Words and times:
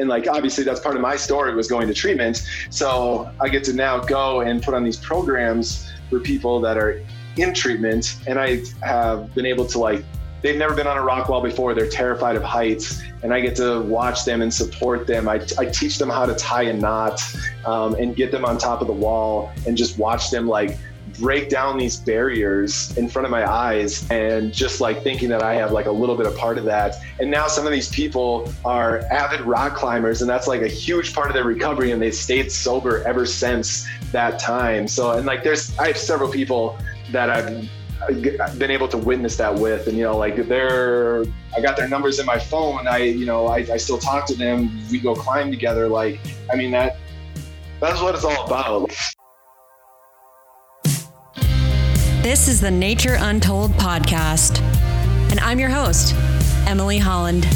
And 0.00 0.08
like 0.08 0.26
obviously 0.26 0.64
that's 0.64 0.80
part 0.80 0.96
of 0.96 1.02
my 1.02 1.14
story 1.14 1.54
was 1.54 1.68
going 1.68 1.86
to 1.86 1.94
treatment. 1.94 2.44
So 2.68 3.30
I 3.40 3.48
get 3.48 3.62
to 3.62 3.72
now 3.72 4.00
go 4.00 4.40
and 4.40 4.60
put 4.60 4.74
on 4.74 4.82
these 4.82 4.96
programs 4.96 5.88
for 6.10 6.18
people 6.18 6.60
that 6.62 6.76
are 6.76 7.00
in 7.36 7.54
treatment. 7.54 8.16
And 8.26 8.36
I 8.36 8.64
have 8.82 9.32
been 9.36 9.46
able 9.46 9.64
to 9.66 9.78
like 9.78 10.04
they've 10.42 10.58
never 10.58 10.74
been 10.74 10.88
on 10.88 10.98
a 10.98 11.00
rock 11.00 11.28
wall 11.28 11.40
before. 11.40 11.74
They're 11.74 11.88
terrified 11.88 12.34
of 12.34 12.42
heights, 12.42 13.04
and 13.22 13.32
I 13.32 13.40
get 13.40 13.54
to 13.54 13.82
watch 13.82 14.24
them 14.24 14.42
and 14.42 14.52
support 14.52 15.06
them. 15.06 15.28
I, 15.28 15.40
I 15.60 15.66
teach 15.66 15.96
them 15.98 16.10
how 16.10 16.26
to 16.26 16.34
tie 16.34 16.64
a 16.64 16.72
knot 16.72 17.22
um, 17.64 17.94
and 17.94 18.16
get 18.16 18.32
them 18.32 18.44
on 18.44 18.58
top 18.58 18.80
of 18.80 18.88
the 18.88 18.92
wall 18.92 19.52
and 19.64 19.76
just 19.76 19.96
watch 19.96 20.28
them 20.28 20.48
like 20.48 20.76
break 21.18 21.48
down 21.48 21.78
these 21.78 21.96
barriers 21.96 22.96
in 22.96 23.08
front 23.08 23.24
of 23.24 23.30
my 23.30 23.50
eyes 23.50 24.08
and 24.10 24.52
just 24.52 24.80
like 24.80 25.02
thinking 25.02 25.28
that 25.28 25.42
I 25.42 25.54
have 25.54 25.72
like 25.72 25.86
a 25.86 25.92
little 25.92 26.16
bit 26.16 26.26
of 26.26 26.36
part 26.36 26.58
of 26.58 26.64
that. 26.64 26.96
And 27.20 27.30
now 27.30 27.46
some 27.46 27.66
of 27.66 27.72
these 27.72 27.88
people 27.88 28.52
are 28.64 29.00
avid 29.10 29.40
rock 29.42 29.74
climbers 29.74 30.20
and 30.22 30.30
that's 30.30 30.46
like 30.46 30.62
a 30.62 30.68
huge 30.68 31.14
part 31.14 31.28
of 31.28 31.34
their 31.34 31.44
recovery 31.44 31.92
and 31.92 32.00
they've 32.00 32.14
stayed 32.14 32.50
sober 32.50 33.02
ever 33.04 33.26
since 33.26 33.86
that 34.12 34.38
time. 34.38 34.88
So, 34.88 35.12
and 35.12 35.26
like 35.26 35.42
there's, 35.42 35.76
I 35.78 35.88
have 35.88 35.98
several 35.98 36.30
people 36.30 36.78
that 37.12 37.30
I've 37.30 37.68
uh, 38.02 38.54
been 38.56 38.70
able 38.70 38.88
to 38.88 38.98
witness 38.98 39.36
that 39.36 39.54
with. 39.54 39.86
And 39.86 39.96
you 39.96 40.04
know 40.04 40.16
like 40.16 40.36
they're 40.48 41.24
i 41.56 41.60
got 41.60 41.76
their 41.76 41.88
numbers 41.88 42.18
in 42.18 42.26
my 42.26 42.38
phone. 42.38 42.86
I 42.86 42.98
you 42.98 43.26
know 43.26 43.46
I, 43.46 43.58
I 43.58 43.76
still 43.76 43.98
talk 43.98 44.26
to 44.26 44.34
them. 44.34 44.70
We 44.90 44.98
go 44.98 45.14
climb 45.14 45.50
together. 45.50 45.88
Like 45.88 46.20
i 46.52 46.56
mean 46.56 46.70
that 46.72 46.96
that's 47.80 48.00
what 48.00 48.14
it's 48.14 48.24
all 48.24 48.46
about 48.46 48.90
this 52.24 52.48
is 52.48 52.58
the 52.58 52.70
nature 52.70 53.16
untold 53.20 53.70
podcast 53.72 54.62
and 55.30 55.38
i'm 55.40 55.58
your 55.58 55.68
host 55.68 56.14
emily 56.66 56.96
holland 56.96 57.46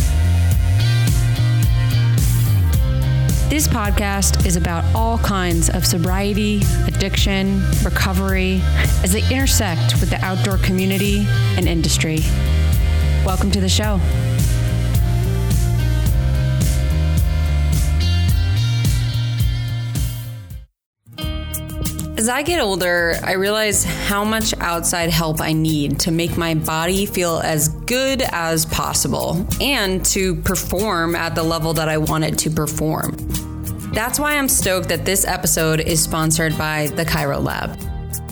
This 3.48 3.66
podcast 3.66 4.44
is 4.44 4.56
about 4.56 4.84
all 4.94 5.16
kinds 5.16 5.70
of 5.70 5.86
sobriety, 5.86 6.60
addiction, 6.86 7.62
recovery 7.82 8.60
as 9.02 9.14
they 9.14 9.22
intersect 9.34 9.98
with 10.00 10.10
the 10.10 10.22
outdoor 10.22 10.58
community 10.58 11.24
and 11.56 11.66
industry. 11.66 12.18
Welcome 13.24 13.50
to 13.52 13.60
the 13.62 13.68
show. 13.70 13.98
As 22.18 22.28
I 22.28 22.42
get 22.42 22.60
older, 22.60 23.14
I 23.22 23.34
realize 23.34 23.84
how 23.84 24.24
much 24.24 24.52
outside 24.58 25.08
help 25.08 25.40
I 25.40 25.52
need 25.52 26.00
to 26.00 26.10
make 26.10 26.36
my 26.36 26.56
body 26.56 27.06
feel 27.06 27.38
as 27.44 27.68
good 27.68 28.22
as 28.32 28.66
possible 28.66 29.46
and 29.60 30.04
to 30.06 30.34
perform 30.34 31.14
at 31.14 31.36
the 31.36 31.44
level 31.44 31.72
that 31.74 31.88
I 31.88 31.96
want 31.98 32.24
it 32.24 32.36
to 32.38 32.50
perform. 32.50 33.14
That's 33.92 34.18
why 34.18 34.36
I'm 34.36 34.48
stoked 34.48 34.88
that 34.88 35.04
this 35.04 35.24
episode 35.24 35.78
is 35.78 36.02
sponsored 36.02 36.58
by 36.58 36.88
the 36.88 37.04
Chiro 37.04 37.40
Lab. 37.40 37.78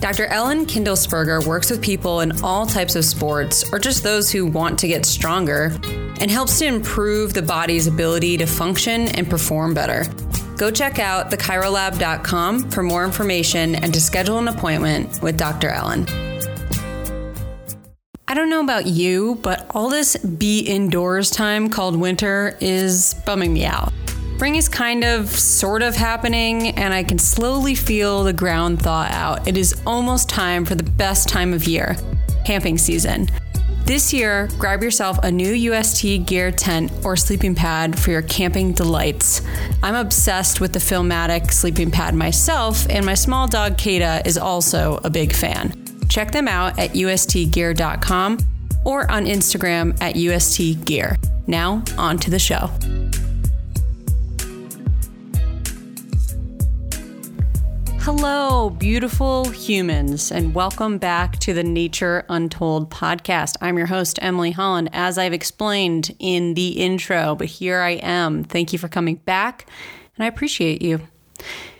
Dr. 0.01 0.27
Ellen 0.27 0.67
Kindelsperger 0.67 1.47
works 1.47 1.71
with 1.71 1.81
people 1.81 2.23
in 2.23 2.43
all 2.43 2.67
types 2.67 2.97
of 2.97 3.05
sports 3.05 3.73
or 3.73 3.79
just 3.79 4.03
those 4.03 4.33
who 4.33 4.47
want 4.47 4.81
to 4.81 4.89
get 4.89 5.07
stronger 5.07 5.79
and 6.21 6.29
helps 6.29 6.59
to 6.59 6.67
improve 6.67 7.35
the 7.35 7.43
body's 7.43 7.87
ability 7.87 8.37
to 8.39 8.47
function 8.47 9.07
and 9.09 9.31
perform 9.31 9.75
better. 9.75 10.05
Go 10.57 10.71
check 10.71 10.99
out 10.99 11.31
thechirolab.com 11.31 12.71
for 12.71 12.83
more 12.83 13.05
information 13.05 13.75
and 13.75 13.93
to 13.93 14.01
schedule 14.01 14.39
an 14.39 14.49
appointment 14.49 15.21
with 15.23 15.37
Dr. 15.37 15.69
Ellen. 15.69 16.07
I 18.29 18.35
don't 18.35 18.51
know 18.51 18.63
about 18.63 18.87
you, 18.87 19.39
but 19.43 19.67
all 19.71 19.89
this 19.89 20.17
be 20.17 20.61
indoors 20.61 21.31
time 21.31 21.71
called 21.71 21.95
winter 21.97 22.57
is 22.61 23.15
bumming 23.25 23.53
me 23.53 23.65
out. 23.65 23.93
Spring 24.37 24.57
is 24.57 24.69
kind 24.69 25.05
of 25.05 25.31
sort 25.31 25.83
of 25.83 25.95
happening, 25.95 26.69
and 26.71 26.93
I 26.93 27.05
can 27.05 27.19
slowly 27.19 27.75
feel 27.75 28.25
the 28.25 28.33
ground 28.33 28.83
thaw 28.83 29.07
out. 29.11 29.47
It 29.49 29.57
is 29.57 29.81
almost 29.87 30.29
time 30.29 30.65
for 30.65 30.75
the 30.75 30.83
best 30.83 31.29
time 31.29 31.55
of 31.55 31.65
year 31.65 31.97
camping 32.45 32.79
season. 32.79 33.29
This 33.87 34.13
year, 34.13 34.49
grab 34.59 34.83
yourself 34.83 35.17
a 35.23 35.31
new 35.31 35.53
UST 35.53 36.27
gear 36.27 36.51
tent 36.51 36.91
or 37.05 37.17
sleeping 37.17 37.55
pad 37.55 37.97
for 37.97 38.11
your 38.11 38.23
camping 38.23 38.73
delights. 38.73 39.43
I'm 39.81 39.95
obsessed 39.95 40.61
with 40.61 40.73
the 40.73 40.81
Filmatic 40.81 41.53
sleeping 41.53 41.93
pad 41.93 42.13
myself, 42.13 42.85
and 42.91 43.07
my 43.07 43.15
small 43.15 43.47
dog 43.47 43.79
Kata 43.79 44.23
is 44.27 44.37
also 44.37 44.99
a 45.05 45.09
big 45.09 45.33
fan. 45.33 45.73
Check 46.09 46.33
them 46.33 46.49
out 46.49 46.77
at 46.81 46.95
ustgear.com 46.95 48.39
or 48.85 49.09
on 49.09 49.25
Instagram 49.25 49.97
at 50.03 50.17
ustgear. 50.17 51.17
Now, 51.47 51.85
on 51.97 52.19
to 52.19 52.31
the 52.31 52.41
show. 52.41 52.71
Hello, 58.07 58.71
beautiful 58.71 59.49
humans, 59.49 60.31
and 60.31 60.55
welcome 60.55 60.97
back 60.97 61.41
to 61.41 61.53
the 61.53 61.65
Nature 61.65 62.25
Untold 62.29 62.89
podcast. 62.89 63.57
I'm 63.61 63.77
your 63.77 63.89
host, 63.89 64.21
Emily 64.23 64.53
Holland, 64.53 64.91
as 64.93 65.19
I've 65.19 65.33
explained 65.33 66.15
in 66.21 66.55
the 66.55 66.69
intro, 66.81 67.35
but 67.35 67.49
here 67.49 67.81
I 67.81 67.95
am. 67.95 68.45
Thank 68.45 68.73
you 68.73 68.79
for 68.79 68.87
coming 68.87 69.17
back, 69.17 69.69
and 70.17 70.23
I 70.23 70.29
appreciate 70.29 70.83
you. 70.83 71.01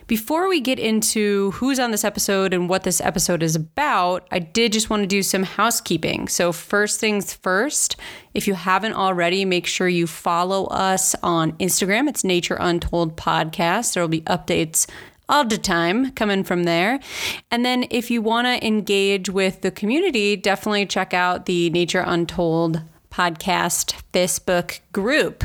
Before 0.09 0.49
we 0.49 0.61
get 0.61 0.81
into 0.81 1.53
who's 1.53 1.79
on 1.79 1.93
this 1.93 2.03
episode 2.03 2.53
and 2.53 2.69
what 2.69 2.83
this 2.83 3.01
episode 3.01 3.41
is 3.41 3.55
about, 3.55 4.27
I 4.33 4.41
did 4.41 4.73
just 4.73 4.91
want 4.91 5.05
to 5.05 5.07
do 5.07 5.23
some 5.23 5.45
housekeeping. 5.45 6.27
So, 6.27 6.51
first 6.51 6.99
things 6.99 7.35
first, 7.35 7.95
if 8.35 8.49
you 8.49 8.55
haven't 8.55 8.95
already, 8.95 9.45
make 9.45 9.69
sure 9.69 9.87
you 9.87 10.09
follow 10.09 10.65
us 10.67 11.15
on 11.23 11.53
Instagram. 11.59 12.09
It's 12.09 12.25
Nature 12.25 12.57
Untold 12.59 13.17
Podcast. 13.17 13.95
There 13.95 14.03
will 14.03 14.09
be 14.09 14.23
updates 14.23 14.89
all 15.29 15.45
the 15.45 15.59
time 15.59 16.13
coming 16.13 16.45
from 16.45 16.65
there. 16.65 17.01
And 17.51 17.65
then 17.65 17.87
if 17.91 18.11
you 18.11 18.23
want 18.23 18.47
to 18.47 18.67
engage 18.67 19.29
with 19.29 19.63
the 19.63 19.71
community, 19.71 20.37
definitely 20.37 20.87
check 20.87 21.13
out 21.15 21.47
the 21.47 21.71
Nature 21.71 22.05
Untold 22.07 22.83
podcast 23.11 23.95
Facebook 24.13 24.81
group. 24.93 25.45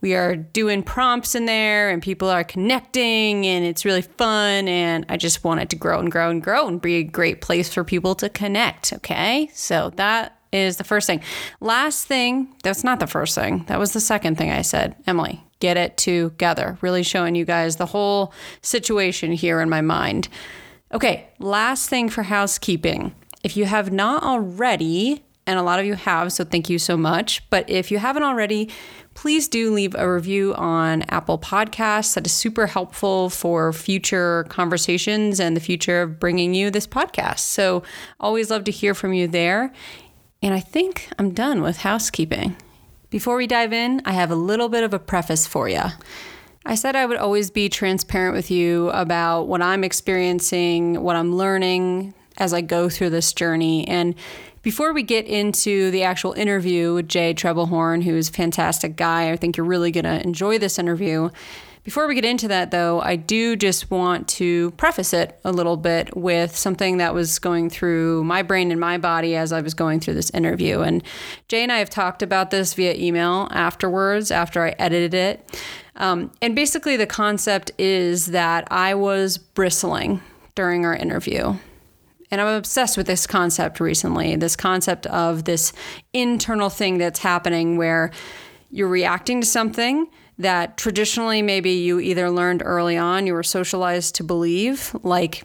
We 0.00 0.14
are 0.14 0.36
doing 0.36 0.82
prompts 0.82 1.34
in 1.34 1.46
there 1.46 1.88
and 1.88 2.02
people 2.02 2.28
are 2.28 2.44
connecting 2.44 3.46
and 3.46 3.64
it's 3.64 3.84
really 3.84 4.02
fun. 4.02 4.68
And 4.68 5.06
I 5.08 5.16
just 5.16 5.44
want 5.44 5.60
it 5.60 5.70
to 5.70 5.76
grow 5.76 5.98
and 5.98 6.12
grow 6.12 6.28
and 6.28 6.42
grow 6.42 6.66
and 6.66 6.80
be 6.80 6.96
a 6.96 7.02
great 7.02 7.40
place 7.40 7.72
for 7.72 7.84
people 7.84 8.14
to 8.16 8.28
connect. 8.28 8.92
Okay. 8.92 9.50
So 9.54 9.90
that 9.96 10.38
is 10.52 10.76
the 10.76 10.84
first 10.84 11.06
thing. 11.06 11.20
Last 11.60 12.06
thing, 12.06 12.54
that's 12.62 12.84
not 12.84 13.00
the 13.00 13.06
first 13.06 13.34
thing. 13.34 13.64
That 13.66 13.78
was 13.78 13.92
the 13.92 14.00
second 14.00 14.38
thing 14.38 14.50
I 14.50 14.62
said. 14.62 14.94
Emily, 15.06 15.43
get 15.60 15.76
it 15.76 15.96
together. 15.96 16.78
Really 16.80 17.02
showing 17.02 17.34
you 17.34 17.44
guys 17.44 17.76
the 17.76 17.86
whole 17.86 18.32
situation 18.62 19.32
here 19.32 19.60
in 19.60 19.68
my 19.68 19.80
mind. 19.80 20.28
Okay, 20.92 21.28
last 21.38 21.88
thing 21.88 22.08
for 22.08 22.22
housekeeping. 22.22 23.14
If 23.42 23.56
you 23.56 23.64
have 23.64 23.92
not 23.92 24.22
already, 24.22 25.24
and 25.46 25.58
a 25.58 25.62
lot 25.62 25.78
of 25.78 25.86
you 25.86 25.94
have, 25.94 26.32
so 26.32 26.44
thank 26.44 26.70
you 26.70 26.78
so 26.78 26.96
much. 26.96 27.48
But 27.50 27.68
if 27.68 27.90
you 27.90 27.98
haven't 27.98 28.22
already, 28.22 28.70
please 29.14 29.48
do 29.48 29.72
leave 29.72 29.94
a 29.94 30.10
review 30.10 30.54
on 30.54 31.02
Apple 31.08 31.38
Podcasts. 31.38 32.14
That 32.14 32.26
is 32.26 32.32
super 32.32 32.66
helpful 32.66 33.28
for 33.28 33.72
future 33.72 34.46
conversations 34.48 35.40
and 35.40 35.56
the 35.56 35.60
future 35.60 36.02
of 36.02 36.18
bringing 36.18 36.54
you 36.54 36.70
this 36.70 36.86
podcast. 36.86 37.40
So, 37.40 37.82
always 38.18 38.50
love 38.50 38.64
to 38.64 38.72
hear 38.72 38.94
from 38.94 39.12
you 39.12 39.28
there. 39.28 39.72
And 40.42 40.54
I 40.54 40.60
think 40.60 41.08
I'm 41.18 41.32
done 41.32 41.62
with 41.62 41.78
housekeeping. 41.78 42.56
Before 43.14 43.36
we 43.36 43.46
dive 43.46 43.72
in, 43.72 44.02
I 44.04 44.10
have 44.14 44.32
a 44.32 44.34
little 44.34 44.68
bit 44.68 44.82
of 44.82 44.92
a 44.92 44.98
preface 44.98 45.46
for 45.46 45.68
you. 45.68 45.82
I 46.66 46.74
said 46.74 46.96
I 46.96 47.06
would 47.06 47.16
always 47.16 47.48
be 47.48 47.68
transparent 47.68 48.34
with 48.34 48.50
you 48.50 48.88
about 48.88 49.44
what 49.44 49.62
I'm 49.62 49.84
experiencing, 49.84 51.00
what 51.00 51.14
I'm 51.14 51.36
learning 51.36 52.12
as 52.38 52.52
I 52.52 52.60
go 52.60 52.88
through 52.88 53.10
this 53.10 53.32
journey. 53.32 53.86
And 53.86 54.16
before 54.62 54.92
we 54.92 55.04
get 55.04 55.26
into 55.26 55.92
the 55.92 56.02
actual 56.02 56.32
interview 56.32 56.94
with 56.94 57.08
Jay 57.08 57.32
Trebelhorn, 57.32 58.02
who's 58.02 58.30
a 58.30 58.32
fantastic 58.32 58.96
guy, 58.96 59.30
I 59.30 59.36
think 59.36 59.56
you're 59.56 59.64
really 59.64 59.92
going 59.92 60.06
to 60.06 60.20
enjoy 60.20 60.58
this 60.58 60.76
interview. 60.76 61.30
Before 61.84 62.08
we 62.08 62.14
get 62.14 62.24
into 62.24 62.48
that, 62.48 62.70
though, 62.70 63.02
I 63.02 63.16
do 63.16 63.56
just 63.56 63.90
want 63.90 64.26
to 64.28 64.70
preface 64.72 65.12
it 65.12 65.38
a 65.44 65.52
little 65.52 65.76
bit 65.76 66.16
with 66.16 66.56
something 66.56 66.96
that 66.96 67.12
was 67.12 67.38
going 67.38 67.68
through 67.68 68.24
my 68.24 68.40
brain 68.40 68.70
and 68.70 68.80
my 68.80 68.96
body 68.96 69.36
as 69.36 69.52
I 69.52 69.60
was 69.60 69.74
going 69.74 70.00
through 70.00 70.14
this 70.14 70.30
interview. 70.30 70.80
And 70.80 71.02
Jay 71.46 71.62
and 71.62 71.70
I 71.70 71.80
have 71.80 71.90
talked 71.90 72.22
about 72.22 72.50
this 72.50 72.72
via 72.72 72.94
email 72.94 73.48
afterwards, 73.50 74.30
after 74.30 74.64
I 74.64 74.70
edited 74.78 75.12
it. 75.12 75.60
Um, 75.96 76.32
and 76.40 76.56
basically, 76.56 76.96
the 76.96 77.06
concept 77.06 77.70
is 77.76 78.26
that 78.26 78.66
I 78.70 78.94
was 78.94 79.36
bristling 79.36 80.22
during 80.54 80.86
our 80.86 80.96
interview. 80.96 81.54
And 82.30 82.40
I'm 82.40 82.56
obsessed 82.56 82.96
with 82.96 83.06
this 83.06 83.26
concept 83.26 83.78
recently 83.78 84.34
this 84.36 84.56
concept 84.56 85.06
of 85.06 85.44
this 85.44 85.74
internal 86.14 86.70
thing 86.70 86.96
that's 86.96 87.18
happening 87.18 87.76
where 87.76 88.10
you're 88.70 88.88
reacting 88.88 89.42
to 89.42 89.46
something 89.46 90.08
that 90.38 90.76
traditionally 90.76 91.42
maybe 91.42 91.70
you 91.70 92.00
either 92.00 92.30
learned 92.30 92.62
early 92.64 92.96
on, 92.96 93.26
you 93.26 93.34
were 93.34 93.42
socialized 93.42 94.14
to 94.16 94.24
believe, 94.24 94.94
like, 95.02 95.44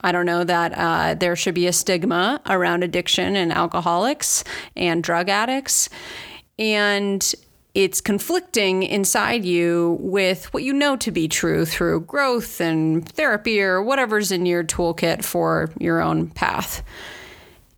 I 0.00 0.12
don't 0.12 0.26
know, 0.26 0.44
that 0.44 0.72
uh, 0.76 1.14
there 1.14 1.36
should 1.36 1.54
be 1.54 1.66
a 1.66 1.72
stigma 1.72 2.40
around 2.46 2.84
addiction 2.84 3.36
and 3.36 3.52
alcoholics 3.52 4.44
and 4.76 5.02
drug 5.02 5.28
addicts. 5.28 5.88
And 6.58 7.34
it's 7.74 8.00
conflicting 8.00 8.84
inside 8.84 9.44
you 9.44 9.98
with 10.00 10.52
what 10.54 10.62
you 10.62 10.72
know 10.72 10.96
to 10.96 11.10
be 11.10 11.26
true 11.26 11.64
through 11.64 12.02
growth 12.02 12.60
and 12.60 13.08
therapy 13.08 13.60
or 13.60 13.82
whatever's 13.82 14.30
in 14.30 14.46
your 14.46 14.62
toolkit 14.62 15.24
for 15.24 15.70
your 15.80 16.00
own 16.00 16.28
path. 16.28 16.84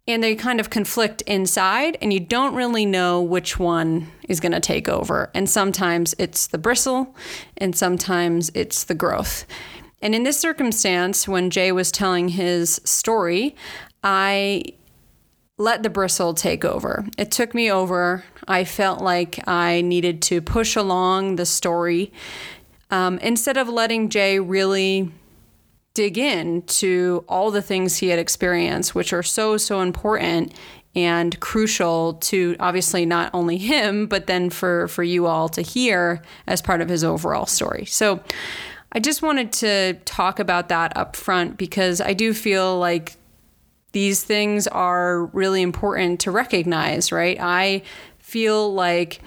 And 0.09 0.23
they 0.23 0.37
kind 0.37 0.61
of 0.61 0.71
conflict 0.71 1.23
inside, 1.23 1.99
and 2.01 2.13
you 2.13 2.21
don't 2.21 2.55
really 2.55 2.87
know 2.87 3.21
which 3.21 3.59
one 3.59 4.07
is 4.29 4.39
going 4.39 4.53
to 4.53 4.61
take 4.61 4.89
over. 4.89 5.31
And 5.35 5.51
sometimes 5.51 6.15
it's 6.19 6.47
the 6.47 6.59
bristle, 6.59 7.15
and 7.57 7.75
sometimes 7.75 8.51
it's 8.55 8.85
the 8.85 8.95
growth. 8.95 9.47
And 10.01 10.15
in 10.15 10.23
this 10.23 10.39
circumstance, 10.39 11.27
when 11.27 11.51
Jay 11.51 11.73
was 11.73 11.91
telling 11.91 12.29
his 12.29 12.81
story, 12.85 13.57
I 14.05 14.63
let 15.59 15.83
the 15.83 15.91
bristle 15.91 16.35
take 16.35 16.65
over. 16.65 17.07
It 17.19 17.31
took 17.31 17.55
me 17.55 17.71
over. 17.71 18.25
I 18.47 18.65
felt 18.65 19.01
like 19.01 19.41
I 19.49 19.81
needed 19.81 20.23
to 20.23 20.41
push 20.41 20.77
along 20.77 21.37
the 21.37 21.47
story 21.47 22.13
um, 22.91 23.19
instead 23.19 23.57
of 23.57 23.69
letting 23.69 24.11
Jay 24.11 24.39
really 24.39 25.11
dig 25.97 26.19
in 26.19 26.61
to 26.63 27.25
all 27.27 27.51
the 27.51 27.63
things 27.63 27.97
he 27.97 28.09
had 28.09 28.19
experienced, 28.19 28.95
which 28.95 29.15
are 29.15 29.23
so, 29.23 29.57
so 29.57 29.81
important 29.81 30.53
and 30.95 31.41
crucial 31.41 32.15
to 32.15 32.55
obviously 32.61 33.07
not 33.07 33.31
only 33.33 33.57
him, 33.57 34.07
but 34.07 34.27
then 34.27 34.51
for, 34.51 34.89
for 34.89 35.03
you 35.03 35.25
all 35.27 35.49
to 35.49 35.63
hear 35.63 36.21
as 36.47 36.61
part 36.61 36.83
of 36.83 36.91
his 36.91 37.03
overall 37.03 37.47
story. 37.47 37.87
So 37.87 38.21
I 38.93 39.01
just 39.01 39.23
wanted 39.23 39.53
to 39.55 39.95
talk 40.05 40.39
about 40.39 40.69
that 40.69 40.95
up 40.99 41.17
front 41.17 41.57
because 41.57 42.03
I 42.03 42.13
do 42.13 42.35
feel 42.35 42.79
like 42.79 43.17
these 43.93 44.23
things 44.23 44.67
are 44.67 45.25
really 45.27 45.63
important 45.63 46.21
to 46.21 46.31
recognize, 46.31 47.11
right? 47.11 47.39
I 47.41 47.83
feel 48.19 48.73
like 48.75 49.23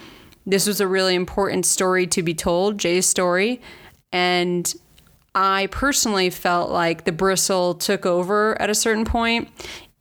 this 0.45 0.67
was 0.67 0.79
a 0.79 0.87
really 0.87 1.15
important 1.15 1.65
story 1.65 2.05
to 2.07 2.21
be 2.21 2.35
told, 2.35 2.77
Jay's 2.77 3.07
story. 3.07 3.59
And 4.11 4.71
I 5.35 5.67
personally 5.71 6.29
felt 6.29 6.69
like 6.71 7.05
the 7.05 7.11
bristle 7.11 7.75
took 7.75 8.05
over 8.05 8.59
at 8.61 8.69
a 8.69 8.75
certain 8.75 9.05
point 9.05 9.49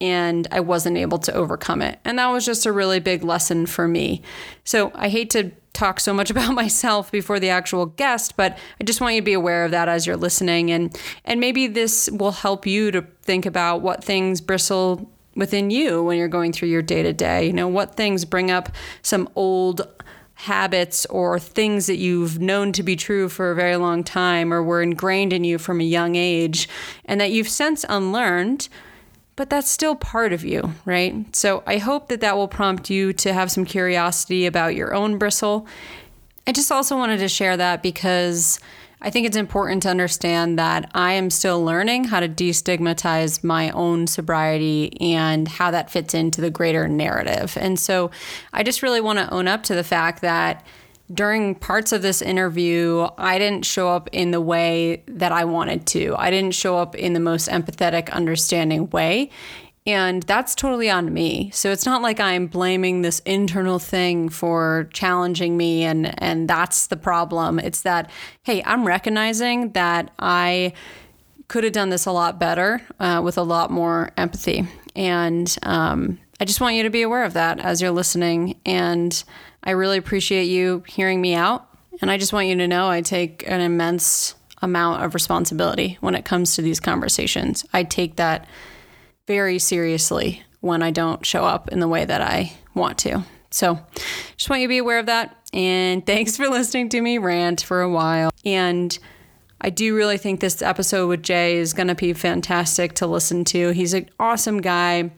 and 0.01 0.47
I 0.51 0.61
wasn't 0.61 0.97
able 0.97 1.19
to 1.19 1.33
overcome 1.33 1.83
it. 1.83 1.99
And 2.05 2.19
that 2.19 2.29
was 2.29 2.47
just 2.47 2.67
a 2.67 2.73
really 2.73 3.01
big 3.01 3.25
lesson 3.25 3.67
for 3.67 3.89
me. 3.89 4.23
So 4.65 4.93
I 4.95 5.09
hate 5.09 5.31
to 5.31 5.51
talk 5.73 6.01
so 6.01 6.15
much 6.15 6.31
about 6.33 6.55
myself 6.55 7.11
before 7.11 7.41
the 7.41 7.51
actual 7.51 7.87
guest, 7.87 8.37
but 8.37 8.59
I 8.81 8.85
just 8.85 9.01
want 9.01 9.15
you 9.15 9.21
to 9.21 9.25
be 9.25 9.33
aware 9.33 9.65
of 9.65 9.71
that 9.73 9.89
as 9.89 10.07
you're 10.07 10.17
listening 10.17 10.71
and 10.71 10.97
and 11.25 11.41
maybe 11.41 11.67
this 11.67 12.09
will 12.11 12.33
help 12.33 12.67
you 12.67 12.91
to 12.91 13.03
think 13.23 13.47
about 13.47 13.81
what 13.81 14.03
things 14.05 14.41
bristle 14.41 15.11
within 15.35 15.71
you 15.71 16.03
when 16.03 16.19
you're 16.19 16.27
going 16.27 16.53
through 16.53 16.69
your 16.69 16.83
day-to-day. 16.83 17.47
You 17.47 17.53
know, 17.53 17.69
what 17.69 17.95
things 17.95 18.25
bring 18.25 18.51
up 18.51 18.71
some 19.03 19.29
old 19.37 19.87
habits 20.39 21.05
or 21.07 21.39
things 21.39 21.87
that 21.87 21.97
you've 21.97 22.39
known 22.39 22.71
to 22.73 22.83
be 22.85 22.95
true 22.95 23.29
for 23.29 23.51
a 23.51 23.57
very 23.57 23.77
long 23.77 24.05
time 24.05 24.55
or 24.55 24.63
were 24.63 24.81
ingrained 24.81 25.33
in 25.33 25.43
you 25.43 25.59
from 25.59 25.81
a 25.81 25.85
young 25.85 26.15
age 26.15 26.69
and 27.05 27.21
that 27.21 27.33
you've 27.33 27.49
since 27.49 27.85
unlearned 27.89 28.69
but 29.35 29.51
that's 29.51 29.71
still 29.71 29.95
part 29.95 30.33
of 30.33 30.45
you, 30.45 30.75
right? 30.85 31.25
So 31.35 31.63
I 31.65 31.79
hope 31.79 32.09
that 32.09 32.21
that 32.23 32.37
will 32.37 32.49
prompt 32.49 32.91
you 32.91 33.13
to 33.13 33.33
have 33.33 33.53
some 33.53 33.65
curiosity 33.65 34.47
about 34.47 34.75
your 34.75 34.93
own 34.93 35.17
bristle. 35.17 35.65
I 36.45 36.51
just 36.51 36.73
also 36.73 36.97
wanted 36.97 37.19
to 37.19 37.29
share 37.29 37.57
that 37.57 37.81
because 37.81 38.59
I 39.01 39.11
think 39.11 39.27
it's 39.27 39.37
important 39.37 39.83
to 39.85 39.91
understand 39.91 40.59
that 40.59 40.91
I 40.95 41.13
am 41.13 41.31
still 41.31 41.65
learning 41.65 42.05
how 42.05 42.21
to 42.21 42.29
destigmatize 42.29 43.45
my 43.45 43.71
own 43.71 44.07
sobriety 44.07 45.01
and 45.01 45.47
how 45.47 45.71
that 45.71 45.91
fits 45.91 46.15
into 46.15 46.41
the 46.41 46.51
greater 46.51 46.89
narrative. 46.89 47.57
And 47.61 47.79
so 47.79 48.11
I 48.53 48.63
just 48.63 48.83
really 48.83 49.01
want 49.01 49.19
to 49.21 49.33
own 49.33 49.47
up 49.47 49.63
to 49.65 49.75
the 49.75 49.85
fact 49.85 50.21
that 50.23 50.67
during 51.13 51.55
parts 51.55 51.93
of 51.93 52.03
this 52.03 52.21
interview, 52.21 53.09
I 53.17 53.39
didn't 53.39 53.65
show 53.65 53.89
up 53.89 54.11
in 54.13 54.31
the 54.31 54.41
way 54.41 55.03
that 55.07 55.33
I 55.33 55.45
wanted 55.45 55.87
to. 55.89 56.15
I 56.19 56.31
didn't 56.31 56.55
show 56.55 56.77
up 56.77 56.95
in 56.95 57.15
the 57.15 57.21
most 57.21 57.49
empathetic, 57.49 58.11
understanding 58.11 58.91
way. 58.91 59.31
And 59.89 60.23
that's 60.25 60.55
totally 60.55 60.91
on 60.91 61.15
me. 61.15 61.51
So 61.55 61.73
it's 61.73 61.87
not 61.87 62.03
like 62.03 62.21
I'm 62.21 62.47
blaming 62.47 63.01
this 63.01 63.21
internal 63.21 63.79
thing 63.79 64.29
for 64.29 64.91
challenging 64.93 65.57
me 65.57 65.83
and 65.85 66.15
and 66.23 66.47
that's 66.47 66.89
the 66.89 66.97
problem. 66.97 67.59
It's 67.59 67.81
that 67.81 68.11
hey, 68.43 68.63
I'm 68.67 68.87
recognizing 68.87 69.73
that 69.73 70.13
I 70.19 70.75
could 71.49 71.65
have 71.65 71.73
done 71.73 71.89
this 71.89 72.05
a 72.05 72.13
lot 72.13 72.39
better 72.39 72.83
uh, 73.01 73.23
with 73.25 73.39
a 73.39 73.43
lot 73.43 73.71
more 73.71 74.11
empathy. 74.19 74.69
And 74.95 75.57
um, 75.63 76.19
I 76.39 76.45
just 76.45 76.61
want 76.61 76.77
you 76.77 76.83
to 76.83 76.91
be 76.91 77.01
aware 77.01 77.25
of 77.25 77.33
that 77.33 77.59
as 77.59 77.81
you're 77.81 77.91
listening. 77.91 78.61
And 78.67 79.25
I 79.65 79.71
really 79.71 79.97
appreciate 79.97 80.45
you 80.45 80.83
hearing 80.87 81.23
me 81.23 81.33
out. 81.33 81.67
And 82.03 82.11
I 82.11 82.19
just 82.19 82.35
want 82.35 82.49
you 82.49 82.57
to 82.57 82.69
know 82.69 82.91
I 82.91 83.01
take 83.01 83.43
an 83.49 83.63
immense 83.63 84.35
amount 84.61 85.03
of 85.03 85.15
responsibility 85.15 85.97
when 86.03 86.15
it 86.15 86.27
comes 86.27 86.57
to 86.57 86.63
these 86.63 86.79
conversations. 86.79 87.65
I 87.73 87.85
take 87.85 88.17
that 88.17 88.47
very 89.29 89.59
seriously 89.59 90.43
when 90.61 90.83
I 90.83 90.91
don't 90.91 91.25
show 91.25 91.45
up 91.45 91.69
in 91.69 91.81
the 91.81 91.87
way 91.87 92.05
that 92.05 92.23
I 92.23 92.55
want 92.75 92.97
to. 93.01 93.25
So 93.51 93.79
just 94.37 94.49
want 94.51 94.63
you 94.63 94.69
to 94.69 94.73
be 94.73 94.79
aware 94.79 94.99
of 94.99 95.07
that. 95.07 95.37
And 95.53 96.05
thanks 96.13 96.37
for 96.37 96.49
listening 96.49 96.89
to 96.89 97.01
me 97.01 97.19
rant 97.19 97.61
for 97.61 97.83
a 97.83 97.91
while. 97.91 98.31
And 98.45 98.99
I 99.61 99.71
do 99.71 99.95
really 99.95 100.17
think 100.17 100.41
this 100.41 100.63
episode 100.63 101.09
with 101.09 101.23
Jay 101.23 101.59
is 101.59 101.75
going 101.75 101.89
to 101.89 101.95
be 101.95 102.15
fantastic 102.15 102.95
to 102.95 103.07
listen 103.07 103.45
to. 103.47 103.71
He's 103.71 103.93
an 103.93 104.09
awesome 104.19 104.63
guy. 104.63 105.11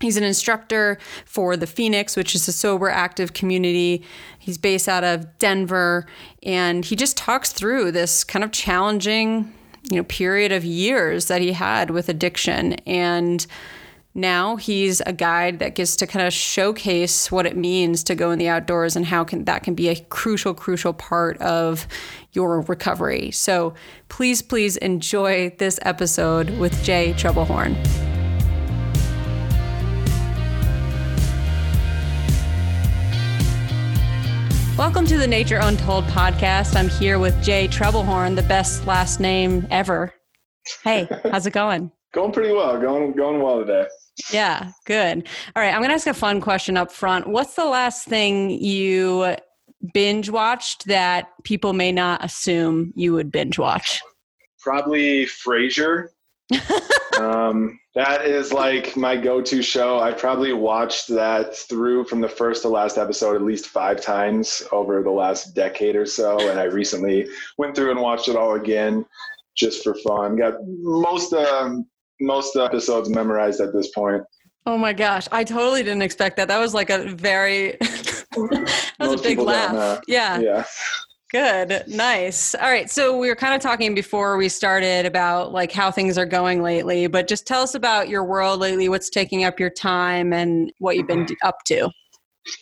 He's 0.00 0.16
an 0.16 0.24
instructor 0.24 0.98
for 1.24 1.56
the 1.56 1.66
Phoenix, 1.68 2.16
which 2.16 2.34
is 2.34 2.48
a 2.48 2.52
sober 2.52 2.90
active 2.90 3.34
community. 3.34 4.02
He's 4.38 4.58
based 4.58 4.88
out 4.88 5.04
of 5.04 5.38
Denver, 5.38 6.06
and 6.42 6.84
he 6.84 6.96
just 6.96 7.16
talks 7.16 7.52
through 7.52 7.92
this 7.92 8.24
kind 8.24 8.44
of 8.44 8.50
challenging, 8.50 9.54
you 9.90 9.96
know, 9.96 10.04
period 10.04 10.52
of 10.52 10.64
years 10.64 11.26
that 11.26 11.40
he 11.40 11.52
had 11.52 11.90
with 11.90 12.08
addiction. 12.08 12.74
And 12.86 13.46
now 14.14 14.56
he's 14.56 15.00
a 15.02 15.12
guide 15.12 15.58
that 15.58 15.74
gets 15.74 15.96
to 15.96 16.06
kind 16.06 16.26
of 16.26 16.32
showcase 16.32 17.32
what 17.32 17.46
it 17.46 17.56
means 17.56 18.04
to 18.04 18.14
go 18.14 18.30
in 18.30 18.38
the 18.38 18.48
outdoors 18.48 18.94
and 18.94 19.04
how 19.04 19.24
can 19.24 19.44
that 19.44 19.64
can 19.64 19.74
be 19.74 19.88
a 19.88 19.96
crucial, 19.96 20.54
crucial 20.54 20.92
part 20.92 21.36
of 21.38 21.88
your 22.32 22.60
recovery. 22.62 23.30
So 23.32 23.74
please, 24.08 24.40
please 24.40 24.76
enjoy 24.76 25.50
this 25.58 25.80
episode 25.82 26.50
with 26.58 26.82
Jay 26.84 27.12
Troublehorn. 27.14 28.03
Welcome 34.76 35.06
to 35.06 35.16
the 35.16 35.26
Nature 35.28 35.60
Untold 35.62 36.02
podcast. 36.06 36.74
I'm 36.74 36.88
here 36.88 37.20
with 37.20 37.40
Jay 37.44 37.68
Troublehorn, 37.68 38.34
the 38.34 38.42
best 38.42 38.88
last 38.88 39.20
name 39.20 39.68
ever. 39.70 40.12
Hey, 40.82 41.08
how's 41.30 41.46
it 41.46 41.52
going? 41.52 41.92
going 42.12 42.32
pretty 42.32 42.52
well. 42.52 42.80
Going 42.80 43.12
going 43.12 43.40
well 43.40 43.60
today. 43.60 43.86
Yeah, 44.32 44.72
good. 44.84 45.28
All 45.54 45.62
right, 45.62 45.72
I'm 45.72 45.78
going 45.78 45.90
to 45.90 45.94
ask 45.94 46.08
a 46.08 46.14
fun 46.14 46.40
question 46.40 46.76
up 46.76 46.90
front. 46.90 47.28
What's 47.28 47.54
the 47.54 47.66
last 47.66 48.08
thing 48.08 48.50
you 48.50 49.36
binge 49.92 50.28
watched 50.28 50.86
that 50.86 51.28
people 51.44 51.72
may 51.72 51.92
not 51.92 52.24
assume 52.24 52.92
you 52.96 53.12
would 53.12 53.30
binge 53.30 53.60
watch? 53.60 54.02
Probably 54.60 55.26
Frasier. 55.26 56.08
um, 57.20 57.78
that 57.94 58.24
is 58.26 58.52
like 58.52 58.96
my 58.96 59.16
go-to 59.16 59.62
show. 59.62 60.00
I 60.00 60.12
probably 60.12 60.52
watched 60.52 61.08
that 61.08 61.56
through 61.56 62.04
from 62.04 62.20
the 62.20 62.28
first 62.28 62.62
to 62.62 62.68
last 62.68 62.98
episode 62.98 63.36
at 63.36 63.42
least 63.42 63.66
five 63.66 64.00
times 64.00 64.62
over 64.72 65.02
the 65.02 65.10
last 65.10 65.54
decade 65.54 65.96
or 65.96 66.06
so, 66.06 66.50
and 66.50 66.58
I 66.58 66.64
recently 66.64 67.26
went 67.56 67.74
through 67.74 67.92
and 67.92 68.00
watched 68.00 68.28
it 68.28 68.36
all 68.36 68.54
again 68.54 69.06
just 69.56 69.84
for 69.84 69.94
fun. 70.06 70.36
Got 70.36 70.54
most 70.66 71.32
um, 71.32 71.86
most 72.20 72.56
episodes 72.56 73.08
memorized 73.08 73.60
at 73.60 73.72
this 73.72 73.90
point. 73.90 74.22
Oh 74.66 74.78
my 74.78 74.92
gosh, 74.92 75.28
I 75.30 75.44
totally 75.44 75.82
didn't 75.82 76.02
expect 76.02 76.36
that. 76.38 76.48
That 76.48 76.58
was 76.58 76.74
like 76.74 76.90
a 76.90 77.04
very 77.10 77.72
that 77.80 78.26
was 78.98 79.10
most 79.10 79.24
a 79.24 79.28
big 79.28 79.38
laugh. 79.38 80.00
Yeah. 80.08 80.40
Yeah. 80.40 80.64
Good. 81.30 81.84
Nice. 81.88 82.54
All 82.54 82.70
right. 82.70 82.88
So 82.88 83.16
we 83.18 83.28
were 83.28 83.34
kind 83.34 83.54
of 83.54 83.60
talking 83.60 83.94
before 83.94 84.36
we 84.36 84.48
started 84.48 85.04
about 85.04 85.52
like 85.52 85.72
how 85.72 85.90
things 85.90 86.16
are 86.16 86.26
going 86.26 86.62
lately, 86.62 87.06
but 87.06 87.26
just 87.26 87.46
tell 87.46 87.62
us 87.62 87.74
about 87.74 88.08
your 88.08 88.24
world 88.24 88.60
lately, 88.60 88.88
what's 88.88 89.10
taking 89.10 89.44
up 89.44 89.58
your 89.58 89.70
time 89.70 90.32
and 90.32 90.72
what 90.78 90.96
you've 90.96 91.08
been 91.08 91.26
up 91.42 91.64
to. 91.64 91.90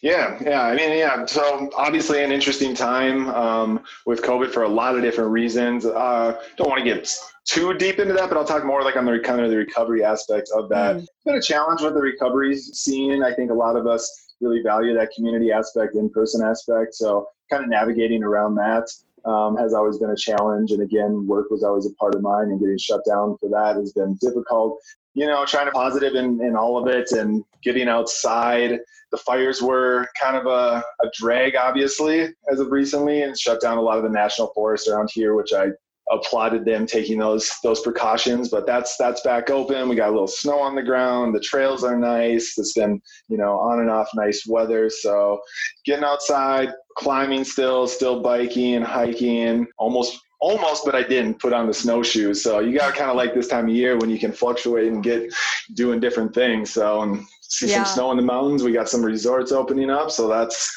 Yeah, 0.01 0.39
yeah. 0.43 0.63
I 0.63 0.77
mean, 0.77 0.97
yeah. 0.97 1.27
So 1.27 1.69
obviously, 1.77 2.23
an 2.23 2.31
interesting 2.31 2.75
time 2.75 3.29
um, 3.31 3.81
with 4.07 4.23
COVID 4.23 4.53
for 4.53 4.63
a 4.63 4.69
lot 4.69 4.95
of 4.95 5.03
different 5.03 5.31
reasons. 5.31 5.85
Uh, 5.85 6.41
don't 6.57 6.69
want 6.69 6.79
to 6.79 6.85
get 6.85 7.13
too 7.45 7.75
deep 7.75 7.99
into 7.99 8.15
that, 8.15 8.29
but 8.29 8.39
I'll 8.39 8.45
talk 8.45 8.65
more 8.65 8.83
like 8.83 8.97
on 8.97 9.05
the 9.05 9.19
kind 9.19 9.41
of 9.41 9.51
the 9.51 9.57
recovery 9.57 10.05
aspect 10.05 10.51
of 10.55 10.69
that. 10.69 10.97
Mm. 10.97 10.99
It's 11.01 11.25
been 11.25 11.35
a 11.35 11.43
challenge 11.43 11.83
with 11.83 11.95
the 11.95 12.01
recovery 12.01 12.57
scene. 12.57 13.25
I 13.25 13.35
think 13.35 13.51
a 13.51 13.55
lot 13.55 13.75
of 13.77 13.87
us 13.89 14.22
really 14.43 14.63
value 14.63 14.93
that 14.95 15.11
community 15.15 15.53
aspect, 15.53 15.95
in 15.95 16.11
person 16.11 16.45
aspect. 16.45 16.95
So 16.95 17.29
kind 17.51 17.63
of 17.65 17.71
navigating 17.71 18.23
around 18.23 18.57
that. 18.57 18.89
um, 19.25 19.57
has 19.57 19.75
always 19.75 19.99
been 19.99 20.11
a 20.11 20.17
challenge. 20.17 20.73
And 20.73 20.83
again, 20.83 21.27
work 21.27 21.51
was 21.51 21.63
always 21.63 21.87
a 21.87 21.95
part 21.95 22.15
of 22.15 22.23
mine, 22.23 22.49
and 22.49 22.61
getting 22.61 22.79
shut 22.79 23.01
down 23.09 23.37
for 23.39 23.49
that 23.51 23.77
has 23.77 23.93
been 23.93 24.17
difficult. 24.21 24.79
You 25.15 25.27
know, 25.27 25.45
trying 25.45 25.67
to 25.67 25.73
positive 25.73 26.15
in, 26.15 26.43
in 26.43 26.57
all 26.57 26.79
of 26.79 26.89
it 26.89 27.13
and 27.13 27.45
getting 27.63 27.89
outside. 27.89 28.79
The 29.11 29.19
fires 29.19 29.61
were 29.61 30.09
kind 30.19 30.37
of 30.37 30.47
a, 30.47 30.83
a 31.05 31.11
drag, 31.13 31.55
obviously, 31.55 32.29
as 32.51 32.61
of 32.61 32.71
recently, 32.71 33.23
and 33.23 33.39
shut 33.39 33.61
down 33.61 33.77
a 33.77 33.83
lot 33.83 33.99
of 33.99 34.05
the 34.05 34.09
national 34.09 34.53
forest 34.55 34.89
around 34.89 35.11
here, 35.13 35.35
which 35.35 35.53
I 35.53 35.67
applauded 36.11 36.65
them 36.65 36.87
taking 36.87 37.19
those 37.19 37.51
those 37.63 37.81
precautions 37.81 38.49
but 38.49 38.67
that's 38.67 38.97
that's 38.97 39.21
back 39.23 39.51
open. 39.51 39.89
We 39.89 39.97
got 39.97 40.09
a 40.09 40.13
little 40.13 40.27
snow 40.27 40.59
on 40.59 40.75
the 40.75 40.83
ground. 40.83 41.35
The 41.35 41.41
trails 41.41 41.85
are 41.85 41.99
nice. 41.99 42.59
It's 42.59 42.73
been 42.75 43.01
you 43.29 43.39
know 43.39 43.59
on 43.59 43.81
and 43.81 43.91
off 43.91 44.09
nice 44.15 44.47
weather. 44.47 44.91
So 44.91 45.41
getting 45.85 46.05
outside 46.05 46.71
climbing 46.99 47.45
still 47.45 47.87
still 47.87 48.21
biking 48.23 48.83
hiking 48.83 49.67
almost 49.79 50.21
almost 50.41 50.85
but 50.85 50.95
i 50.95 51.03
didn't 51.03 51.39
put 51.39 51.53
on 51.53 51.67
the 51.67 51.75
snowshoes. 51.75 52.43
So 52.43 52.59
you 52.59 52.77
got 52.77 52.95
kind 52.95 53.11
of 53.11 53.17
like 53.17 53.35
this 53.35 53.49
time 53.49 53.69
of 53.69 53.75
year 53.75 53.97
when 53.97 54.11
you 54.11 54.19
can 54.19 54.33
fluctuate 54.33 54.93
and 54.93 55.03
get 55.03 55.33
doing 55.75 56.01
different 56.01 56.35
things. 56.35 56.71
So 56.71 57.03
and 57.03 57.25
see 57.43 57.69
yeah. 57.69 57.85
some 57.85 57.95
snow 57.95 58.11
in 58.11 58.17
the 58.17 58.23
mountains. 58.23 58.63
We 58.63 58.73
got 58.73 58.89
some 58.89 59.05
resorts 59.05 59.53
opening 59.53 59.91
up. 59.91 60.11
So 60.11 60.29
that's 60.29 60.75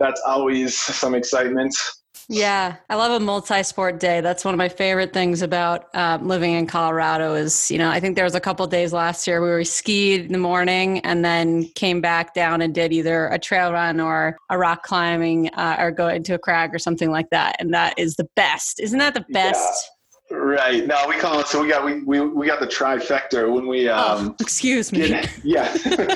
that's 0.00 0.20
always 0.26 0.76
some 0.76 1.14
excitement 1.14 1.74
yeah, 2.28 2.76
I 2.88 2.94
love 2.94 3.20
a 3.20 3.24
multi-sport 3.24 4.00
day. 4.00 4.20
That's 4.20 4.44
one 4.44 4.54
of 4.54 4.58
my 4.58 4.68
favorite 4.68 5.12
things 5.12 5.42
about 5.42 5.94
um, 5.94 6.26
living 6.26 6.52
in 6.52 6.66
Colorado. 6.66 7.34
Is 7.34 7.70
you 7.70 7.78
know, 7.78 7.90
I 7.90 8.00
think 8.00 8.16
there 8.16 8.24
was 8.24 8.34
a 8.34 8.40
couple 8.40 8.66
days 8.66 8.92
last 8.92 9.26
year 9.26 9.40
where 9.40 9.58
we 9.58 9.64
skied 9.64 10.26
in 10.26 10.32
the 10.32 10.38
morning 10.38 11.00
and 11.00 11.24
then 11.24 11.64
came 11.74 12.00
back 12.00 12.34
down 12.34 12.62
and 12.62 12.74
did 12.74 12.92
either 12.92 13.28
a 13.28 13.38
trail 13.38 13.72
run 13.72 14.00
or 14.00 14.36
a 14.50 14.58
rock 14.58 14.82
climbing 14.82 15.48
uh, 15.50 15.76
or 15.78 15.90
go 15.90 16.08
into 16.08 16.34
a 16.34 16.38
crag 16.38 16.74
or 16.74 16.78
something 16.78 17.10
like 17.10 17.30
that. 17.30 17.56
And 17.58 17.74
that 17.74 17.98
is 17.98 18.16
the 18.16 18.28
best. 18.36 18.80
Isn't 18.80 18.98
that 18.98 19.14
the 19.14 19.24
best? 19.30 19.90
Right. 20.30 20.86
No, 20.86 21.04
we 21.06 21.16
call 21.16 21.40
it. 21.40 21.46
So 21.48 21.60
we 21.60 21.68
got 21.68 21.84
we 21.84 22.02
we, 22.02 22.20
we 22.20 22.46
got 22.46 22.58
the 22.58 22.66
trifecta 22.66 23.52
when 23.52 23.66
we. 23.66 23.90
Oh, 23.90 24.16
um, 24.16 24.28
oh, 24.30 24.36
excuse 24.40 24.90
me. 24.90 25.08
Get, 25.08 25.30
yeah, 25.44 25.70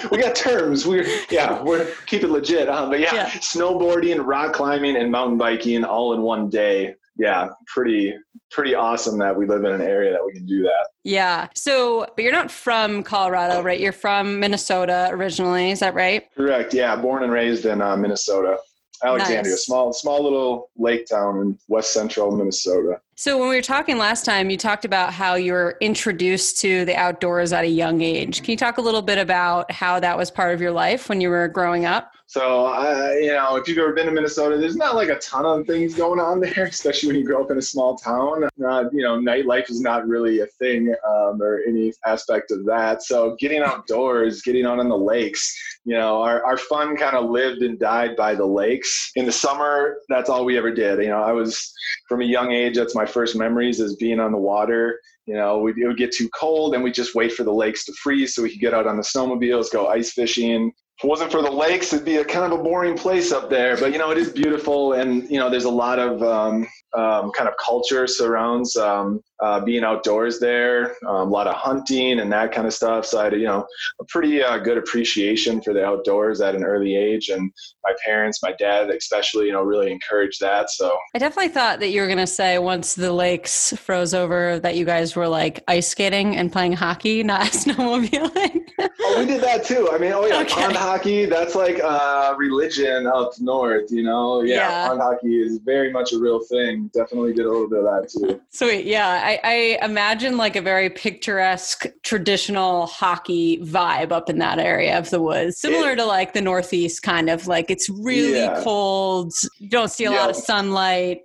we 0.10 0.18
got 0.18 0.34
terms. 0.34 0.86
We're 0.86 1.06
yeah 1.30 1.62
we're 1.62 1.92
keep 2.06 2.22
it 2.22 2.30
legit. 2.30 2.68
Um, 2.68 2.88
but 2.88 3.00
yeah, 3.00 3.14
yeah, 3.14 3.30
snowboarding, 3.30 4.24
rock 4.24 4.54
climbing, 4.54 4.96
and 4.96 5.12
mountain 5.12 5.36
biking 5.36 5.84
all 5.84 6.14
in 6.14 6.22
one 6.22 6.48
day. 6.48 6.94
Yeah, 7.18 7.48
pretty 7.66 8.14
pretty 8.50 8.74
awesome 8.74 9.18
that 9.18 9.36
we 9.36 9.46
live 9.46 9.64
in 9.64 9.72
an 9.72 9.82
area 9.82 10.12
that 10.12 10.24
we 10.24 10.32
can 10.32 10.46
do 10.46 10.62
that. 10.62 10.86
Yeah. 11.04 11.48
So, 11.54 12.06
but 12.16 12.22
you're 12.22 12.32
not 12.32 12.50
from 12.50 13.02
Colorado, 13.02 13.60
right? 13.62 13.78
You're 13.78 13.92
from 13.92 14.40
Minnesota 14.40 15.08
originally. 15.10 15.70
Is 15.70 15.80
that 15.80 15.94
right? 15.94 16.26
Correct. 16.34 16.72
Yeah, 16.72 16.96
born 16.96 17.24
and 17.24 17.32
raised 17.32 17.66
in 17.66 17.82
uh, 17.82 17.96
Minnesota. 17.96 18.58
Alexandria, 19.04 19.52
nice. 19.52 19.64
small 19.64 19.92
small 19.92 20.24
little 20.24 20.70
lake 20.76 21.06
town 21.06 21.40
in 21.40 21.58
west 21.68 21.92
central 21.92 22.34
Minnesota. 22.34 23.00
So 23.20 23.36
when 23.36 23.48
we 23.48 23.56
were 23.56 23.62
talking 23.62 23.98
last 23.98 24.24
time, 24.24 24.48
you 24.48 24.56
talked 24.56 24.84
about 24.84 25.12
how 25.12 25.34
you 25.34 25.52
were 25.52 25.76
introduced 25.80 26.60
to 26.60 26.84
the 26.84 26.94
outdoors 26.94 27.52
at 27.52 27.64
a 27.64 27.68
young 27.68 28.00
age. 28.00 28.44
Can 28.44 28.52
you 28.52 28.56
talk 28.56 28.78
a 28.78 28.80
little 28.80 29.02
bit 29.02 29.18
about 29.18 29.72
how 29.72 29.98
that 29.98 30.16
was 30.16 30.30
part 30.30 30.54
of 30.54 30.60
your 30.60 30.70
life 30.70 31.08
when 31.08 31.20
you 31.20 31.28
were 31.28 31.48
growing 31.48 31.84
up? 31.84 32.12
So, 32.28 32.66
uh, 32.66 33.14
you 33.18 33.28
know, 33.28 33.56
if 33.56 33.66
you've 33.66 33.78
ever 33.78 33.94
been 33.94 34.04
to 34.04 34.12
Minnesota, 34.12 34.58
there's 34.58 34.76
not 34.76 34.94
like 34.94 35.08
a 35.08 35.18
ton 35.18 35.46
of 35.46 35.66
things 35.66 35.94
going 35.94 36.20
on 36.20 36.40
there, 36.54 36.64
especially 36.64 37.06
when 37.06 37.16
you 37.16 37.24
grow 37.24 37.42
up 37.42 37.50
in 37.50 37.56
a 37.56 37.62
small 37.62 37.96
town. 37.96 38.46
Not, 38.58 38.92
you 38.92 39.02
know, 39.02 39.18
nightlife 39.18 39.70
is 39.70 39.80
not 39.80 40.06
really 40.06 40.40
a 40.40 40.46
thing 40.46 40.94
um, 41.08 41.40
or 41.40 41.62
any 41.66 41.90
aspect 42.04 42.50
of 42.50 42.66
that. 42.66 43.02
So, 43.02 43.34
getting 43.40 43.62
outdoors, 43.62 44.42
getting 44.42 44.66
out 44.66 44.78
on 44.78 44.90
the 44.90 44.96
lakes, 44.96 45.56
you 45.86 45.94
know, 45.94 46.20
our, 46.20 46.44
our 46.44 46.58
fun 46.58 46.98
kind 46.98 47.16
of 47.16 47.30
lived 47.30 47.62
and 47.62 47.78
died 47.78 48.14
by 48.14 48.34
the 48.34 48.44
lakes. 48.44 49.10
In 49.16 49.24
the 49.24 49.32
summer, 49.32 49.96
that's 50.10 50.28
all 50.28 50.44
we 50.44 50.58
ever 50.58 50.70
did. 50.70 50.98
You 50.98 51.08
know, 51.08 51.22
I 51.22 51.32
was 51.32 51.72
from 52.10 52.20
a 52.20 52.26
young 52.26 52.52
age, 52.52 52.76
that's 52.76 52.94
my 52.94 53.06
first 53.06 53.36
memories 53.36 53.80
is 53.80 53.96
being 53.96 54.20
on 54.20 54.32
the 54.32 54.38
water. 54.38 55.00
You 55.24 55.34
know, 55.34 55.60
we, 55.60 55.70
it 55.82 55.86
would 55.86 55.96
get 55.96 56.12
too 56.12 56.28
cold 56.38 56.74
and 56.74 56.84
we 56.84 56.92
just 56.92 57.14
wait 57.14 57.32
for 57.32 57.44
the 57.44 57.52
lakes 57.52 57.86
to 57.86 57.92
freeze 57.94 58.34
so 58.34 58.42
we 58.42 58.50
could 58.50 58.60
get 58.60 58.74
out 58.74 58.86
on 58.86 58.98
the 58.98 59.02
snowmobiles, 59.02 59.72
go 59.72 59.86
ice 59.86 60.12
fishing, 60.12 60.72
if 60.98 61.04
it 61.04 61.06
wasn't 61.06 61.30
for 61.30 61.42
the 61.42 61.50
lakes, 61.50 61.92
it'd 61.92 62.04
be 62.04 62.16
a 62.16 62.24
kind 62.24 62.52
of 62.52 62.58
a 62.58 62.62
boring 62.62 62.96
place 62.96 63.30
up 63.30 63.48
there. 63.48 63.76
But 63.76 63.92
you 63.92 63.98
know, 63.98 64.10
it 64.10 64.18
is 64.18 64.32
beautiful, 64.32 64.94
and 64.94 65.30
you 65.30 65.38
know, 65.38 65.48
there's 65.48 65.64
a 65.64 65.70
lot 65.70 66.00
of 66.00 66.20
um, 66.24 66.66
um, 66.96 67.30
kind 67.30 67.48
of 67.48 67.54
culture 67.64 68.08
surrounds 68.08 68.76
um, 68.76 69.22
uh, 69.40 69.60
being 69.60 69.84
outdoors 69.84 70.38
there. 70.38 70.96
Um, 71.06 71.28
a 71.28 71.30
lot 71.30 71.46
of 71.46 71.54
hunting 71.54 72.20
and 72.20 72.32
that 72.32 72.52
kind 72.52 72.66
of 72.66 72.74
stuff. 72.74 73.06
So 73.06 73.20
I 73.20 73.24
had, 73.24 73.34
you 73.34 73.46
know, 73.46 73.66
a 74.00 74.04
pretty 74.04 74.42
uh, 74.42 74.58
good 74.58 74.78
appreciation 74.78 75.62
for 75.62 75.72
the 75.72 75.84
outdoors 75.84 76.40
at 76.40 76.54
an 76.54 76.64
early 76.64 76.96
age, 76.96 77.28
and 77.28 77.50
my 77.84 77.94
parents, 78.04 78.42
my 78.42 78.52
dad 78.58 78.90
especially, 78.90 79.46
you 79.46 79.52
know, 79.52 79.62
really 79.62 79.90
encouraged 79.90 80.40
that. 80.40 80.70
So 80.70 80.96
I 81.14 81.18
definitely 81.18 81.52
thought 81.52 81.80
that 81.80 81.88
you 81.88 82.00
were 82.00 82.06
going 82.06 82.18
to 82.18 82.26
say 82.26 82.58
once 82.58 82.94
the 82.94 83.12
lakes 83.12 83.72
froze 83.76 84.14
over 84.14 84.58
that 84.60 84.76
you 84.76 84.84
guys 84.84 85.16
were 85.16 85.28
like 85.28 85.62
ice 85.68 85.88
skating 85.88 86.36
and 86.36 86.52
playing 86.52 86.72
hockey, 86.72 87.22
not 87.28 87.40
snowmobiling. 87.52 88.62
oh, 88.78 89.16
we 89.18 89.26
did 89.26 89.42
that 89.42 89.64
too. 89.64 89.88
I 89.92 89.98
mean, 89.98 90.12
oh 90.12 90.26
yeah, 90.26 90.40
okay. 90.40 90.54
pond 90.54 90.76
hockey. 90.76 91.26
That's 91.26 91.54
like 91.54 91.78
a 91.78 92.34
religion 92.36 93.06
up 93.06 93.32
north. 93.40 93.90
You 93.90 94.02
know, 94.02 94.42
yeah, 94.42 94.56
yeah, 94.56 94.88
pond 94.88 95.00
hockey 95.00 95.40
is 95.40 95.58
very 95.64 95.92
much 95.92 96.12
a 96.12 96.18
real 96.18 96.40
thing. 96.40 96.90
Definitely 96.94 97.32
did 97.32 97.46
a 97.46 97.50
little 97.50 97.68
bit 97.68 97.80
of 97.80 97.84
that 97.84 98.08
too. 98.08 98.40
Sweet, 98.50 98.84
yeah. 98.84 99.27
I, 99.28 99.40
I 99.44 99.84
imagine 99.84 100.38
like 100.38 100.56
a 100.56 100.62
very 100.62 100.88
picturesque 100.88 101.84
traditional 102.02 102.86
hockey 102.86 103.58
vibe 103.62 104.10
up 104.10 104.30
in 104.30 104.38
that 104.38 104.58
area 104.58 104.98
of 104.98 105.10
the 105.10 105.20
woods, 105.20 105.60
similar 105.60 105.90
it, 105.90 105.96
to 105.96 106.06
like 106.06 106.32
the 106.32 106.40
Northeast, 106.40 107.02
kind 107.02 107.28
of 107.28 107.46
like 107.46 107.70
it's 107.70 107.90
really 107.90 108.40
yeah. 108.40 108.62
cold. 108.64 109.34
You 109.58 109.68
don't 109.68 109.90
see 109.90 110.06
a 110.06 110.12
yep. 110.12 110.20
lot 110.20 110.30
of 110.30 110.36
sunlight. 110.36 111.20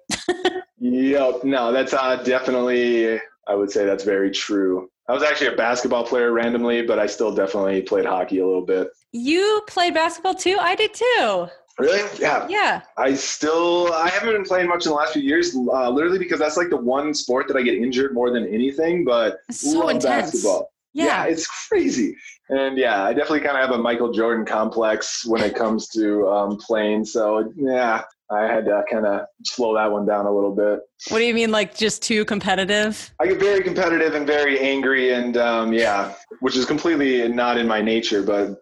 yep. 0.80 1.46
No, 1.46 1.72
that's 1.72 1.94
uh, 1.94 2.22
definitely. 2.24 3.22
I 3.48 3.56
would 3.56 3.72
say 3.72 3.86
that's 3.86 4.04
very 4.04 4.32
true. 4.32 4.90
I 5.08 5.14
was 5.14 5.24
actually 5.24 5.48
a 5.48 5.56
basketball 5.56 6.06
player 6.06 6.34
randomly, 6.34 6.82
but 6.82 7.00
I 7.00 7.08
still 7.08 7.34
definitely 7.34 7.84
played 7.84 8.06
hockey 8.06 8.40
a 8.40 8.46
little 8.46 8.66
bit. 8.66 8.90
You 9.14 9.62
played 9.68 9.94
basketball 9.94 10.36
too? 10.36 10.58
I 10.60 10.76
did 10.76 10.94
too. 10.94 11.48
Really? 11.80 12.02
Yeah. 12.20 12.48
Yeah. 12.50 12.82
I 12.98 13.16
still 13.16 13.92
I 13.94 14.10
haven't 14.10 14.34
been 14.34 14.44
playing 14.44 14.68
much 14.68 14.86
in 14.86 14.92
the 14.92 14.96
last 14.96 15.14
few 15.14 15.22
years, 15.22 15.56
uh, 15.56 15.90
literally 15.90 16.20
because 16.20 16.40
that's 16.40 16.58
like 16.58 16.70
the 16.70 16.78
one 16.78 17.14
sport 17.14 17.48
that 17.48 17.58
I 17.58 17.64
get 17.64 17.76
injured 17.76 18.14
more 18.14 18.32
than 18.32 18.48
anything. 18.48 19.06
But 19.06 19.40
so 19.52 19.80
love 19.80 19.90
intense. 19.90 20.32
basketball. 20.32 20.70
Yeah. 20.94 21.06
yeah, 21.06 21.26
it's 21.26 21.48
crazy. 21.68 22.16
And 22.50 22.78
yeah, 22.78 23.04
I 23.04 23.14
definitely 23.14 23.40
kind 23.40 23.58
of 23.58 23.68
have 23.68 23.72
a 23.72 23.82
Michael 23.82 24.12
Jordan 24.12 24.46
complex 24.46 25.26
when 25.26 25.42
it 25.42 25.56
comes 25.56 25.88
to 25.90 26.28
um, 26.28 26.58
playing. 26.58 27.06
So 27.06 27.52
yeah, 27.56 28.04
I 28.32 28.42
had 28.42 28.66
to 28.66 28.84
kind 28.92 29.06
of 29.06 29.26
slow 29.44 29.76
that 29.76 29.92
one 29.92 30.06
down 30.06 30.26
a 30.26 30.32
little 30.32 30.56
bit. 30.56 30.80
What 31.10 31.20
do 31.20 31.26
you 31.26 31.34
mean, 31.34 31.52
like 31.52 31.76
just 31.76 32.02
too 32.02 32.26
competitive? 32.26 33.14
I 33.20 33.28
get 33.28 33.40
very 33.40 33.64
competitive 33.64 34.16
and 34.16 34.26
very 34.26 34.60
angry, 34.60 35.14
and 35.14 35.38
um, 35.38 35.74
yeah, 35.74 36.14
which 36.40 36.56
is 36.56 36.66
completely 36.66 37.28
not 37.28 37.58
in 37.58 37.68
my 37.68 37.82
nature. 37.82 38.24
But 38.24 38.58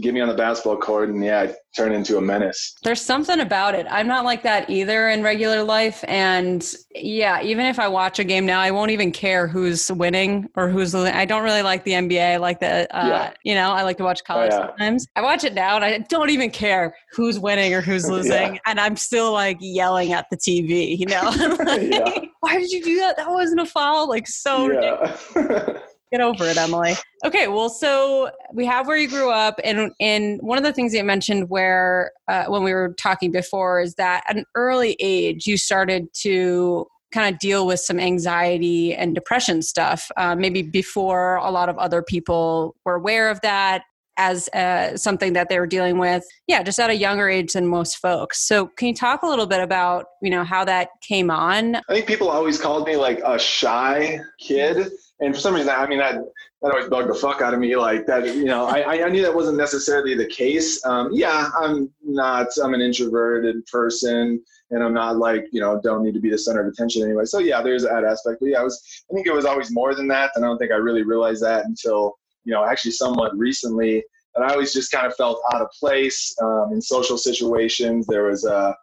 get 0.00 0.14
me 0.14 0.20
on 0.20 0.28
the 0.28 0.34
basketball 0.34 0.78
court, 0.78 1.08
and 1.08 1.22
yeah, 1.22 1.40
I 1.40 1.54
turn 1.76 1.92
into 1.92 2.16
a 2.16 2.20
menace. 2.20 2.74
There's 2.82 3.00
something 3.00 3.40
about 3.40 3.74
it. 3.74 3.86
I'm 3.90 4.06
not 4.06 4.24
like 4.24 4.42
that 4.42 4.68
either 4.70 5.08
in 5.08 5.22
regular 5.22 5.62
life, 5.62 6.04
and 6.08 6.66
yeah, 6.94 7.42
even 7.42 7.66
if 7.66 7.78
I 7.78 7.88
watch 7.88 8.18
a 8.18 8.24
game 8.24 8.46
now, 8.46 8.60
I 8.60 8.70
won't 8.70 8.90
even 8.90 9.12
care 9.12 9.46
who's 9.46 9.90
winning 9.92 10.48
or 10.56 10.68
who's 10.68 10.94
losing. 10.94 11.14
I 11.14 11.24
don't 11.24 11.42
really 11.42 11.62
like 11.62 11.84
the 11.84 11.92
NBA. 11.92 12.32
I 12.32 12.36
like 12.36 12.60
the, 12.60 12.96
uh, 12.96 13.06
yeah. 13.06 13.32
you 13.44 13.54
know, 13.54 13.70
I 13.70 13.82
like 13.82 13.98
to 13.98 14.04
watch 14.04 14.24
college 14.24 14.50
oh, 14.52 14.58
yeah. 14.58 14.66
sometimes. 14.68 15.06
I 15.16 15.22
watch 15.22 15.44
it 15.44 15.54
now, 15.54 15.76
and 15.76 15.84
I 15.84 15.98
don't 15.98 16.30
even 16.30 16.50
care 16.50 16.94
who's 17.12 17.38
winning 17.38 17.74
or 17.74 17.80
who's 17.80 18.06
losing, 18.10 18.54
yeah. 18.54 18.60
and 18.66 18.80
I'm 18.80 18.96
still 18.96 19.32
like 19.32 19.58
yelling 19.60 20.12
at 20.12 20.26
the 20.30 20.36
TV. 20.36 20.98
You 20.98 21.06
know. 21.06 21.30
yeah. 21.80 22.24
Why 22.40 22.58
did 22.58 22.70
you 22.70 22.82
do 22.82 22.96
that? 23.00 23.16
That 23.16 23.30
wasn't 23.30 23.60
a 23.60 23.66
foul. 23.66 24.08
Like 24.08 24.26
so 24.26 24.70
yeah. 24.70 25.80
Get 26.12 26.20
over 26.20 26.44
it, 26.44 26.56
Emily. 26.56 26.94
Okay, 27.24 27.46
well, 27.46 27.68
so 27.68 28.30
we 28.52 28.66
have 28.66 28.88
where 28.88 28.96
you 28.96 29.08
grew 29.08 29.30
up, 29.30 29.60
and 29.62 29.92
and 30.00 30.40
one 30.42 30.58
of 30.58 30.64
the 30.64 30.72
things 30.72 30.90
that 30.92 30.98
you 30.98 31.04
mentioned, 31.04 31.48
where 31.50 32.10
uh, 32.26 32.46
when 32.46 32.64
we 32.64 32.72
were 32.72 32.94
talking 32.98 33.30
before, 33.30 33.80
is 33.80 33.94
that 33.94 34.24
at 34.28 34.36
an 34.36 34.44
early 34.56 34.96
age 34.98 35.46
you 35.46 35.56
started 35.56 36.08
to 36.22 36.86
kind 37.12 37.32
of 37.32 37.38
deal 37.40 37.66
with 37.66 37.80
some 37.80 38.00
anxiety 38.00 38.94
and 38.94 39.14
depression 39.14 39.62
stuff, 39.62 40.10
uh, 40.16 40.34
maybe 40.34 40.62
before 40.62 41.36
a 41.36 41.50
lot 41.50 41.68
of 41.68 41.78
other 41.78 42.02
people 42.02 42.74
were 42.84 42.94
aware 42.94 43.30
of 43.30 43.40
that 43.42 43.82
as 44.16 44.48
uh, 44.48 44.96
something 44.96 45.32
that 45.32 45.48
they 45.48 45.58
were 45.58 45.66
dealing 45.66 45.98
with. 45.98 46.24
Yeah 46.46 46.62
just 46.62 46.78
at 46.78 46.90
a 46.90 46.96
younger 46.96 47.28
age 47.28 47.52
than 47.52 47.66
most 47.66 47.96
folks. 47.98 48.46
So 48.46 48.66
can 48.76 48.88
you 48.88 48.94
talk 48.94 49.22
a 49.22 49.26
little 49.26 49.46
bit 49.46 49.60
about 49.60 50.06
you 50.22 50.30
know 50.30 50.44
how 50.44 50.64
that 50.64 50.88
came 51.02 51.30
on? 51.30 51.76
I 51.76 51.82
think 51.88 52.06
people 52.06 52.28
always 52.28 52.60
called 52.60 52.86
me 52.86 52.96
like 52.96 53.20
a 53.24 53.38
shy 53.38 54.20
kid 54.38 54.90
and 55.20 55.34
for 55.34 55.40
some 55.40 55.54
reason 55.54 55.70
i 55.70 55.86
mean 55.86 55.98
that 55.98 56.16
that 56.62 56.72
always 56.72 56.88
bugged 56.88 57.08
the 57.08 57.14
fuck 57.14 57.40
out 57.40 57.54
of 57.54 57.60
me 57.60 57.76
like 57.76 58.06
that 58.06 58.24
you 58.26 58.44
know 58.44 58.66
i 58.66 59.04
i 59.04 59.08
knew 59.08 59.22
that 59.22 59.34
wasn't 59.34 59.56
necessarily 59.56 60.14
the 60.14 60.26
case 60.26 60.84
um, 60.84 61.08
yeah 61.12 61.50
i'm 61.58 61.90
not 62.04 62.46
i'm 62.62 62.74
an 62.74 62.80
introverted 62.80 63.64
person 63.66 64.42
and 64.70 64.82
i'm 64.82 64.94
not 64.94 65.16
like 65.16 65.46
you 65.52 65.60
know 65.60 65.80
don't 65.82 66.02
need 66.02 66.14
to 66.14 66.20
be 66.20 66.30
the 66.30 66.38
center 66.38 66.60
of 66.60 66.72
attention 66.72 67.02
anyway 67.02 67.24
so 67.24 67.38
yeah 67.38 67.62
there's 67.62 67.82
that 67.82 68.04
aspect 68.04 68.38
but 68.40 68.48
yeah 68.48 68.60
i 68.60 68.62
was 68.62 69.04
i 69.10 69.14
think 69.14 69.26
it 69.26 69.34
was 69.34 69.44
always 69.44 69.72
more 69.72 69.94
than 69.94 70.08
that 70.08 70.30
and 70.34 70.44
i 70.44 70.48
don't 70.48 70.58
think 70.58 70.72
i 70.72 70.76
really 70.76 71.02
realized 71.02 71.42
that 71.42 71.64
until 71.64 72.16
you 72.44 72.52
know, 72.52 72.64
actually 72.64 72.92
somewhat 72.92 73.36
recently. 73.36 74.02
And 74.34 74.44
I 74.44 74.52
always 74.52 74.72
just 74.72 74.92
kind 74.92 75.06
of 75.06 75.14
felt 75.16 75.40
out 75.52 75.62
of 75.62 75.68
place 75.78 76.34
um, 76.42 76.70
in 76.72 76.80
social 76.80 77.18
situations. 77.18 78.06
There 78.06 78.24
was 78.24 78.44
a, 78.44 78.74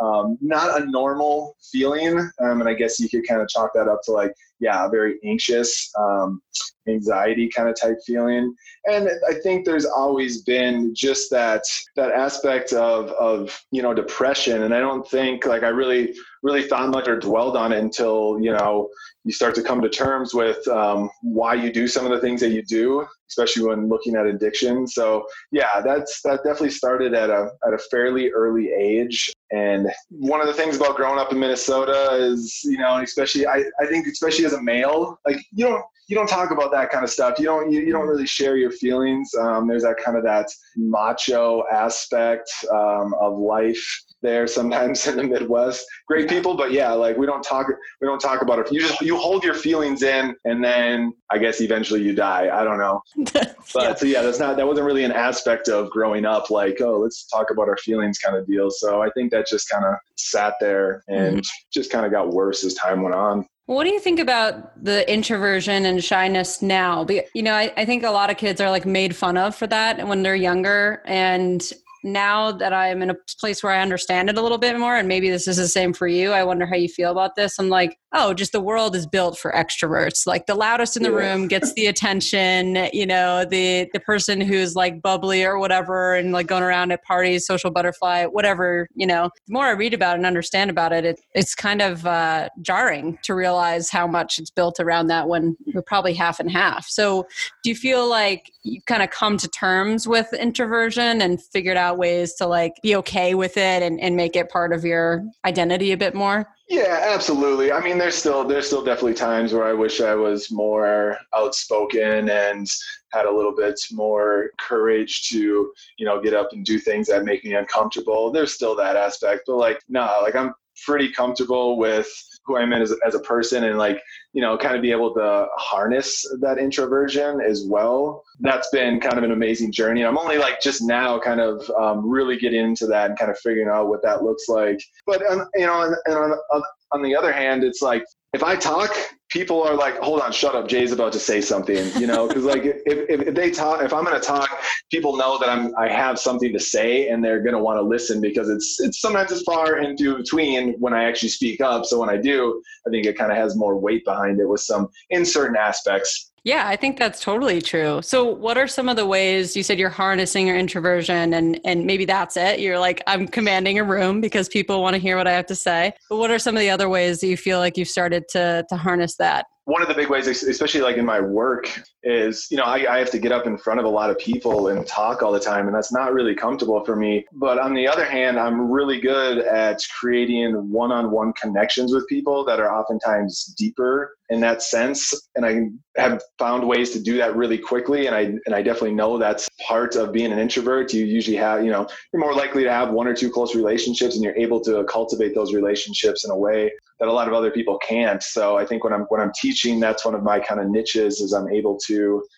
um, 0.00 0.36
not 0.40 0.80
a 0.80 0.86
normal 0.86 1.56
feeling. 1.72 2.18
Um, 2.18 2.60
and 2.60 2.68
I 2.68 2.74
guess 2.74 2.98
you 3.00 3.08
could 3.08 3.26
kind 3.26 3.40
of 3.40 3.48
chalk 3.48 3.70
that 3.74 3.88
up 3.88 4.00
to 4.04 4.12
like, 4.12 4.32
yeah, 4.60 4.88
very 4.88 5.18
anxious, 5.24 5.92
um, 5.98 6.40
anxiety 6.88 7.48
kind 7.48 7.68
of 7.68 7.78
type 7.78 7.96
feeling. 8.06 8.54
And 8.90 9.10
I 9.28 9.34
think 9.42 9.64
there's 9.64 9.84
always 9.84 10.42
been 10.42 10.94
just 10.94 11.30
that 11.30 11.62
that 11.96 12.12
aspect 12.12 12.72
of 12.72 13.10
of 13.12 13.58
you 13.70 13.82
know 13.82 13.92
depression. 13.92 14.62
And 14.62 14.74
I 14.74 14.80
don't 14.80 15.06
think 15.08 15.46
like 15.46 15.62
I 15.62 15.68
really 15.68 16.14
really 16.42 16.62
thought 16.62 16.88
much 16.90 17.08
or 17.08 17.18
dwelled 17.18 17.56
on 17.56 17.72
it 17.72 17.78
until 17.78 18.38
you 18.40 18.52
know 18.52 18.88
you 19.24 19.32
start 19.32 19.56
to 19.56 19.62
come 19.62 19.82
to 19.82 19.88
terms 19.88 20.32
with 20.32 20.66
um, 20.68 21.10
why 21.20 21.54
you 21.54 21.72
do 21.72 21.88
some 21.88 22.06
of 22.06 22.12
the 22.12 22.20
things 22.20 22.40
that 22.40 22.50
you 22.50 22.62
do, 22.62 23.04
especially 23.28 23.66
when 23.66 23.88
looking 23.88 24.14
at 24.14 24.24
addiction. 24.24 24.86
So 24.86 25.26
yeah, 25.50 25.80
that's 25.84 26.22
that 26.22 26.44
definitely 26.44 26.70
started 26.70 27.12
at 27.12 27.28
a 27.28 27.50
at 27.66 27.74
a 27.74 27.78
fairly 27.90 28.30
early 28.30 28.70
age. 28.70 29.32
And 29.50 29.90
one 30.10 30.40
of 30.40 30.46
the 30.46 30.54
things 30.54 30.76
about 30.76 30.96
growing 30.96 31.18
up 31.18 31.32
in 31.32 31.38
Minnesota 31.38 32.16
is, 32.20 32.60
you 32.64 32.78
know, 32.78 32.98
especially 32.98 33.46
I, 33.46 33.64
I 33.80 33.86
think 33.86 34.06
especially 34.06 34.44
as 34.46 34.54
a 34.54 34.62
male, 34.62 35.18
like 35.26 35.36
you 35.52 35.66
don't 35.66 35.84
you 36.08 36.16
don't 36.16 36.28
talk 36.28 36.52
about 36.52 36.70
that 36.70 36.90
kind 36.90 37.02
of 37.04 37.10
stuff. 37.10 37.38
You 37.38 37.46
don't 37.46 37.70
you, 37.70 37.80
you 37.80 37.92
don't 37.92 38.06
really 38.06 38.26
share 38.26 38.56
your 38.56 38.70
feelings. 38.70 39.30
Um, 39.38 39.66
there's 39.66 39.82
that 39.82 39.96
kind 40.02 40.16
of 40.16 40.24
that 40.24 40.46
macho 40.76 41.64
aspect 41.70 42.48
um, 42.70 43.14
of 43.20 43.36
life 43.38 43.84
there 44.22 44.46
sometimes 44.46 45.06
in 45.08 45.16
the 45.16 45.24
Midwest. 45.24 45.84
Great 46.06 46.28
people, 46.28 46.56
but 46.56 46.72
yeah, 46.72 46.92
like 46.92 47.16
we 47.16 47.26
don't 47.26 47.42
talk 47.42 47.66
we 48.00 48.06
don't 48.06 48.20
talk 48.20 48.42
about 48.42 48.60
it. 48.60 48.72
You 48.72 48.80
just 48.80 49.00
you 49.00 49.16
hold 49.16 49.42
your 49.42 49.54
feelings 49.54 50.02
in 50.02 50.34
and 50.44 50.62
then 50.62 51.12
I 51.30 51.38
guess 51.38 51.60
eventually 51.60 52.02
you 52.02 52.14
die. 52.14 52.56
I 52.56 52.62
don't 52.62 52.78
know. 52.78 53.02
but 53.32 53.56
yeah. 53.74 53.94
so 53.94 54.06
yeah, 54.06 54.22
that's 54.22 54.38
not 54.38 54.56
that 54.56 54.66
wasn't 54.66 54.86
really 54.86 55.04
an 55.04 55.12
aspect 55.12 55.68
of 55.68 55.90
growing 55.90 56.24
up 56.24 56.50
like, 56.50 56.80
oh, 56.80 56.98
let's 56.98 57.26
talk 57.26 57.50
about 57.50 57.68
our 57.68 57.76
feelings 57.78 58.18
kind 58.18 58.36
of 58.36 58.46
deal. 58.46 58.70
So 58.70 59.02
I 59.02 59.10
think 59.10 59.32
that 59.32 59.48
just 59.48 59.68
kind 59.68 59.84
of 59.84 59.94
sat 60.16 60.54
there 60.60 61.02
and 61.08 61.38
mm-hmm. 61.38 61.68
just 61.72 61.90
kind 61.90 62.06
of 62.06 62.12
got 62.12 62.30
worse 62.30 62.64
as 62.64 62.74
time 62.74 63.02
went 63.02 63.14
on. 63.14 63.44
What 63.66 63.82
do 63.82 63.90
you 63.90 63.98
think 63.98 64.20
about 64.20 64.82
the 64.82 65.10
introversion 65.12 65.86
and 65.86 66.02
shyness 66.02 66.62
now? 66.62 67.04
You 67.34 67.42
know, 67.42 67.54
I, 67.54 67.72
I, 67.76 67.84
think 67.84 68.04
a 68.04 68.10
lot 68.10 68.30
of 68.30 68.36
kids 68.36 68.60
are 68.60 68.70
like 68.70 68.86
made 68.86 69.16
fun 69.16 69.36
of 69.36 69.56
for 69.56 69.66
that 69.66 70.06
when 70.06 70.22
they're 70.22 70.36
younger. 70.36 71.02
And 71.04 71.60
now 72.04 72.52
that 72.52 72.72
I'm 72.72 73.02
in 73.02 73.10
a 73.10 73.16
place 73.40 73.64
where 73.64 73.72
I 73.72 73.82
understand 73.82 74.30
it 74.30 74.38
a 74.38 74.42
little 74.42 74.58
bit 74.58 74.78
more, 74.78 74.96
and 74.96 75.08
maybe 75.08 75.30
this 75.30 75.48
is 75.48 75.56
the 75.56 75.66
same 75.66 75.92
for 75.92 76.06
you, 76.06 76.30
I 76.30 76.44
wonder 76.44 76.64
how 76.64 76.76
you 76.76 76.88
feel 76.88 77.10
about 77.10 77.34
this. 77.34 77.58
I'm 77.58 77.68
like, 77.68 77.98
oh, 78.12 78.32
just 78.32 78.52
the 78.52 78.60
world 78.60 78.94
is 78.94 79.06
built 79.06 79.38
for 79.38 79.52
extroverts. 79.52 80.26
Like 80.26 80.46
the 80.46 80.54
loudest 80.54 80.96
in 80.96 81.02
the 81.02 81.12
room 81.12 81.48
gets 81.48 81.72
the 81.74 81.86
attention, 81.86 82.88
you 82.92 83.06
know, 83.06 83.44
the 83.44 83.88
the 83.92 84.00
person 84.00 84.40
who's 84.40 84.74
like 84.74 85.02
bubbly 85.02 85.44
or 85.44 85.58
whatever 85.58 86.14
and 86.14 86.32
like 86.32 86.46
going 86.46 86.62
around 86.62 86.92
at 86.92 87.02
parties, 87.04 87.46
social 87.46 87.70
butterfly, 87.70 88.26
whatever, 88.26 88.88
you 88.94 89.06
know. 89.06 89.30
The 89.46 89.52
more 89.52 89.66
I 89.66 89.72
read 89.72 89.94
about 89.94 90.14
it 90.14 90.18
and 90.18 90.26
understand 90.26 90.70
about 90.70 90.92
it, 90.92 91.04
it 91.04 91.20
it's 91.34 91.54
kind 91.54 91.82
of 91.82 92.06
uh, 92.06 92.48
jarring 92.62 93.18
to 93.22 93.34
realize 93.34 93.90
how 93.90 94.06
much 94.06 94.38
it's 94.38 94.50
built 94.50 94.80
around 94.80 95.08
that 95.08 95.28
when 95.28 95.56
we're 95.74 95.82
probably 95.82 96.14
half 96.14 96.40
and 96.40 96.50
half. 96.50 96.86
So 96.86 97.26
do 97.62 97.70
you 97.70 97.76
feel 97.76 98.08
like 98.08 98.52
you've 98.62 98.86
kind 98.86 99.02
of 99.02 99.10
come 99.10 99.36
to 99.38 99.48
terms 99.48 100.08
with 100.08 100.32
introversion 100.32 101.20
and 101.20 101.42
figured 101.42 101.76
out 101.76 101.98
ways 101.98 102.34
to 102.34 102.46
like 102.46 102.74
be 102.82 102.96
okay 102.96 103.34
with 103.34 103.56
it 103.56 103.82
and, 103.82 104.00
and 104.00 104.16
make 104.16 104.36
it 104.36 104.48
part 104.48 104.72
of 104.72 104.84
your 104.84 105.24
identity 105.44 105.92
a 105.92 105.96
bit 105.96 106.14
more? 106.14 106.46
Yeah, 106.68 107.00
absolutely. 107.14 107.70
I 107.70 107.80
mean, 107.80 107.96
there's 107.96 108.16
still 108.16 108.42
there's 108.44 108.66
still 108.66 108.82
definitely 108.82 109.14
times 109.14 109.52
where 109.52 109.64
I 109.64 109.72
wish 109.72 110.00
I 110.00 110.16
was 110.16 110.50
more 110.50 111.16
outspoken 111.32 112.28
and 112.28 112.66
had 113.12 113.26
a 113.26 113.30
little 113.30 113.54
bit 113.54 113.80
more 113.92 114.50
courage 114.58 115.28
to, 115.28 115.72
you 115.96 116.04
know, 116.04 116.20
get 116.20 116.34
up 116.34 116.52
and 116.52 116.64
do 116.64 116.80
things 116.80 117.06
that 117.06 117.24
make 117.24 117.44
me 117.44 117.54
uncomfortable. 117.54 118.32
There's 118.32 118.52
still 118.52 118.74
that 118.76 118.96
aspect, 118.96 119.42
but 119.46 119.56
like, 119.58 119.80
no, 119.88 120.18
like 120.22 120.34
I'm 120.34 120.54
pretty 120.84 121.12
comfortable 121.12 121.78
with 121.78 122.08
who 122.46 122.56
I'm 122.56 122.72
as, 122.72 122.94
as 123.04 123.14
a 123.14 123.20
person 123.20 123.64
and 123.64 123.78
like, 123.78 124.00
you 124.32 124.40
know, 124.40 124.56
kind 124.56 124.76
of 124.76 124.82
be 124.82 124.92
able 124.92 125.12
to 125.14 125.46
harness 125.56 126.24
that 126.40 126.58
introversion 126.58 127.40
as 127.40 127.64
well. 127.66 128.22
That's 128.40 128.68
been 128.70 129.00
kind 129.00 129.18
of 129.18 129.24
an 129.24 129.32
amazing 129.32 129.72
journey. 129.72 130.04
I'm 130.04 130.18
only 130.18 130.38
like 130.38 130.60
just 130.60 130.82
now 130.82 131.18
kind 131.18 131.40
of 131.40 131.68
um, 131.70 132.08
really 132.08 132.38
getting 132.38 132.64
into 132.64 132.86
that 132.86 133.10
and 133.10 133.18
kind 133.18 133.30
of 133.30 133.38
figuring 133.38 133.68
out 133.68 133.88
what 133.88 134.02
that 134.02 134.22
looks 134.22 134.48
like. 134.48 134.80
But, 135.06 135.24
um, 135.30 135.48
you 135.54 135.66
know, 135.66 135.82
and, 135.82 135.96
and 136.06 136.16
on, 136.16 136.62
on 136.92 137.02
the 137.02 137.16
other 137.16 137.32
hand, 137.32 137.64
it's 137.64 137.82
like 137.82 138.04
if 138.36 138.42
I 138.42 138.54
talk, 138.54 138.94
people 139.30 139.62
are 139.62 139.74
like, 139.74 139.96
hold 139.96 140.20
on, 140.20 140.30
shut 140.30 140.54
up. 140.54 140.68
Jay's 140.68 140.92
about 140.92 141.10
to 141.14 141.18
say 141.18 141.40
something, 141.40 141.90
you 141.98 142.06
know, 142.06 142.28
because 142.28 142.44
like 142.44 142.64
if, 142.64 142.82
if, 142.86 143.28
if, 143.28 143.34
they 143.34 143.50
talk, 143.50 143.82
if 143.82 143.94
I'm 143.94 144.04
going 144.04 144.20
to 144.20 144.26
talk, 144.26 144.50
people 144.90 145.16
know 145.16 145.38
that 145.38 145.48
I'm, 145.48 145.74
I 145.76 145.88
have 145.88 146.18
something 146.18 146.52
to 146.52 146.60
say 146.60 147.08
and 147.08 147.24
they're 147.24 147.40
going 147.42 147.54
to 147.54 147.62
want 147.62 147.78
to 147.78 147.82
listen 147.82 148.20
because 148.20 148.50
it's, 148.50 148.78
it's 148.78 149.00
sometimes 149.00 149.32
it's 149.32 149.42
far 149.42 149.78
into 149.78 150.18
between 150.18 150.74
when 150.74 150.92
I 150.92 151.04
actually 151.04 151.30
speak 151.30 151.62
up. 151.62 151.86
So 151.86 151.98
when 151.98 152.10
I 152.10 152.18
do, 152.18 152.62
I 152.86 152.90
think 152.90 153.06
it 153.06 153.16
kind 153.16 153.32
of 153.32 153.38
has 153.38 153.56
more 153.56 153.78
weight 153.78 154.04
behind 154.04 154.38
it 154.38 154.46
with 154.46 154.60
some 154.60 154.88
in 155.08 155.24
certain 155.24 155.56
aspects. 155.56 156.30
Yeah, 156.46 156.68
I 156.68 156.76
think 156.76 156.96
that's 156.96 157.18
totally 157.18 157.60
true. 157.60 158.00
So, 158.02 158.22
what 158.22 158.56
are 158.56 158.68
some 158.68 158.88
of 158.88 158.94
the 158.94 159.04
ways 159.04 159.56
you 159.56 159.64
said 159.64 159.80
you're 159.80 159.90
harnessing 159.90 160.46
your 160.46 160.56
introversion 160.56 161.34
and 161.34 161.60
and 161.64 161.84
maybe 161.84 162.04
that's 162.04 162.36
it? 162.36 162.60
You're 162.60 162.78
like 162.78 163.02
I'm 163.08 163.26
commanding 163.26 163.80
a 163.80 163.84
room 163.84 164.20
because 164.20 164.48
people 164.48 164.80
want 164.80 164.94
to 164.94 165.00
hear 165.00 165.16
what 165.16 165.26
I 165.26 165.32
have 165.32 165.46
to 165.46 165.56
say. 165.56 165.92
But 166.08 166.18
what 166.18 166.30
are 166.30 166.38
some 166.38 166.54
of 166.54 166.60
the 166.60 166.70
other 166.70 166.88
ways 166.88 167.18
that 167.18 167.26
you 167.26 167.36
feel 167.36 167.58
like 167.58 167.76
you've 167.76 167.88
started 167.88 168.28
to 168.28 168.64
to 168.68 168.76
harness 168.76 169.16
that? 169.16 169.46
one 169.66 169.82
of 169.82 169.88
the 169.88 169.94
big 169.94 170.08
ways, 170.08 170.28
especially 170.28 170.80
like 170.80 170.96
in 170.96 171.04
my 171.04 171.20
work, 171.20 171.82
is 172.04 172.46
you 172.52 172.56
know 172.56 172.62
I, 172.62 172.94
I, 172.94 172.98
have 173.00 173.10
to 173.10 173.18
get 173.18 173.32
up 173.32 173.48
in 173.48 173.58
front 173.58 173.80
of 173.80 173.84
a 173.84 173.88
lot 173.88 174.10
of 174.10 174.18
people 174.18 174.68
and 174.68 174.86
talk 174.86 175.24
all 175.24 175.32
the 175.32 175.40
time, 175.40 175.66
and 175.66 175.74
that's 175.74 175.92
not 175.92 176.12
really 176.12 176.36
comfortable 176.36 176.84
for 176.84 176.94
me. 176.94 177.26
But 177.32 177.58
on 177.58 177.74
the 177.74 177.88
other 177.88 178.04
hand, 178.04 178.38
I'm 178.38 178.70
really 178.70 179.00
good 179.00 179.38
at 179.38 179.80
creating 179.98 180.54
one-on-one 180.70 181.32
connections 181.32 181.92
with 181.92 182.06
people 182.06 182.44
that 182.44 182.60
are 182.60 182.72
oftentimes 182.72 183.46
deeper 183.58 184.16
in 184.28 184.40
that 184.40 184.62
sense, 184.62 185.12
and 185.36 185.46
I 185.46 186.00
have 186.00 186.20
found 186.38 186.66
ways 186.66 186.90
to 186.90 187.00
do 187.00 187.16
that 187.18 187.36
really 187.36 187.58
quickly. 187.58 188.06
And 188.06 188.14
I 188.14 188.34
and 188.46 188.54
I 188.54 188.62
definitely 188.62 188.94
know 188.94 189.18
that's 189.18 189.48
part 189.66 189.94
of 189.94 190.12
being 190.12 190.32
an 190.32 190.38
introvert. 190.38 190.92
You 190.92 191.04
usually 191.04 191.36
have 191.36 191.64
you 191.64 191.70
know 191.70 191.86
you're 192.12 192.20
more 192.20 192.34
likely 192.34 192.64
to 192.64 192.72
have 192.72 192.90
one 192.90 193.06
or 193.06 193.14
two 193.14 193.30
close 193.30 193.54
relationships, 193.54 194.14
and 194.14 194.24
you're 194.24 194.36
able 194.36 194.60
to 194.62 194.84
cultivate 194.84 195.34
those 195.34 195.54
relationships 195.54 196.24
in 196.24 196.30
a 196.30 196.36
way 196.36 196.70
that 196.98 197.08
a 197.08 197.12
lot 197.12 197.28
of 197.28 197.34
other 197.34 197.50
people 197.50 197.78
can't. 197.86 198.22
So 198.22 198.56
I 198.56 198.64
think 198.64 198.82
when 198.82 198.92
I'm 198.92 199.02
when 199.02 199.20
I'm 199.20 199.32
teaching, 199.40 199.78
that's 199.78 200.04
one 200.04 200.14
of 200.14 200.22
my 200.22 200.40
kind 200.40 200.60
of 200.60 200.68
niches 200.68 201.20
is 201.20 201.32
I'm 201.32 201.48
able 201.48 201.78
to 201.86 201.94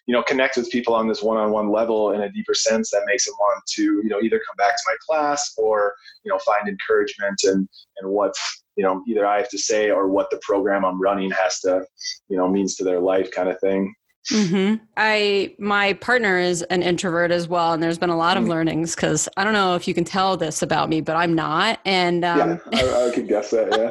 you 0.06 0.14
know 0.14 0.22
connect 0.22 0.56
with 0.56 0.70
people 0.70 0.94
on 0.94 1.08
this 1.08 1.22
one-on-one 1.22 1.70
level 1.70 2.12
in 2.12 2.22
a 2.22 2.30
deeper 2.30 2.54
sense 2.54 2.90
that 2.90 3.02
makes 3.06 3.24
them 3.24 3.34
want 3.40 3.64
to 3.74 3.82
you 3.82 4.08
know 4.08 4.20
either 4.20 4.40
come 4.46 4.56
back 4.56 4.76
to 4.76 4.82
my 4.90 4.96
class 5.08 5.54
or 5.56 5.94
you 6.24 6.30
know 6.30 6.38
find 6.40 6.68
encouragement 6.68 7.40
and 7.44 7.68
and 7.98 8.10
what 8.10 8.34
you 8.78 8.84
know 8.84 9.02
either 9.06 9.26
I 9.26 9.38
have 9.38 9.50
to 9.50 9.58
say 9.58 9.90
or 9.90 10.08
what 10.08 10.30
the 10.30 10.40
program 10.40 10.84
I'm 10.84 11.02
running 11.02 11.30
has 11.32 11.60
to 11.60 11.84
you 12.28 12.38
know 12.38 12.48
means 12.48 12.76
to 12.76 12.84
their 12.84 13.00
life 13.00 13.30
kind 13.32 13.50
of 13.50 13.60
thing. 13.60 13.94
Mm-hmm. 14.32 14.84
I 14.96 15.54
my 15.58 15.94
partner 15.94 16.38
is 16.38 16.62
an 16.62 16.82
introvert 16.82 17.30
as 17.30 17.48
well, 17.48 17.72
and 17.72 17.82
there's 17.82 17.98
been 17.98 18.10
a 18.10 18.16
lot 18.16 18.36
of 18.36 18.44
mm. 18.44 18.48
learnings 18.48 18.94
because 18.94 19.28
I 19.36 19.44
don't 19.44 19.54
know 19.54 19.74
if 19.74 19.88
you 19.88 19.94
can 19.94 20.04
tell 20.04 20.36
this 20.36 20.62
about 20.62 20.88
me, 20.88 21.00
but 21.00 21.16
I'm 21.16 21.34
not. 21.34 21.80
And 21.84 22.24
um, 22.24 22.60
yeah, 22.70 22.80
I, 22.82 23.08
I 23.08 23.14
could 23.14 23.26
guess 23.26 23.50
that. 23.50 23.90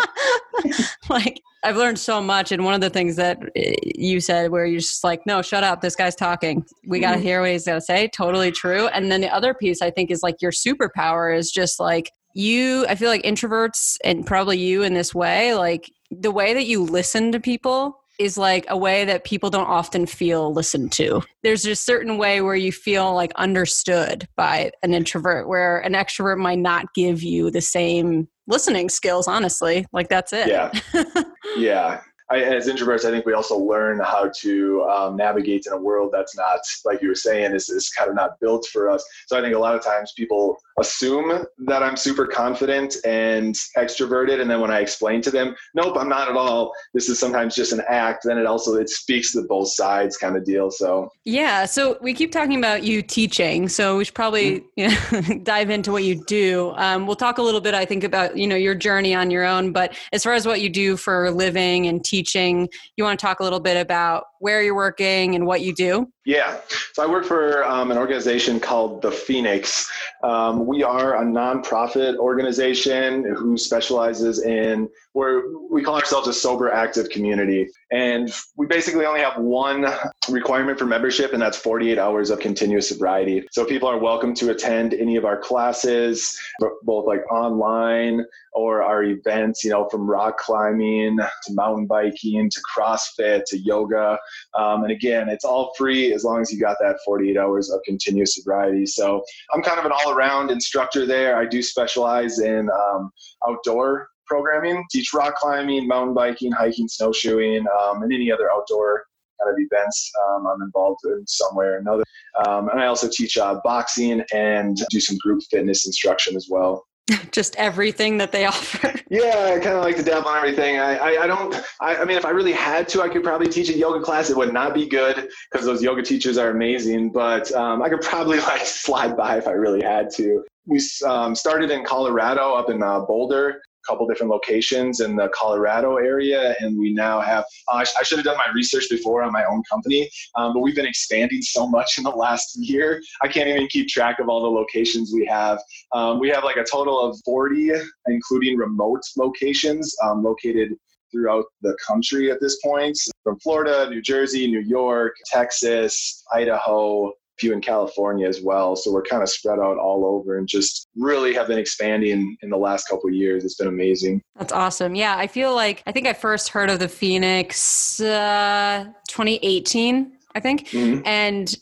Yeah, 0.64 0.86
like 1.10 1.42
I've 1.64 1.76
learned 1.76 1.98
so 1.98 2.22
much, 2.22 2.52
and 2.52 2.64
one 2.64 2.76
of 2.76 2.82
the 2.82 2.90
things 2.90 3.16
that 3.16 3.40
eh, 3.56 3.76
you 3.84 4.20
said, 4.20 4.52
where 4.52 4.66
you're 4.66 4.80
just 4.80 5.04
like, 5.04 5.26
"No, 5.26 5.42
shut 5.42 5.64
up! 5.64 5.82
This 5.82 5.96
guy's 5.96 6.16
talking. 6.16 6.64
We 6.86 7.00
got 7.00 7.14
to 7.14 7.18
mm. 7.18 7.24
hear 7.24 7.42
what 7.42 7.50
he's 7.50 7.66
got 7.66 7.76
to 7.76 7.82
say." 7.82 8.08
Totally 8.08 8.52
true. 8.52 8.88
And 8.88 9.12
then 9.12 9.22
the 9.22 9.34
other 9.34 9.56
piece, 9.56 9.82
I 9.82 9.90
think, 9.90 10.12
is 10.12 10.22
like 10.22 10.42
your 10.42 10.52
superpower 10.52 11.36
is 11.36 11.52
just 11.52 11.80
like 11.80 12.12
you. 12.38 12.86
I 12.88 12.96
feel 12.96 13.10
like 13.10 13.24
introverts, 13.24 13.98
and 14.04 14.26
probably 14.26 14.58
you 14.58 14.84
in 14.84 14.94
this 14.94 15.14
way, 15.14 15.54
like 15.54 15.92
the 16.12 16.32
way 16.32 16.54
that 16.54 16.66
you 16.66 16.84
listen 16.84 17.32
to 17.34 17.40
people 17.40 18.00
is 18.20 18.38
like 18.38 18.66
a 18.68 18.78
way 18.78 19.06
that 19.06 19.24
people 19.24 19.50
don't 19.50 19.68
often 19.68 20.06
feel 20.06 20.52
listened 20.52 20.92
to. 20.92 21.22
There's 21.44 21.66
a 21.66 21.76
certain 21.76 22.18
way 22.18 22.42
where 22.42 22.56
you 22.56 22.72
feel 22.72 23.14
like 23.14 23.32
understood 23.36 24.28
by 24.36 24.72
an 24.82 24.94
introvert, 24.94 25.48
where 25.48 25.80
an 25.80 25.94
extrovert 25.94 26.38
might 26.38 26.60
not 26.60 26.94
give 26.96 27.22
you 27.22 27.52
the 27.52 27.62
same 27.62 28.28
listening 28.48 28.90
skills, 28.90 29.28
honestly. 29.28 29.86
Like 29.92 30.10
that's 30.10 30.34
it. 30.34 30.48
Yeah. 30.48 30.72
yeah. 31.58 32.02
I, 32.30 32.42
as 32.42 32.68
introverts, 32.68 33.06
I 33.06 33.12
think 33.12 33.26
we 33.26 33.34
also 33.34 33.58
learn 33.58 34.00
how 34.00 34.30
to 34.42 34.84
um, 34.84 35.16
navigate 35.16 35.66
in 35.66 35.72
a 35.72 35.78
world 35.78 36.10
that's 36.12 36.36
not, 36.36 36.60
like 36.84 37.02
you 37.02 37.08
were 37.08 37.16
saying, 37.16 37.54
is, 37.54 37.70
is 37.70 37.90
kind 37.90 38.10
of 38.10 38.16
not 38.16 38.38
built 38.42 38.68
for 38.68 38.90
us. 38.90 39.04
So 39.28 39.38
I 39.38 39.42
think 39.42 39.56
a 39.56 39.60
lot 39.60 39.76
of 39.76 39.84
times 39.84 40.12
people 40.12 40.58
assume 40.78 41.46
that 41.60 41.84
I'm 41.84 41.96
super 41.96 42.28
confident 42.28 42.98
and 43.06 43.56
extroverted, 43.78 44.42
and 44.42 44.52
then 44.52 44.60
when 44.60 44.72
I 44.72 44.82
explain 44.82 45.22
to 45.22 45.32
them, 45.32 45.56
nope, 45.74 45.96
I'm 45.98 46.10
not 46.10 46.30
at 46.30 46.36
all. 46.36 46.74
This 46.94 47.08
is 47.08 47.18
sometimes 47.18 47.56
just 47.56 47.72
an 47.72 47.82
act. 47.88 48.26
Then 48.26 48.38
it 48.38 48.46
also 48.46 48.76
it 48.76 48.90
speaks 48.90 49.32
to 49.32 49.44
both 49.44 49.70
sides, 49.70 50.18
kind 50.18 50.36
of 50.36 50.44
deal. 50.44 50.70
So 50.70 51.10
yeah. 51.24 51.66
So 51.66 51.98
we 52.02 52.14
keep 52.14 52.34
talking 52.34 52.58
about 52.58 52.84
you 52.84 53.02
teaching, 53.02 53.70
so 53.70 53.98
we 53.98 54.04
should 54.06 54.14
probably 54.14 54.66
mm-hmm. 54.78 55.16
you 55.16 55.38
know, 55.38 55.44
dive 55.44 55.70
into 55.70 55.94
what 55.94 56.04
you 56.04 56.24
do. 56.26 56.74
Um, 56.76 57.08
we'll 57.08 57.16
talk 57.16 57.38
a 57.38 57.42
little 57.42 57.62
bit, 57.62 57.74
I 57.74 57.86
think, 57.86 58.04
about 58.04 58.36
you 58.38 58.48
know 58.48 58.56
your 58.58 58.76
journey 58.76 59.16
on 59.16 59.32
your 59.32 59.46
own, 59.46 59.72
but 59.72 59.98
as 60.12 60.24
far 60.24 60.34
as 60.34 60.46
what 60.46 60.60
you 60.60 60.70
do 60.70 60.98
for 60.98 61.32
living 61.32 61.88
and 61.88 62.04
teaching 62.04 62.17
teaching. 62.18 62.68
You 62.96 63.04
want 63.04 63.20
to 63.20 63.26
talk 63.26 63.40
a 63.40 63.44
little 63.44 63.60
bit 63.60 63.78
about 63.78 64.24
where 64.40 64.62
you're 64.64 64.76
working 64.76 65.36
and 65.36 65.46
what 65.46 65.62
you 65.62 65.74
do? 65.74 66.08
Yeah. 66.28 66.60
So 66.92 67.04
I 67.04 67.06
work 67.08 67.24
for 67.24 67.64
um, 67.64 67.90
an 67.90 67.98
organization 67.98 68.60
called 68.60 69.02
The 69.02 69.12
Phoenix. 69.12 69.90
Um, 70.26 70.68
we 70.68 70.84
are 70.84 71.16
a 71.16 71.26
nonprofit 71.26 72.18
organization 72.18 73.34
who 73.34 73.58
specializes 73.58 74.44
in 74.44 74.90
where 75.14 75.44
we 75.72 75.82
call 75.82 75.96
ourselves 75.96 76.28
a 76.28 76.34
sober 76.34 76.70
active 76.70 77.10
community. 77.10 77.70
And 77.94 78.30
we 78.58 78.68
basically 78.68 79.06
only 79.06 79.22
have 79.22 79.38
one 79.38 79.86
requirement 80.28 80.78
for 80.78 80.86
membership, 80.86 81.32
and 81.32 81.42
that's 81.42 81.58
48 81.58 81.98
hours 81.98 82.30
of 82.30 82.40
continuous 82.40 82.90
sobriety. 82.90 83.48
So 83.52 83.64
people 83.64 83.88
are 83.88 83.98
welcome 83.98 84.34
to 84.36 84.52
attend 84.52 84.94
any 84.94 85.16
of 85.16 85.24
our 85.24 85.38
classes, 85.38 86.38
both 86.84 87.08
like 87.08 87.22
online 87.32 88.26
or 88.52 88.84
our 88.84 89.04
events, 89.04 89.64
you 89.64 89.70
know, 89.70 89.88
from 89.90 90.10
rock 90.10 90.40
climbing 90.40 91.18
to 91.18 91.54
mountain 91.54 91.86
biking 91.86 92.50
to 92.50 92.62
CrossFit 92.76 93.44
to 93.48 93.58
yoga. 93.60 94.18
Um, 94.56 94.84
and 94.84 94.92
again, 94.92 95.30
it's 95.30 95.46
all 95.46 95.74
free 95.78 96.12
as 96.18 96.24
long 96.24 96.42
as 96.42 96.52
you 96.52 96.60
got 96.60 96.78
that 96.82 96.98
48 97.06 97.38
hours 97.38 97.70
of 97.70 97.80
continuous 97.86 98.36
sobriety. 98.36 98.86
So 98.86 99.24
I'm 99.54 99.62
kind 99.62 99.80
of 99.80 99.86
an 99.86 99.92
all 99.92 100.12
around 100.12 100.50
instructor 100.50 101.06
there. 101.06 101.38
I 101.38 101.46
do 101.46 101.62
specialize 101.62 102.40
in 102.40 102.68
um, 102.70 103.12
outdoor 103.48 104.10
programming, 104.26 104.84
teach 104.92 105.14
rock 105.14 105.36
climbing, 105.36 105.88
mountain 105.88 106.14
biking, 106.14 106.52
hiking, 106.52 106.88
snowshoeing, 106.88 107.66
um, 107.80 108.02
and 108.02 108.12
any 108.12 108.32
other 108.32 108.52
outdoor 108.52 109.06
kind 109.40 109.54
of 109.54 109.60
events 109.60 110.12
um, 110.26 110.48
I'm 110.48 110.62
involved 110.64 111.00
in 111.06 111.24
some 111.28 111.56
way 111.56 111.66
or 111.66 111.78
another. 111.78 112.04
Um, 112.46 112.70
and 112.70 112.80
I 112.80 112.88
also 112.88 113.08
teach 113.08 113.38
uh, 113.38 113.60
boxing 113.64 114.24
and 114.34 114.78
do 114.90 115.00
some 115.00 115.18
group 115.20 115.42
fitness 115.52 115.86
instruction 115.86 116.36
as 116.36 116.48
well. 116.50 116.86
Just 117.32 117.56
everything 117.56 118.18
that 118.18 118.32
they 118.32 118.46
offer. 118.48 118.94
Yeah, 119.10 119.54
I 119.56 119.60
kind 119.60 119.78
of 119.78 119.84
like 119.84 119.96
to 119.98 120.04
dabble 120.04 120.28
on 120.28 120.38
everything. 120.38 120.80
I, 120.80 120.98
I, 120.98 121.24
I 121.24 121.28
don't, 121.28 121.56
I, 121.80 121.98
I, 121.98 122.06
mean, 122.06 122.18
if 122.18 122.26
I 122.26 122.32
really 122.32 122.52
had 122.52 122.88
to, 122.90 123.02
I 123.02 123.10
could 123.10 123.24
probably 123.24 123.48
teach 123.48 123.70
a 123.70 123.78
yoga 123.78 124.04
class. 124.04 124.30
It 124.30 124.38
would 124.38 124.54
not 124.54 124.74
be 124.74 124.88
good 124.88 125.30
because 125.52 125.66
those 125.66 125.82
yoga 125.82 126.02
teachers 126.02 126.38
are 126.38 126.50
amazing, 126.50 127.12
but 127.12 127.52
um, 127.54 127.82
I 127.82 127.90
could 127.90 128.02
probably 128.02 128.40
like 128.52 128.66
slide 128.66 129.16
by 129.16 129.38
if 129.38 129.48
I 129.48 129.52
really 129.52 129.82
had 129.82 130.10
to. 130.16 130.44
We 130.66 130.82
um, 131.06 131.34
started 131.34 131.72
in 131.72 131.86
Colorado 131.86 132.54
up 132.54 132.70
in 132.70 132.84
uh, 132.84 133.02
Boulder 133.02 133.62
couple 133.88 134.08
different 134.08 134.32
locations 134.32 135.00
in 135.00 135.16
the 135.16 135.30
Colorado 135.30 135.98
area, 135.98 136.56
and 136.60 136.78
we 136.78 136.94
now 136.94 137.20
have. 137.22 137.46
Uh, 137.72 137.86
I 138.00 138.04
should 138.04 138.18
have 138.18 138.26
done 138.26 138.38
my 138.38 138.52
research 138.54 138.88
before 138.90 139.24
on 139.24 139.32
my 139.32 139.46
own 139.46 139.64
company, 139.70 140.10
um, 140.36 140.54
but 140.54 140.62
we've 140.62 140.76
been 140.76 140.86
expanding 140.86 141.42
so 141.42 141.68
much 141.68 141.98
in 141.98 142.04
the 142.04 142.10
last 142.10 142.58
year. 142.58 143.02
I 143.22 143.28
can't 143.28 143.48
even 143.48 143.68
keep 143.68 143.88
track 143.88 144.20
of 144.20 144.30
all 144.30 144.42
the 144.42 144.48
locations 144.48 145.12
we 145.14 145.26
have. 145.26 145.60
Um, 145.94 146.20
we 146.20 146.30
have 146.30 146.44
like 146.44 146.58
a 146.58 146.64
total 146.64 147.02
of 147.02 147.20
40, 147.26 147.72
including 148.08 148.58
remote 148.58 149.02
locations 149.18 149.96
um, 150.04 150.24
located 150.24 150.74
throughout 151.12 151.46
the 151.62 151.76
country 151.86 152.32
at 152.32 152.40
this 152.42 152.58
point 152.64 152.98
from 153.24 153.40
Florida, 153.40 153.90
New 153.90 154.02
Jersey, 154.02 154.48
New 154.48 154.62
York, 154.62 155.14
Texas, 155.32 156.24
Idaho, 156.34 157.14
few 157.40 157.54
in 157.54 157.62
California 157.62 158.28
as 158.28 158.42
well. 158.42 158.76
So 158.76 158.92
we're 158.92 159.04
kind 159.04 159.24
of 159.24 159.30
spread 159.30 159.60
out 159.60 159.78
all 159.78 160.06
over 160.06 160.38
and 160.38 160.48
just 160.48 160.88
really 160.96 161.34
have 161.34 161.48
been 161.48 161.60
expanding 161.60 162.38
in 162.42 162.50
the 162.50 162.58
last 162.58 162.88
couple 162.88 163.08
of 163.10 163.14
years. 163.14 163.46
It's 163.46 163.56
been 163.56 163.68
amazing. 163.68 164.22
That's 164.38 164.54
awesome. 164.54 164.96
Yeah, 164.96 165.16
I 165.18 165.28
feel 165.28 165.54
like 165.56 165.84
I 165.86 165.92
think 165.92 166.08
I 166.08 166.14
first 166.14 166.50
heard 166.50 166.70
of 166.70 166.80
the 166.80 166.88
Phoenix 166.88 168.00
uh, 168.00 168.86
2018, 169.08 170.12
I 170.36 170.40
think, 170.40 170.68
mm-hmm. 170.70 171.06
and 171.06 171.56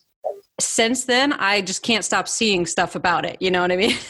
since 0.61 1.03
then 1.03 1.33
i 1.33 1.61
just 1.61 1.83
can't 1.83 2.05
stop 2.05 2.29
seeing 2.29 2.65
stuff 2.65 2.95
about 2.95 3.25
it 3.25 3.35
you 3.41 3.51
know 3.51 3.59
what 3.61 3.73
i 3.73 3.75
mean 3.75 3.93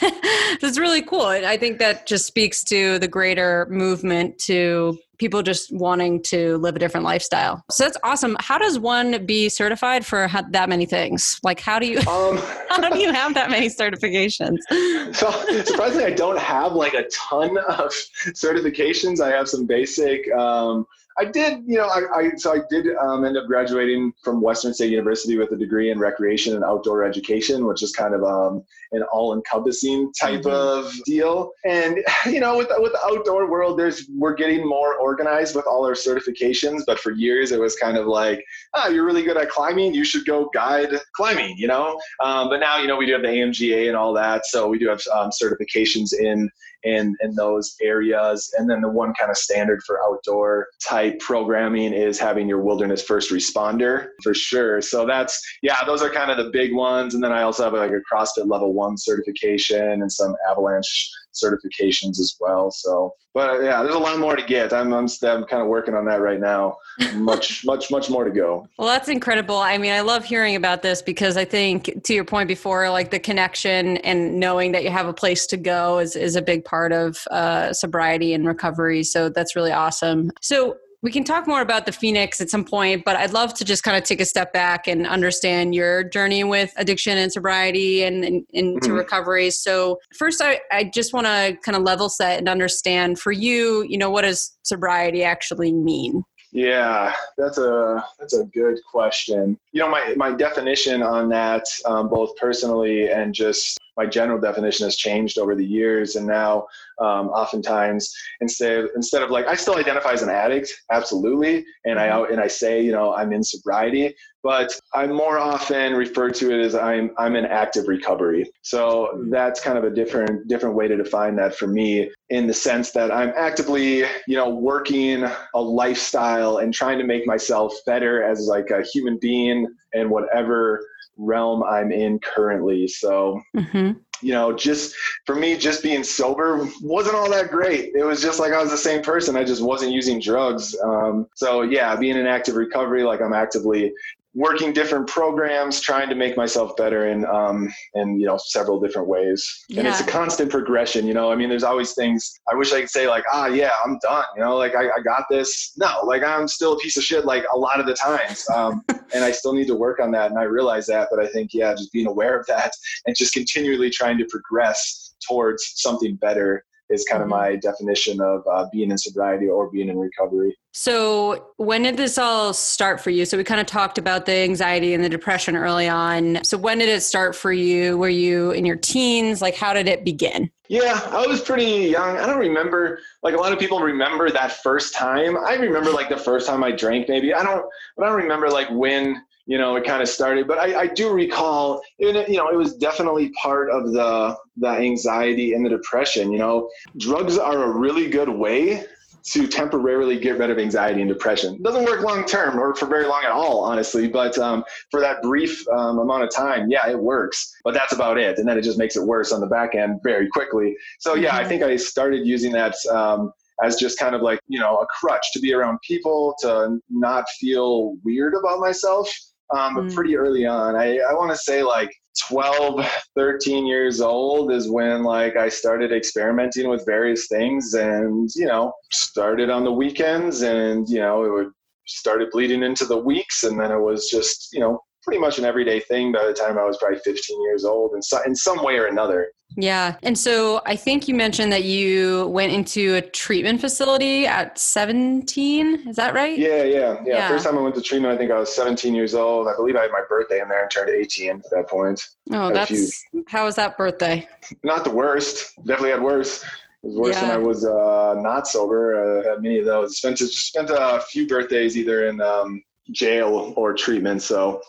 it's 0.62 0.78
really 0.78 1.02
cool. 1.02 1.22
I 1.22 1.56
think 1.56 1.78
that 1.78 2.06
just 2.06 2.26
speaks 2.26 2.64
to 2.64 2.98
the 2.98 3.08
greater 3.08 3.66
movement 3.70 4.38
to 4.46 4.98
people 5.18 5.42
just 5.42 5.72
wanting 5.72 6.22
to 6.22 6.58
live 6.58 6.76
a 6.76 6.78
different 6.78 7.04
lifestyle. 7.04 7.62
So 7.70 7.84
that's 7.84 7.96
awesome. 8.02 8.36
How 8.40 8.58
does 8.58 8.78
one 8.78 9.24
be 9.24 9.48
certified 9.48 10.04
for 10.04 10.28
that 10.50 10.68
many 10.68 10.86
things? 10.86 11.38
Like 11.42 11.60
how 11.60 11.78
do 11.78 11.86
you 11.86 11.98
um, 12.08 12.38
how 12.68 12.88
do 12.88 12.98
you 12.98 13.12
have 13.12 13.34
that 13.34 13.50
many 13.50 13.68
certifications? 13.68 14.58
So 15.12 15.30
surprisingly 15.64 16.04
i 16.04 16.10
don't 16.10 16.38
have 16.38 16.72
like 16.72 16.94
a 16.94 17.04
ton 17.08 17.56
of 17.56 17.90
certifications. 18.32 19.20
I 19.20 19.30
have 19.30 19.48
some 19.48 19.66
basic 19.66 20.30
um, 20.32 20.86
I 21.18 21.24
did, 21.24 21.62
you 21.66 21.78
know, 21.78 21.86
I, 21.86 22.02
I 22.14 22.30
so 22.36 22.52
I 22.52 22.60
did 22.68 22.94
um, 22.96 23.24
end 23.24 23.38
up 23.38 23.46
graduating 23.46 24.12
from 24.22 24.42
Western 24.42 24.74
State 24.74 24.90
University 24.90 25.38
with 25.38 25.50
a 25.50 25.56
degree 25.56 25.90
in 25.90 25.98
recreation 25.98 26.54
and 26.54 26.62
outdoor 26.62 27.04
education, 27.04 27.66
which 27.66 27.82
is 27.82 27.92
kind 27.92 28.14
of 28.14 28.22
um, 28.22 28.62
an 28.92 29.02
all-encompassing 29.04 30.12
type 30.20 30.42
mm-hmm. 30.42 30.86
of 30.86 30.92
deal. 31.04 31.52
And 31.64 32.04
you 32.26 32.40
know, 32.40 32.58
with 32.58 32.68
the, 32.68 32.76
with 32.80 32.92
the 32.92 33.00
outdoor 33.06 33.50
world, 33.50 33.78
there's 33.78 34.08
we're 34.14 34.34
getting 34.34 34.68
more 34.68 34.96
organized 34.96 35.56
with 35.56 35.66
all 35.66 35.86
our 35.86 35.94
certifications. 35.94 36.82
But 36.86 36.98
for 37.00 37.12
years, 37.12 37.50
it 37.50 37.60
was 37.60 37.76
kind 37.76 37.96
of 37.96 38.06
like, 38.06 38.44
ah, 38.74 38.84
oh, 38.86 38.90
you're 38.90 39.06
really 39.06 39.22
good 39.22 39.38
at 39.38 39.48
climbing, 39.48 39.94
you 39.94 40.04
should 40.04 40.26
go 40.26 40.50
guide 40.52 41.00
climbing, 41.14 41.56
you 41.56 41.66
know. 41.66 41.98
Um, 42.22 42.50
but 42.50 42.58
now, 42.58 42.78
you 42.78 42.88
know, 42.88 42.96
we 42.96 43.06
do 43.06 43.12
have 43.12 43.22
the 43.22 43.28
AMGA 43.28 43.88
and 43.88 43.96
all 43.96 44.12
that, 44.14 44.44
so 44.44 44.68
we 44.68 44.78
do 44.78 44.88
have 44.88 45.00
um, 45.14 45.30
certifications 45.30 46.12
in 46.12 46.50
in 46.86 47.16
in 47.20 47.34
those 47.34 47.74
areas. 47.82 48.50
And 48.56 48.70
then 48.70 48.80
the 48.80 48.88
one 48.88 49.12
kind 49.14 49.30
of 49.30 49.36
standard 49.36 49.80
for 49.86 50.00
outdoor 50.04 50.68
type 50.86 51.18
programming 51.18 51.92
is 51.92 52.18
having 52.18 52.48
your 52.48 52.62
wilderness 52.62 53.02
first 53.02 53.30
responder 53.30 54.08
for 54.22 54.32
sure. 54.32 54.80
So 54.80 55.04
that's 55.04 55.40
yeah, 55.62 55.84
those 55.84 56.02
are 56.02 56.10
kind 56.10 56.30
of 56.30 56.36
the 56.36 56.50
big 56.50 56.74
ones. 56.74 57.14
And 57.14 57.22
then 57.22 57.32
I 57.32 57.42
also 57.42 57.64
have 57.64 57.72
like 57.72 57.90
a 57.90 58.14
CrossFit 58.14 58.48
level 58.48 58.72
one 58.72 58.96
certification 58.96 60.00
and 60.02 60.10
some 60.10 60.34
avalanche 60.48 61.10
certifications 61.42 62.18
as 62.18 62.36
well. 62.40 62.70
So, 62.70 63.14
but 63.34 63.62
yeah, 63.62 63.82
there's 63.82 63.94
a 63.94 63.98
lot 63.98 64.18
more 64.18 64.36
to 64.36 64.44
get. 64.44 64.72
I'm, 64.72 64.92
I'm, 64.92 65.06
I'm 65.22 65.44
kind 65.44 65.62
of 65.62 65.68
working 65.68 65.94
on 65.94 66.04
that 66.06 66.20
right 66.20 66.40
now. 66.40 66.76
Much, 67.14 67.62
much, 67.66 67.90
much 67.90 68.08
more 68.08 68.24
to 68.24 68.30
go. 68.30 68.66
Well, 68.78 68.88
that's 68.88 69.10
incredible. 69.10 69.58
I 69.58 69.76
mean, 69.76 69.92
I 69.92 70.00
love 70.00 70.24
hearing 70.24 70.56
about 70.56 70.80
this 70.80 71.02
because 71.02 71.36
I 71.36 71.44
think 71.44 72.04
to 72.04 72.14
your 72.14 72.24
point 72.24 72.48
before, 72.48 72.88
like 72.88 73.10
the 73.10 73.18
connection 73.18 73.98
and 73.98 74.40
knowing 74.40 74.72
that 74.72 74.82
you 74.82 74.88
have 74.88 75.06
a 75.06 75.12
place 75.12 75.46
to 75.48 75.58
go 75.58 75.98
is, 75.98 76.16
is 76.16 76.36
a 76.36 76.42
big 76.42 76.64
part 76.64 76.92
of 76.92 77.18
uh, 77.30 77.74
sobriety 77.74 78.32
and 78.32 78.46
recovery. 78.46 79.02
So 79.02 79.28
that's 79.28 79.54
really 79.54 79.72
awesome. 79.72 80.30
So 80.40 80.78
we 81.02 81.10
can 81.10 81.24
talk 81.24 81.46
more 81.46 81.60
about 81.60 81.86
the 81.86 81.92
Phoenix 81.92 82.40
at 82.40 82.50
some 82.50 82.64
point, 82.64 83.04
but 83.04 83.16
I'd 83.16 83.32
love 83.32 83.54
to 83.54 83.64
just 83.64 83.82
kind 83.82 83.96
of 83.96 84.04
take 84.04 84.20
a 84.20 84.24
step 84.24 84.52
back 84.52 84.86
and 84.86 85.06
understand 85.06 85.74
your 85.74 86.04
journey 86.04 86.44
with 86.44 86.72
addiction 86.76 87.18
and 87.18 87.32
sobriety 87.32 88.02
and, 88.02 88.24
and 88.24 88.44
into 88.50 88.88
mm-hmm. 88.88 88.96
recovery. 88.96 89.50
So, 89.50 89.98
first, 90.16 90.40
I, 90.42 90.60
I 90.72 90.84
just 90.84 91.12
want 91.12 91.26
to 91.26 91.56
kind 91.64 91.76
of 91.76 91.82
level 91.82 92.08
set 92.08 92.38
and 92.38 92.48
understand 92.48 93.18
for 93.18 93.32
you, 93.32 93.84
you 93.88 93.98
know, 93.98 94.10
what 94.10 94.22
does 94.22 94.56
sobriety 94.62 95.22
actually 95.22 95.72
mean? 95.72 96.22
Yeah, 96.56 97.12
that's 97.36 97.58
a 97.58 98.02
that's 98.18 98.32
a 98.32 98.44
good 98.46 98.78
question. 98.90 99.58
You 99.72 99.82
know, 99.82 99.90
my 99.90 100.14
my 100.16 100.32
definition 100.32 101.02
on 101.02 101.28
that, 101.28 101.66
um, 101.84 102.08
both 102.08 102.34
personally 102.36 103.10
and 103.10 103.34
just 103.34 103.78
my 103.98 104.06
general 104.06 104.40
definition 104.40 104.86
has 104.86 104.96
changed 104.96 105.38
over 105.38 105.54
the 105.54 105.64
years 105.64 106.16
and 106.16 106.26
now 106.26 106.66
um, 106.98 107.28
oftentimes 107.28 108.14
instead 108.40 108.84
of, 108.84 108.90
instead 108.94 109.22
of 109.22 109.30
like 109.30 109.46
i 109.46 109.54
still 109.54 109.76
identify 109.76 110.12
as 110.12 110.22
an 110.22 110.28
addict 110.28 110.70
absolutely 110.90 111.64
and 111.84 111.98
i 111.98 112.08
mm-hmm. 112.08 112.32
and 112.32 112.40
i 112.40 112.46
say 112.46 112.82
you 112.82 112.92
know 112.92 113.14
i'm 113.14 113.32
in 113.32 113.42
sobriety 113.42 114.14
but 114.42 114.72
I'm 114.92 115.12
more 115.12 115.38
often 115.38 115.94
refer 115.94 116.30
to 116.30 116.52
it 116.52 116.64
as 116.64 116.74
i'm 116.74 117.10
i'm 117.18 117.36
in 117.36 117.44
active 117.44 117.88
recovery 117.88 118.50
so 118.62 119.10
mm-hmm. 119.14 119.30
that's 119.30 119.60
kind 119.60 119.78
of 119.78 119.84
a 119.84 119.90
different 119.90 120.48
different 120.48 120.74
way 120.74 120.88
to 120.88 120.96
define 120.96 121.36
that 121.36 121.54
for 121.54 121.66
me 121.66 122.10
in 122.30 122.46
the 122.46 122.54
sense 122.54 122.90
that 122.92 123.10
i'm 123.10 123.32
actively 123.36 124.00
you 124.26 124.36
know 124.36 124.48
working 124.48 125.24
a 125.54 125.60
lifestyle 125.60 126.58
and 126.58 126.72
trying 126.72 126.98
to 126.98 127.04
make 127.04 127.26
myself 127.26 127.74
better 127.86 128.22
as 128.22 128.46
like 128.46 128.70
a 128.70 128.82
human 128.82 129.18
being 129.18 129.66
and 129.94 130.10
whatever 130.10 130.82
realm 131.16 131.62
I'm 131.62 131.92
in 131.92 132.18
currently. 132.18 132.88
So, 132.88 133.40
mm-hmm. 133.56 133.92
you 134.22 134.32
know, 134.32 134.52
just 134.52 134.94
for 135.24 135.34
me, 135.34 135.56
just 135.56 135.82
being 135.82 136.04
sober 136.04 136.68
wasn't 136.82 137.16
all 137.16 137.30
that 137.30 137.50
great. 137.50 137.92
It 137.94 138.04
was 138.04 138.22
just 138.22 138.38
like 138.38 138.52
I 138.52 138.60
was 138.60 138.70
the 138.70 138.78
same 138.78 139.02
person. 139.02 139.36
I 139.36 139.44
just 139.44 139.62
wasn't 139.62 139.92
using 139.92 140.20
drugs. 140.20 140.76
Um, 140.82 141.26
so, 141.34 141.62
yeah, 141.62 141.96
being 141.96 142.16
in 142.16 142.26
active 142.26 142.56
recovery, 142.56 143.02
like 143.02 143.20
I'm 143.20 143.32
actively 143.32 143.92
working 144.36 144.70
different 144.70 145.08
programs, 145.08 145.80
trying 145.80 146.10
to 146.10 146.14
make 146.14 146.36
myself 146.36 146.76
better 146.76 147.08
in 147.08 147.24
um, 147.24 147.72
in 147.94 148.20
you 148.20 148.26
know 148.26 148.36
several 148.36 148.78
different 148.78 149.08
ways. 149.08 149.64
Yeah. 149.68 149.80
And 149.80 149.88
it's 149.88 150.00
a 150.00 150.06
constant 150.06 150.50
progression. 150.50 151.06
You 151.06 151.14
know, 151.14 151.32
I 151.32 151.36
mean, 151.36 151.48
there's 151.48 151.64
always 151.64 151.94
things. 151.94 152.38
I 152.52 152.54
wish 152.54 152.72
I 152.72 152.80
could 152.80 152.90
say 152.90 153.08
like, 153.08 153.24
ah, 153.32 153.46
yeah, 153.46 153.72
I'm 153.84 153.98
done. 154.02 154.24
You 154.36 154.42
know, 154.42 154.56
like 154.56 154.76
I, 154.76 154.84
I 154.84 155.00
got 155.02 155.24
this. 155.30 155.72
No, 155.78 156.00
like 156.04 156.22
I'm 156.22 156.46
still 156.46 156.74
a 156.74 156.78
piece 156.78 156.96
of 156.96 157.02
shit. 157.02 157.24
Like 157.24 157.44
a 157.52 157.58
lot 157.58 157.80
of 157.80 157.86
the 157.86 157.94
times, 157.94 158.48
um, 158.54 158.84
and 159.14 159.24
I 159.24 159.32
still 159.32 159.54
need 159.54 159.66
to 159.68 159.74
work 159.74 159.98
on 159.98 160.12
that. 160.12 160.30
And 160.30 160.38
I 160.38 160.44
realize 160.44 160.86
that. 160.86 161.08
But 161.10 161.18
I 161.18 161.26
think 161.26 161.54
yeah, 161.54 161.72
just 161.72 161.92
being 161.92 162.06
aware 162.06 162.38
of 162.38 162.46
that 162.46 162.72
and 163.06 163.16
just 163.16 163.32
continually 163.32 163.90
trying 163.90 164.18
to 164.18 164.26
progress 164.26 165.14
towards 165.26 165.72
something 165.76 166.14
better 166.16 166.64
is 166.88 167.04
kind 167.04 167.22
of 167.22 167.28
mm-hmm. 167.28 167.38
my 167.38 167.56
definition 167.56 168.20
of 168.20 168.42
uh, 168.50 168.66
being 168.72 168.90
in 168.90 168.98
sobriety 168.98 169.48
or 169.48 169.70
being 169.70 169.88
in 169.88 169.98
recovery. 169.98 170.56
So, 170.72 171.52
when 171.56 171.82
did 171.82 171.96
this 171.96 172.18
all 172.18 172.52
start 172.52 173.00
for 173.00 173.10
you? 173.10 173.24
So, 173.24 173.36
we 173.36 173.44
kind 173.44 173.60
of 173.60 173.66
talked 173.66 173.98
about 173.98 174.26
the 174.26 174.34
anxiety 174.34 174.94
and 174.94 175.02
the 175.02 175.08
depression 175.08 175.56
early 175.56 175.88
on. 175.88 176.44
So, 176.44 176.58
when 176.58 176.78
did 176.78 176.88
it 176.88 177.00
start 177.02 177.34
for 177.34 177.52
you? 177.52 177.96
Were 177.96 178.08
you 178.08 178.50
in 178.50 178.66
your 178.66 178.76
teens? 178.76 179.40
Like, 179.40 179.54
how 179.56 179.72
did 179.72 179.88
it 179.88 180.04
begin? 180.04 180.50
Yeah, 180.68 181.00
I 181.12 181.26
was 181.26 181.40
pretty 181.40 181.88
young. 181.90 182.18
I 182.18 182.26
don't 182.26 182.38
remember, 182.40 182.98
like, 183.22 183.34
a 183.34 183.38
lot 183.38 183.52
of 183.52 183.58
people 183.58 183.80
remember 183.80 184.30
that 184.30 184.62
first 184.62 184.94
time. 184.94 185.36
I 185.36 185.54
remember, 185.54 185.92
like, 185.92 186.08
the 186.08 186.16
first 186.16 186.46
time 186.46 186.62
I 186.62 186.72
drank, 186.72 187.08
maybe. 187.08 187.32
I 187.32 187.42
don't, 187.42 187.64
but 187.96 188.04
I 188.04 188.08
don't 188.08 188.18
remember, 188.18 188.50
like, 188.50 188.68
when 188.70 189.22
you 189.46 189.58
know, 189.58 189.76
it 189.76 189.84
kind 189.84 190.02
of 190.02 190.08
started. 190.08 190.46
But 190.46 190.58
I, 190.58 190.80
I 190.80 190.86
do 190.88 191.12
recall, 191.12 191.80
you 191.98 192.12
know, 192.12 192.48
it 192.48 192.56
was 192.56 192.76
definitely 192.76 193.30
part 193.30 193.70
of 193.70 193.92
the 193.92 194.36
the 194.56 194.68
anxiety 194.68 195.54
and 195.54 195.64
the 195.64 195.70
depression. 195.70 196.32
You 196.32 196.38
know, 196.38 196.70
drugs 196.98 197.38
are 197.38 197.64
a 197.64 197.70
really 197.70 198.08
good 198.08 198.28
way 198.28 198.84
to 199.26 199.46
temporarily 199.48 200.18
get 200.18 200.38
rid 200.38 200.50
of 200.50 200.58
anxiety 200.58 201.00
and 201.00 201.08
depression. 201.08 201.54
It 201.54 201.62
doesn't 201.62 201.84
work 201.84 202.00
long 202.02 202.24
term 202.24 202.58
or 202.60 202.74
for 202.74 202.86
very 202.86 203.06
long 203.06 203.24
at 203.24 203.32
all, 203.32 203.60
honestly. 203.60 204.08
But 204.08 204.38
um, 204.38 204.64
for 204.90 205.00
that 205.00 205.20
brief 205.22 205.66
um, 205.68 205.98
amount 205.98 206.22
of 206.22 206.30
time, 206.30 206.70
yeah, 206.70 206.88
it 206.88 206.98
works. 206.98 207.56
But 207.64 207.74
that's 207.74 207.92
about 207.92 208.18
it. 208.18 208.38
And 208.38 208.48
then 208.48 208.56
it 208.56 208.62
just 208.62 208.78
makes 208.78 208.96
it 208.96 209.02
worse 209.02 209.32
on 209.32 209.40
the 209.40 209.46
back 209.46 209.74
end 209.74 210.00
very 210.04 210.28
quickly. 210.28 210.76
So 211.00 211.14
yeah, 211.14 211.34
I 211.34 211.40
mm-hmm. 211.40 211.48
think 211.48 211.62
I 211.62 211.76
started 211.76 212.26
using 212.26 212.52
that. 212.52 212.74
Um, 212.90 213.32
as 213.62 213.76
just 213.76 213.98
kind 213.98 214.14
of 214.14 214.20
like 214.20 214.38
you 214.48 214.60
know 214.60 214.76
a 214.76 214.86
crutch 214.86 215.32
to 215.32 215.40
be 215.40 215.54
around 215.54 215.78
people 215.80 216.34
to 216.40 216.78
not 216.90 217.24
feel 217.40 217.96
weird 218.04 218.34
about 218.34 218.60
myself 218.60 219.10
um, 219.54 219.74
but 219.74 219.84
mm. 219.84 219.94
pretty 219.94 220.16
early 220.16 220.46
on 220.46 220.74
i, 220.76 220.98
I 220.98 221.12
want 221.14 221.30
to 221.30 221.36
say 221.36 221.62
like 221.62 221.90
12 222.28 222.86
13 223.14 223.66
years 223.66 224.00
old 224.00 224.52
is 224.52 224.70
when 224.70 225.02
like 225.02 225.36
i 225.36 225.48
started 225.48 225.92
experimenting 225.92 226.68
with 226.68 226.86
various 226.86 227.28
things 227.28 227.74
and 227.74 228.30
you 228.34 228.46
know 228.46 228.72
started 228.92 229.50
on 229.50 229.64
the 229.64 229.72
weekends 229.72 230.42
and 230.42 230.88
you 230.88 230.98
know 230.98 231.24
it 231.24 231.30
would 231.30 231.50
started 231.86 232.28
bleeding 232.32 232.62
into 232.62 232.84
the 232.84 232.96
weeks 232.96 233.44
and 233.44 233.60
then 233.60 233.70
it 233.70 233.80
was 233.80 234.08
just 234.08 234.48
you 234.52 234.60
know 234.60 234.80
pretty 235.06 235.20
much 235.20 235.38
an 235.38 235.44
everyday 235.44 235.78
thing 235.78 236.10
by 236.10 236.26
the 236.26 236.32
time 236.32 236.58
I 236.58 236.64
was 236.64 236.76
probably 236.78 236.98
15 236.98 237.42
years 237.42 237.64
old 237.64 237.94
in, 237.94 238.02
so, 238.02 238.18
in 238.26 238.34
some 238.34 238.62
way 238.64 238.76
or 238.76 238.86
another. 238.86 239.28
Yeah. 239.56 239.96
And 240.02 240.18
so 240.18 240.60
I 240.66 240.74
think 240.74 241.06
you 241.06 241.14
mentioned 241.14 241.52
that 241.52 241.62
you 241.62 242.26
went 242.26 242.52
into 242.52 242.96
a 242.96 243.00
treatment 243.00 243.60
facility 243.60 244.26
at 244.26 244.58
17. 244.58 245.88
Is 245.88 245.96
that 245.96 246.12
right? 246.12 246.36
Yeah, 246.36 246.64
yeah, 246.64 246.64
yeah. 246.64 247.02
yeah. 247.06 247.28
First 247.28 247.44
time 247.44 247.56
I 247.56 247.60
went 247.60 247.76
to 247.76 247.80
treatment, 247.80 248.12
I 248.12 248.18
think 248.18 248.32
I 248.32 248.38
was 248.38 248.52
17 248.54 248.94
years 248.94 249.14
old. 249.14 249.46
I 249.46 249.54
believe 249.54 249.76
I 249.76 249.82
had 249.82 249.92
my 249.92 250.02
birthday 250.08 250.40
in 250.40 250.48
there 250.48 250.62
and 250.62 250.70
turned 250.70 250.90
18 250.90 251.30
at 251.30 251.50
that 251.52 251.68
point. 251.68 252.02
Oh, 252.32 252.52
that's 252.52 253.04
how 253.28 253.44
was 253.44 253.54
that 253.54 253.78
birthday? 253.78 254.28
Not 254.64 254.82
the 254.82 254.90
worst. 254.90 255.54
Definitely 255.58 255.90
had 255.90 256.02
worse. 256.02 256.42
It 256.82 256.88
was 256.88 256.96
worse 256.96 257.14
yeah. 257.14 257.22
when 257.22 257.30
I 257.30 257.38
was 257.38 257.64
uh, 257.64 258.14
not 258.18 258.48
sober. 258.48 259.22
I 259.24 259.30
had 259.30 259.42
many 259.42 259.60
of 259.60 259.64
those. 259.64 259.98
Spent 259.98 260.18
spent 260.18 260.70
a 260.70 261.00
few 261.08 261.26
birthdays 261.28 261.76
either 261.76 262.08
in 262.08 262.20
um, 262.20 262.62
jail 262.90 263.52
or 263.56 263.74
treatment. 263.74 264.22
So 264.22 264.62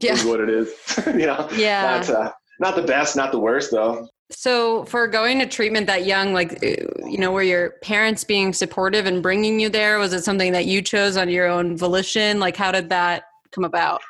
yeah. 0.00 0.14
is 0.14 0.24
what 0.24 0.40
it 0.40 0.50
is. 0.50 0.72
you 1.06 1.26
know, 1.26 1.48
yeah. 1.54 2.02
Not, 2.06 2.10
uh, 2.10 2.32
not 2.60 2.76
the 2.76 2.82
best, 2.82 3.16
not 3.16 3.32
the 3.32 3.38
worst 3.38 3.70
though. 3.70 4.08
So 4.30 4.84
for 4.84 5.06
going 5.06 5.38
to 5.38 5.46
treatment 5.46 5.86
that 5.86 6.04
young, 6.04 6.34
like, 6.34 6.62
you 6.62 7.16
know, 7.16 7.32
were 7.32 7.42
your 7.42 7.70
parents 7.82 8.24
being 8.24 8.52
supportive 8.52 9.06
and 9.06 9.22
bringing 9.22 9.58
you 9.58 9.70
there? 9.70 9.98
Was 9.98 10.12
it 10.12 10.22
something 10.22 10.52
that 10.52 10.66
you 10.66 10.82
chose 10.82 11.16
on 11.16 11.30
your 11.30 11.46
own 11.46 11.78
volition? 11.78 12.38
Like, 12.38 12.54
how 12.54 12.70
did 12.70 12.90
that 12.90 13.24
come 13.52 13.64
about? 13.64 14.02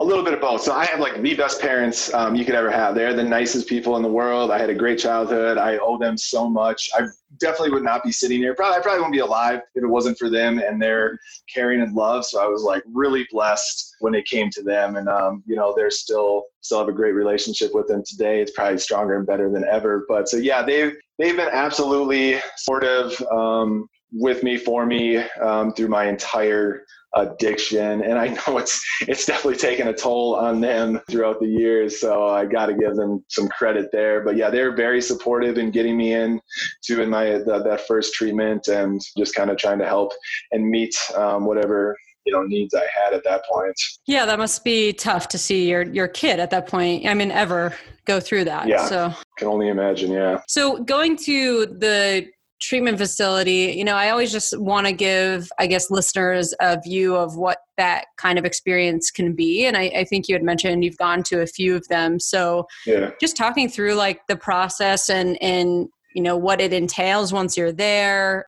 A 0.00 0.04
little 0.04 0.24
bit 0.24 0.32
of 0.32 0.40
both. 0.40 0.62
So 0.62 0.72
I 0.72 0.86
have 0.86 0.98
like 0.98 1.20
the 1.20 1.34
best 1.34 1.60
parents 1.60 2.12
um, 2.14 2.34
you 2.34 2.46
could 2.46 2.54
ever 2.54 2.70
have. 2.70 2.94
They're 2.94 3.12
the 3.12 3.22
nicest 3.22 3.68
people 3.68 3.96
in 3.96 4.02
the 4.02 4.08
world. 4.08 4.50
I 4.50 4.58
had 4.58 4.70
a 4.70 4.74
great 4.74 4.98
childhood. 4.98 5.58
I 5.58 5.76
owe 5.76 5.98
them 5.98 6.16
so 6.16 6.48
much. 6.48 6.88
I 6.94 7.02
definitely 7.36 7.72
would 7.72 7.82
not 7.82 8.02
be 8.02 8.10
sitting 8.10 8.38
here. 8.38 8.54
Probably, 8.54 8.78
I 8.78 8.80
probably 8.80 9.00
wouldn't 9.00 9.12
be 9.12 9.18
alive 9.18 9.60
if 9.74 9.84
it 9.84 9.86
wasn't 9.86 10.16
for 10.16 10.30
them 10.30 10.58
and 10.58 10.80
their 10.80 11.18
caring 11.54 11.82
and 11.82 11.94
love. 11.94 12.24
So 12.24 12.42
I 12.42 12.46
was 12.46 12.62
like 12.62 12.82
really 12.90 13.28
blessed 13.30 13.96
when 14.00 14.14
it 14.14 14.24
came 14.24 14.48
to 14.52 14.62
them. 14.62 14.96
And 14.96 15.06
um, 15.06 15.42
you 15.46 15.54
know, 15.54 15.74
they're 15.76 15.90
still 15.90 16.44
still 16.62 16.78
have 16.78 16.88
a 16.88 16.92
great 16.92 17.12
relationship 17.12 17.74
with 17.74 17.86
them 17.86 18.02
today. 18.02 18.40
It's 18.40 18.52
probably 18.52 18.78
stronger 18.78 19.18
and 19.18 19.26
better 19.26 19.50
than 19.50 19.64
ever. 19.70 20.06
But 20.08 20.30
so 20.30 20.38
yeah, 20.38 20.62
they've 20.62 20.94
they've 21.18 21.36
been 21.36 21.50
absolutely 21.52 22.40
supportive 22.56 23.20
um, 23.30 23.86
with 24.12 24.42
me 24.42 24.56
for 24.56 24.86
me 24.86 25.18
um, 25.42 25.74
through 25.74 25.88
my 25.88 26.06
entire 26.06 26.84
addiction 27.14 28.02
and 28.02 28.18
i 28.18 28.28
know 28.46 28.58
it's 28.58 28.84
it's 29.02 29.26
definitely 29.26 29.56
taken 29.56 29.88
a 29.88 29.92
toll 29.92 30.36
on 30.36 30.60
them 30.60 31.00
throughout 31.10 31.40
the 31.40 31.46
years 31.46 32.00
so 32.00 32.28
i 32.28 32.44
got 32.44 32.66
to 32.66 32.74
give 32.74 32.94
them 32.96 33.24
some 33.28 33.48
credit 33.48 33.88
there. 33.92 34.22
But 34.22 34.36
yeah 34.36 34.50
they're 34.50 34.74
very 34.74 35.00
supportive 35.00 35.58
in 35.58 35.70
getting 35.70 35.96
me 35.96 36.14
in 36.14 36.40
to 36.84 37.02
in 37.02 37.10
my 37.10 37.38
the, 37.38 37.62
that 37.64 37.86
first 37.86 38.14
treatment 38.14 38.68
and 38.68 39.00
just 39.16 39.34
kind 39.34 39.50
of 39.50 39.56
trying 39.56 39.78
to 39.78 39.86
help 39.86 40.12
and 40.52 40.68
meet 40.68 40.94
um, 41.16 41.46
whatever 41.46 41.96
you 42.24 42.32
know 42.32 42.42
needs 42.42 42.74
i 42.74 42.86
had 42.94 43.14
at 43.14 43.24
that 43.24 43.42
point. 43.50 43.74
Yeah 44.06 44.26
that 44.26 44.38
must 44.38 44.64
be 44.64 44.92
tough 44.92 45.28
to 45.28 45.38
see 45.38 45.68
your 45.68 45.82
your 45.82 46.08
kid 46.08 46.38
at 46.38 46.50
that 46.50 46.66
point 46.66 47.06
i 47.06 47.14
mean 47.14 47.30
ever 47.30 47.74
go 48.10 48.20
through 48.20 48.44
that 48.44 48.66
yeah. 48.66 48.86
so. 48.86 49.12
Can 49.38 49.48
only 49.48 49.68
imagine 49.68 50.10
yeah. 50.10 50.40
So 50.48 50.82
going 50.82 51.16
to 51.18 51.66
the 51.66 52.28
treatment 52.60 52.98
facility, 52.98 53.74
you 53.76 53.84
know, 53.84 53.94
I 53.94 54.10
always 54.10 54.30
just 54.30 54.58
want 54.58 54.86
to 54.86 54.92
give, 54.92 55.50
I 55.58 55.66
guess, 55.66 55.90
listeners 55.90 56.54
a 56.60 56.80
view 56.80 57.16
of 57.16 57.36
what 57.36 57.58
that 57.76 58.06
kind 58.16 58.38
of 58.38 58.44
experience 58.44 59.10
can 59.10 59.34
be. 59.34 59.66
And 59.66 59.76
I, 59.76 59.90
I, 59.96 60.04
think 60.04 60.28
you 60.28 60.34
had 60.34 60.42
mentioned 60.42 60.84
you've 60.84 60.98
gone 60.98 61.22
to 61.24 61.40
a 61.40 61.46
few 61.46 61.74
of 61.74 61.88
them. 61.88 62.20
So 62.20 62.66
yeah. 62.86 63.10
just 63.20 63.36
talking 63.36 63.68
through 63.68 63.94
like 63.94 64.26
the 64.28 64.36
process 64.36 65.08
and 65.08 65.40
and 65.42 65.88
you 66.14 66.22
know 66.22 66.36
what 66.36 66.60
it 66.60 66.72
entails 66.72 67.32
once 67.32 67.56
you're 67.56 67.72
there. 67.72 68.46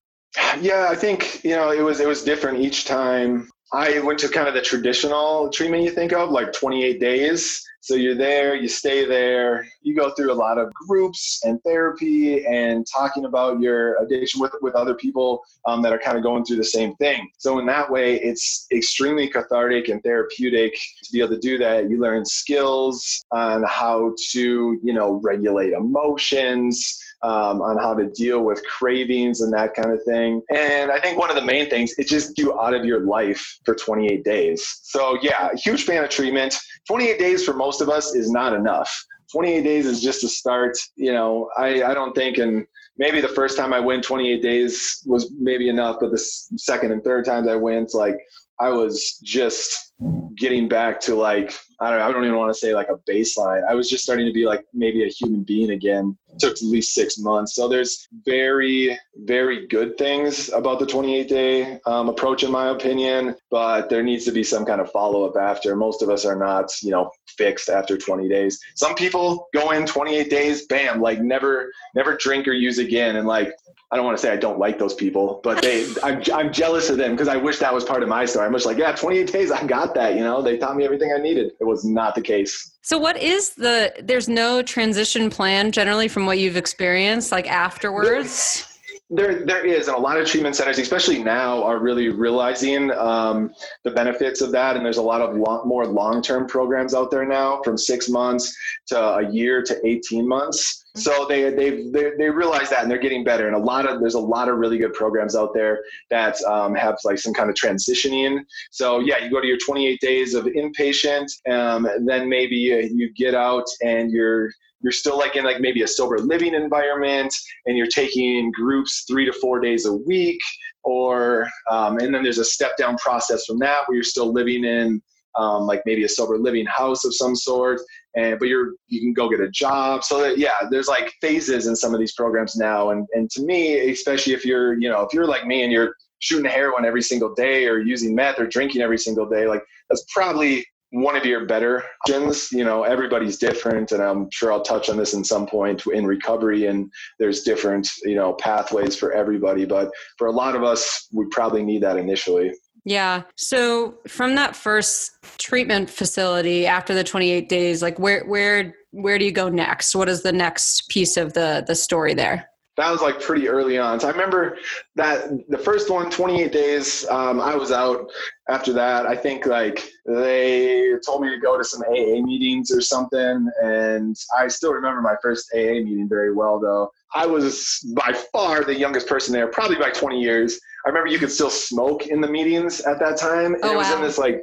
Yeah, 0.60 0.88
I 0.90 0.94
think, 0.94 1.44
you 1.44 1.54
know, 1.54 1.70
it 1.70 1.82
was 1.82 2.00
it 2.00 2.08
was 2.08 2.22
different 2.22 2.60
each 2.60 2.84
time. 2.84 3.48
I 3.72 4.00
went 4.00 4.18
to 4.20 4.28
kind 4.28 4.48
of 4.48 4.54
the 4.54 4.60
traditional 4.60 5.48
treatment 5.48 5.82
you 5.82 5.90
think 5.90 6.12
of, 6.12 6.30
like 6.30 6.52
28 6.52 7.00
days. 7.00 7.64
So 7.82 7.96
you're 7.96 8.14
there, 8.14 8.54
you 8.54 8.68
stay 8.68 9.04
there, 9.04 9.66
you 9.82 9.96
go 9.96 10.12
through 10.12 10.30
a 10.30 10.34
lot 10.34 10.56
of 10.56 10.72
groups 10.72 11.40
and 11.44 11.60
therapy 11.64 12.46
and 12.46 12.86
talking 12.86 13.24
about 13.24 13.58
your 13.58 14.00
addiction 14.00 14.40
with, 14.40 14.52
with 14.62 14.76
other 14.76 14.94
people 14.94 15.42
um, 15.66 15.82
that 15.82 15.92
are 15.92 15.98
kind 15.98 16.16
of 16.16 16.22
going 16.22 16.44
through 16.44 16.58
the 16.58 16.64
same 16.64 16.94
thing. 16.94 17.28
So 17.38 17.58
in 17.58 17.66
that 17.66 17.90
way, 17.90 18.20
it's 18.20 18.68
extremely 18.72 19.28
cathartic 19.28 19.88
and 19.88 20.00
therapeutic 20.04 20.74
to 20.74 21.12
be 21.12 21.18
able 21.18 21.30
to 21.30 21.40
do 21.40 21.58
that. 21.58 21.90
You 21.90 22.00
learn 22.00 22.24
skills 22.24 23.24
on 23.32 23.64
how 23.64 24.14
to, 24.30 24.78
you 24.80 24.92
know, 24.94 25.20
regulate 25.20 25.72
emotions, 25.72 27.01
um, 27.22 27.62
on 27.62 27.78
how 27.78 27.94
to 27.94 28.08
deal 28.10 28.42
with 28.42 28.62
cravings 28.66 29.40
and 29.40 29.52
that 29.52 29.74
kind 29.74 29.90
of 29.92 30.02
thing. 30.04 30.42
And 30.54 30.90
I 30.90 30.98
think 30.98 31.18
one 31.18 31.30
of 31.30 31.36
the 31.36 31.44
main 31.44 31.70
things 31.70 31.92
is 31.98 32.08
just 32.08 32.36
you 32.36 32.58
out 32.60 32.74
of 32.74 32.84
your 32.84 33.00
life 33.00 33.58
for 33.64 33.74
28 33.74 34.24
days. 34.24 34.80
So 34.82 35.18
yeah, 35.22 35.50
huge 35.54 35.84
fan 35.84 36.02
of 36.02 36.10
treatment. 36.10 36.58
28 36.88 37.18
days 37.18 37.44
for 37.44 37.52
most 37.54 37.80
of 37.80 37.88
us 37.88 38.14
is 38.14 38.30
not 38.30 38.52
enough. 38.52 38.90
28 39.30 39.62
days 39.62 39.86
is 39.86 40.02
just 40.02 40.24
a 40.24 40.28
start. 40.28 40.76
You 40.96 41.12
know, 41.12 41.48
I, 41.56 41.84
I 41.84 41.94
don't 41.94 42.14
think, 42.14 42.38
and 42.38 42.66
maybe 42.98 43.20
the 43.20 43.28
first 43.28 43.56
time 43.56 43.72
I 43.72 43.80
went 43.80 44.04
28 44.04 44.42
days 44.42 45.02
was 45.06 45.32
maybe 45.38 45.68
enough, 45.68 45.96
but 46.00 46.10
the 46.10 46.18
second 46.18 46.92
and 46.92 47.02
third 47.02 47.24
times 47.24 47.48
I 47.48 47.56
went, 47.56 47.94
like 47.94 48.16
I 48.60 48.68
was 48.68 49.18
just 49.22 49.91
getting 50.36 50.68
back 50.68 51.00
to 51.00 51.14
like 51.14 51.54
I 51.82 51.90
don't 51.90 51.98
know, 51.98 52.06
I 52.06 52.12
don't 52.12 52.24
even 52.24 52.36
want 52.36 52.52
to 52.52 52.58
say 52.58 52.74
like 52.74 52.90
a 52.90 52.98
baseline. 53.10 53.68
I 53.68 53.74
was 53.74 53.90
just 53.90 54.04
starting 54.04 54.24
to 54.26 54.32
be 54.32 54.46
like 54.46 54.64
maybe 54.72 55.02
a 55.02 55.08
human 55.08 55.42
being 55.42 55.70
again. 55.70 56.16
It 56.32 56.38
took 56.38 56.52
at 56.52 56.62
least 56.62 56.94
six 56.94 57.18
months. 57.18 57.56
So 57.56 57.66
there's 57.66 58.06
very, 58.24 58.96
very 59.16 59.66
good 59.66 59.98
things 59.98 60.48
about 60.50 60.78
the 60.78 60.86
28 60.86 61.28
day 61.28 61.80
um, 61.86 62.08
approach, 62.08 62.44
in 62.44 62.52
my 62.52 62.68
opinion, 62.68 63.34
but 63.50 63.90
there 63.90 64.04
needs 64.04 64.24
to 64.26 64.32
be 64.32 64.44
some 64.44 64.64
kind 64.64 64.80
of 64.80 64.92
follow 64.92 65.24
up 65.28 65.36
after. 65.36 65.74
Most 65.74 66.02
of 66.02 66.08
us 66.08 66.24
are 66.24 66.36
not, 66.36 66.70
you 66.82 66.92
know, 66.92 67.10
fixed 67.36 67.68
after 67.68 67.98
20 67.98 68.28
days. 68.28 68.60
Some 68.76 68.94
people 68.94 69.48
go 69.52 69.72
in 69.72 69.84
28 69.84 70.30
days, 70.30 70.66
bam, 70.66 71.00
like 71.00 71.20
never, 71.20 71.72
never 71.96 72.16
drink 72.16 72.46
or 72.46 72.52
use 72.52 72.78
again. 72.78 73.16
And 73.16 73.26
like, 73.26 73.52
I 73.90 73.96
don't 73.96 74.06
want 74.06 74.16
to 74.16 74.22
say 74.22 74.32
I 74.32 74.36
don't 74.36 74.58
like 74.58 74.78
those 74.78 74.94
people, 74.94 75.40
but 75.42 75.60
they, 75.60 75.86
I'm, 76.02 76.22
I'm 76.32 76.52
jealous 76.52 76.88
of 76.88 76.96
them 76.96 77.10
because 77.10 77.28
I 77.28 77.36
wish 77.36 77.58
that 77.58 77.74
was 77.74 77.84
part 77.84 78.02
of 78.02 78.08
my 78.08 78.24
story. 78.24 78.46
I'm 78.46 78.52
just 78.52 78.64
like, 78.64 78.78
yeah, 78.78 78.92
28 78.92 79.30
days, 79.30 79.50
I 79.50 79.66
got 79.66 79.91
that. 79.94 80.14
You 80.14 80.20
know, 80.20 80.42
they 80.42 80.56
taught 80.56 80.76
me 80.76 80.84
everything 80.84 81.12
I 81.16 81.20
needed. 81.20 81.52
It 81.60 81.64
was 81.64 81.84
not 81.84 82.14
the 82.14 82.20
case. 82.20 82.72
So, 82.82 82.98
what 82.98 83.16
is 83.16 83.50
the? 83.50 83.92
There's 84.02 84.28
no 84.28 84.62
transition 84.62 85.30
plan 85.30 85.72
generally 85.72 86.08
from 86.08 86.26
what 86.26 86.38
you've 86.38 86.56
experienced, 86.56 87.32
like 87.32 87.48
afterwards. 87.48 88.68
There, 89.14 89.44
there 89.44 89.66
is, 89.66 89.88
and 89.88 89.96
a 89.96 90.00
lot 90.00 90.18
of 90.18 90.26
treatment 90.26 90.56
centers, 90.56 90.78
especially 90.78 91.22
now, 91.22 91.62
are 91.64 91.78
really 91.78 92.08
realizing 92.08 92.90
um, 92.92 93.52
the 93.84 93.90
benefits 93.90 94.40
of 94.40 94.52
that. 94.52 94.74
And 94.74 94.82
there's 94.82 94.96
a 94.96 95.02
lot 95.02 95.20
of 95.20 95.36
long, 95.36 95.68
more 95.68 95.86
long-term 95.86 96.46
programs 96.46 96.94
out 96.94 97.10
there 97.10 97.26
now, 97.26 97.60
from 97.62 97.76
six 97.76 98.08
months 98.08 98.56
to 98.86 98.98
a 98.98 99.30
year 99.30 99.62
to 99.64 99.86
18 99.86 100.26
months. 100.26 100.81
So 100.94 101.24
they 101.26 101.50
they 101.50 101.88
they 102.18 102.28
realize 102.28 102.68
that 102.68 102.82
and 102.82 102.90
they're 102.90 102.98
getting 102.98 103.24
better. 103.24 103.46
And 103.46 103.56
a 103.56 103.58
lot 103.58 103.88
of 103.88 104.00
there's 104.00 104.14
a 104.14 104.20
lot 104.20 104.48
of 104.48 104.58
really 104.58 104.76
good 104.76 104.92
programs 104.92 105.34
out 105.34 105.54
there 105.54 105.82
that 106.10 106.40
um, 106.42 106.74
have 106.74 106.98
like 107.04 107.18
some 107.18 107.32
kind 107.32 107.48
of 107.48 107.56
transitioning. 107.56 108.40
So 108.70 109.00
yeah, 109.00 109.18
you 109.18 109.30
go 109.30 109.40
to 109.40 109.46
your 109.46 109.56
28 109.64 110.00
days 110.00 110.34
of 110.34 110.44
inpatient, 110.44 111.26
um, 111.50 111.88
then 112.04 112.28
maybe 112.28 112.56
you 112.56 113.10
get 113.14 113.34
out 113.34 113.64
and 113.82 114.10
you're 114.10 114.50
you're 114.82 114.92
still 114.92 115.16
like 115.16 115.36
in 115.36 115.44
like 115.44 115.60
maybe 115.60 115.82
a 115.82 115.86
sober 115.86 116.18
living 116.18 116.54
environment 116.54 117.32
and 117.66 117.78
you're 117.78 117.86
taking 117.86 118.50
groups 118.52 119.04
three 119.08 119.24
to 119.24 119.32
four 119.32 119.60
days 119.60 119.86
a 119.86 119.92
week 119.92 120.40
or 120.84 121.48
um, 121.70 121.98
and 121.98 122.14
then 122.14 122.22
there's 122.22 122.38
a 122.38 122.44
step 122.44 122.76
down 122.76 122.96
process 122.98 123.46
from 123.46 123.58
that 123.58 123.82
where 123.86 123.94
you're 123.94 124.04
still 124.04 124.32
living 124.32 124.64
in 124.64 125.00
um, 125.38 125.62
like 125.62 125.82
maybe 125.86 126.04
a 126.04 126.08
sober 126.08 126.36
living 126.36 126.66
house 126.66 127.04
of 127.04 127.14
some 127.14 127.34
sort 127.34 127.80
and 128.16 128.38
but 128.38 128.48
you're 128.48 128.72
you 128.88 129.00
can 129.00 129.12
go 129.12 129.28
get 129.28 129.40
a 129.40 129.50
job 129.50 130.04
so 130.04 130.20
that, 130.20 130.38
yeah 130.38 130.54
there's 130.70 130.88
like 130.88 131.12
phases 131.20 131.66
in 131.66 131.76
some 131.76 131.94
of 131.94 132.00
these 132.00 132.12
programs 132.14 132.56
now 132.56 132.90
and 132.90 133.06
and 133.14 133.30
to 133.30 133.42
me 133.42 133.90
especially 133.90 134.32
if 134.32 134.44
you're 134.44 134.74
you 134.80 134.88
know 134.88 135.02
if 135.02 135.12
you're 135.12 135.26
like 135.26 135.46
me 135.46 135.62
and 135.62 135.72
you're 135.72 135.94
shooting 136.18 136.48
heroin 136.48 136.84
every 136.84 137.02
single 137.02 137.34
day 137.34 137.66
or 137.66 137.78
using 137.78 138.14
meth 138.14 138.38
or 138.38 138.46
drinking 138.46 138.80
every 138.80 138.98
single 138.98 139.28
day 139.28 139.46
like 139.46 139.62
that's 139.88 140.04
probably 140.12 140.64
one 140.92 141.16
of 141.16 141.24
your 141.24 141.46
better 141.46 141.82
options. 142.02 142.52
You 142.52 142.64
know, 142.64 142.84
everybody's 142.84 143.38
different, 143.38 143.92
and 143.92 144.02
I'm 144.02 144.30
sure 144.30 144.52
I'll 144.52 144.62
touch 144.62 144.90
on 144.90 144.96
this 144.96 145.14
in 145.14 145.24
some 145.24 145.46
point 145.46 145.84
in 145.86 146.06
recovery. 146.06 146.66
And 146.66 146.90
there's 147.18 147.42
different, 147.42 147.88
you 148.04 148.14
know, 148.14 148.34
pathways 148.34 148.94
for 148.94 149.12
everybody. 149.12 149.64
But 149.64 149.90
for 150.18 150.26
a 150.26 150.32
lot 150.32 150.54
of 150.54 150.62
us, 150.62 151.08
we 151.12 151.26
probably 151.30 151.62
need 151.62 151.82
that 151.82 151.96
initially. 151.96 152.52
Yeah. 152.84 153.22
So 153.36 153.98
from 154.08 154.34
that 154.34 154.56
first 154.56 155.12
treatment 155.38 155.88
facility 155.88 156.66
after 156.66 156.94
the 156.94 157.04
28 157.04 157.48
days, 157.48 157.82
like 157.82 157.98
where 157.98 158.24
where 158.24 158.74
where 158.90 159.18
do 159.18 159.24
you 159.24 159.32
go 159.32 159.48
next? 159.48 159.94
What 159.94 160.08
is 160.08 160.22
the 160.22 160.32
next 160.32 160.88
piece 160.88 161.16
of 161.16 161.32
the 161.32 161.64
the 161.66 161.74
story 161.74 162.14
there? 162.14 162.48
that 162.78 162.90
was 162.90 163.02
like 163.02 163.20
pretty 163.20 163.48
early 163.48 163.78
on. 163.78 164.00
So 164.00 164.08
I 164.08 164.12
remember 164.12 164.56
that 164.96 165.28
the 165.48 165.58
first 165.58 165.90
one, 165.90 166.10
28 166.10 166.52
days, 166.52 167.06
um, 167.10 167.38
I 167.38 167.54
was 167.54 167.70
out 167.70 168.10
after 168.48 168.72
that. 168.72 169.06
I 169.06 169.14
think 169.14 169.44
like 169.44 169.90
they 170.06 170.94
told 171.04 171.20
me 171.20 171.28
to 171.28 171.38
go 171.38 171.58
to 171.58 171.64
some 171.64 171.82
AA 171.82 172.22
meetings 172.22 172.70
or 172.70 172.80
something. 172.80 173.46
And 173.62 174.16
I 174.38 174.48
still 174.48 174.72
remember 174.72 175.02
my 175.02 175.16
first 175.20 175.50
AA 175.54 175.84
meeting 175.84 176.08
very 176.08 176.32
well, 176.32 176.58
though. 176.58 176.90
I 177.14 177.26
was 177.26 177.78
by 177.94 178.14
far 178.32 178.64
the 178.64 178.74
youngest 178.74 179.06
person 179.06 179.34
there, 179.34 179.48
probably 179.48 179.76
by 179.76 179.90
20 179.90 180.18
years. 180.18 180.58
I 180.84 180.88
remember 180.88 181.10
you 181.10 181.18
could 181.18 181.30
still 181.30 181.50
smoke 181.50 182.06
in 182.08 182.20
the 182.20 182.28
meetings 182.28 182.80
at 182.80 182.98
that 182.98 183.16
time. 183.16 183.54
And 183.54 183.64
oh, 183.64 183.72
it 183.72 183.76
was 183.76 183.88
wow. 183.88 183.96
in 183.96 184.02
this 184.02 184.18
like 184.18 184.42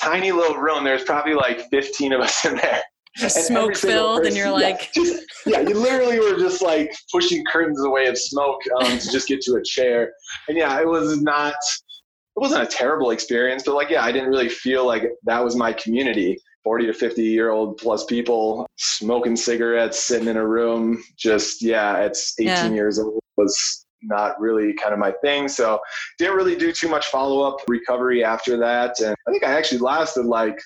tiny 0.00 0.32
little 0.32 0.56
room. 0.56 0.84
There's 0.84 1.04
probably 1.04 1.34
like 1.34 1.68
15 1.70 2.12
of 2.12 2.20
us 2.20 2.44
in 2.44 2.56
there 2.56 2.82
just 3.16 3.46
smoke 3.46 3.76
filled 3.76 4.24
and 4.24 4.36
you're 4.36 4.50
like 4.50 4.90
yeah, 4.94 5.02
just, 5.02 5.24
yeah, 5.46 5.60
you 5.60 5.74
literally 5.74 6.18
were 6.20 6.38
just 6.38 6.62
like 6.62 6.92
pushing 7.10 7.44
curtains 7.44 7.82
away 7.84 8.06
of 8.06 8.16
smoke 8.16 8.60
um, 8.80 8.98
to 8.98 9.10
just 9.10 9.26
get 9.26 9.40
to 9.40 9.54
a 9.54 9.62
chair 9.62 10.12
and 10.48 10.56
yeah 10.56 10.80
it 10.80 10.86
was 10.86 11.20
not 11.20 11.54
it 11.54 12.40
wasn't 12.40 12.62
a 12.62 12.66
terrible 12.66 13.10
experience 13.10 13.64
but 13.64 13.74
like 13.74 13.90
yeah 13.90 14.04
i 14.04 14.12
didn't 14.12 14.28
really 14.28 14.48
feel 14.48 14.86
like 14.86 15.10
that 15.24 15.42
was 15.42 15.56
my 15.56 15.72
community 15.72 16.38
40 16.62 16.86
to 16.86 16.94
50 16.94 17.22
year 17.22 17.50
old 17.50 17.78
plus 17.78 18.04
people 18.04 18.66
smoking 18.76 19.34
cigarettes 19.34 19.98
sitting 19.98 20.28
in 20.28 20.36
a 20.36 20.46
room 20.46 21.02
just 21.18 21.62
yeah 21.62 21.98
it's 21.98 22.38
18 22.38 22.48
yeah. 22.48 22.68
years 22.68 22.98
old 22.98 23.18
was 23.36 23.86
not 24.02 24.40
really 24.40 24.72
kind 24.74 24.92
of 24.92 24.98
my 24.98 25.12
thing 25.22 25.48
so 25.48 25.80
didn't 26.18 26.36
really 26.36 26.56
do 26.56 26.72
too 26.72 26.88
much 26.88 27.06
follow-up 27.06 27.58
recovery 27.68 28.24
after 28.24 28.56
that 28.56 28.98
and 29.00 29.14
i 29.26 29.30
think 29.30 29.44
i 29.44 29.50
actually 29.50 29.78
lasted 29.78 30.24
like 30.24 30.58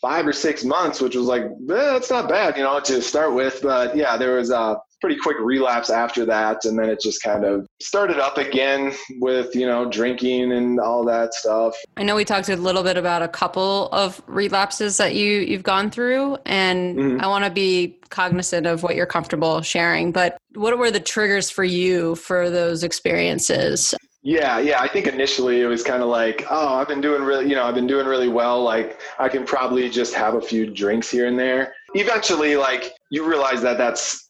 five 0.00 0.26
or 0.26 0.32
six 0.32 0.64
months, 0.64 1.00
which 1.00 1.16
was 1.16 1.26
like, 1.26 1.42
eh, 1.42 1.48
that's 1.68 2.10
not 2.10 2.28
bad, 2.28 2.56
you 2.56 2.62
know, 2.62 2.78
to 2.80 3.00
start 3.00 3.34
with. 3.34 3.60
But 3.62 3.96
yeah, 3.96 4.16
there 4.16 4.36
was 4.36 4.50
a 4.50 4.76
pretty 5.06 5.20
quick 5.20 5.36
relapse 5.38 5.88
after 5.88 6.24
that. 6.24 6.64
And 6.64 6.76
then 6.76 6.88
it 6.88 7.00
just 7.00 7.22
kind 7.22 7.44
of 7.44 7.64
started 7.80 8.18
up 8.18 8.38
again 8.38 8.92
with, 9.20 9.54
you 9.54 9.64
know, 9.64 9.88
drinking 9.88 10.50
and 10.50 10.80
all 10.80 11.04
that 11.04 11.32
stuff. 11.32 11.76
I 11.96 12.02
know 12.02 12.16
we 12.16 12.24
talked 12.24 12.48
a 12.48 12.56
little 12.56 12.82
bit 12.82 12.96
about 12.96 13.22
a 13.22 13.28
couple 13.28 13.88
of 13.92 14.20
relapses 14.26 14.96
that 14.96 15.14
you, 15.14 15.38
you've 15.42 15.62
gone 15.62 15.92
through. 15.92 16.38
And 16.44 16.96
mm-hmm. 16.96 17.20
I 17.20 17.28
want 17.28 17.44
to 17.44 17.52
be 17.52 18.00
cognizant 18.08 18.66
of 18.66 18.82
what 18.82 18.96
you're 18.96 19.06
comfortable 19.06 19.62
sharing. 19.62 20.10
But 20.10 20.38
what 20.56 20.76
were 20.76 20.90
the 20.90 20.98
triggers 20.98 21.50
for 21.50 21.62
you 21.62 22.16
for 22.16 22.50
those 22.50 22.82
experiences? 22.82 23.94
Yeah, 24.24 24.58
yeah. 24.58 24.80
I 24.80 24.88
think 24.88 25.06
initially 25.06 25.60
it 25.60 25.66
was 25.66 25.84
kind 25.84 26.02
of 26.02 26.08
like, 26.08 26.44
oh, 26.50 26.74
I've 26.74 26.88
been 26.88 27.00
doing 27.00 27.22
really, 27.22 27.48
you 27.48 27.54
know, 27.54 27.62
I've 27.62 27.76
been 27.76 27.86
doing 27.86 28.08
really 28.08 28.26
well. 28.26 28.60
Like 28.60 29.00
I 29.20 29.28
can 29.28 29.44
probably 29.44 29.88
just 29.88 30.14
have 30.14 30.34
a 30.34 30.40
few 30.40 30.66
drinks 30.66 31.08
here 31.08 31.28
and 31.28 31.38
there. 31.38 31.74
Eventually, 31.94 32.56
like 32.56 32.92
you 33.10 33.24
realize 33.24 33.62
that 33.62 33.78
that's 33.78 34.25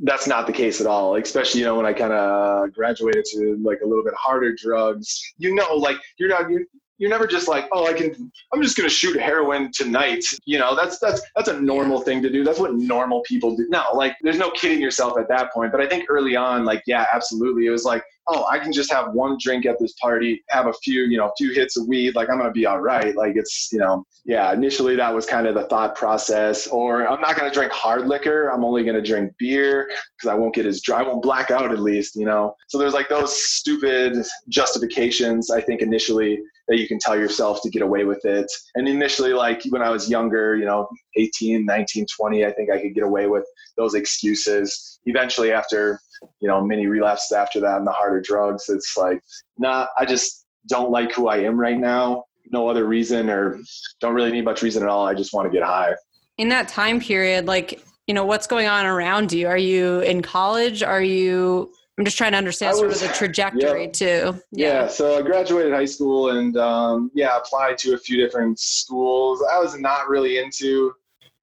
that's 0.00 0.26
not 0.26 0.46
the 0.46 0.52
case 0.52 0.80
at 0.80 0.86
all. 0.86 1.16
Especially, 1.16 1.60
you 1.60 1.66
know, 1.66 1.76
when 1.76 1.86
I 1.86 1.92
kind 1.92 2.12
of 2.12 2.72
graduated 2.72 3.24
to 3.32 3.58
like 3.62 3.80
a 3.82 3.86
little 3.86 4.04
bit 4.04 4.14
harder 4.14 4.54
drugs. 4.54 5.20
You 5.38 5.54
know, 5.54 5.74
like 5.74 5.96
you're 6.18 6.28
not 6.28 6.50
you 6.50 6.66
you're 6.98 7.10
never 7.10 7.26
just 7.26 7.48
like, 7.48 7.68
oh, 7.72 7.86
I 7.86 7.92
can. 7.92 8.32
I'm 8.52 8.62
just 8.62 8.76
gonna 8.76 8.88
shoot 8.88 9.18
heroin 9.20 9.70
tonight. 9.72 10.24
You 10.44 10.58
know, 10.58 10.74
that's 10.74 10.98
that's 10.98 11.20
that's 11.34 11.48
a 11.48 11.60
normal 11.60 12.00
thing 12.00 12.22
to 12.22 12.30
do. 12.30 12.44
That's 12.44 12.58
what 12.58 12.74
normal 12.74 13.22
people 13.22 13.54
do. 13.56 13.66
No, 13.68 13.84
like 13.94 14.16
there's 14.22 14.38
no 14.38 14.50
kidding 14.50 14.80
yourself 14.80 15.18
at 15.18 15.28
that 15.28 15.52
point. 15.52 15.72
But 15.72 15.80
I 15.80 15.86
think 15.86 16.06
early 16.08 16.36
on, 16.36 16.64
like, 16.64 16.82
yeah, 16.86 17.06
absolutely, 17.12 17.66
it 17.66 17.70
was 17.70 17.84
like, 17.84 18.02
oh, 18.28 18.46
I 18.46 18.58
can 18.58 18.72
just 18.72 18.92
have 18.92 19.12
one 19.12 19.36
drink 19.40 19.66
at 19.66 19.78
this 19.78 19.92
party, 19.94 20.42
have 20.48 20.66
a 20.66 20.72
few, 20.82 21.02
you 21.02 21.16
know, 21.16 21.26
a 21.26 21.32
few 21.36 21.52
hits 21.52 21.76
of 21.76 21.86
weed, 21.86 22.14
like 22.16 22.28
I'm 22.28 22.38
gonna 22.38 22.50
be 22.50 22.66
all 22.66 22.80
right. 22.80 23.14
Like 23.14 23.36
it's, 23.36 23.68
you 23.72 23.78
know, 23.78 24.04
yeah. 24.24 24.52
Initially, 24.52 24.96
that 24.96 25.14
was 25.14 25.26
kind 25.26 25.46
of 25.46 25.54
the 25.54 25.64
thought 25.64 25.94
process. 25.94 26.66
Or 26.66 27.06
I'm 27.06 27.20
not 27.20 27.36
gonna 27.36 27.52
drink 27.52 27.72
hard 27.72 28.06
liquor. 28.08 28.48
I'm 28.48 28.64
only 28.64 28.84
gonna 28.84 29.02
drink 29.02 29.32
beer 29.38 29.88
because 30.16 30.28
I 30.30 30.34
won't 30.34 30.54
get 30.54 30.66
as 30.66 30.80
dry. 30.80 31.00
I 31.00 31.02
won't 31.02 31.22
black 31.22 31.50
out 31.50 31.70
at 31.70 31.78
least, 31.78 32.16
you 32.16 32.24
know. 32.24 32.54
So 32.68 32.78
there's 32.78 32.94
like 32.94 33.08
those 33.08 33.36
stupid 33.36 34.16
justifications. 34.48 35.50
I 35.50 35.60
think 35.60 35.82
initially 35.82 36.40
that 36.68 36.78
you 36.78 36.88
can 36.88 36.98
tell 36.98 37.16
yourself 37.16 37.60
to 37.62 37.70
get 37.70 37.82
away 37.82 38.04
with 38.04 38.24
it. 38.24 38.50
And 38.74 38.88
initially, 38.88 39.32
like 39.32 39.62
when 39.68 39.82
I 39.82 39.90
was 39.90 40.10
younger, 40.10 40.56
you 40.56 40.64
know, 40.64 40.88
18, 41.16 41.64
19, 41.64 42.06
20, 42.16 42.44
I 42.44 42.52
think 42.52 42.70
I 42.70 42.80
could 42.80 42.94
get 42.94 43.04
away 43.04 43.26
with 43.26 43.44
those 43.76 43.94
excuses. 43.94 44.98
Eventually, 45.06 45.52
after, 45.52 46.00
you 46.40 46.48
know, 46.48 46.60
many 46.64 46.86
relapses 46.86 47.32
after 47.32 47.60
that 47.60 47.78
and 47.78 47.86
the 47.86 47.92
harder 47.92 48.20
drugs, 48.20 48.68
it's 48.68 48.96
like, 48.96 49.20
nah, 49.58 49.86
I 49.98 50.04
just 50.04 50.46
don't 50.68 50.90
like 50.90 51.12
who 51.12 51.28
I 51.28 51.38
am 51.38 51.58
right 51.58 51.78
now. 51.78 52.24
No 52.50 52.68
other 52.68 52.86
reason, 52.86 53.28
or 53.30 53.58
don't 54.00 54.14
really 54.14 54.32
need 54.32 54.44
much 54.44 54.62
reason 54.62 54.82
at 54.82 54.88
all. 54.88 55.06
I 55.06 55.14
just 55.14 55.32
want 55.32 55.50
to 55.50 55.56
get 55.56 55.66
high. 55.66 55.94
In 56.38 56.48
that 56.50 56.68
time 56.68 57.00
period, 57.00 57.46
like, 57.46 57.82
you 58.06 58.14
know, 58.14 58.24
what's 58.24 58.46
going 58.46 58.68
on 58.68 58.86
around 58.86 59.32
you? 59.32 59.48
Are 59.48 59.58
you 59.58 60.00
in 60.00 60.22
college? 60.22 60.82
Are 60.82 61.02
you 61.02 61.72
I'm 61.98 62.04
just 62.04 62.18
trying 62.18 62.32
to 62.32 62.38
understand 62.38 62.72
was, 62.72 62.78
sort 62.78 62.92
of 62.92 63.00
the 63.00 63.08
trajectory 63.08 63.86
yeah, 63.86 63.90
too. 63.90 64.40
Yeah. 64.52 64.68
yeah. 64.68 64.88
So 64.88 65.18
I 65.18 65.22
graduated 65.22 65.72
high 65.72 65.86
school 65.86 66.30
and 66.30 66.56
um, 66.58 67.10
yeah, 67.14 67.36
applied 67.36 67.78
to 67.78 67.94
a 67.94 67.98
few 67.98 68.18
different 68.18 68.58
schools. 68.58 69.42
I 69.50 69.58
was 69.58 69.78
not 69.78 70.08
really 70.08 70.38
into 70.38 70.92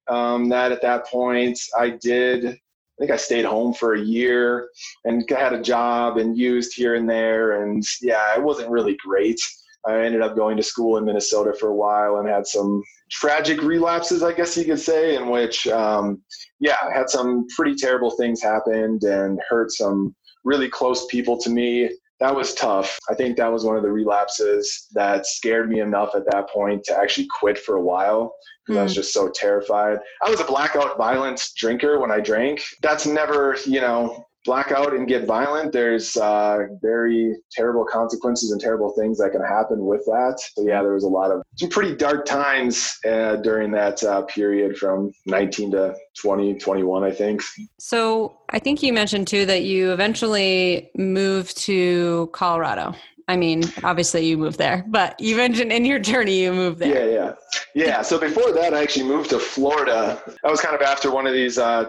um, 0.06 0.48
that 0.50 0.70
at 0.70 0.82
that 0.82 1.06
point. 1.06 1.58
I 1.76 1.90
did. 1.90 2.46
I 2.46 2.56
think 3.00 3.10
I 3.10 3.16
stayed 3.16 3.44
home 3.44 3.74
for 3.74 3.94
a 3.94 4.00
year 4.00 4.68
and 5.04 5.28
had 5.28 5.52
a 5.52 5.60
job 5.60 6.18
and 6.18 6.38
used 6.38 6.74
here 6.76 6.94
and 6.94 7.10
there. 7.10 7.64
And 7.64 7.84
yeah, 8.00 8.34
it 8.36 8.42
wasn't 8.42 8.70
really 8.70 8.96
great. 9.04 9.40
I 9.84 9.98
ended 9.98 10.22
up 10.22 10.36
going 10.36 10.56
to 10.56 10.62
school 10.62 10.96
in 10.96 11.04
Minnesota 11.04 11.52
for 11.58 11.68
a 11.68 11.74
while 11.74 12.18
and 12.18 12.28
had 12.28 12.46
some 12.46 12.82
tragic 13.10 13.62
relapses, 13.62 14.22
I 14.22 14.32
guess 14.32 14.56
you 14.56 14.64
could 14.64 14.80
say, 14.80 15.16
in 15.16 15.28
which, 15.28 15.66
um, 15.66 16.22
yeah, 16.60 16.76
had 16.94 17.10
some 17.10 17.46
pretty 17.54 17.74
terrible 17.74 18.12
things 18.12 18.40
happened 18.40 19.02
and 19.02 19.40
hurt 19.48 19.72
some 19.72 20.14
really 20.44 20.68
close 20.68 21.06
people 21.06 21.38
to 21.40 21.50
me. 21.50 21.90
That 22.20 22.34
was 22.34 22.54
tough. 22.54 22.98
I 23.10 23.14
think 23.14 23.36
that 23.36 23.52
was 23.52 23.64
one 23.64 23.76
of 23.76 23.82
the 23.82 23.90
relapses 23.90 24.86
that 24.92 25.26
scared 25.26 25.68
me 25.68 25.80
enough 25.80 26.14
at 26.14 26.30
that 26.30 26.48
point 26.48 26.84
to 26.84 26.96
actually 26.96 27.26
quit 27.40 27.58
for 27.58 27.76
a 27.76 27.82
while 27.82 28.34
because 28.64 28.78
mm. 28.78 28.80
I 28.80 28.84
was 28.84 28.92
hmm. 28.92 28.96
just 28.96 29.12
so 29.12 29.28
terrified. 29.28 29.98
I 30.24 30.30
was 30.30 30.40
a 30.40 30.44
blackout 30.44 30.96
violent 30.96 31.44
drinker 31.56 31.98
when 32.00 32.10
I 32.10 32.20
drank. 32.20 32.62
That's 32.82 33.04
never, 33.04 33.56
you 33.66 33.80
know, 33.80 34.24
black 34.44 34.72
out 34.72 34.94
and 34.94 35.08
get 35.08 35.26
violent, 35.26 35.72
there's 35.72 36.16
uh, 36.16 36.66
very 36.82 37.36
terrible 37.52 37.84
consequences 37.84 38.52
and 38.52 38.60
terrible 38.60 38.92
things 38.98 39.18
that 39.18 39.30
can 39.30 39.42
happen 39.42 39.86
with 39.86 40.04
that. 40.06 40.40
So 40.54 40.66
yeah, 40.66 40.82
there 40.82 40.94
was 40.94 41.04
a 41.04 41.08
lot 41.08 41.30
of 41.30 41.42
some 41.56 41.70
pretty 41.70 41.96
dark 41.96 42.24
times 42.24 42.98
uh, 43.08 43.36
during 43.36 43.70
that 43.72 44.02
uh, 44.02 44.22
period 44.22 44.76
from 44.76 45.12
19 45.26 45.72
to 45.72 45.94
20, 46.20 46.58
21, 46.58 47.04
I 47.04 47.10
think. 47.10 47.42
So 47.78 48.36
I 48.50 48.58
think 48.58 48.82
you 48.82 48.92
mentioned 48.92 49.28
too 49.28 49.46
that 49.46 49.64
you 49.64 49.92
eventually 49.92 50.90
moved 50.94 51.56
to 51.58 52.28
Colorado. 52.32 52.94
I 53.26 53.36
mean, 53.36 53.64
obviously 53.82 54.26
you 54.26 54.36
moved 54.36 54.58
there, 54.58 54.84
but 54.86 55.18
you 55.18 55.36
mentioned 55.36 55.72
in 55.72 55.84
your 55.84 55.98
journey 55.98 56.42
you 56.42 56.52
moved 56.52 56.78
there. 56.78 57.08
Yeah, 57.08 57.14
yeah. 57.14 57.32
Yeah. 57.74 58.02
So 58.02 58.18
before 58.18 58.52
that, 58.52 58.74
I 58.74 58.82
actually 58.82 59.06
moved 59.06 59.30
to 59.30 59.38
Florida. 59.38 60.20
I 60.44 60.50
was 60.50 60.60
kind 60.60 60.74
of 60.74 60.82
after 60.82 61.10
one 61.10 61.26
of 61.26 61.32
these, 61.32 61.58
uh, 61.58 61.86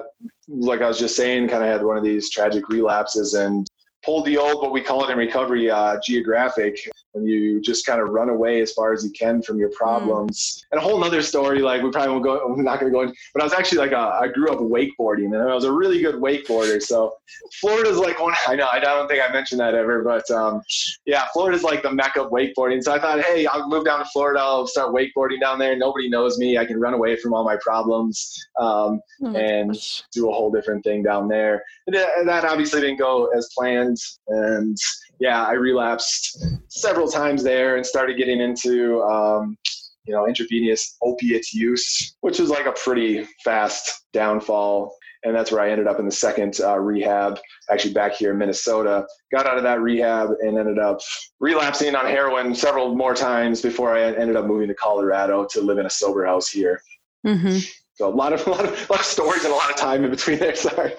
like 0.47 0.81
I 0.81 0.87
was 0.87 0.97
just 0.97 1.15
saying, 1.15 1.49
kind 1.49 1.63
of 1.63 1.69
had 1.69 1.83
one 1.83 1.97
of 1.97 2.03
these 2.03 2.29
tragic 2.29 2.69
relapses 2.69 3.33
and 3.33 3.67
pulled 4.03 4.25
the 4.25 4.37
old, 4.37 4.61
what 4.61 4.71
we 4.71 4.81
call 4.81 5.03
it 5.07 5.11
in 5.11 5.17
recovery, 5.17 5.69
uh, 5.69 5.97
geographic 6.05 6.77
when 7.15 7.25
you 7.25 7.61
just 7.61 7.85
kind 7.85 8.01
of 8.01 8.09
run 8.09 8.27
away 8.27 8.61
as 8.61 8.73
far 8.73 8.91
as 8.91 9.03
you 9.05 9.09
can 9.11 9.41
from 9.41 9.57
your 9.57 9.69
problems. 9.69 10.37
Mm. 10.37 10.65
And 10.71 10.81
a 10.81 10.83
whole 10.83 10.99
nother 10.99 11.21
story, 11.21 11.59
like 11.59 11.81
we 11.81 11.89
probably 11.89 12.11
won't 12.11 12.23
go, 12.25 12.45
we're 12.49 12.61
not 12.61 12.81
going 12.81 12.91
to 12.91 12.95
go 12.95 13.03
into, 13.03 13.15
but 13.33 13.41
I 13.41 13.45
was 13.45 13.53
actually 13.53 13.77
like, 13.77 13.93
a, 13.93 14.19
I 14.21 14.27
grew 14.27 14.51
up 14.51 14.59
wakeboarding 14.59 15.33
and 15.33 15.37
I 15.37 15.55
was 15.55 15.63
a 15.63 15.71
really 15.71 16.01
good 16.01 16.15
wakeboarder. 16.15 16.81
So 16.81 17.13
Florida's 17.61 17.97
like 17.97 18.21
one, 18.21 18.35
I 18.45 18.55
know, 18.55 18.67
I 18.67 18.79
don't 18.79 19.07
think 19.07 19.23
I 19.23 19.31
mentioned 19.31 19.61
that 19.61 19.75
ever, 19.75 20.03
but 20.03 20.29
um, 20.29 20.61
yeah, 21.05 21.27
Florida's 21.31 21.63
like 21.63 21.83
the 21.83 21.91
mecca 21.91 22.23
of 22.23 22.31
wakeboarding. 22.31 22.83
So 22.83 22.93
I 22.93 22.99
thought, 22.99 23.21
hey, 23.21 23.45
I'll 23.45 23.69
move 23.69 23.85
down 23.85 23.99
to 23.99 24.05
Florida. 24.11 24.41
I'll 24.41 24.67
start 24.67 24.93
wakeboarding 24.93 25.39
down 25.39 25.57
there. 25.57 25.77
Nobody 25.77 26.09
knows 26.09 26.37
me. 26.37 26.57
I 26.57 26.65
can 26.65 26.81
run 26.81 26.93
away 26.93 27.15
from 27.15 27.33
all 27.33 27.45
my 27.45 27.57
problems 27.61 28.45
um, 28.59 28.99
mm. 29.21 29.37
and 29.37 29.77
do 30.11 30.29
a 30.29 30.33
whole 30.33 30.51
different 30.51 30.83
thing 30.83 31.01
down 31.01 31.29
there. 31.29 31.63
And 31.87 31.95
that 32.27 32.43
obviously 32.43 32.81
didn't 32.81 32.99
go 32.99 33.27
as 33.27 33.49
planned. 33.57 33.97
And 34.27 34.77
yeah, 35.19 35.45
I 35.45 35.53
relapsed 35.53 36.43
several 36.67 37.07
times 37.07 37.43
there 37.43 37.77
and 37.77 37.85
started 37.85 38.17
getting 38.17 38.41
into, 38.41 39.01
um, 39.03 39.57
you 40.05 40.13
know, 40.13 40.27
intravenous 40.27 40.97
opiate 41.01 41.51
use, 41.53 42.15
which 42.21 42.39
was 42.39 42.49
like 42.49 42.65
a 42.65 42.71
pretty 42.71 43.27
fast 43.43 44.05
downfall. 44.13 44.95
and 45.23 45.35
that's 45.35 45.51
where 45.51 45.61
I 45.61 45.71
ended 45.71 45.87
up 45.87 45.99
in 45.99 46.05
the 46.05 46.11
second 46.11 46.59
uh, 46.61 46.77
rehab, 46.77 47.39
actually 47.71 47.93
back 47.93 48.13
here 48.13 48.31
in 48.31 48.37
Minnesota. 48.37 49.07
Got 49.31 49.47
out 49.47 49.57
of 49.57 49.63
that 49.63 49.81
rehab 49.81 50.29
and 50.41 50.57
ended 50.57 50.77
up 50.77 50.99
relapsing 51.39 51.95
on 51.95 52.05
heroin 52.05 52.53
several 52.53 52.95
more 52.95 53.15
times 53.15 53.61
before 53.61 53.97
I 53.97 54.03
ended 54.03 54.35
up 54.35 54.45
moving 54.45 54.67
to 54.67 54.75
Colorado 54.75 55.47
to 55.51 55.61
live 55.61 55.79
in 55.79 55.87
a 55.87 55.89
sober 55.89 56.25
house 56.25 56.49
here. 56.49 56.79
Mm-hmm. 57.25 57.57
So 57.95 58.07
a 58.07 58.13
lot 58.13 58.33
of, 58.33 58.45
a 58.47 58.51
lot 58.51 58.65
of 58.65 58.71
a 58.71 58.93
lot 58.93 58.99
of 58.99 59.05
stories 59.05 59.43
and 59.45 59.53
a 59.53 59.55
lot 59.55 59.71
of 59.71 59.77
time 59.77 60.03
in 60.03 60.11
between 60.11 60.37
there. 60.37 60.55
Sorry. 60.55 60.93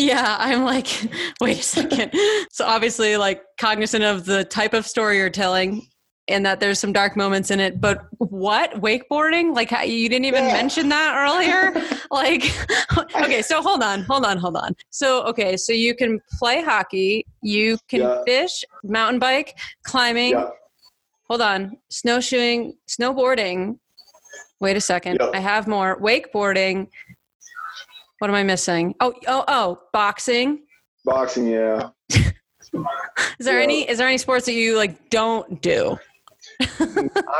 Yeah, 0.00 0.36
I'm 0.38 0.64
like, 0.64 0.88
wait 1.40 1.58
a 1.58 1.62
second. 1.62 2.12
so 2.50 2.64
obviously, 2.64 3.16
like 3.16 3.42
cognizant 3.58 4.02
of 4.02 4.24
the 4.24 4.44
type 4.44 4.72
of 4.72 4.86
story 4.86 5.18
you're 5.18 5.28
telling, 5.28 5.86
and 6.26 6.46
that 6.46 6.58
there's 6.58 6.78
some 6.78 6.92
dark 6.92 7.16
moments 7.16 7.50
in 7.50 7.60
it. 7.60 7.80
But 7.80 8.06
what 8.18 8.72
wakeboarding? 8.80 9.54
Like 9.54 9.70
you 9.86 10.08
didn't 10.08 10.24
even 10.24 10.44
yeah. 10.44 10.52
mention 10.54 10.88
that 10.88 11.14
earlier. 11.16 11.86
like, 12.10 12.50
okay, 13.16 13.42
so 13.42 13.60
hold 13.60 13.82
on, 13.82 14.02
hold 14.02 14.24
on, 14.24 14.38
hold 14.38 14.56
on. 14.56 14.74
So 14.88 15.22
okay, 15.24 15.56
so 15.56 15.72
you 15.72 15.94
can 15.94 16.20
play 16.38 16.62
hockey, 16.62 17.26
you 17.42 17.76
can 17.88 18.00
yeah. 18.00 18.22
fish, 18.24 18.64
mountain 18.82 19.18
bike, 19.18 19.58
climbing. 19.82 20.32
Yeah. 20.32 20.48
Hold 21.28 21.42
on, 21.42 21.76
snowshoeing, 21.90 22.74
snowboarding. 22.88 23.78
Wait 24.60 24.76
a 24.76 24.80
second, 24.80 25.20
I 25.34 25.38
have 25.38 25.68
more 25.68 26.00
wakeboarding. 26.00 26.88
What 28.20 28.28
am 28.28 28.36
I 28.36 28.42
missing? 28.42 28.94
Oh, 29.00 29.14
oh, 29.26 29.44
oh, 29.48 29.80
boxing. 29.94 30.60
Boxing, 31.06 31.46
yeah. 31.46 31.88
is 32.10 32.20
there 33.38 33.62
any 33.62 33.88
is 33.88 33.96
there 33.96 34.06
any 34.06 34.18
sports 34.18 34.44
that 34.44 34.52
you 34.52 34.76
like 34.76 35.08
don't 35.08 35.62
do? 35.62 35.98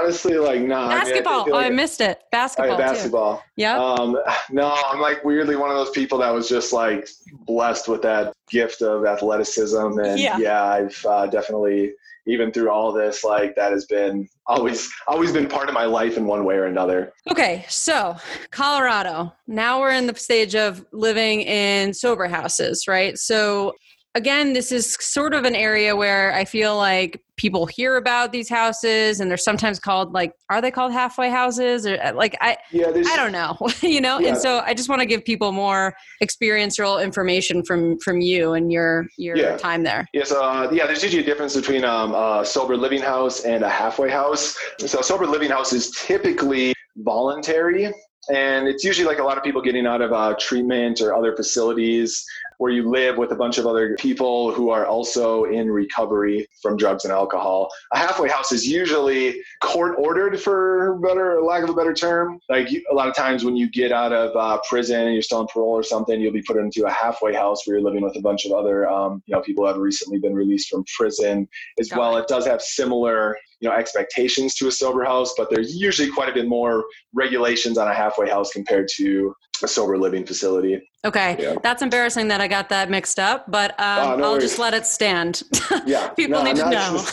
Honestly, 0.00 0.38
like 0.38 0.62
no. 0.62 0.88
Basketball. 0.88 1.42
I, 1.42 1.44
mean, 1.44 1.52
I, 1.52 1.56
like, 1.58 1.64
oh, 1.64 1.66
I 1.66 1.68
missed 1.68 2.00
it. 2.00 2.22
Basketball. 2.32 2.78
basketball. 2.78 3.42
Yeah. 3.56 3.78
Um, 3.78 4.16
no, 4.50 4.74
I'm 4.86 5.02
like 5.02 5.22
weirdly 5.22 5.54
one 5.54 5.68
of 5.68 5.76
those 5.76 5.90
people 5.90 6.16
that 6.16 6.32
was 6.32 6.48
just 6.48 6.72
like 6.72 7.06
blessed 7.44 7.86
with 7.86 8.00
that 8.00 8.32
gift 8.48 8.80
of 8.80 9.04
athleticism, 9.04 9.98
and 9.98 10.18
yeah, 10.18 10.38
yeah 10.38 10.64
I've 10.64 11.04
uh, 11.06 11.26
definitely 11.26 11.92
even 12.26 12.52
through 12.52 12.70
all 12.70 12.90
this, 12.90 13.22
like 13.22 13.54
that 13.56 13.72
has 13.72 13.84
been 13.84 14.26
always 14.50 14.92
always 15.06 15.32
been 15.32 15.48
part 15.48 15.68
of 15.68 15.74
my 15.74 15.84
life 15.84 16.16
in 16.16 16.26
one 16.26 16.44
way 16.44 16.56
or 16.56 16.66
another. 16.66 17.12
Okay, 17.30 17.64
so 17.68 18.16
Colorado. 18.50 19.32
Now 19.46 19.80
we're 19.80 19.92
in 19.92 20.06
the 20.06 20.14
stage 20.14 20.54
of 20.54 20.84
living 20.92 21.42
in 21.42 21.94
sober 21.94 22.26
houses, 22.26 22.86
right? 22.88 23.16
So 23.16 23.74
again, 24.14 24.52
this 24.52 24.72
is 24.72 24.96
sort 25.00 25.34
of 25.34 25.44
an 25.44 25.54
area 25.54 25.94
where 25.94 26.32
I 26.32 26.44
feel 26.44 26.76
like 26.76 27.22
people 27.36 27.66
hear 27.66 27.96
about 27.96 28.32
these 28.32 28.48
houses 28.48 29.20
and 29.20 29.30
they're 29.30 29.38
sometimes 29.38 29.78
called 29.78 30.12
like 30.12 30.34
are 30.50 30.60
they 30.60 30.70
called 30.70 30.92
halfway 30.92 31.30
houses 31.30 31.86
or 31.86 31.98
uh, 32.02 32.12
like 32.12 32.36
I 32.40 32.58
yeah, 32.70 32.88
I 32.88 33.16
don't 33.16 33.32
know, 33.32 33.56
you 33.80 34.00
know? 34.00 34.18
Yeah. 34.18 34.30
And 34.30 34.38
so 34.38 34.60
I 34.60 34.74
just 34.74 34.88
want 34.88 35.00
to 35.00 35.06
give 35.06 35.24
people 35.24 35.52
more 35.52 35.94
experiential 36.20 36.98
information 36.98 37.64
from 37.64 37.98
from 38.00 38.20
you 38.20 38.52
and 38.54 38.70
your 38.70 39.06
your 39.16 39.36
yeah. 39.36 39.56
time 39.56 39.82
there. 39.84 40.06
Yeah, 40.12 40.24
so 40.24 40.42
uh, 40.42 40.70
yeah, 40.72 40.86
there's 40.86 41.02
usually 41.02 41.22
a 41.22 41.26
difference 41.26 41.56
between 41.56 41.84
um, 41.84 42.14
a 42.14 42.44
sober 42.44 42.76
living 42.76 43.00
house 43.00 43.44
and 43.44 43.64
a 43.64 43.70
halfway 43.70 44.10
house. 44.10 44.58
So 44.78 45.00
a 45.00 45.04
sober 45.04 45.26
living 45.26 45.50
house 45.50 45.72
is 45.72 45.90
typically 45.92 46.74
voluntary 46.96 47.90
and 48.28 48.68
it's 48.68 48.84
usually 48.84 49.06
like 49.06 49.18
a 49.18 49.22
lot 49.22 49.38
of 49.38 49.42
people 49.42 49.62
getting 49.62 49.86
out 49.86 50.02
of 50.02 50.12
uh, 50.12 50.34
treatment 50.38 51.00
or 51.00 51.14
other 51.14 51.34
facilities 51.34 52.24
where 52.60 52.70
you 52.70 52.90
live 52.90 53.16
with 53.16 53.32
a 53.32 53.34
bunch 53.34 53.56
of 53.56 53.66
other 53.66 53.96
people 53.98 54.52
who 54.52 54.68
are 54.68 54.84
also 54.84 55.44
in 55.44 55.70
recovery 55.70 56.46
from 56.60 56.76
drugs 56.76 57.06
and 57.06 57.12
alcohol. 57.12 57.70
A 57.94 57.98
halfway 57.98 58.28
house 58.28 58.52
is 58.52 58.68
usually 58.68 59.40
court 59.62 59.94
ordered, 59.96 60.38
for 60.38 60.98
better 61.02 61.40
lack 61.40 61.62
of 61.62 61.70
a 61.70 61.74
better 61.74 61.94
term. 61.94 62.38
Like 62.50 62.68
a 62.68 62.94
lot 62.94 63.08
of 63.08 63.14
times 63.14 63.46
when 63.46 63.56
you 63.56 63.70
get 63.70 63.92
out 63.92 64.12
of 64.12 64.36
uh, 64.36 64.60
prison 64.68 65.00
and 65.06 65.14
you're 65.14 65.22
still 65.22 65.38
on 65.38 65.46
parole 65.46 65.70
or 65.70 65.82
something, 65.82 66.20
you'll 66.20 66.34
be 66.34 66.42
put 66.42 66.58
into 66.58 66.84
a 66.84 66.90
halfway 66.90 67.32
house 67.32 67.66
where 67.66 67.78
you're 67.78 67.84
living 67.84 68.02
with 68.02 68.14
a 68.16 68.20
bunch 68.20 68.44
of 68.44 68.52
other, 68.52 68.86
um, 68.90 69.22
you 69.24 69.34
know, 69.34 69.40
people 69.40 69.64
who 69.64 69.68
have 69.68 69.78
recently 69.78 70.18
been 70.18 70.34
released 70.34 70.68
from 70.68 70.84
prison 70.94 71.48
as 71.78 71.88
Got 71.88 71.98
well. 71.98 72.16
It. 72.18 72.22
it 72.22 72.28
does 72.28 72.46
have 72.46 72.60
similar 72.60 73.38
you 73.60 73.68
know 73.68 73.74
expectations 73.74 74.54
to 74.54 74.68
a 74.68 74.72
sober 74.72 75.04
house 75.04 75.34
but 75.36 75.50
there's 75.50 75.76
usually 75.76 76.10
quite 76.10 76.30
a 76.30 76.32
bit 76.32 76.48
more 76.48 76.82
regulations 77.12 77.76
on 77.76 77.88
a 77.88 77.94
halfway 77.94 78.26
house 78.26 78.50
compared 78.52 78.88
to 78.96 79.34
a 79.62 79.68
sober 79.68 79.98
living 79.98 80.24
facility 80.24 80.80
okay 81.04 81.36
yeah. 81.38 81.54
that's 81.62 81.82
embarrassing 81.82 82.28
that 82.28 82.40
i 82.40 82.48
got 82.48 82.68
that 82.68 82.90
mixed 82.90 83.18
up 83.18 83.50
but 83.50 83.70
um, 83.80 83.98
oh, 83.98 84.16
no 84.16 84.24
i'll 84.24 84.32
worries. 84.32 84.44
just 84.44 84.58
let 84.58 84.74
it 84.74 84.86
stand 84.86 85.42
yeah 85.86 86.08
people 86.10 86.38
no, 86.38 86.44
need 86.44 86.56
to 86.56 86.68
know 86.68 87.04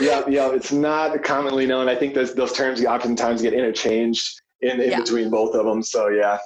yeah 0.00 0.22
yeah 0.28 0.50
it's 0.52 0.72
not 0.72 1.22
commonly 1.22 1.66
known 1.66 1.88
i 1.88 1.94
think 1.94 2.14
those, 2.14 2.34
those 2.34 2.52
terms 2.52 2.84
oftentimes 2.84 3.42
get 3.42 3.52
interchanged 3.52 4.40
in, 4.60 4.80
in 4.80 4.90
yeah. 4.90 4.98
between 5.00 5.30
both 5.30 5.54
of 5.54 5.64
them 5.64 5.82
so 5.82 6.08
yeah 6.08 6.38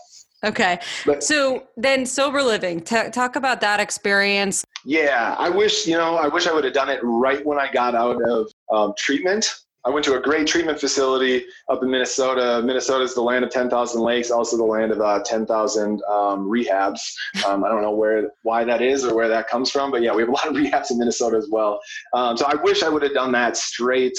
Okay. 0.44 0.80
But, 1.06 1.22
so 1.22 1.64
then 1.76 2.04
sober 2.04 2.42
living, 2.42 2.80
T- 2.80 3.10
talk 3.10 3.36
about 3.36 3.60
that 3.60 3.78
experience. 3.78 4.64
Yeah, 4.84 5.36
I 5.38 5.48
wish, 5.48 5.86
you 5.86 5.96
know, 5.96 6.16
I 6.16 6.26
wish 6.26 6.46
I 6.46 6.52
would 6.52 6.64
have 6.64 6.72
done 6.72 6.88
it 6.88 7.00
right 7.02 7.44
when 7.46 7.58
I 7.58 7.70
got 7.70 7.94
out 7.94 8.20
of 8.28 8.48
um, 8.72 8.92
treatment. 8.98 9.48
I 9.84 9.90
went 9.90 10.04
to 10.04 10.16
a 10.16 10.20
great 10.20 10.46
treatment 10.46 10.78
facility 10.78 11.44
up 11.68 11.82
in 11.82 11.90
Minnesota. 11.90 12.62
Minnesota 12.64 13.04
is 13.04 13.14
the 13.14 13.20
land 13.20 13.44
of 13.44 13.50
10,000 13.50 14.00
lakes, 14.00 14.30
also 14.30 14.56
the 14.56 14.64
land 14.64 14.92
of 14.92 15.00
uh, 15.00 15.20
10,000 15.24 16.02
um, 16.08 16.48
rehabs. 16.48 17.00
Um, 17.44 17.64
I 17.64 17.68
don't 17.68 17.82
know 17.82 17.90
where, 17.90 18.30
why 18.42 18.62
that 18.64 18.80
is 18.80 19.04
or 19.04 19.14
where 19.14 19.28
that 19.28 19.48
comes 19.48 19.70
from, 19.70 19.90
but 19.90 20.02
yeah, 20.02 20.14
we 20.14 20.22
have 20.22 20.28
a 20.28 20.32
lot 20.32 20.46
of 20.46 20.54
rehabs 20.56 20.92
in 20.92 20.98
Minnesota 20.98 21.36
as 21.36 21.48
well. 21.50 21.80
Um, 22.14 22.36
so 22.36 22.46
I 22.46 22.54
wish 22.54 22.82
I 22.82 22.88
would 22.88 23.02
have 23.02 23.14
done 23.14 23.32
that 23.32 23.56
straight 23.56 24.16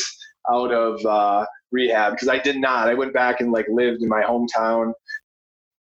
out 0.52 0.74
of 0.74 1.06
uh, 1.06 1.46
rehab 1.72 2.14
because 2.14 2.28
I 2.28 2.40
did 2.40 2.58
not. 2.58 2.90
I 2.90 2.94
went 2.94 3.14
back 3.14 3.40
and 3.40 3.52
like 3.52 3.66
lived 3.70 4.02
in 4.02 4.10
my 4.10 4.22
hometown 4.22 4.94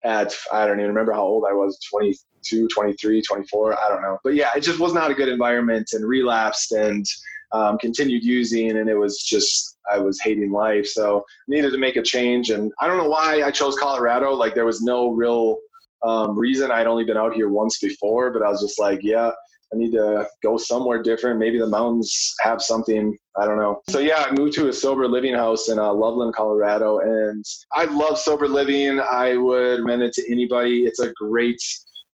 at 0.04 0.34
I 0.52 0.66
don't 0.66 0.78
even 0.78 0.90
remember 0.90 1.12
how 1.12 1.22
old 1.22 1.44
I 1.48 1.52
was 1.52 1.78
22 1.90 2.68
23 2.68 3.20
24 3.20 3.78
I 3.78 3.88
don't 3.88 4.00
know 4.00 4.16
but 4.22 4.34
yeah 4.34 4.50
it 4.54 4.60
just 4.60 4.78
was 4.78 4.94
not 4.94 5.10
a 5.10 5.14
good 5.14 5.28
environment 5.28 5.90
and 5.92 6.06
relapsed 6.06 6.70
and 6.70 7.04
um, 7.52 7.78
continued 7.78 8.24
using 8.24 8.76
and 8.76 8.88
it 8.88 8.96
was 8.96 9.22
just 9.22 9.78
I 9.90 9.98
was 9.98 10.20
hating 10.20 10.52
life 10.52 10.86
so 10.86 11.24
needed 11.46 11.70
to 11.72 11.78
make 11.78 11.96
a 11.96 12.02
change 12.02 12.50
and 12.50 12.72
I 12.80 12.86
don't 12.86 12.98
know 12.98 13.08
why 13.08 13.42
I 13.42 13.50
chose 13.50 13.76
Colorado 13.78 14.32
like 14.32 14.54
there 14.54 14.66
was 14.66 14.82
no 14.82 15.10
real 15.10 15.58
um, 16.02 16.38
reason 16.38 16.70
I'd 16.70 16.86
only 16.86 17.04
been 17.04 17.16
out 17.16 17.34
here 17.34 17.48
once 17.48 17.78
before 17.78 18.30
but 18.32 18.42
I 18.42 18.48
was 18.48 18.60
just 18.60 18.78
like 18.78 19.00
yeah 19.02 19.30
I 19.72 19.76
need 19.76 19.92
to 19.92 20.26
go 20.42 20.56
somewhere 20.56 21.02
different. 21.02 21.38
Maybe 21.38 21.58
the 21.58 21.66
mountains 21.66 22.34
have 22.40 22.62
something. 22.62 23.16
I 23.36 23.44
don't 23.44 23.58
know. 23.58 23.82
So 23.90 23.98
yeah, 23.98 24.24
I 24.26 24.32
moved 24.32 24.54
to 24.54 24.68
a 24.68 24.72
sober 24.72 25.06
living 25.06 25.34
house 25.34 25.68
in 25.68 25.78
uh, 25.78 25.92
Loveland, 25.92 26.34
Colorado, 26.34 27.00
and 27.00 27.44
I 27.72 27.84
love 27.84 28.18
sober 28.18 28.48
living. 28.48 28.98
I 29.00 29.36
would 29.36 29.80
recommend 29.80 30.02
it 30.02 30.14
to 30.14 30.32
anybody. 30.32 30.86
It's 30.86 31.00
a 31.00 31.12
great, 31.12 31.60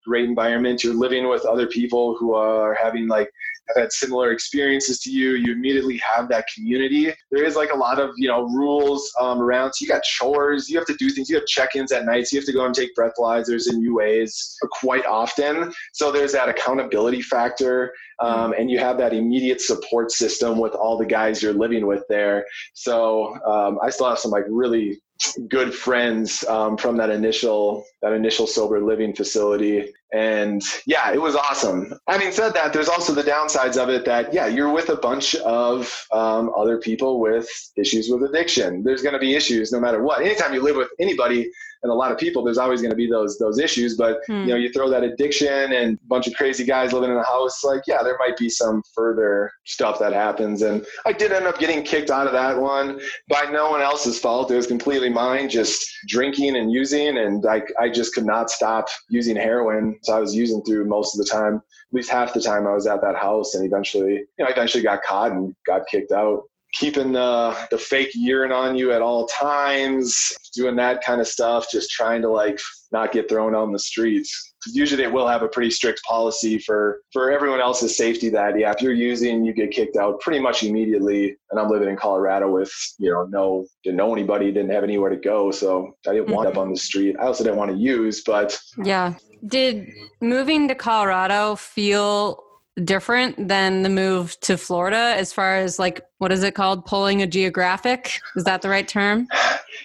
great 0.05 0.25
environment. 0.25 0.83
You're 0.83 0.95
living 0.95 1.29
with 1.29 1.45
other 1.45 1.67
people 1.67 2.17
who 2.19 2.35
are 2.35 2.75
having 2.75 3.07
like 3.07 3.31
have 3.69 3.83
had 3.83 3.93
similar 3.93 4.33
experiences 4.33 5.01
to 5.01 5.11
you, 5.11 5.33
you 5.33 5.53
immediately 5.53 6.01
have 6.15 6.29
that 6.29 6.47
community. 6.55 7.13
There 7.31 7.45
is 7.45 7.57
like 7.57 7.73
a 7.73 7.77
lot 7.77 7.99
of, 7.99 8.11
you 8.17 8.29
know, 8.29 8.45
rules 8.45 9.11
um, 9.21 9.41
around. 9.41 9.73
So 9.73 9.85
you 9.85 9.89
got 9.89 10.03
chores, 10.03 10.69
you 10.69 10.79
have 10.79 10.87
to 10.87 10.97
do 10.97 11.11
things, 11.11 11.29
you 11.29 11.37
have 11.37 11.47
check-ins 11.47 11.93
at 11.93 12.05
nights, 12.05 12.33
you 12.33 12.39
have 12.39 12.47
to 12.47 12.53
go 12.53 12.65
and 12.65 12.75
take 12.75 12.95
breathalyzers 12.97 13.69
and 13.69 13.87
UAs 13.87 14.55
quite 14.81 15.07
often. 15.07 15.73
So 15.93 16.13
there's 16.13 16.33
that 16.33 16.49
accountability 16.49 17.23
factor. 17.23 17.93
Um, 18.21 18.55
and 18.57 18.71
you 18.71 18.79
have 18.79 18.97
that 18.99 19.13
immediate 19.13 19.61
support 19.61 20.13
system 20.13 20.59
with 20.59 20.73
all 20.75 20.97
the 20.97 21.07
guys 21.07 21.43
you're 21.43 21.53
living 21.53 21.87
with 21.87 22.05
there. 22.09 22.45
So 22.75 23.35
um, 23.45 23.79
I 23.83 23.91
still 23.91 24.09
have 24.09 24.19
some 24.19 24.31
like 24.31 24.45
really 24.49 25.01
good 25.49 25.73
friends 25.73 26.45
um, 26.45 26.77
from 26.77 26.97
that 26.97 27.11
initial 27.11 27.85
that 28.03 28.13
initial 28.13 28.47
sober 28.47 28.81
living 28.81 29.15
facility. 29.15 29.93
And 30.13 30.63
yeah 30.87 31.13
it 31.13 31.21
was 31.21 31.35
awesome. 31.35 31.95
Having 32.09 32.33
said 32.33 32.51
that 32.55 32.73
there's 32.73 32.89
also 32.89 33.13
the 33.13 33.23
downsides 33.23 33.77
of 33.81 33.89
it 33.89 34.05
that 34.05 34.33
yeah 34.33 34.47
you're 34.47 34.73
with 34.73 34.89
a 34.89 34.97
bunch 34.97 35.35
of 35.37 36.07
um, 36.13 36.53
other 36.57 36.79
people 36.79 37.21
with 37.21 37.49
issues 37.77 38.09
with 38.09 38.23
addiction. 38.23 38.83
There's 38.83 39.03
going 39.03 39.15
to 39.15 39.19
be 39.19 39.35
issues 39.35 39.73
no 39.73 39.81
matter 39.81 40.03
what. 40.03 40.23
Anytime 40.23 40.55
you 40.55 40.63
live 40.63 40.77
with 40.77 40.91
anybody 40.99 41.51
and 41.85 41.93
a 41.93 41.95
lot 41.95 42.11
of 42.11 42.19
people, 42.19 42.43
there's 42.43 42.57
always 42.57 42.81
going 42.81 42.91
to 42.91 42.97
be 42.97 43.09
those 43.09 43.39
those 43.39 43.59
issues. 43.59 43.97
But 43.97 44.21
hmm. 44.27 44.41
you 44.41 44.47
know, 44.47 44.57
you 44.57 44.73
throw 44.73 44.89
that 44.91 45.05
addiction 45.05 45.73
and 45.73 45.99
a 45.99 46.07
bunch 46.07 46.27
of 46.27 46.35
crazy 46.35 46.65
guys 46.65 46.93
living 46.93 47.11
in 47.11 47.17
a 47.17 47.25
house, 47.25 47.63
like 47.63 47.83
yeah, 47.87 48.03
there 48.03 48.17
might 48.19 48.37
be 48.39 48.49
some 48.49 48.83
further 48.95 49.53
stuff 49.67 49.99
that 49.99 50.15
happens. 50.15 50.63
And 50.63 50.85
I 51.05 51.13
did 51.13 51.31
end 51.31 51.47
up 51.47 51.59
getting 51.59 51.85
kicked 51.85 52.11
out 52.11 52.27
of 52.27 52.33
that 52.33 52.59
one 52.59 53.01
by 53.29 53.43
no 53.51 53.71
one 53.71 53.83
else's 53.83 54.19
fault. 54.19 54.51
It 54.51 54.57
was 54.57 54.67
completely 54.67 55.11
mine, 55.11 55.49
just 55.51 55.87
drinking 56.09 56.57
and 56.57 56.73
using, 56.73 57.19
and 57.19 57.45
I 57.47 57.63
I 57.79 57.91
just 57.91 58.15
could 58.15 58.27
not 58.27 58.51
stop 58.51 58.89
using 59.11 59.37
heroin. 59.37 59.99
So 60.03 60.17
I 60.17 60.21
was 60.21 60.35
using 60.35 60.63
through 60.65 60.87
most 60.87 61.15
of 61.15 61.25
the 61.25 61.31
time, 61.31 61.57
at 61.57 61.63
least 61.93 62.11
half 62.11 62.33
the 62.33 62.41
time 62.41 62.67
I 62.67 62.73
was 62.73 62.87
at 62.87 63.03
that 63.03 63.17
house, 63.17 63.55
and 63.55 63.67
eventually, 63.67 64.15
you 64.15 64.27
know, 64.39 64.47
I 64.47 64.53
eventually 64.53 64.83
got 64.83 65.03
caught 65.03 65.33
and 65.33 65.55
got 65.67 65.83
kicked 65.91 66.13
out 66.13 66.45
keeping 66.75 67.13
the 67.13 67.57
the 67.71 67.79
fake 67.79 68.11
urine 68.15 68.53
on 68.53 68.77
you 68.77 68.93
at 68.93 69.03
all 69.03 69.27
times, 69.27 70.33
doing 70.55 70.77
that 70.77 71.03
kind 71.03 71.21
of 71.21 71.29
stuff, 71.29 71.67
just 71.71 71.91
trying 71.91 72.23
to 72.23 72.29
like 72.29 72.59
not 72.95 73.13
get 73.13 73.29
thrown 73.29 73.55
on 73.55 73.73
the 73.73 73.79
streets. 73.79 74.55
usually 74.73 75.03
they 75.03 75.11
will 75.11 75.29
have 75.29 75.43
a 75.43 75.49
pretty 75.49 75.71
strict 75.71 76.01
policy 76.05 76.59
for 76.59 77.01
for 77.13 77.31
everyone 77.31 77.61
else's 77.61 77.95
safety 77.97 78.31
that 78.31 78.59
yeah 78.59 78.73
if 78.73 78.81
you're 78.81 78.95
using 78.95 79.45
you 79.45 79.53
get 79.53 79.71
kicked 79.71 79.97
out 79.97 80.19
pretty 80.21 80.41
much 80.41 80.63
immediately 80.63 81.37
and 81.51 81.61
i'm 81.61 81.69
living 81.69 81.89
in 81.89 81.97
colorado 81.97 82.51
with 82.51 82.73
you 82.99 83.11
know 83.13 83.27
no 83.31 83.67
didn't 83.83 83.99
know 83.99 84.15
anybody 84.15 84.47
didn't 84.51 84.71
have 84.71 84.83
anywhere 84.83 85.11
to 85.11 85.17
go 85.17 85.51
so 85.51 85.93
i 86.09 86.13
didn't 86.15 86.29
mm-hmm. 86.29 86.47
up 86.47 86.57
on 86.57 86.71
the 86.71 86.79
street 86.79 87.15
i 87.21 87.25
also 87.27 87.45
didn't 87.45 87.59
want 87.59 87.71
to 87.71 87.77
use 87.77 88.23
but 88.25 88.59
yeah 88.83 89.13
did 89.49 89.87
moving 90.23 90.67
to 90.67 90.75
colorado 90.75 91.55
feel 91.57 92.44
different 92.83 93.49
than 93.49 93.83
the 93.83 93.89
move 93.89 94.39
to 94.41 94.57
Florida 94.57 95.15
as 95.17 95.33
far 95.33 95.57
as 95.57 95.79
like 95.79 96.01
what 96.19 96.33
is 96.33 96.43
it 96.43 96.55
called? 96.55 96.85
Pulling 96.87 97.23
a 97.23 97.27
geographic? 97.27 98.19
Is 98.35 98.45
that 98.45 98.63
the 98.63 98.69
right 98.69 98.87
term? 98.89 99.29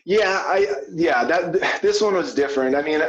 Yeah 0.06 0.44
I 0.46 0.68
yeah 0.92 1.24
that 1.26 1.82
this 1.82 2.02
one 2.02 2.16
was 2.16 2.34
different. 2.34 2.76
I 2.76 2.82
mean 2.82 3.02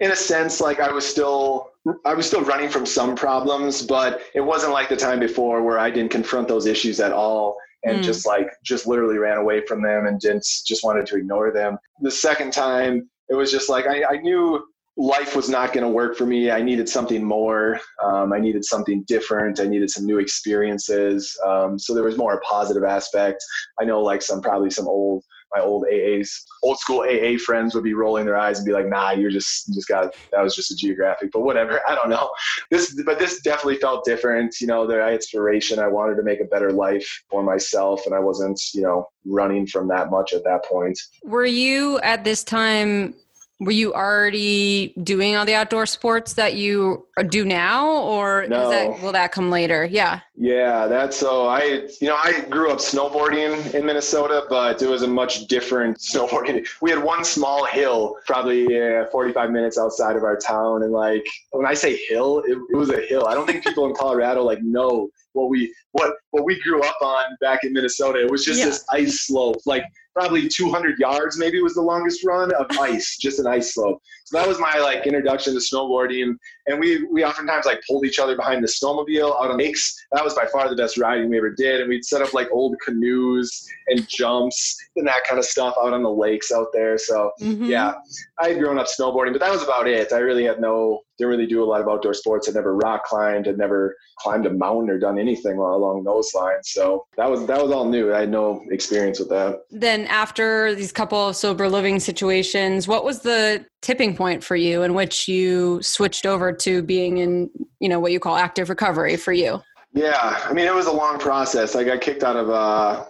in 0.00 0.10
a 0.10 0.16
sense 0.16 0.60
like 0.60 0.80
I 0.80 0.90
was 0.92 1.06
still 1.06 1.70
I 2.04 2.14
was 2.14 2.26
still 2.26 2.42
running 2.42 2.68
from 2.68 2.84
some 2.84 3.14
problems 3.14 3.82
but 3.82 4.22
it 4.34 4.40
wasn't 4.40 4.72
like 4.72 4.88
the 4.88 4.96
time 4.96 5.20
before 5.20 5.62
where 5.62 5.78
I 5.78 5.90
didn't 5.90 6.10
confront 6.10 6.48
those 6.48 6.66
issues 6.66 7.00
at 7.00 7.12
all 7.12 7.56
and 7.84 8.00
mm. 8.00 8.02
just 8.02 8.26
like 8.26 8.50
just 8.64 8.86
literally 8.86 9.18
ran 9.18 9.38
away 9.38 9.64
from 9.64 9.82
them 9.82 10.06
and 10.06 10.20
didn't 10.20 10.46
just 10.66 10.84
wanted 10.84 11.06
to 11.06 11.16
ignore 11.16 11.52
them. 11.52 11.78
The 12.00 12.10
second 12.10 12.52
time 12.52 13.08
it 13.28 13.34
was 13.34 13.50
just 13.50 13.68
like 13.68 13.86
I, 13.86 14.04
I 14.04 14.16
knew 14.18 14.66
life 14.96 15.34
was 15.34 15.48
not 15.48 15.72
going 15.72 15.82
to 15.82 15.90
work 15.90 16.16
for 16.16 16.26
me. 16.26 16.50
I 16.50 16.62
needed 16.62 16.88
something 16.88 17.24
more. 17.24 17.80
Um, 18.02 18.32
I 18.32 18.38
needed 18.38 18.64
something 18.64 19.02
different. 19.06 19.60
I 19.60 19.64
needed 19.64 19.90
some 19.90 20.04
new 20.04 20.18
experiences. 20.18 21.36
Um, 21.44 21.78
so 21.78 21.94
there 21.94 22.04
was 22.04 22.16
more 22.16 22.34
a 22.34 22.40
positive 22.40 22.84
aspect. 22.84 23.42
I 23.80 23.84
know 23.84 24.00
like 24.00 24.22
some 24.22 24.40
probably 24.40 24.70
some 24.70 24.86
old 24.86 25.24
my 25.54 25.62
old 25.62 25.84
AAs, 25.92 26.28
old 26.62 26.78
school 26.78 27.00
AA 27.00 27.38
friends 27.38 27.74
would 27.74 27.84
be 27.84 27.94
rolling 27.94 28.26
their 28.26 28.36
eyes 28.36 28.58
and 28.58 28.66
be 28.66 28.72
like, 28.72 28.88
"Nah, 28.88 29.12
you're 29.12 29.30
just 29.30 29.68
you 29.68 29.74
just 29.74 29.86
got 29.88 30.14
that 30.32 30.42
was 30.42 30.54
just 30.54 30.72
a 30.72 30.76
geographic." 30.76 31.30
But 31.32 31.42
whatever, 31.42 31.80
I 31.88 31.94
don't 31.94 32.10
know. 32.10 32.30
This, 32.70 33.00
but 33.04 33.18
this 33.18 33.40
definitely 33.40 33.76
felt 33.76 34.04
different. 34.04 34.60
You 34.60 34.66
know, 34.66 34.86
the 34.86 35.08
inspiration. 35.10 35.78
I 35.78 35.88
wanted 35.88 36.16
to 36.16 36.22
make 36.22 36.40
a 36.40 36.44
better 36.44 36.72
life 36.72 37.08
for 37.30 37.42
myself, 37.42 38.04
and 38.06 38.14
I 38.14 38.18
wasn't, 38.18 38.60
you 38.74 38.82
know, 38.82 39.06
running 39.24 39.66
from 39.66 39.88
that 39.88 40.10
much 40.10 40.32
at 40.32 40.42
that 40.44 40.64
point. 40.64 40.98
Were 41.22 41.46
you 41.46 42.00
at 42.00 42.24
this 42.24 42.42
time 42.42 43.14
were 43.60 43.70
you 43.70 43.94
already 43.94 44.94
doing 45.02 45.36
all 45.36 45.44
the 45.44 45.54
outdoor 45.54 45.86
sports 45.86 46.34
that 46.34 46.54
you 46.54 47.06
do 47.28 47.44
now 47.44 47.88
or 47.88 48.46
no. 48.48 48.68
that, 48.68 49.00
will 49.02 49.12
that 49.12 49.30
come 49.32 49.50
later? 49.50 49.84
Yeah. 49.84 50.20
Yeah 50.36 50.86
that's 50.88 51.16
so 51.16 51.46
i 51.46 51.86
you 52.00 52.08
know 52.08 52.16
i 52.16 52.40
grew 52.50 52.70
up 52.70 52.78
snowboarding 52.78 53.72
in 53.72 53.86
minnesota 53.86 54.44
but 54.48 54.82
it 54.82 54.88
was 54.88 55.02
a 55.02 55.06
much 55.06 55.46
different 55.46 55.98
snowboarding. 56.12 56.66
We 56.82 56.90
had 56.90 57.02
one 57.02 57.24
small 57.24 57.64
hill 57.64 58.16
probably 58.26 58.66
uh, 58.80 59.06
45 59.12 59.50
minutes 59.50 59.78
outside 59.78 60.16
of 60.16 60.24
our 60.24 60.36
town 60.36 60.82
and 60.82 60.92
like 60.92 61.26
when 61.52 61.66
i 61.66 61.74
say 61.74 61.96
hill 61.96 62.40
it, 62.40 62.58
it 62.70 62.76
was 62.76 62.90
a 62.90 63.00
hill. 63.00 63.26
I 63.26 63.34
don't 63.34 63.46
think 63.46 63.64
people 63.64 63.86
in 63.86 63.94
colorado 63.94 64.42
like 64.42 64.62
know 64.62 65.10
what 65.34 65.48
we 65.48 65.72
what 65.92 66.14
what 66.30 66.44
we 66.44 66.60
grew 66.62 66.82
up 66.82 66.96
on 67.02 67.24
back 67.40 67.60
in 67.64 67.72
minnesota 67.72 68.20
it 68.20 68.30
was 68.30 68.44
just 68.44 68.58
yeah. 68.58 68.66
this 68.66 68.84
ice 68.90 69.26
slope 69.26 69.60
like 69.66 69.84
probably 70.14 70.48
200 70.48 70.98
yards 70.98 71.36
maybe 71.36 71.60
was 71.60 71.74
the 71.74 71.82
longest 71.82 72.24
run 72.24 72.54
of 72.54 72.66
ice, 72.80 73.18
just 73.18 73.40
an 73.40 73.46
ice 73.46 73.74
slope. 73.74 74.00
So 74.24 74.38
that 74.38 74.48
was 74.48 74.58
my 74.58 74.78
like 74.78 75.06
introduction 75.06 75.52
to 75.54 75.60
snowboarding. 75.60 76.34
And 76.66 76.80
we 76.80 77.04
we 77.12 77.24
oftentimes 77.24 77.66
like 77.66 77.82
pulled 77.86 78.06
each 78.06 78.18
other 78.18 78.36
behind 78.36 78.62
the 78.62 78.68
snowmobile 78.68 79.36
out 79.42 79.50
on 79.50 79.58
lakes. 79.58 79.94
That 80.12 80.24
was 80.24 80.34
by 80.34 80.46
far 80.46 80.68
the 80.68 80.76
best 80.76 80.96
riding 80.96 81.28
we 81.28 81.36
ever 81.36 81.50
did. 81.50 81.80
And 81.80 81.88
we'd 81.88 82.04
set 82.04 82.22
up 82.22 82.32
like 82.32 82.48
old 82.52 82.76
canoes 82.82 83.66
and 83.88 84.08
jumps 84.08 84.76
and 84.96 85.06
that 85.06 85.24
kind 85.28 85.38
of 85.38 85.44
stuff 85.44 85.74
out 85.82 85.92
on 85.92 86.02
the 86.02 86.10
lakes 86.10 86.52
out 86.52 86.68
there. 86.72 86.96
So 86.96 87.32
mm-hmm. 87.40 87.64
yeah, 87.64 87.94
I 88.40 88.50
had 88.50 88.60
grown 88.60 88.78
up 88.78 88.86
snowboarding, 88.86 89.32
but 89.32 89.40
that 89.40 89.52
was 89.52 89.62
about 89.62 89.88
it. 89.88 90.12
I 90.12 90.18
really 90.18 90.44
had 90.44 90.60
no 90.60 91.00
didn't 91.18 91.30
really 91.30 91.46
do 91.46 91.62
a 91.62 91.66
lot 91.66 91.80
of 91.80 91.88
outdoor 91.88 92.14
sports. 92.14 92.48
I'd 92.48 92.54
never 92.54 92.74
rock 92.76 93.04
climbed, 93.04 93.46
had 93.46 93.58
never 93.58 93.96
climbed 94.18 94.46
a 94.46 94.50
mountain 94.50 94.90
or 94.90 94.98
done 94.98 95.18
anything 95.18 95.58
along 95.58 96.04
those 96.04 96.32
lines. 96.34 96.70
So 96.70 97.06
that 97.16 97.30
was 97.30 97.46
that 97.46 97.62
was 97.62 97.70
all 97.70 97.88
new. 97.88 98.12
I 98.14 98.20
had 98.20 98.30
no 98.30 98.62
experience 98.70 99.18
with 99.18 99.28
that. 99.30 99.60
Then 99.70 100.06
after 100.06 100.74
these 100.74 100.92
couple 100.92 101.28
of 101.28 101.36
sober 101.36 101.68
living 101.68 102.00
situations, 102.00 102.88
what 102.88 103.04
was 103.04 103.20
the 103.20 103.64
tipping 103.82 104.16
point 104.16 104.42
for 104.42 104.56
you 104.56 104.82
in 104.82 104.94
which 104.94 105.28
you 105.28 105.80
switched 105.82 106.26
over 106.26 106.52
to 106.52 106.82
being 106.82 107.18
in, 107.18 107.50
you 107.80 107.88
know, 107.88 108.00
what 108.00 108.12
you 108.12 108.20
call 108.20 108.36
active 108.36 108.68
recovery 108.68 109.16
for 109.16 109.32
you? 109.32 109.62
Yeah, 109.92 110.40
I 110.44 110.52
mean, 110.52 110.66
it 110.66 110.74
was 110.74 110.86
a 110.86 110.92
long 110.92 111.18
process. 111.18 111.76
I 111.76 111.84
got 111.84 112.00
kicked 112.00 112.24
out 112.24 112.36
of, 112.36 112.50
uh, 112.50 113.04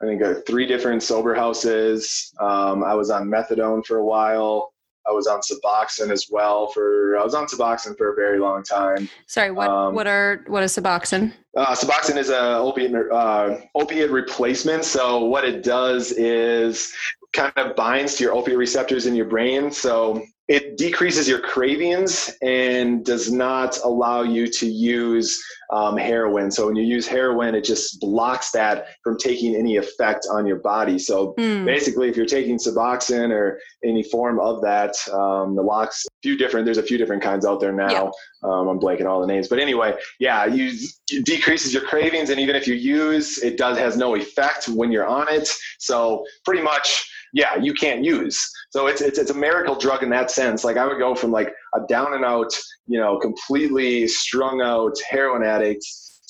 I 0.00 0.06
think, 0.06 0.22
uh, 0.22 0.36
three 0.46 0.64
different 0.64 1.02
sober 1.02 1.34
houses. 1.34 2.32
Um, 2.40 2.82
I 2.82 2.94
was 2.94 3.10
on 3.10 3.28
methadone 3.28 3.84
for 3.84 3.98
a 3.98 4.04
while. 4.04 4.72
I 5.08 5.12
was 5.12 5.26
on 5.26 5.40
Suboxone 5.40 6.10
as 6.10 6.26
well 6.30 6.68
for 6.68 7.16
I 7.18 7.24
was 7.24 7.34
on 7.34 7.46
Suboxone 7.46 7.96
for 7.96 8.12
a 8.12 8.14
very 8.14 8.38
long 8.38 8.62
time. 8.62 9.08
Sorry, 9.26 9.50
what 9.50 9.68
um, 9.68 9.94
what 9.94 10.06
are 10.06 10.44
what 10.46 10.62
is 10.62 10.76
Suboxone? 10.76 11.32
Uh, 11.56 11.74
Suboxone 11.74 12.16
is 12.16 12.30
a 12.30 12.58
opiate 12.58 12.94
uh, 13.10 13.56
opiate 13.74 14.10
replacement. 14.10 14.84
So 14.84 15.24
what 15.24 15.44
it 15.44 15.62
does 15.62 16.12
is 16.12 16.92
kind 17.32 17.52
of 17.56 17.74
binds 17.76 18.16
to 18.16 18.24
your 18.24 18.34
opiate 18.34 18.58
receptors 18.58 19.06
in 19.06 19.14
your 19.14 19.26
brain. 19.26 19.70
So 19.70 20.22
it 20.48 20.78
decreases 20.78 21.28
your 21.28 21.40
cravings 21.40 22.34
and 22.40 23.04
does 23.04 23.30
not 23.30 23.78
allow 23.84 24.22
you 24.22 24.46
to 24.46 24.66
use 24.66 25.42
um, 25.70 25.98
heroin. 25.98 26.50
So 26.50 26.66
when 26.66 26.76
you 26.76 26.84
use 26.84 27.06
heroin, 27.06 27.54
it 27.54 27.64
just 27.64 28.00
blocks 28.00 28.50
that 28.52 28.86
from 29.04 29.18
taking 29.18 29.54
any 29.54 29.76
effect 29.76 30.26
on 30.30 30.46
your 30.46 30.56
body. 30.60 30.98
So 30.98 31.34
mm. 31.38 31.66
basically, 31.66 32.08
if 32.08 32.16
you're 32.16 32.24
taking 32.24 32.56
Suboxone 32.56 33.30
or 33.30 33.60
any 33.84 34.02
form 34.02 34.40
of 34.40 34.62
that, 34.62 34.96
um, 35.12 35.54
the 35.54 35.62
locks, 35.62 36.06
a 36.06 36.08
few 36.22 36.38
different, 36.38 36.64
there's 36.64 36.78
a 36.78 36.82
few 36.82 36.96
different 36.96 37.22
kinds 37.22 37.44
out 37.44 37.60
there 37.60 37.72
now. 37.72 37.90
Yeah. 37.90 38.10
Um, 38.42 38.68
I'm 38.68 38.80
blanking 38.80 39.04
all 39.04 39.20
the 39.20 39.26
names, 39.26 39.48
but 39.48 39.58
anyway, 39.58 39.94
yeah, 40.18 40.46
you 40.46 40.72
it 41.10 41.26
decreases 41.26 41.74
your 41.74 41.82
cravings, 41.82 42.30
and 42.30 42.40
even 42.40 42.56
if 42.56 42.66
you 42.66 42.74
use, 42.74 43.42
it 43.42 43.58
does 43.58 43.76
has 43.76 43.98
no 43.98 44.14
effect 44.14 44.68
when 44.68 44.90
you're 44.90 45.06
on 45.06 45.26
it. 45.28 45.50
So 45.78 46.24
pretty 46.44 46.62
much 46.62 47.10
yeah, 47.32 47.56
you 47.56 47.74
can't 47.74 48.04
use. 48.04 48.50
So 48.70 48.86
it's, 48.86 49.00
it's, 49.00 49.18
it's 49.18 49.30
a 49.30 49.34
miracle 49.34 49.76
drug 49.76 50.02
in 50.02 50.10
that 50.10 50.30
sense. 50.30 50.62
Like 50.64 50.76
I 50.76 50.86
would 50.86 50.98
go 50.98 51.14
from 51.14 51.30
like 51.30 51.52
a 51.74 51.80
down 51.88 52.14
and 52.14 52.24
out, 52.24 52.52
you 52.86 53.00
know, 53.00 53.18
completely 53.18 54.06
strung 54.06 54.60
out 54.60 54.94
heroin 55.08 55.42
addict 55.42 55.84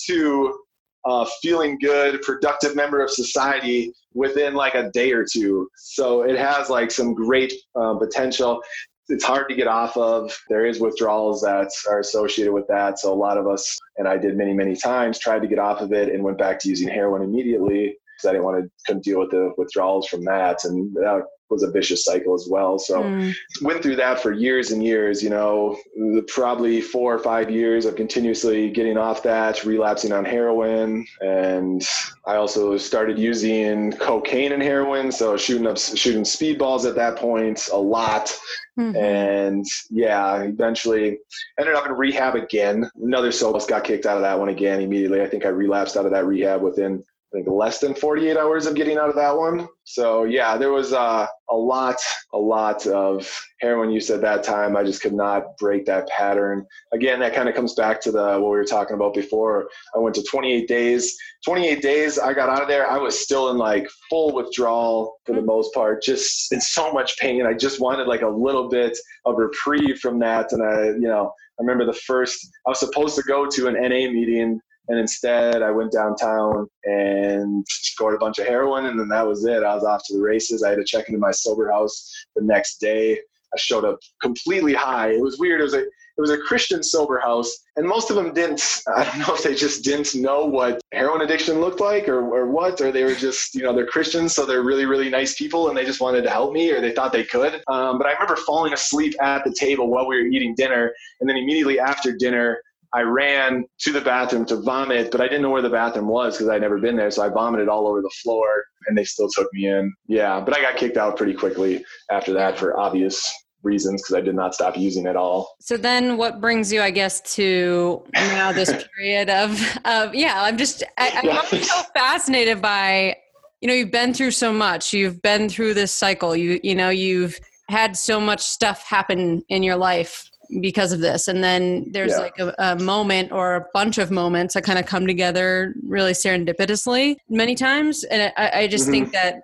to 0.06 0.56
a 1.04 1.26
feeling 1.42 1.78
good, 1.80 2.22
productive 2.22 2.76
member 2.76 3.02
of 3.02 3.10
society 3.10 3.92
within 4.14 4.54
like 4.54 4.74
a 4.74 4.90
day 4.90 5.12
or 5.12 5.24
two. 5.24 5.68
So 5.76 6.22
it 6.22 6.38
has 6.38 6.70
like 6.70 6.90
some 6.90 7.14
great 7.14 7.52
uh, 7.74 7.94
potential. 7.94 8.62
It's 9.08 9.24
hard 9.24 9.48
to 9.48 9.54
get 9.54 9.66
off 9.66 9.96
of. 9.96 10.36
There 10.48 10.66
is 10.66 10.80
withdrawals 10.80 11.40
that 11.40 11.70
are 11.88 12.00
associated 12.00 12.52
with 12.52 12.66
that. 12.68 12.98
So 12.98 13.12
a 13.12 13.14
lot 13.14 13.38
of 13.38 13.48
us, 13.48 13.78
and 13.96 14.06
I 14.06 14.18
did 14.18 14.36
many, 14.36 14.52
many 14.52 14.76
times, 14.76 15.18
tried 15.18 15.40
to 15.40 15.48
get 15.48 15.58
off 15.58 15.80
of 15.80 15.92
it 15.92 16.12
and 16.12 16.22
went 16.22 16.38
back 16.38 16.58
to 16.60 16.68
using 16.68 16.88
heroin 16.88 17.22
immediately 17.22 17.96
because 18.18 18.28
I 18.28 18.32
didn't 18.32 18.44
want 18.44 18.64
to 18.64 18.70
couldn't 18.86 19.04
deal 19.04 19.20
with 19.20 19.30
the 19.30 19.52
withdrawals 19.56 20.08
from 20.08 20.24
that, 20.24 20.64
and 20.64 20.92
that 20.94 21.22
was 21.50 21.62
a 21.62 21.70
vicious 21.70 22.04
cycle 22.04 22.34
as 22.34 22.46
well. 22.50 22.78
So 22.78 23.02
mm. 23.02 23.34
went 23.62 23.82
through 23.82 23.96
that 23.96 24.20
for 24.20 24.32
years 24.32 24.70
and 24.70 24.84
years. 24.84 25.22
You 25.22 25.30
know, 25.30 25.78
probably 26.26 26.80
four 26.80 27.14
or 27.14 27.18
five 27.18 27.50
years 27.50 27.86
of 27.86 27.96
continuously 27.96 28.70
getting 28.70 28.98
off 28.98 29.22
that, 29.22 29.64
relapsing 29.64 30.12
on 30.12 30.24
heroin, 30.24 31.06
and 31.20 31.86
I 32.26 32.36
also 32.36 32.76
started 32.76 33.18
using 33.18 33.92
cocaine 33.92 34.52
and 34.52 34.62
heroin. 34.62 35.12
So 35.12 35.36
shooting 35.36 35.66
up 35.66 35.78
shooting 35.78 36.24
speedballs 36.24 36.86
at 36.86 36.96
that 36.96 37.16
point 37.16 37.68
a 37.72 37.78
lot. 37.78 38.36
Mm-hmm. 38.78 38.96
And 38.96 39.66
yeah, 39.90 40.42
eventually 40.42 41.18
ended 41.58 41.74
up 41.74 41.86
in 41.86 41.92
rehab 41.92 42.36
again. 42.36 42.88
Another 43.02 43.32
soul 43.32 43.58
got 43.66 43.82
kicked 43.82 44.06
out 44.06 44.16
of 44.16 44.22
that 44.22 44.38
one 44.38 44.50
again 44.50 44.80
immediately. 44.80 45.20
I 45.20 45.26
think 45.26 45.44
I 45.44 45.48
relapsed 45.48 45.96
out 45.96 46.06
of 46.06 46.12
that 46.12 46.26
rehab 46.26 46.62
within 46.62 47.02
I 47.30 47.36
think 47.36 47.48
less 47.48 47.78
than 47.78 47.94
48 47.94 48.38
hours 48.38 48.64
of 48.64 48.74
getting 48.74 48.96
out 48.96 49.10
of 49.10 49.14
that 49.16 49.36
one. 49.36 49.68
So 49.84 50.24
yeah, 50.24 50.56
there 50.56 50.72
was 50.72 50.94
uh, 50.94 51.26
a 51.50 51.54
lot, 51.54 51.96
a 52.32 52.38
lot 52.38 52.86
of 52.86 53.30
heroin 53.60 53.90
use 53.90 54.08
at 54.08 54.22
that 54.22 54.42
time. 54.42 54.78
I 54.78 54.82
just 54.82 55.02
could 55.02 55.12
not 55.12 55.58
break 55.58 55.84
that 55.86 56.08
pattern. 56.08 56.66
Again, 56.94 57.20
that 57.20 57.34
kind 57.34 57.46
of 57.46 57.54
comes 57.54 57.74
back 57.74 58.00
to 58.02 58.12
the 58.12 58.38
what 58.38 58.50
we 58.50 58.56
were 58.56 58.64
talking 58.64 58.94
about 58.94 59.12
before. 59.12 59.68
I 59.94 59.98
went 59.98 60.14
to 60.14 60.22
28 60.22 60.66
days. 60.66 61.18
28 61.44 61.82
days, 61.82 62.18
I 62.18 62.32
got 62.32 62.48
out 62.48 62.62
of 62.62 62.68
there. 62.68 62.90
I 62.90 62.96
was 62.96 63.18
still 63.18 63.50
in 63.50 63.58
like 63.58 63.86
full 64.08 64.32
withdrawal 64.32 65.18
for 65.26 65.34
the 65.34 65.42
most 65.42 65.74
part, 65.74 66.02
just 66.02 66.50
in 66.50 66.62
so 66.62 66.92
much 66.92 67.18
pain. 67.18 67.44
I 67.46 67.52
just 67.52 67.78
wanted 67.78 68.06
like 68.06 68.22
a 68.22 68.28
little 68.28 68.70
bit 68.70 68.96
of 69.26 69.36
reprieve 69.36 69.98
from 69.98 70.18
that. 70.20 70.52
And 70.52 70.62
I, 70.62 70.86
you 70.86 71.08
know, 71.08 71.30
I 71.60 71.62
remember 71.62 71.84
the 71.84 71.98
first 71.98 72.48
I 72.66 72.70
was 72.70 72.80
supposed 72.80 73.16
to 73.16 73.22
go 73.22 73.46
to 73.46 73.66
an 73.66 73.74
NA 73.74 74.10
meeting 74.10 74.60
and 74.88 74.98
instead, 74.98 75.62
I 75.62 75.70
went 75.70 75.92
downtown 75.92 76.66
and 76.84 77.64
scored 77.68 78.14
a 78.14 78.18
bunch 78.18 78.38
of 78.38 78.46
heroin, 78.46 78.86
and 78.86 78.98
then 78.98 79.08
that 79.08 79.26
was 79.26 79.44
it. 79.44 79.62
I 79.62 79.74
was 79.74 79.84
off 79.84 80.02
to 80.06 80.14
the 80.16 80.22
races. 80.22 80.62
I 80.62 80.70
had 80.70 80.78
to 80.78 80.84
check 80.84 81.08
into 81.08 81.20
my 81.20 81.30
sober 81.30 81.70
house 81.70 82.10
the 82.34 82.42
next 82.42 82.78
day. 82.78 83.18
I 83.54 83.58
showed 83.58 83.84
up 83.84 83.98
completely 84.20 84.74
high. 84.74 85.12
It 85.12 85.20
was 85.20 85.38
weird. 85.38 85.60
It 85.60 85.64
was 85.64 85.74
a 85.74 85.84
it 86.18 86.22
was 86.22 86.30
a 86.30 86.38
Christian 86.38 86.82
sober 86.82 87.20
house, 87.20 87.56
and 87.76 87.86
most 87.86 88.10
of 88.10 88.16
them 88.16 88.34
didn't. 88.34 88.82
I 88.96 89.04
don't 89.04 89.18
know 89.20 89.34
if 89.34 89.44
they 89.44 89.54
just 89.54 89.84
didn't 89.84 90.14
know 90.16 90.44
what 90.44 90.80
heroin 90.92 91.20
addiction 91.20 91.60
looked 91.60 91.80
like, 91.80 92.08
or 92.08 92.20
or 92.20 92.50
what, 92.50 92.80
or 92.80 92.90
they 92.90 93.04
were 93.04 93.14
just 93.14 93.54
you 93.54 93.62
know 93.62 93.72
they're 93.72 93.86
Christians, 93.86 94.34
so 94.34 94.44
they're 94.44 94.62
really 94.62 94.84
really 94.84 95.08
nice 95.08 95.34
people, 95.36 95.68
and 95.68 95.76
they 95.76 95.84
just 95.84 96.00
wanted 96.00 96.22
to 96.22 96.30
help 96.30 96.52
me, 96.52 96.72
or 96.72 96.80
they 96.80 96.92
thought 96.92 97.12
they 97.12 97.24
could. 97.24 97.62
Um, 97.68 97.98
but 97.98 98.06
I 98.06 98.12
remember 98.12 98.36
falling 98.36 98.72
asleep 98.72 99.14
at 99.22 99.44
the 99.44 99.54
table 99.54 99.88
while 99.88 100.08
we 100.08 100.16
were 100.16 100.26
eating 100.26 100.54
dinner, 100.56 100.92
and 101.20 101.28
then 101.28 101.36
immediately 101.36 101.78
after 101.78 102.12
dinner. 102.12 102.60
I 102.94 103.02
ran 103.02 103.64
to 103.80 103.92
the 103.92 104.00
bathroom 104.00 104.46
to 104.46 104.56
vomit, 104.56 105.10
but 105.10 105.20
I 105.20 105.24
didn't 105.24 105.42
know 105.42 105.50
where 105.50 105.62
the 105.62 105.68
bathroom 105.68 106.08
was 106.08 106.36
because 106.36 106.48
I'd 106.48 106.62
never 106.62 106.78
been 106.78 106.96
there. 106.96 107.10
So 107.10 107.22
I 107.22 107.28
vomited 107.28 107.68
all 107.68 107.86
over 107.86 108.00
the 108.00 108.10
floor 108.22 108.64
and 108.86 108.96
they 108.96 109.04
still 109.04 109.28
took 109.28 109.48
me 109.52 109.68
in. 109.68 109.92
Yeah, 110.06 110.40
but 110.40 110.56
I 110.56 110.62
got 110.62 110.76
kicked 110.76 110.96
out 110.96 111.16
pretty 111.16 111.34
quickly 111.34 111.84
after 112.10 112.32
that 112.34 112.58
for 112.58 112.78
obvious 112.78 113.30
reasons 113.62 114.02
because 114.02 114.14
I 114.14 114.20
did 114.20 114.34
not 114.34 114.54
stop 114.54 114.76
using 114.76 115.06
it 115.06 115.16
all. 115.16 115.54
So 115.60 115.76
then 115.76 116.16
what 116.16 116.40
brings 116.40 116.72
you, 116.72 116.80
I 116.80 116.90
guess, 116.90 117.20
to 117.34 118.02
now 118.14 118.52
this 118.52 118.72
period 118.96 119.28
of, 119.28 119.60
of 119.84 120.14
yeah, 120.14 120.42
I'm 120.42 120.56
just, 120.56 120.82
I, 120.96 121.20
I'm 121.52 121.62
so 121.62 121.82
fascinated 121.94 122.62
by, 122.62 123.16
you 123.60 123.68
know, 123.68 123.74
you've 123.74 123.90
been 123.90 124.14
through 124.14 124.30
so 124.30 124.52
much, 124.52 124.94
you've 124.94 125.20
been 125.20 125.48
through 125.48 125.74
this 125.74 125.92
cycle, 125.92 126.34
you, 126.34 126.58
you 126.62 126.74
know, 126.74 126.88
you've 126.88 127.38
had 127.68 127.96
so 127.96 128.18
much 128.18 128.40
stuff 128.40 128.86
happen 128.86 129.42
in 129.50 129.62
your 129.62 129.76
life 129.76 130.30
because 130.60 130.92
of 130.92 131.00
this 131.00 131.28
and 131.28 131.44
then 131.44 131.86
there's 131.92 132.12
yeah. 132.12 132.18
like 132.18 132.38
a, 132.38 132.54
a, 132.58 132.76
moment 132.76 133.32
or 133.32 133.56
a 133.56 133.66
bunch 133.74 133.98
of 133.98 134.10
moments 134.10 134.54
that 134.54 134.64
kind 134.64 134.78
of 134.78 134.86
come 134.86 135.06
together 135.06 135.74
really 135.86 136.12
serendipitously 136.12 137.16
many 137.28 137.54
times 137.54 138.04
and 138.04 138.32
i, 138.36 138.60
I 138.60 138.66
just 138.66 138.84
mm-hmm. 138.84 138.92
think 138.92 139.12
that 139.12 139.42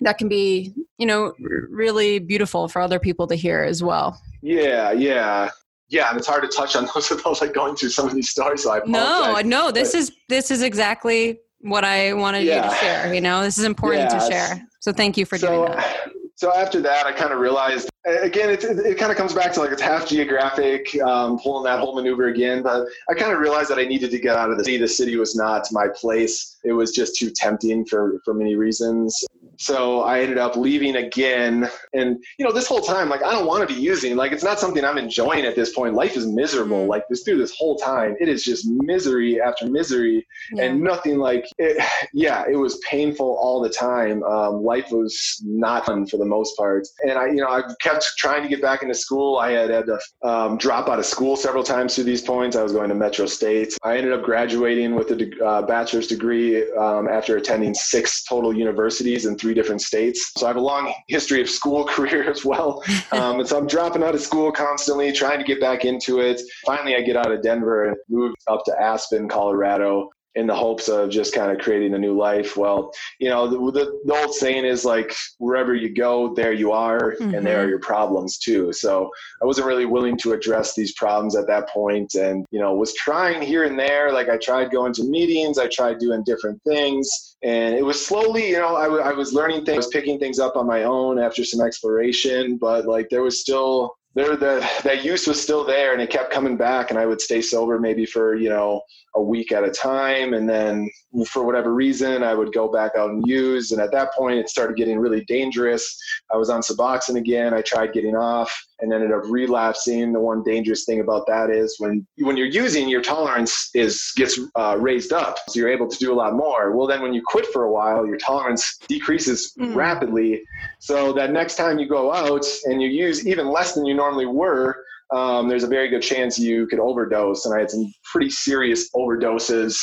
that 0.00 0.18
can 0.18 0.28
be 0.28 0.74
you 0.98 1.06
know 1.06 1.34
really 1.70 2.18
beautiful 2.18 2.68
for 2.68 2.82
other 2.82 2.98
people 2.98 3.26
to 3.28 3.34
hear 3.34 3.62
as 3.62 3.82
well 3.82 4.20
yeah 4.42 4.90
yeah 4.90 5.50
yeah 5.88 6.08
and 6.10 6.18
it's 6.18 6.26
hard 6.26 6.42
to 6.42 6.48
touch 6.48 6.74
on 6.74 6.88
those 6.94 7.10
without 7.10 7.40
like 7.40 7.54
going 7.54 7.76
through 7.76 7.90
some 7.90 8.08
of 8.08 8.14
these 8.14 8.30
stories 8.30 8.64
so 8.64 8.72
i 8.72 8.78
apologize. 8.78 9.44
no 9.44 9.64
no 9.66 9.70
this 9.70 9.92
but, 9.92 9.98
is 9.98 10.12
this 10.28 10.50
is 10.50 10.62
exactly 10.62 11.38
what 11.60 11.84
i 11.84 12.12
wanted 12.12 12.42
yeah. 12.42 12.64
you 12.64 12.70
to 12.70 12.76
share 12.76 13.14
you 13.14 13.20
know 13.20 13.42
this 13.42 13.56
is 13.56 13.64
important 13.64 14.10
yeah, 14.10 14.18
to 14.18 14.30
share 14.30 14.68
so 14.80 14.92
thank 14.92 15.16
you 15.16 15.24
for 15.24 15.38
so, 15.38 15.48
doing 15.48 15.70
that 15.70 16.08
so 16.36 16.52
after 16.54 16.80
that, 16.82 17.06
I 17.06 17.12
kind 17.12 17.32
of 17.32 17.38
realized 17.38 17.88
again, 18.06 18.50
it, 18.50 18.64
it, 18.64 18.98
kind 18.98 19.10
of 19.10 19.18
comes 19.18 19.32
back 19.32 19.52
to 19.54 19.60
like 19.60 19.70
it's 19.70 19.80
half 19.82 20.06
geographic, 20.06 20.94
um, 21.02 21.38
pulling 21.38 21.64
that 21.64 21.78
whole 21.78 21.94
maneuver 21.94 22.28
again. 22.28 22.62
But 22.62 22.86
I 23.08 23.14
kind 23.14 23.32
of 23.32 23.38
realized 23.38 23.70
that 23.70 23.78
I 23.78 23.84
needed 23.84 24.10
to 24.10 24.18
get 24.18 24.36
out 24.36 24.50
of 24.50 24.58
the 24.58 24.64
city. 24.64 24.78
The 24.78 24.88
city 24.88 25.16
was 25.16 25.34
not 25.34 25.66
my 25.72 25.88
place. 25.88 26.56
It 26.64 26.72
was 26.72 26.92
just 26.92 27.16
too 27.16 27.30
tempting 27.30 27.86
for 27.86 28.20
for 28.24 28.34
many 28.34 28.56
reasons 28.56 29.24
so 29.64 30.02
I 30.02 30.20
ended 30.20 30.36
up 30.36 30.56
leaving 30.56 30.96
again. 30.96 31.70
And, 31.94 32.22
you 32.38 32.44
know, 32.44 32.52
this 32.52 32.66
whole 32.66 32.82
time, 32.82 33.08
like, 33.08 33.22
I 33.22 33.32
don't 33.32 33.46
want 33.46 33.66
to 33.66 33.74
be 33.74 33.80
using, 33.80 34.14
like, 34.14 34.32
it's 34.32 34.44
not 34.44 34.60
something 34.60 34.84
I'm 34.84 34.98
enjoying 34.98 35.46
at 35.46 35.56
this 35.56 35.72
point. 35.72 35.94
Life 35.94 36.16
is 36.16 36.26
miserable. 36.26 36.80
Mm-hmm. 36.80 36.90
Like, 36.90 37.08
this 37.08 37.22
through 37.22 37.38
this 37.38 37.54
whole 37.56 37.76
time, 37.76 38.14
it 38.20 38.28
is 38.28 38.44
just 38.44 38.66
misery 38.68 39.40
after 39.40 39.66
misery 39.66 40.26
yeah. 40.52 40.64
and 40.64 40.82
nothing 40.82 41.18
like 41.18 41.46
it. 41.58 41.82
Yeah, 42.12 42.44
it 42.50 42.56
was 42.56 42.76
painful 42.78 43.38
all 43.40 43.62
the 43.62 43.70
time. 43.70 44.22
Um, 44.24 44.62
life 44.62 44.90
was 44.90 45.42
not 45.44 45.86
fun 45.86 46.06
for 46.06 46.18
the 46.18 46.26
most 46.26 46.56
part. 46.56 46.86
And 47.02 47.12
I, 47.12 47.26
you 47.28 47.36
know, 47.36 47.48
I 47.48 47.62
kept 47.80 48.04
trying 48.18 48.42
to 48.42 48.48
get 48.48 48.60
back 48.60 48.82
into 48.82 48.94
school. 48.94 49.38
I 49.38 49.52
had 49.52 49.70
had 49.70 49.86
to 49.86 49.98
um, 50.28 50.58
drop 50.58 50.88
out 50.88 50.98
of 50.98 51.06
school 51.06 51.36
several 51.36 51.64
times 51.64 51.94
through 51.94 52.04
these 52.04 52.22
points. 52.22 52.54
I 52.54 52.62
was 52.62 52.72
going 52.72 52.90
to 52.90 52.94
Metro 52.94 53.24
State. 53.24 53.76
I 53.82 53.96
ended 53.96 54.12
up 54.12 54.22
graduating 54.22 54.94
with 54.94 55.10
a 55.10 55.44
uh, 55.44 55.62
bachelor's 55.62 56.06
degree 56.06 56.70
um, 56.72 57.08
after 57.08 57.36
attending 57.38 57.72
six 57.72 58.24
total 58.24 58.54
universities 58.54 59.24
and 59.24 59.40
three 59.40 59.53
different 59.54 59.80
states. 59.80 60.32
So 60.36 60.46
I 60.46 60.48
have 60.50 60.56
a 60.56 60.60
long 60.60 60.92
history 61.08 61.40
of 61.40 61.48
school 61.48 61.84
career 61.94 62.30
as 62.30 62.44
well. 62.44 62.82
Um, 63.12 63.40
and 63.40 63.48
so 63.48 63.58
I'm 63.58 63.66
dropping 63.66 64.02
out 64.02 64.14
of 64.14 64.20
school 64.20 64.52
constantly, 64.52 65.12
trying 65.12 65.38
to 65.38 65.44
get 65.44 65.60
back 65.60 65.84
into 65.84 66.20
it. 66.20 66.40
Finally, 66.66 66.96
I 66.96 67.02
get 67.02 67.16
out 67.16 67.30
of 67.32 67.42
Denver 67.42 67.86
and 67.86 67.96
move 68.08 68.34
up 68.48 68.64
to 68.66 68.80
Aspen, 68.80 69.28
Colorado 69.28 70.10
in 70.34 70.46
the 70.46 70.54
hopes 70.54 70.88
of 70.88 71.10
just 71.10 71.34
kind 71.34 71.52
of 71.52 71.58
creating 71.58 71.94
a 71.94 71.98
new 71.98 72.16
life. 72.16 72.56
Well, 72.56 72.92
you 73.20 73.28
know, 73.28 73.46
the, 73.46 73.58
the, 73.78 74.00
the 74.04 74.14
old 74.14 74.34
saying 74.34 74.64
is 74.64 74.84
like, 74.84 75.14
wherever 75.38 75.74
you 75.74 75.94
go, 75.94 76.34
there 76.34 76.52
you 76.52 76.72
are, 76.72 77.12
mm-hmm. 77.12 77.34
and 77.34 77.46
there 77.46 77.58
are 77.58 77.62
mm-hmm. 77.62 77.70
your 77.70 77.78
problems 77.78 78.38
too. 78.38 78.72
So 78.72 79.10
I 79.42 79.46
wasn't 79.46 79.66
really 79.66 79.86
willing 79.86 80.16
to 80.18 80.32
address 80.32 80.74
these 80.74 80.92
problems 80.94 81.36
at 81.36 81.46
that 81.46 81.68
point 81.68 82.14
and, 82.14 82.44
you 82.50 82.60
know, 82.60 82.74
was 82.74 82.94
trying 82.94 83.42
here 83.42 83.64
and 83.64 83.78
there. 83.78 84.12
Like 84.12 84.28
I 84.28 84.36
tried 84.38 84.70
going 84.70 84.92
to 84.94 85.04
meetings, 85.04 85.58
I 85.58 85.68
tried 85.68 85.98
doing 85.98 86.24
different 86.24 86.60
things. 86.64 87.36
And 87.42 87.74
it 87.74 87.84
was 87.84 88.04
slowly, 88.04 88.50
you 88.50 88.58
know, 88.58 88.74
I, 88.76 88.84
w- 88.84 89.02
I 89.02 89.12
was 89.12 89.32
learning 89.32 89.64
things, 89.64 89.74
I 89.74 89.76
was 89.76 89.86
picking 89.88 90.18
things 90.18 90.38
up 90.38 90.56
on 90.56 90.66
my 90.66 90.84
own 90.84 91.18
after 91.18 91.44
some 91.44 91.64
exploration, 91.64 92.56
but 92.56 92.86
like 92.86 93.08
there 93.10 93.22
was 93.22 93.40
still 93.40 93.94
there 94.14 94.36
the 94.36 94.66
that 94.84 95.04
use 95.04 95.26
was 95.26 95.40
still 95.42 95.64
there 95.64 95.92
and 95.92 96.00
it 96.00 96.08
kept 96.08 96.32
coming 96.32 96.56
back 96.56 96.90
and 96.90 96.98
I 96.98 97.06
would 97.06 97.20
stay 97.20 97.42
sober 97.42 97.78
maybe 97.78 98.06
for, 98.06 98.36
you 98.36 98.48
know, 98.48 98.80
a 99.16 99.22
week 99.22 99.52
at 99.52 99.64
a 99.64 99.70
time 99.70 100.34
and 100.34 100.48
then 100.48 100.90
for 101.28 101.44
whatever 101.44 101.72
reason 101.72 102.22
I 102.22 102.34
would 102.34 102.52
go 102.52 102.70
back 102.70 102.92
out 102.96 103.10
and 103.10 103.24
use 103.26 103.70
and 103.70 103.80
at 103.80 103.92
that 103.92 104.12
point 104.14 104.38
it 104.38 104.48
started 104.48 104.76
getting 104.76 104.98
really 104.98 105.24
dangerous. 105.24 105.96
I 106.32 106.36
was 106.36 106.50
on 106.50 106.60
Suboxone 106.60 107.16
again. 107.16 107.54
I 107.54 107.62
tried 107.62 107.92
getting 107.92 108.16
off 108.16 108.52
and 108.80 108.92
ended 108.92 109.12
up 109.12 109.22
relapsing. 109.24 110.12
The 110.12 110.20
one 110.20 110.42
dangerous 110.42 110.84
thing 110.84 111.00
about 111.00 111.26
that 111.26 111.50
is 111.50 111.76
when 111.78 112.06
when 112.18 112.36
you're 112.36 112.46
using 112.46 112.88
your 112.88 113.02
tolerance 113.02 113.70
is 113.74 114.12
gets 114.16 114.38
uh, 114.56 114.76
raised 114.78 115.12
up, 115.12 115.38
so 115.48 115.58
you're 115.58 115.70
able 115.72 115.88
to 115.88 115.98
do 115.98 116.12
a 116.12 116.16
lot 116.16 116.34
more. 116.34 116.76
Well, 116.76 116.86
then 116.86 117.02
when 117.02 117.14
you 117.14 117.22
quit 117.24 117.46
for 117.46 117.64
a 117.64 117.72
while, 117.72 118.06
your 118.06 118.18
tolerance 118.18 118.78
decreases 118.88 119.54
mm. 119.58 119.74
rapidly. 119.74 120.42
So 120.80 121.12
that 121.14 121.32
next 121.32 121.56
time 121.56 121.78
you 121.78 121.88
go 121.88 122.12
out 122.12 122.44
and 122.64 122.82
you 122.82 122.88
use 122.88 123.26
even 123.26 123.48
less 123.48 123.74
than 123.74 123.86
you 123.86 123.94
normally 123.94 124.26
were, 124.26 124.84
um, 125.12 125.48
there's 125.48 125.64
a 125.64 125.68
very 125.68 125.88
good 125.88 126.02
chance 126.02 126.38
you 126.38 126.66
could 126.66 126.80
overdose. 126.80 127.46
And 127.46 127.54
I 127.54 127.60
had 127.60 127.70
some 127.70 127.92
pretty 128.10 128.30
serious 128.30 128.90
overdoses. 128.94 129.78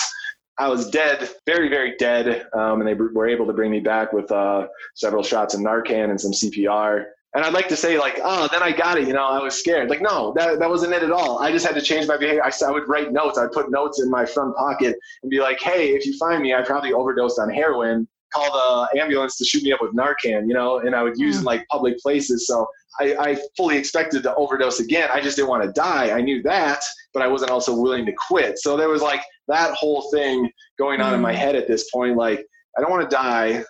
I 0.58 0.68
was 0.68 0.90
dead, 0.90 1.30
very, 1.46 1.70
very 1.70 1.96
dead. 1.98 2.46
Um, 2.54 2.82
and 2.82 2.88
they 2.88 2.94
were 2.94 3.28
able 3.28 3.48
to 3.48 3.54
bring 3.54 3.72
me 3.72 3.80
back 3.80 4.14
with 4.14 4.32
uh, 4.32 4.68
several 4.96 5.24
shots 5.24 5.54
of 5.54 5.62
Narcan 5.62 6.10
and 6.10 6.20
some 6.20 6.32
CPR. 6.32 7.06
And 7.34 7.46
I'd 7.46 7.54
like 7.54 7.70
to 7.70 7.78
say, 7.78 7.98
like, 7.98 8.20
oh, 8.24 8.50
then 8.52 8.62
I 8.62 8.74
got 8.74 8.98
it. 8.98 9.08
You 9.08 9.14
know, 9.14 9.26
I 9.26 9.42
was 9.42 9.58
scared. 9.58 9.90
Like, 9.90 10.02
no, 10.02 10.34
that, 10.36 10.60
that 10.60 10.70
wasn't 10.70 10.94
it 10.94 11.02
at 11.02 11.12
all. 11.12 11.40
I 11.40 11.52
just 11.52 11.66
had 11.66 11.76
to 11.76 11.82
change 11.82 12.06
my 12.06 12.18
behavior. 12.18 12.44
I, 12.44 12.52
I 12.66 12.72
would 12.72 12.90
write 12.90 13.14
notes. 13.14 13.38
I'd 13.38 13.54
put 13.54 13.72
notes 13.72 14.02
in 14.02 14.10
my 14.10 14.26
front 14.26 14.56
pocket 14.58 14.98
and 15.24 15.30
be 15.30 15.40
like, 15.40 15.60
hey, 15.62 15.90
if 15.92 16.06
you 16.06 16.18
find 16.18 16.44
me, 16.44 16.54
I 16.54 16.62
probably 16.62 16.92
overdosed 16.92 17.40
on 17.40 17.50
heroin. 17.50 18.08
Call 18.34 18.90
the 18.92 19.02
ambulance 19.02 19.38
to 19.38 19.46
shoot 19.46 19.64
me 19.64 19.72
up 19.72 19.82
with 19.82 19.94
Narcan, 19.94 20.48
you 20.48 20.54
know, 20.54 20.80
and 20.80 20.94
I 20.94 21.04
would 21.04 21.18
use 21.18 21.38
mm. 21.38 21.40
in 21.40 21.46
like 21.46 21.66
public 21.70 21.98
places. 22.00 22.48
So 22.48 22.68
I, 23.00 23.16
I, 23.16 23.38
fully 23.56 23.78
expected 23.78 24.24
to 24.24 24.36
overdose 24.36 24.80
again. 24.80 25.10
I 25.14 25.22
just 25.22 25.38
didn't 25.38 25.50
want 25.50 25.64
to 25.64 25.72
die. 25.72 26.12
I 26.12 26.22
knew 26.22 26.42
that, 26.44 26.82
but 27.14 27.24
I 27.24 27.28
wasn't 27.28 27.52
also 27.52 27.76
willing 27.76 28.06
to 28.06 28.14
quit. 28.28 28.60
So 28.60 28.76
there 28.76 28.90
was 28.90 29.02
like 29.02 29.22
that 29.48 29.74
whole 29.76 30.10
thing 30.12 30.50
going 30.78 31.02
on 31.02 31.12
mm. 31.12 31.16
in 31.16 31.22
my 31.22 31.34
mm. 31.34 31.38
head 31.38 31.56
at 31.56 31.68
this 31.68 31.90
point. 31.90 32.18
Like, 32.18 32.46
I 32.78 32.82
don't 32.82 32.92
want 32.92 33.10
to 33.10 33.16
die. 33.16 33.64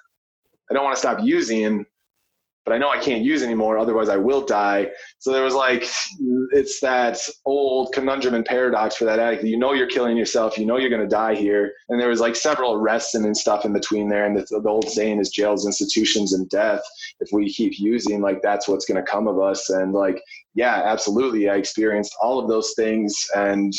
I 0.70 0.74
don't 0.74 0.84
want 0.84 0.96
to 0.96 1.00
stop 1.00 1.20
using, 1.22 1.86
but 2.66 2.74
I 2.74 2.78
know 2.78 2.89
I 2.89 2.99
can't 2.99 3.24
use 3.24 3.41
anymore, 3.41 3.78
otherwise 3.78 4.09
I 4.09 4.18
will 4.18 4.45
die. 4.45 4.89
So 5.20 5.32
there 5.32 5.43
was 5.43 5.55
like, 5.55 5.89
it's 6.51 6.80
that 6.82 7.18
old 7.45 7.91
conundrum 7.93 8.36
and 8.36 8.45
paradox 8.45 8.95
for 8.95 9.05
that 9.05 9.20
addict. 9.20 9.43
You 9.43 9.57
know 9.57 9.74
you're 9.74 9.88
killing 9.88 10.16
yourself, 10.16 10.57
you 10.57 10.66
know 10.66 10.78
you're 10.78 10.89
going 10.89 11.01
to 11.01 11.07
die 11.07 11.36
here. 11.36 11.74
And 11.89 11.99
there 11.99 12.09
was 12.09 12.20
like 12.20 12.36
several 12.36 12.74
arrests 12.74 13.16
and, 13.16 13.32
stuff 13.32 13.64
in 13.64 13.72
between 13.72 14.09
there. 14.09 14.26
And 14.26 14.36
the, 14.36 14.59
the 14.59 14.70
old 14.70 14.89
saying 14.89 15.20
is 15.20 15.30
jails, 15.30 15.66
institutions, 15.66 16.34
and 16.34 16.49
death. 16.49 16.82
If 17.22 17.30
we 17.32 17.51
keep 17.51 17.80
using, 17.80 18.22
like 18.22 18.41
that's 18.41 18.68
what's 18.68 18.86
going 18.86 19.03
to 19.03 19.09
come 19.09 19.28
of 19.28 19.39
us. 19.39 19.70
And 19.70 19.93
like, 19.93 20.22
yeah, 20.53 20.82
absolutely. 20.84 21.49
I 21.49 21.55
experienced 21.55 22.16
all 22.22 22.39
of 22.39 22.49
those 22.49 22.74
things 22.76 23.16
and 23.36 23.74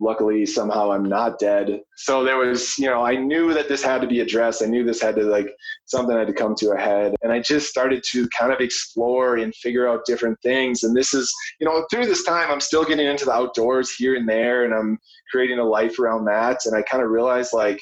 luckily 0.00 0.46
somehow 0.46 0.90
i'm 0.90 1.04
not 1.04 1.38
dead. 1.38 1.80
So 1.96 2.24
there 2.24 2.38
was 2.38 2.78
you 2.78 2.86
know 2.86 3.04
i 3.04 3.14
knew 3.14 3.52
that 3.54 3.68
this 3.68 3.82
had 3.82 4.00
to 4.00 4.06
be 4.06 4.20
addressed. 4.20 4.62
I 4.62 4.66
knew 4.66 4.84
this 4.84 5.02
had 5.02 5.16
to 5.16 5.24
like 5.24 5.48
something 5.86 6.16
had 6.16 6.26
to 6.26 6.32
come 6.32 6.54
to 6.56 6.70
a 6.70 6.78
head. 6.78 7.14
And 7.22 7.32
i 7.32 7.40
just 7.40 7.68
started 7.68 8.02
to 8.10 8.28
kind 8.36 8.52
of 8.52 8.60
explore 8.60 9.36
and 9.36 9.54
figure 9.54 9.88
out 9.88 10.06
different 10.06 10.38
things. 10.42 10.82
And 10.82 10.96
this 10.96 11.14
is 11.14 11.32
you 11.60 11.66
know 11.66 11.86
through 11.90 12.06
this 12.06 12.24
time 12.24 12.50
i'm 12.50 12.60
still 12.60 12.84
getting 12.84 13.06
into 13.06 13.24
the 13.24 13.32
outdoors 13.32 13.92
here 13.92 14.16
and 14.16 14.28
there 14.28 14.64
and 14.64 14.74
i'm 14.74 14.98
creating 15.30 15.58
a 15.58 15.64
life 15.64 15.98
around 15.98 16.24
that. 16.26 16.60
And 16.66 16.74
i 16.74 16.82
kind 16.82 17.02
of 17.02 17.10
realized 17.10 17.52
like 17.52 17.80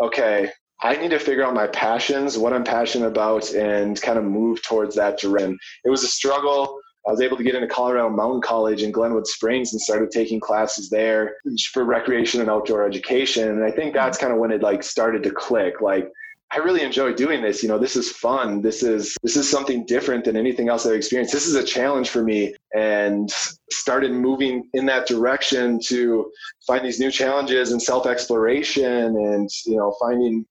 okay 0.00 0.50
I 0.84 0.96
need 0.96 1.12
to 1.12 1.20
figure 1.20 1.44
out 1.44 1.54
my 1.54 1.68
passions, 1.68 2.36
what 2.36 2.52
I'm 2.52 2.64
passionate 2.64 3.06
about, 3.06 3.52
and 3.52 4.02
kind 4.02 4.18
of 4.18 4.24
move 4.24 4.60
towards 4.62 4.96
that 4.96 5.16
direction. 5.16 5.56
It 5.84 5.90
was 5.90 6.02
a 6.02 6.08
struggle 6.08 6.76
I 7.06 7.10
was 7.10 7.20
able 7.20 7.36
to 7.36 7.42
get 7.42 7.54
into 7.54 7.66
Colorado 7.66 8.08
Mountain 8.10 8.42
College 8.42 8.82
in 8.82 8.92
Glenwood 8.92 9.26
Springs 9.26 9.72
and 9.72 9.80
started 9.80 10.10
taking 10.10 10.38
classes 10.38 10.88
there 10.88 11.36
for 11.72 11.84
recreation 11.84 12.40
and 12.40 12.48
outdoor 12.48 12.86
education. 12.86 13.48
And 13.48 13.64
I 13.64 13.72
think 13.72 13.92
that's 13.92 14.18
kind 14.18 14.32
of 14.32 14.38
when 14.38 14.52
it 14.52 14.62
like 14.62 14.84
started 14.84 15.22
to 15.24 15.30
click. 15.32 15.80
Like 15.80 16.08
I 16.52 16.58
really 16.58 16.82
enjoy 16.82 17.14
doing 17.14 17.40
this. 17.40 17.62
You 17.62 17.70
know, 17.70 17.78
this 17.78 17.96
is 17.96 18.12
fun. 18.12 18.60
This 18.60 18.82
is 18.82 19.16
this 19.22 19.36
is 19.36 19.50
something 19.50 19.86
different 19.86 20.24
than 20.24 20.36
anything 20.36 20.68
else 20.68 20.84
I've 20.84 20.94
experienced. 20.94 21.32
This 21.32 21.46
is 21.46 21.54
a 21.54 21.64
challenge 21.64 22.10
for 22.10 22.22
me, 22.22 22.54
and 22.74 23.30
started 23.70 24.12
moving 24.12 24.68
in 24.74 24.84
that 24.86 25.06
direction 25.06 25.80
to 25.86 26.30
find 26.66 26.84
these 26.84 27.00
new 27.00 27.10
challenges 27.10 27.72
and 27.72 27.82
self 27.82 28.06
exploration, 28.06 28.84
and 28.84 29.48
you 29.64 29.76
know, 29.76 29.96
finding 29.98 30.44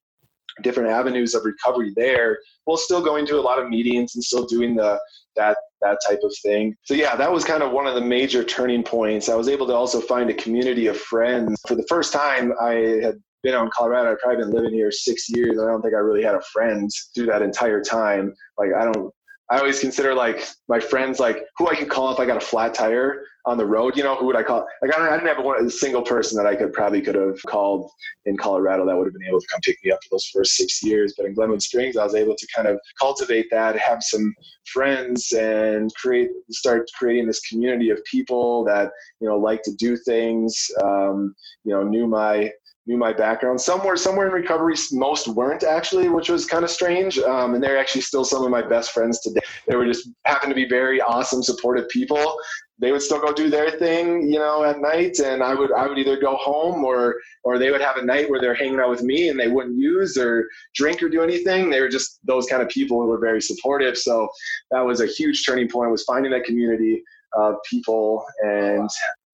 different 0.64 0.89
avenues 0.89 1.34
of 1.34 1.45
recovery 1.45 1.93
there 1.95 2.39
while 2.66 2.78
still 2.78 3.02
going 3.02 3.26
to 3.26 3.39
a 3.39 3.41
lot 3.41 3.60
of 3.60 3.70
meetings 3.70 4.16
and 4.16 4.24
still 4.24 4.45
doing 4.45 4.76
the 4.76 4.99
that 5.36 5.57
that 5.82 5.99
type 6.07 6.19
of 6.23 6.34
thing. 6.43 6.75
So 6.84 6.93
yeah, 6.93 7.15
that 7.15 7.32
was 7.32 7.43
kind 7.43 7.63
of 7.63 7.71
one 7.71 7.88
of 7.88 7.95
the 7.95 8.01
major 8.01 8.43
turning 8.43 8.84
points. 8.84 9.29
I 9.29 9.36
was 9.36 9.47
able 9.47 9.67
to 9.67 9.73
also 9.73 9.99
find 9.99 10.29
a 10.29 10.34
community 10.34 10.88
of 10.88 10.97
friends. 10.97 11.59
For 11.67 11.75
the 11.75 11.86
first 11.89 12.13
time, 12.13 12.53
I 12.61 12.73
had 13.01 13.15
been 13.43 13.55
in 13.55 13.69
Colorado. 13.73 14.11
I've 14.11 14.19
probably 14.19 14.43
been 14.43 14.53
living 14.53 14.73
here 14.73 14.91
six 14.91 15.29
years. 15.29 15.59
I 15.59 15.65
don't 15.65 15.82
think 15.82 15.95
I 15.95 15.97
really 15.97 16.23
had 16.23 16.36
a 16.36 16.41
friend 16.53 16.89
through 17.15 17.27
that 17.27 17.41
entire 17.41 17.82
time. 17.82 18.34
Like 18.57 18.69
I 18.77 18.86
don't 18.86 19.11
I 19.52 19.60
always 19.60 19.82
consider 19.82 20.16
like 20.16 20.47
my 20.70 20.80
friends 20.80 21.20
like 21.20 21.43
who 21.58 21.68
I 21.68 21.76
could 21.76 21.89
call 21.89 22.14
if 22.14 22.20
I 22.20 22.26
got 22.26 22.38
a 22.38 22.45
flat 22.45 22.74
tire 22.74 23.26
on 23.45 23.58
the 23.58 23.66
road. 23.66 23.97
You 23.97 24.04
know, 24.04 24.16
who 24.16 24.26
would 24.28 24.38
I 24.38 24.43
call? 24.43 24.66
Like 24.82 24.95
I, 24.95 24.97
don't, 24.97 25.10
I 25.10 25.18
didn't 25.18 25.36
have 25.36 25.43
one, 25.43 25.66
a 25.66 25.70
single 25.70 26.02
person 26.04 26.38
that 26.38 26.47
I 26.47 26.56
could 26.56 26.72
probably 26.72 27.02
could 27.02 27.16
have 27.16 27.38
called 27.47 27.91
in 28.26 28.38
Colorado 28.38 28.86
that 28.86 28.95
would 28.95 29.08
have 29.08 29.14
been 29.14 29.28
able 29.28 29.41
to 29.41 29.47
come 29.52 29.60
pick 29.62 29.78
me 29.84 29.91
up 29.91 29.99
for 30.04 30.16
those 30.16 30.26
first 30.34 30.56
six 30.56 30.82
years. 30.82 31.16
But 31.18 31.26
in 31.26 31.34
Glenwood 31.34 31.62
Springs, 31.62 31.97
I 31.97 32.06
was 32.06 32.16
able 32.16 32.36
to 32.36 32.47
kind 32.56 32.68
of 32.68 32.80
cultivate 32.97 33.47
that, 33.52 33.78
have 33.78 34.02
some 34.04 34.34
friends, 34.66 35.34
and 35.34 35.93
create 35.95 36.30
start 36.49 36.89
creating 36.97 37.28
this 37.28 37.41
community 37.41 37.89
of 37.89 38.02
people 38.06 38.64
that 38.66 38.91
you 39.20 39.28
know 39.28 39.38
like 39.38 39.64
to 39.64 39.76
do 39.76 39.97
things. 39.97 40.72
Um, 40.82 41.36
you 41.66 41.74
know, 41.74 41.84
knew 41.84 42.08
my 42.08 42.52
knew 42.88 42.97
my 42.97 43.13
background. 43.13 43.61
Some 43.61 43.86
were 43.86 43.95
somewhere 43.95 44.27
in 44.27 44.34
recovery. 44.34 44.75
Most 44.91 45.27
weren't 45.27 45.63
actually, 45.63 46.09
which 46.09 46.29
was 46.29 46.45
kind 46.45 46.63
of 46.63 46.69
strange. 46.69 47.19
Um, 47.19 47.53
and 47.53 47.63
they're 47.63 47.77
actually 47.77 48.01
still 48.01 48.25
some 48.25 48.43
of 48.43 48.49
my 48.49 48.61
best 48.61 48.91
friends 48.91 49.19
today. 49.19 49.41
They 49.67 49.75
were 49.75 49.86
just 49.86 50.09
happen 50.25 50.49
to 50.49 50.55
be 50.55 50.67
very 50.67 50.99
awesome, 51.01 51.43
supportive 51.43 51.88
people. 51.89 52.36
They 52.79 52.91
would 52.91 53.03
still 53.03 53.19
go 53.19 53.32
do 53.32 53.51
their 53.51 53.69
thing, 53.69 54.32
you 54.32 54.39
know, 54.39 54.63
at 54.63 54.79
night, 54.79 55.19
and 55.19 55.43
I 55.43 55.53
would 55.53 55.71
I 55.71 55.86
would 55.86 55.99
either 55.99 56.19
go 56.19 56.36
home 56.36 56.84
or 56.84 57.15
or 57.43 57.59
they 57.59 57.69
would 57.69 57.82
have 57.82 57.97
a 57.97 58.03
night 58.03 58.27
where 58.27 58.41
they're 58.41 58.55
hanging 58.55 58.79
out 58.79 58.89
with 58.89 59.03
me 59.03 59.29
and 59.29 59.39
they 59.39 59.47
wouldn't 59.47 59.77
use 59.77 60.17
or 60.17 60.47
drink 60.73 61.03
or 61.03 61.09
do 61.09 61.21
anything. 61.21 61.69
They 61.69 61.82
were 61.82 61.89
just 61.89 62.19
those 62.23 62.47
kind 62.47 62.63
of 62.63 62.69
people 62.69 62.99
who 62.99 63.07
were 63.07 63.19
very 63.19 63.41
supportive. 63.41 63.97
So 63.97 64.27
that 64.71 64.82
was 64.82 64.99
a 64.99 65.05
huge 65.05 65.45
turning 65.45 65.69
point. 65.69 65.91
Was 65.91 66.03
finding 66.03 66.32
that 66.32 66.43
community 66.43 67.03
of 67.34 67.55
people 67.69 68.25
and 68.43 68.89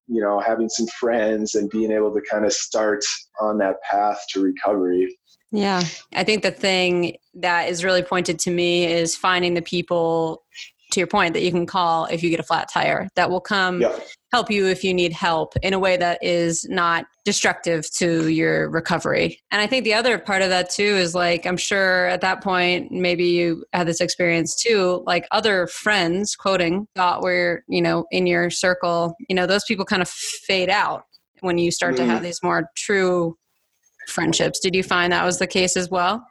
you 0.08 0.22
know, 0.22 0.40
having 0.40 0.70
some 0.70 0.88
friends 1.00 1.56
and 1.56 1.70
being 1.70 1.92
able 1.92 2.14
to 2.14 2.22
kind 2.30 2.46
of 2.46 2.54
start 2.54 3.04
on 3.40 3.58
that 3.60 3.76
path 3.90 4.20
to 4.32 4.42
recovery. 4.42 5.16
Yeah. 5.52 5.84
I 6.14 6.24
think 6.24 6.44
the 6.44 6.52
thing 6.52 7.18
that 7.36 7.70
is 7.70 7.84
really 7.84 8.04
pointed 8.04 8.40
to 8.40 8.52
me 8.52 8.86
is 8.86 9.16
finding 9.16 9.54
the 9.54 9.62
people 9.62 10.44
to 10.92 11.00
your 11.00 11.08
point 11.08 11.34
that 11.34 11.44
you 11.44 11.52
can 11.52 11.66
call 11.66 12.06
if 12.06 12.24
you 12.24 12.30
get 12.30 12.40
a 12.40 12.44
flat 12.44 12.70
tire 12.72 13.08
that 13.16 13.30
will 13.30 13.42
come 13.42 13.82
yeah. 13.82 13.98
help 14.32 14.50
you 14.50 14.68
if 14.68 14.84
you 14.84 14.94
need 14.94 15.12
help 15.12 15.54
in 15.62 15.74
a 15.74 15.80
way 15.80 15.98
that 15.98 16.18
is 16.22 16.66
not 16.70 17.06
destructive 17.26 17.90
to 17.92 18.30
your 18.30 18.70
recovery 18.70 19.40
and 19.52 19.62
i 19.62 19.68
think 19.68 19.84
the 19.84 19.94
other 19.94 20.18
part 20.18 20.42
of 20.42 20.50
that 20.50 20.70
too 20.70 20.84
is 20.84 21.14
like 21.14 21.46
i'm 21.46 21.58
sure 21.58 22.08
at 22.08 22.22
that 22.22 22.42
point 22.42 22.92
maybe 22.92 23.26
you 23.26 23.64
had 23.74 23.88
this 23.88 24.02
experience 24.02 24.56
too 24.56 25.04
like 25.06 25.28
other 25.32 25.68
friends 25.68 26.36
quoting 26.36 26.88
thought 26.96 27.22
were 27.22 27.64
you 27.68 27.82
know 27.82 28.06
in 28.12 28.26
your 28.26 28.50
circle 28.50 29.16
you 29.28 29.36
know 29.36 29.46
those 29.46 29.66
people 29.66 29.86
kind 29.86 30.02
of 30.02 30.10
fade 30.10 30.70
out 30.70 31.04
when 31.42 31.58
you 31.58 31.72
start 31.72 31.94
mm. 31.94 31.98
to 31.98 32.06
have 32.06 32.18
mm-hmm. 32.18 32.26
these 32.26 32.42
more 32.42 32.70
true 32.76 33.36
friendships 34.08 34.60
did 34.60 34.74
you 34.74 34.84
find 34.84 35.12
that 35.12 35.26
was 35.26 35.38
the 35.38 35.48
case 35.48 35.76
as 35.76 35.90
well 35.90 36.26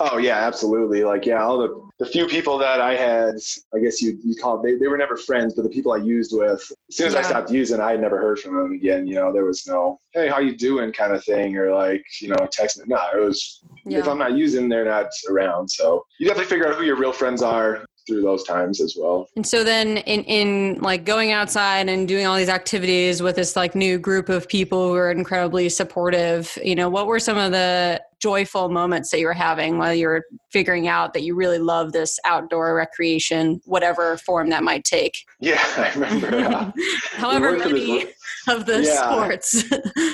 Oh 0.00 0.18
yeah, 0.18 0.36
absolutely. 0.36 1.04
Like 1.04 1.26
yeah, 1.26 1.42
all 1.42 1.58
the 1.58 1.88
the 1.98 2.06
few 2.06 2.26
people 2.26 2.58
that 2.58 2.80
I 2.80 2.94
had, 2.94 3.36
I 3.74 3.78
guess 3.80 4.00
you 4.00 4.18
you 4.22 4.34
call 4.36 4.62
they, 4.62 4.76
they 4.76 4.86
were 4.86 4.98
never 4.98 5.16
friends, 5.16 5.54
but 5.54 5.62
the 5.62 5.68
people 5.68 5.92
I 5.92 5.96
used 5.96 6.32
with, 6.32 6.60
as 6.88 6.96
soon 6.96 7.08
as 7.08 7.14
yeah. 7.14 7.20
I 7.20 7.22
stopped 7.22 7.50
using, 7.50 7.80
I 7.80 7.92
had 7.92 8.00
never 8.00 8.18
heard 8.18 8.38
from 8.38 8.56
them 8.56 8.72
again. 8.72 9.06
You 9.06 9.16
know, 9.16 9.32
there 9.32 9.44
was 9.44 9.66
no 9.66 10.00
hey, 10.12 10.28
how 10.28 10.38
you 10.38 10.56
doing 10.56 10.92
kind 10.92 11.12
of 11.12 11.24
thing, 11.24 11.56
or 11.56 11.74
like 11.74 12.04
you 12.20 12.28
know, 12.28 12.48
text. 12.50 12.80
No, 12.86 13.00
it 13.14 13.20
was 13.20 13.60
yeah. 13.84 13.98
if 13.98 14.08
I'm 14.08 14.18
not 14.18 14.34
using, 14.34 14.68
they're 14.68 14.84
not 14.84 15.08
around. 15.28 15.68
So 15.68 16.04
you 16.18 16.26
definitely 16.26 16.50
figure 16.50 16.68
out 16.68 16.76
who 16.76 16.84
your 16.84 16.96
real 16.96 17.12
friends 17.12 17.42
are 17.42 17.84
through 18.08 18.22
those 18.22 18.42
times 18.42 18.80
as 18.80 18.96
well. 18.98 19.28
And 19.36 19.46
so 19.46 19.62
then 19.62 19.98
in 19.98 20.24
in 20.24 20.80
like 20.80 21.04
going 21.04 21.30
outside 21.30 21.88
and 21.88 22.08
doing 22.08 22.26
all 22.26 22.36
these 22.36 22.48
activities 22.48 23.22
with 23.22 23.36
this 23.36 23.54
like 23.54 23.74
new 23.74 23.98
group 23.98 24.28
of 24.28 24.48
people 24.48 24.88
who 24.88 24.94
are 24.94 25.10
incredibly 25.10 25.68
supportive, 25.68 26.58
you 26.64 26.74
know, 26.74 26.88
what 26.88 27.06
were 27.06 27.20
some 27.20 27.36
of 27.36 27.52
the 27.52 28.02
joyful 28.20 28.68
moments 28.68 29.10
that 29.10 29.20
you 29.20 29.26
were 29.26 29.32
having 29.32 29.78
while 29.78 29.94
you 29.94 30.08
were 30.08 30.24
figuring 30.50 30.88
out 30.88 31.12
that 31.12 31.22
you 31.22 31.34
really 31.36 31.58
love 31.58 31.92
this 31.92 32.18
outdoor 32.24 32.74
recreation, 32.74 33.60
whatever 33.64 34.16
form 34.16 34.50
that 34.50 34.64
might 34.64 34.84
take? 34.84 35.24
Yeah, 35.38 35.62
I 35.76 35.92
remember. 35.92 36.36
Uh, 36.36 36.72
However 37.12 37.56
many 37.58 38.06
of 38.48 38.66
the 38.66 38.82
yeah. 38.82 39.10
sports. 39.10 39.64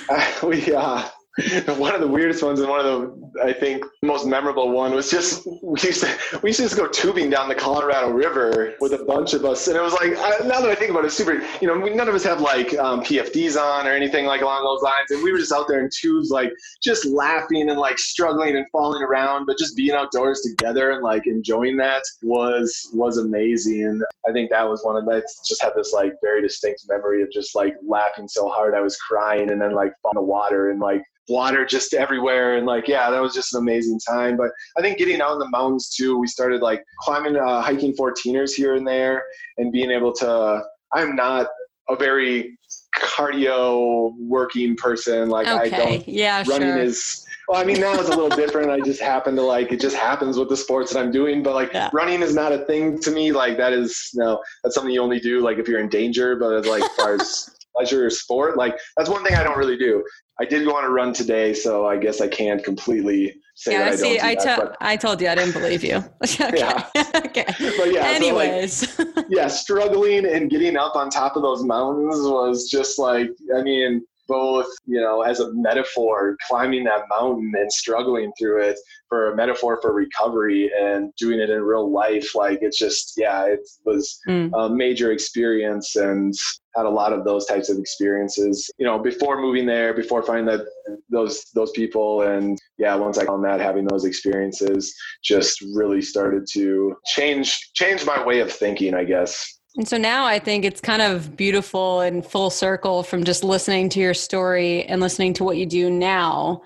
uh, 0.08 0.34
we 0.46 0.74
uh 0.74 1.08
one 1.78 1.92
of 1.92 2.00
the 2.00 2.06
weirdest 2.06 2.44
ones 2.44 2.60
and 2.60 2.68
one 2.68 2.78
of 2.78 2.86
the 2.86 3.24
I 3.42 3.52
think 3.52 3.84
most 4.02 4.24
memorable 4.24 4.70
one 4.70 4.94
was 4.94 5.10
just 5.10 5.44
we 5.62 5.80
used 5.82 6.02
to 6.02 6.40
we 6.42 6.50
used 6.50 6.58
to 6.58 6.64
just 6.64 6.76
go 6.76 6.86
tubing 6.86 7.28
down 7.28 7.48
the 7.48 7.56
Colorado 7.56 8.10
River 8.10 8.74
with 8.80 8.92
a 8.92 9.04
bunch 9.04 9.34
of 9.34 9.44
us, 9.44 9.66
and 9.66 9.76
it 9.76 9.82
was 9.82 9.94
like 9.94 10.12
now 10.46 10.60
that 10.60 10.70
I 10.70 10.76
think 10.76 10.92
about 10.92 11.04
it, 11.04 11.10
super. 11.10 11.42
You 11.60 11.66
know, 11.66 11.74
none 11.74 12.08
of 12.08 12.14
us 12.14 12.22
have 12.22 12.40
like 12.40 12.74
um, 12.78 13.02
PFDs 13.02 13.60
on 13.60 13.88
or 13.88 13.90
anything 13.90 14.26
like 14.26 14.42
along 14.42 14.62
those 14.62 14.82
lines, 14.82 15.10
and 15.10 15.24
we 15.24 15.32
were 15.32 15.38
just 15.38 15.50
out 15.50 15.66
there 15.66 15.82
in 15.82 15.90
tubes, 15.92 16.30
like 16.30 16.52
just 16.82 17.04
laughing 17.04 17.68
and 17.68 17.80
like 17.80 17.98
struggling 17.98 18.56
and 18.56 18.66
falling 18.70 19.02
around, 19.02 19.46
but 19.46 19.58
just 19.58 19.76
being 19.76 19.92
outdoors 19.92 20.40
together 20.42 20.92
and 20.92 21.02
like 21.02 21.26
enjoying 21.26 21.76
that 21.78 22.02
was 22.22 22.90
was 22.92 23.18
amazing. 23.18 23.82
And 23.82 24.04
I 24.28 24.30
think 24.32 24.50
that 24.50 24.68
was 24.68 24.84
one 24.84 24.96
of 24.96 25.04
the 25.04 25.20
just 25.44 25.62
had 25.62 25.72
this 25.74 25.92
like 25.92 26.12
very 26.22 26.42
distinct 26.42 26.82
memory 26.88 27.22
of 27.22 27.32
just 27.32 27.56
like 27.56 27.74
laughing 27.84 28.28
so 28.28 28.48
hard 28.48 28.74
I 28.74 28.80
was 28.80 28.96
crying, 28.98 29.50
and 29.50 29.60
then 29.60 29.74
like 29.74 29.94
falling 30.00 30.14
the 30.14 30.22
water 30.22 30.70
and 30.70 30.78
like 30.78 31.02
water 31.28 31.64
just 31.64 31.94
everywhere 31.94 32.56
and 32.56 32.66
like 32.66 32.86
yeah 32.86 33.10
that 33.10 33.20
was 33.20 33.34
just 33.34 33.54
an 33.54 33.60
amazing 33.60 33.98
time 34.06 34.36
but 34.36 34.50
i 34.76 34.82
think 34.82 34.98
getting 34.98 35.20
out 35.20 35.32
in 35.32 35.38
the 35.38 35.48
mountains 35.48 35.88
too 35.88 36.18
we 36.18 36.26
started 36.26 36.60
like 36.60 36.82
climbing 37.00 37.36
uh, 37.36 37.62
hiking 37.62 37.94
14ers 37.94 38.52
here 38.52 38.74
and 38.74 38.86
there 38.86 39.22
and 39.58 39.72
being 39.72 39.90
able 39.90 40.12
to 40.12 40.62
i'm 40.92 41.16
not 41.16 41.46
a 41.88 41.96
very 41.96 42.58
cardio 42.98 44.12
working 44.18 44.76
person 44.76 45.28
like 45.30 45.46
okay. 45.46 45.74
i 45.74 45.84
don't 45.84 46.08
yeah 46.08 46.44
running 46.46 46.68
sure. 46.68 46.78
is 46.78 47.24
well 47.48 47.60
i 47.60 47.64
mean 47.64 47.80
now 47.80 47.94
it's 47.94 48.08
a 48.08 48.16
little 48.16 48.28
different 48.28 48.70
i 48.70 48.78
just 48.80 49.00
happen 49.00 49.34
to 49.34 49.42
like 49.42 49.72
it 49.72 49.80
just 49.80 49.96
happens 49.96 50.38
with 50.38 50.48
the 50.48 50.56
sports 50.56 50.92
that 50.92 51.00
i'm 51.00 51.10
doing 51.10 51.42
but 51.42 51.54
like 51.54 51.72
yeah. 51.72 51.90
running 51.92 52.22
is 52.22 52.34
not 52.34 52.52
a 52.52 52.58
thing 52.66 52.98
to 53.00 53.10
me 53.10 53.32
like 53.32 53.56
that 53.56 53.72
is 53.72 54.10
know 54.14 54.40
that's 54.62 54.74
something 54.74 54.92
you 54.92 55.02
only 55.02 55.20
do 55.20 55.40
like 55.40 55.58
if 55.58 55.66
you're 55.66 55.80
in 55.80 55.88
danger 55.88 56.36
but 56.36 56.52
as 56.54 56.66
like 56.66 56.82
as 56.82 56.96
far 56.96 57.14
as 57.14 57.50
pleasure 57.74 58.06
or 58.06 58.10
sport. 58.10 58.56
Like 58.56 58.78
that's 58.96 59.10
one 59.10 59.24
thing 59.24 59.34
I 59.34 59.42
don't 59.42 59.58
really 59.58 59.76
do. 59.76 60.04
I 60.40 60.44
did 60.44 60.66
go 60.66 60.76
on 60.76 60.84
a 60.84 60.90
run 60.90 61.12
today, 61.12 61.54
so 61.54 61.86
I 61.86 61.96
guess 61.96 62.20
I 62.20 62.28
can't 62.28 62.62
completely 62.64 63.36
say 63.54 63.72
yeah, 63.72 63.84
that 63.84 63.92
I 63.92 63.96
see, 63.96 64.16
don't. 64.16 64.18
Do 64.18 64.28
I, 64.28 64.34
that, 64.34 64.76
I 64.80 64.96
told 64.96 65.20
you 65.20 65.28
I 65.28 65.34
didn't 65.36 65.52
believe 65.52 65.84
you. 65.84 65.96
okay. 66.24 66.50
Yeah. 66.56 66.86
okay. 67.16 67.46
But 67.46 67.92
yeah. 67.92 68.06
Anyways. 68.06 68.94
So 68.94 69.04
like, 69.16 69.26
yeah, 69.30 69.46
struggling 69.46 70.26
and 70.26 70.50
getting 70.50 70.76
up 70.76 70.96
on 70.96 71.08
top 71.08 71.36
of 71.36 71.42
those 71.42 71.62
mountains 71.62 72.20
was 72.22 72.68
just 72.68 72.98
like, 72.98 73.30
I 73.56 73.62
mean, 73.62 74.04
both, 74.28 74.66
you 74.86 75.00
know, 75.00 75.22
as 75.22 75.40
a 75.40 75.52
metaphor, 75.54 76.36
climbing 76.48 76.84
that 76.84 77.02
mountain 77.08 77.52
and 77.56 77.72
struggling 77.72 78.32
through 78.38 78.62
it 78.62 78.78
for 79.08 79.32
a 79.32 79.36
metaphor 79.36 79.78
for 79.80 79.92
recovery 79.92 80.70
and 80.78 81.12
doing 81.16 81.38
it 81.38 81.50
in 81.50 81.62
real 81.62 81.90
life. 81.90 82.34
Like 82.34 82.58
it's 82.62 82.78
just, 82.78 83.14
yeah, 83.16 83.44
it 83.44 83.60
was 83.84 84.18
mm. 84.28 84.50
a 84.54 84.68
major 84.68 85.12
experience 85.12 85.96
and 85.96 86.34
had 86.76 86.86
a 86.86 86.90
lot 86.90 87.12
of 87.12 87.24
those 87.24 87.46
types 87.46 87.68
of 87.68 87.78
experiences, 87.78 88.68
you 88.78 88.86
know, 88.86 88.98
before 88.98 89.40
moving 89.40 89.66
there, 89.66 89.94
before 89.94 90.22
finding 90.22 90.46
that 90.46 90.66
those, 91.08 91.44
those 91.54 91.70
people. 91.72 92.22
And 92.22 92.58
yeah, 92.78 92.94
once 92.96 93.18
I 93.18 93.26
found 93.26 93.44
that 93.44 93.60
having 93.60 93.86
those 93.86 94.04
experiences 94.04 94.94
just 95.22 95.60
really 95.74 96.02
started 96.02 96.46
to 96.52 96.96
change, 97.06 97.70
change 97.74 98.04
my 98.04 98.24
way 98.24 98.40
of 98.40 98.50
thinking, 98.50 98.94
I 98.94 99.04
guess. 99.04 99.60
And 99.76 99.88
so 99.88 99.96
now 99.96 100.24
I 100.24 100.38
think 100.38 100.64
it's 100.64 100.80
kind 100.80 101.02
of 101.02 101.36
beautiful 101.36 102.00
and 102.00 102.24
full 102.24 102.50
circle 102.50 103.02
from 103.02 103.24
just 103.24 103.42
listening 103.42 103.88
to 103.90 104.00
your 104.00 104.14
story 104.14 104.84
and 104.84 105.00
listening 105.00 105.34
to 105.34 105.44
what 105.44 105.56
you 105.56 105.66
do 105.66 105.90
now. 105.90 106.62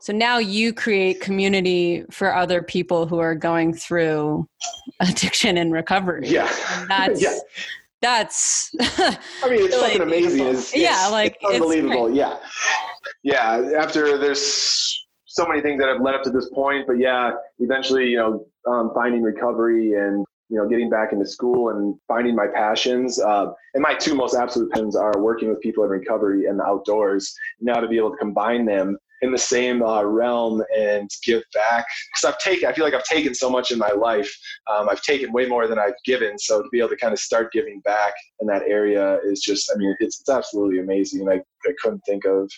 So 0.00 0.12
now 0.12 0.38
you 0.38 0.72
create 0.72 1.20
community 1.20 2.04
for 2.10 2.32
other 2.32 2.62
people 2.62 3.06
who 3.06 3.18
are 3.18 3.34
going 3.34 3.74
through 3.74 4.46
addiction 5.00 5.56
and 5.56 5.72
recovery. 5.72 6.28
Yeah. 6.28 6.48
And 6.78 6.88
that's 6.90 7.22
yeah. 7.22 7.38
that's 8.00 8.70
I 8.80 9.18
mean 9.48 9.64
it's 9.64 9.74
really 9.74 9.80
fucking 9.80 10.02
amazing. 10.02 10.46
It's, 10.46 10.72
it's, 10.72 10.76
yeah, 10.76 11.08
like 11.08 11.36
it's 11.40 11.54
unbelievable. 11.54 12.06
It's 12.06 12.16
yeah. 12.16 12.36
Yeah. 13.24 13.80
After 13.80 14.18
there's 14.18 15.04
so 15.26 15.46
many 15.48 15.60
things 15.60 15.80
that 15.80 15.88
have 15.88 16.00
led 16.00 16.14
up 16.14 16.22
to 16.22 16.30
this 16.30 16.48
point, 16.50 16.86
but 16.86 16.98
yeah, 16.98 17.32
eventually, 17.58 18.06
you 18.06 18.18
know, 18.18 18.46
um, 18.70 18.92
finding 18.94 19.22
recovery 19.22 19.94
and 19.94 20.24
you 20.48 20.56
know, 20.56 20.68
getting 20.68 20.88
back 20.88 21.12
into 21.12 21.26
school 21.26 21.70
and 21.70 21.94
finding 22.06 22.34
my 22.34 22.46
passions. 22.46 23.20
Uh, 23.20 23.46
and 23.74 23.82
my 23.82 23.94
two 23.94 24.14
most 24.14 24.34
absolute 24.34 24.70
passions 24.72 24.96
are 24.96 25.18
working 25.18 25.48
with 25.48 25.60
people 25.60 25.84
in 25.84 25.90
recovery 25.90 26.46
and 26.46 26.58
the 26.58 26.64
outdoors. 26.64 27.34
Now 27.60 27.80
to 27.80 27.88
be 27.88 27.96
able 27.96 28.12
to 28.12 28.16
combine 28.16 28.64
them 28.64 28.96
in 29.22 29.32
the 29.32 29.38
same 29.38 29.82
uh, 29.82 30.02
realm 30.02 30.62
and 30.76 31.10
give 31.24 31.42
back 31.54 31.86
because 32.12 32.32
I've 32.32 32.38
taken, 32.38 32.68
I 32.68 32.72
feel 32.72 32.84
like 32.84 32.94
I've 32.94 33.04
taken 33.04 33.34
so 33.34 33.48
much 33.48 33.70
in 33.70 33.78
my 33.78 33.90
life. 33.90 34.32
Um, 34.70 34.88
I've 34.88 35.02
taken 35.02 35.32
way 35.32 35.46
more 35.46 35.66
than 35.66 35.78
I've 35.78 35.94
given. 36.04 36.38
So 36.38 36.62
to 36.62 36.68
be 36.70 36.78
able 36.78 36.90
to 36.90 36.96
kind 36.96 37.12
of 37.12 37.18
start 37.18 37.52
giving 37.52 37.80
back 37.80 38.12
in 38.40 38.46
that 38.48 38.62
area 38.62 39.18
is 39.24 39.40
just, 39.40 39.70
I 39.74 39.78
mean, 39.78 39.96
it's, 40.00 40.20
it's 40.20 40.28
absolutely 40.28 40.80
amazing. 40.80 41.28
I, 41.28 41.36
I 41.66 41.72
couldn't 41.82 42.02
think 42.06 42.24
of 42.26 42.50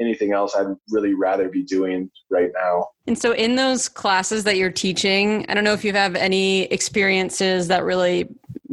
anything 0.00 0.32
else 0.32 0.54
I'd 0.54 0.74
really 0.90 1.14
rather 1.14 1.48
be 1.48 1.62
doing 1.62 2.10
right 2.30 2.50
now. 2.54 2.88
And 3.06 3.18
so, 3.18 3.32
in 3.32 3.56
those 3.56 3.88
classes 3.88 4.44
that 4.44 4.56
you're 4.56 4.70
teaching, 4.70 5.46
I 5.48 5.54
don't 5.54 5.64
know 5.64 5.72
if 5.72 5.84
you 5.84 5.92
have 5.92 6.16
any 6.16 6.62
experiences 6.64 7.68
that 7.68 7.84
really 7.84 8.28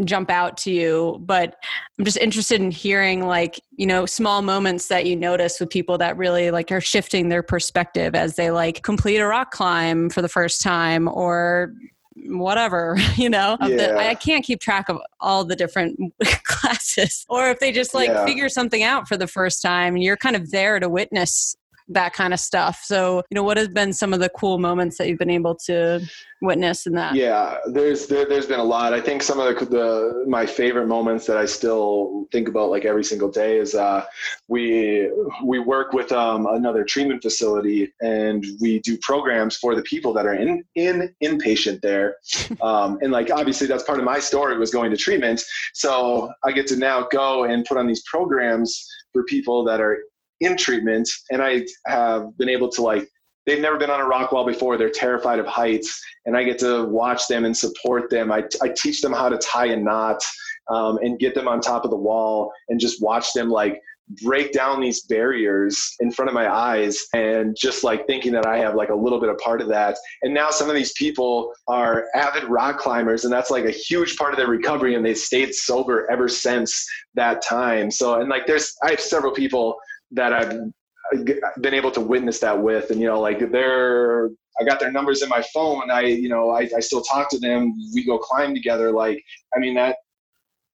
jump 0.06 0.30
out 0.30 0.58
to 0.58 0.72
you, 0.72 1.18
but 1.22 1.56
I'm 2.00 2.06
just 2.06 2.18
interested 2.18 2.62
in 2.62 2.72
hearing, 2.72 3.26
like, 3.28 3.60
you 3.76 3.86
know, 3.86 4.06
small 4.06 4.42
moments 4.42 4.88
that 4.88 5.06
you 5.06 5.16
notice 5.16 5.60
with 5.60 5.70
people 5.70 5.98
that 6.00 6.18
really 6.18 6.52
like 6.52 6.72
are 6.72 6.82
shifting 6.82 7.30
their 7.30 7.44
perspective 7.44 8.16
as 8.16 8.36
they 8.36 8.52
like 8.52 8.82
complete 8.82 9.18
a 9.18 9.28
rock 9.28 9.52
climb 9.52 10.10
for 10.10 10.22
the 10.22 10.30
first 10.30 10.62
time 10.62 11.08
or 11.08 11.74
whatever 12.16 12.96
you 13.16 13.30
know 13.30 13.58
yeah. 13.62 13.68
the, 13.68 13.98
i 13.98 14.14
can't 14.14 14.46
keep 14.46 14.60
track 14.60 14.90
of 14.90 15.00
all 15.20 15.44
the 15.44 15.56
different 15.56 16.00
classes 16.44 17.26
or 17.30 17.50
if 17.50 17.60
they 17.60 17.72
just 17.72 17.94
like 17.94 18.10
yeah. 18.10 18.26
figure 18.26 18.50
something 18.50 18.84
out 18.84 19.08
for 19.08 19.18
the 19.18 19.28
first 19.28 19.62
time 19.62 19.96
and 19.96 20.04
you're 20.04 20.18
kind 20.18 20.36
of 20.36 20.52
there 20.52 20.80
to 20.80 20.90
witness 20.90 21.56
that 21.90 22.14
kind 22.14 22.34
of 22.34 22.40
stuff. 22.40 22.82
So, 22.84 23.24
you 23.30 23.36
know, 23.36 23.44
what 23.44 23.58
has 23.58 23.68
been 23.68 23.94
some 23.94 24.14
of 24.14 24.20
the 24.20 24.30
cool 24.30 24.58
moments 24.58 24.98
that 24.98 25.08
you've 25.08 25.20
been 25.20 25.30
able 25.30 25.56
to 25.66 26.02
witness 26.42 26.86
in 26.86 26.94
that? 26.94 27.16
Yeah, 27.16 27.58
there's 27.68 28.08
there, 28.08 28.30
has 28.30 28.46
been 28.46 28.60
a 28.60 28.64
lot. 28.64 28.94
I 28.94 29.02
think 29.02 29.24
some 29.24 29.40
of 29.40 29.60
the, 29.60 29.66
the, 29.66 30.26
my 30.28 30.46
favorite 30.46 30.88
moments 30.88 31.26
that 31.28 31.38
I 31.38 31.46
still 31.46 32.28
think 32.32 32.48
about 32.48 32.70
like 32.70 32.86
every 32.86 33.04
single 33.04 33.30
day 33.30 33.58
is 33.58 33.76
uh, 33.76 34.06
we 34.48 35.10
we 35.44 35.60
work 35.60 35.94
with 35.94 36.12
um, 36.12 36.46
another 36.48 36.84
treatment 36.84 37.22
facility 37.22 37.92
and 38.02 38.46
we 38.60 38.80
do 38.80 38.98
programs 39.00 39.58
for 39.58 39.76
the 39.76 39.82
people 39.84 40.14
that 40.14 40.26
are 40.26 40.36
in 40.36 40.64
in 40.76 41.14
inpatient 41.24 41.82
there. 41.82 42.18
Um, 42.62 42.98
and 43.02 43.12
like 43.12 43.30
obviously 43.30 43.68
that's 43.68 43.84
part 43.84 44.00
of 44.00 44.06
my 44.06 44.20
story 44.20 44.58
was 44.58 44.72
going 44.72 44.90
to 44.92 44.98
treatment. 44.98 45.44
So 45.74 46.32
I 46.46 46.52
get 46.52 46.66
to 46.68 46.78
now 46.78 47.08
go 47.12 47.44
and 47.44 47.66
put 47.66 47.78
on 47.78 47.88
these 47.88 48.04
programs 48.04 48.88
for 49.12 49.24
people 49.26 49.64
that 49.66 49.82
are 49.82 50.00
in 50.40 50.58
treatment 50.58 51.10
and 51.32 51.42
I 51.42 51.66
have 51.86 52.38
been 52.38 52.50
able 52.50 52.70
to 52.70 52.82
like 52.82 53.08
they've 53.46 53.62
never 53.62 53.78
been 53.78 53.90
on 53.90 54.02
a 54.02 54.06
rock 54.06 54.32
wall 54.32 54.46
before. 54.46 54.78
They're 54.78 54.90
terrified 54.90 55.40
of 55.40 55.46
heights, 55.46 56.02
and 56.26 56.36
I 56.38 56.44
get 56.44 56.60
to 56.60 56.86
watch 56.86 57.28
them 57.28 57.46
and 57.46 57.56
support 57.56 58.10
them. 58.10 58.32
I, 58.32 58.44
I 58.62 58.70
teach 58.70 59.02
them 59.02 59.14
how 59.14 59.30
to 59.30 59.38
tie 59.38 59.68
a 59.68 59.78
knot 59.78 60.22
um, 60.70 60.98
and 61.02 61.20
get 61.20 61.36
them 61.36 61.48
on 61.48 61.60
top 61.60 61.84
of 61.84 61.92
the 61.92 61.98
wall 61.98 62.52
and 62.70 62.80
just 62.80 63.02
watch 63.02 63.34
them 63.34 63.50
like 63.50 63.82
break 64.22 64.52
down 64.52 64.82
these 64.82 65.04
barriers 65.04 65.96
in 66.02 66.12
front 66.12 66.28
of 66.28 66.36
my 66.36 66.54
eyes 66.54 67.06
and 67.14 67.56
just 67.60 67.84
like 67.84 68.06
thinking 68.06 68.34
that 68.34 68.46
I 68.46 68.58
have 68.58 68.76
like 68.76 68.90
a 68.90 68.96
little 68.96 69.20
bit 69.20 69.30
of 69.30 69.38
part 69.38 69.62
of 69.62 69.70
that. 69.70 69.98
And 70.24 70.34
now 70.34 70.50
some 70.50 70.70
of 70.70 70.76
these 70.76 70.92
people 70.94 71.54
are 71.68 72.06
avid 72.14 72.44
rock 72.46 72.78
climbers 72.78 73.24
and 73.24 73.34
that's 73.34 73.50
like 73.50 73.66
a 73.66 73.72
huge 73.72 74.18
part 74.18 74.34
of 74.34 74.38
their 74.38 74.48
recovery 74.48 74.96
and 74.96 75.06
they've 75.06 75.18
stayed 75.18 75.56
sober 75.56 76.10
ever 76.12 76.28
since 76.28 76.86
that 77.16 77.42
time. 77.42 77.90
So, 77.90 78.20
and 78.20 78.30
like 78.30 78.46
there's, 78.46 78.76
I 78.84 78.92
have 78.92 79.00
several 79.00 79.32
people 79.32 79.78
that 80.14 80.34
I've 80.34 80.52
uh, 80.52 81.50
been 81.62 81.74
able 81.74 81.92
to 81.92 82.02
witness 82.02 82.40
that 82.40 82.62
with. 82.62 82.90
And, 82.92 83.00
you 83.02 83.08
know, 83.08 83.20
like 83.20 83.52
they're, 83.52 84.30
I 84.60 84.64
got 84.64 84.80
their 84.80 84.92
numbers 84.92 85.22
in 85.22 85.30
my 85.30 85.44
phone. 85.54 85.90
I, 85.92 86.02
you 86.02 86.30
know, 86.30 86.52
I, 86.52 86.70
I 86.76 86.80
still 86.80 87.02
talk 87.02 87.30
to 87.32 87.40
them. 87.40 87.74
We 87.94 88.06
go 88.06 88.18
climb 88.18 88.54
together. 88.54 88.92
Like, 88.92 89.24
I 89.56 89.60
mean, 89.60 89.76
that, 89.76 89.98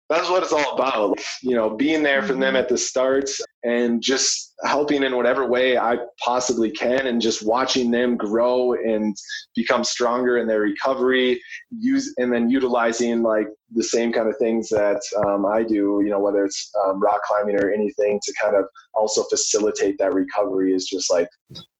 that's 0.08 0.30
what 0.30 0.42
it's 0.42 0.52
all 0.52 0.74
about. 0.74 1.18
You 1.42 1.54
know, 1.54 1.70
being 1.70 2.02
there 2.02 2.22
for 2.22 2.32
them 2.32 2.42
mm-hmm. 2.42 2.56
at 2.56 2.68
the 2.68 2.78
start 2.78 3.28
and 3.64 4.00
just 4.02 4.54
helping 4.64 5.02
in 5.02 5.16
whatever 5.16 5.46
way 5.46 5.76
I 5.76 5.98
possibly 6.24 6.70
can 6.70 7.06
and 7.06 7.20
just 7.20 7.46
watching 7.46 7.90
them 7.90 8.16
grow 8.16 8.72
and 8.72 9.16
become 9.54 9.84
stronger 9.84 10.38
in 10.38 10.46
their 10.46 10.60
recovery, 10.60 11.40
use 11.70 12.14
and 12.18 12.32
then 12.32 12.48
utilizing 12.48 13.22
like 13.22 13.48
the 13.74 13.82
same 13.82 14.12
kind 14.12 14.28
of 14.28 14.36
things 14.38 14.68
that 14.70 15.00
um, 15.26 15.44
I 15.44 15.62
do, 15.62 16.00
you 16.02 16.10
know, 16.10 16.20
whether 16.20 16.44
it's 16.44 16.70
um, 16.84 17.00
rock 17.00 17.20
climbing 17.24 17.56
or 17.56 17.70
anything 17.70 18.18
to 18.22 18.34
kind 18.40 18.56
of 18.56 18.64
also 18.94 19.22
facilitate 19.24 19.96
that 19.98 20.14
recovery 20.14 20.72
is 20.72 20.86
just 20.86 21.10
like 21.10 21.28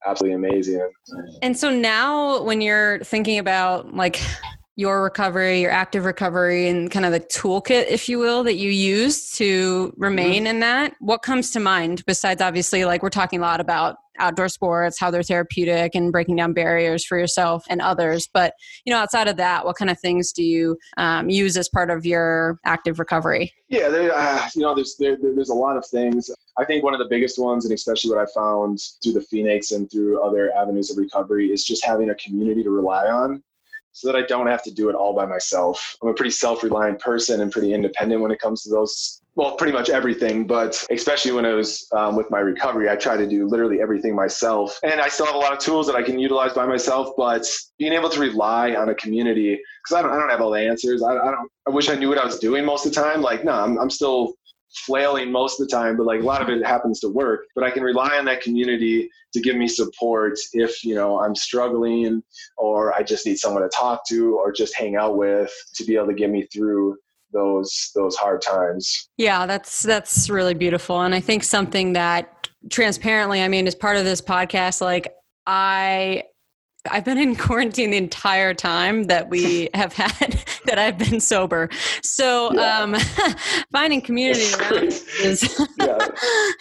absolutely 0.07 0.35
amazing. 0.35 0.89
And 1.43 1.57
so 1.57 1.71
now 1.75 2.43
when 2.43 2.61
you're 2.61 3.01
thinking 3.01 3.39
about 3.39 3.95
like 3.95 4.21
your 4.79 5.03
recovery, 5.03 5.61
your 5.61 5.73
active 5.73 6.05
recovery, 6.05 6.69
and 6.69 6.89
kind 6.89 7.05
of 7.05 7.11
the 7.11 7.19
toolkit, 7.19 7.89
if 7.89 8.09
you 8.09 8.17
will, 8.17 8.45
that 8.45 8.55
you 8.55 8.71
use 8.71 9.33
to 9.33 9.93
remain 9.97 10.45
mm-hmm. 10.45 10.47
in 10.47 10.61
that. 10.61 10.95
What 11.01 11.23
comes 11.23 11.51
to 11.51 11.61
mind 11.61 12.05
besides 12.07 12.41
obviously, 12.41 12.85
like 12.85 13.03
we're 13.03 13.11
talking 13.11 13.41
a 13.41 13.43
lot 13.43 13.59
about 13.61 13.97
outdoor 14.21 14.49
sports, 14.49 14.99
how 15.01 15.11
they're 15.11 15.25
therapeutic 15.25 15.97
and 15.97 16.13
breaking 16.13 16.37
down 16.37 16.53
barriers 16.53 17.05
for 17.05 17.19
yourself 17.19 17.65
and 17.69 17.81
others. 17.81 18.29
But, 18.33 18.55
you 18.85 18.93
know, 18.93 19.01
outside 19.01 19.27
of 19.27 19.37
that, 19.39 19.65
what 19.65 19.75
kind 19.75 19.91
of 19.91 19.99
things 19.99 20.33
do 20.33 20.45
you 20.45 20.77
um, 20.97 21.29
use 21.29 21.57
as 21.57 21.69
part 21.69 21.91
of 21.91 22.07
your 22.07 22.61
active 22.65 23.01
recovery? 23.01 23.53
Yeah, 23.69 23.89
there, 23.89 24.13
uh, 24.15 24.49
you 24.55 24.63
know, 24.63 24.77
there's, 24.77 24.95
there, 24.97 25.17
there's 25.21 25.51
a 25.51 25.55
lot 25.55 25.77
of 25.77 25.85
things. 25.87 26.31
I 26.57 26.65
think 26.65 26.85
one 26.85 26.95
of 26.95 27.01
the 27.01 27.09
biggest 27.09 27.37
ones, 27.39 27.65
and 27.65 27.75
especially 27.75 28.11
what 28.13 28.21
I 28.21 28.27
found 28.33 28.81
through 29.03 29.13
the 29.13 29.23
Phoenix 29.23 29.73
and 29.73 29.91
through 29.91 30.23
other 30.23 30.53
avenues 30.55 30.91
of 30.91 30.99
recovery, 30.99 31.53
is 31.53 31.65
just 31.65 31.85
having 31.85 32.11
a 32.11 32.15
community 32.15 32.63
to 32.63 32.71
rely 32.71 33.07
on 33.07 33.43
so 33.93 34.11
that 34.11 34.17
I 34.17 34.23
don't 34.23 34.47
have 34.47 34.63
to 34.65 34.71
do 34.71 34.89
it 34.89 34.95
all 34.95 35.15
by 35.15 35.27
myself. 35.27 35.97
I'm 36.03 36.09
a 36.09 36.15
pretty 36.15 36.31
self 36.31 36.63
reliant 36.63 37.01
person 37.01 37.41
and 37.41 37.51
pretty 37.51 37.73
independent 37.73 38.21
when 38.21 38.31
it 38.31 38.39
comes 38.39 38.63
to 38.63 38.71
those. 38.71 39.21
Well, 39.35 39.55
pretty 39.55 39.73
much 39.73 39.89
everything, 39.89 40.49
but 40.49 40.85
especially 40.91 41.31
when 41.31 41.47
I 41.47 41.53
was 41.53 41.87
um, 41.97 42.17
with 42.17 42.29
my 42.29 42.41
recovery, 42.41 42.91
I 42.91 42.97
try 42.97 43.17
to 43.17 43.27
do 43.27 43.47
literally 43.47 43.81
everything 43.81 44.15
myself. 44.15 44.77
And 44.83 45.01
I 45.01 45.07
still 45.09 45.27
have 45.27 45.37
a 45.37 45.39
lot 45.39 45.53
of 45.53 45.61
tools 45.61 45.87
that 45.87 45.95
I 45.95 46.03
can 46.03 46.19
utilize 46.19 46.55
by 46.55 46.67
myself, 46.67 47.11
but 47.17 47.47
being 47.79 47.93
able 47.93 48.09
to 48.11 48.21
rely 48.21 48.75
on 48.75 48.89
a 48.89 48.97
community, 48.97 49.61
because 49.85 49.97
I 49.97 50.03
don't, 50.03 50.11
I 50.11 50.19
don't 50.19 50.31
have 50.31 50.41
all 50.41 50.51
the 50.51 50.61
answers. 50.61 51.05
I, 51.05 51.13
I, 51.13 51.31
don't, 51.31 51.49
I 51.69 51.71
wish 51.71 51.89
I 51.89 51.95
knew 51.95 52.09
what 52.09 52.19
I 52.19 52.25
was 52.25 52.41
doing 52.41 52.65
most 52.65 52.85
of 52.85 52.93
the 52.93 53.01
time. 53.01 53.23
Like, 53.23 53.45
no, 53.45 53.53
I'm, 53.53 53.79
I'm 53.79 53.91
still 53.91 54.35
flailing 54.71 55.33
most 55.33 55.61
of 55.61 55.69
the 55.69 55.75
time, 55.75 55.97
but 55.97 56.07
like 56.07 56.21
a 56.21 56.25
lot 56.25 56.43
of 56.43 56.49
it 56.49 56.65
happens 56.65 57.01
to 57.01 57.09
work. 57.09 57.47
But 57.55 57.65
I 57.65 57.71
can 57.71 57.83
rely 57.83 58.19
on 58.19 58.25
that 58.27 58.43
community 58.43 59.09
to 59.33 59.41
give 59.41 59.57
me 59.57 59.69
support 59.69 60.39
if, 60.53 60.85
you 60.85 60.95
know, 60.95 61.21
I'm 61.21 61.35
struggling 61.35 62.23
or 62.57 62.95
I 62.95 63.03
just 63.03 63.27
need 63.27 63.39
someone 63.39 63.63
to 63.63 63.69
talk 63.69 64.07
to 64.09 64.37
or 64.37 64.53
just 64.53 64.77
hang 64.77 64.97
out 64.97 65.17
with 65.17 65.53
to 65.75 65.85
be 65.85 65.97
able 65.97 66.09
to 66.09 66.15
get 66.15 66.31
me 66.31 66.47
through 66.53 66.97
those 67.33 67.91
those 67.95 68.17
hard 68.17 68.41
times. 68.41 69.11
Yeah, 69.19 69.47
that's 69.47 69.83
that's 69.83 70.31
really 70.31 70.55
beautiful. 70.55 71.03
And 71.03 71.15
I 71.15 71.21
think 71.21 71.45
something 71.45 71.93
that 71.93 72.49
transparently, 72.71 73.43
I 73.43 73.49
mean, 73.49 73.67
as 73.67 73.75
part 73.75 73.97
of 73.97 74.05
this 74.05 74.21
podcast, 74.21 74.81
like 74.81 75.15
I 75.47 76.25
I've 76.91 77.05
been 77.05 77.19
in 77.19 77.37
quarantine 77.37 77.91
the 77.91 77.97
entire 77.97 78.55
time 78.55 79.05
that 79.05 79.29
we 79.29 79.69
have 79.75 79.93
had 79.93 80.45
that 80.67 80.79
I've 80.79 80.99
been 80.99 81.21
sober. 81.21 81.69
So 82.03 82.53
yeah. 82.53 82.81
um, 82.81 82.97
finding 83.73 84.01
community 84.01 84.53
around 84.55 84.93
is 85.23 85.67
yeah. 85.79 86.09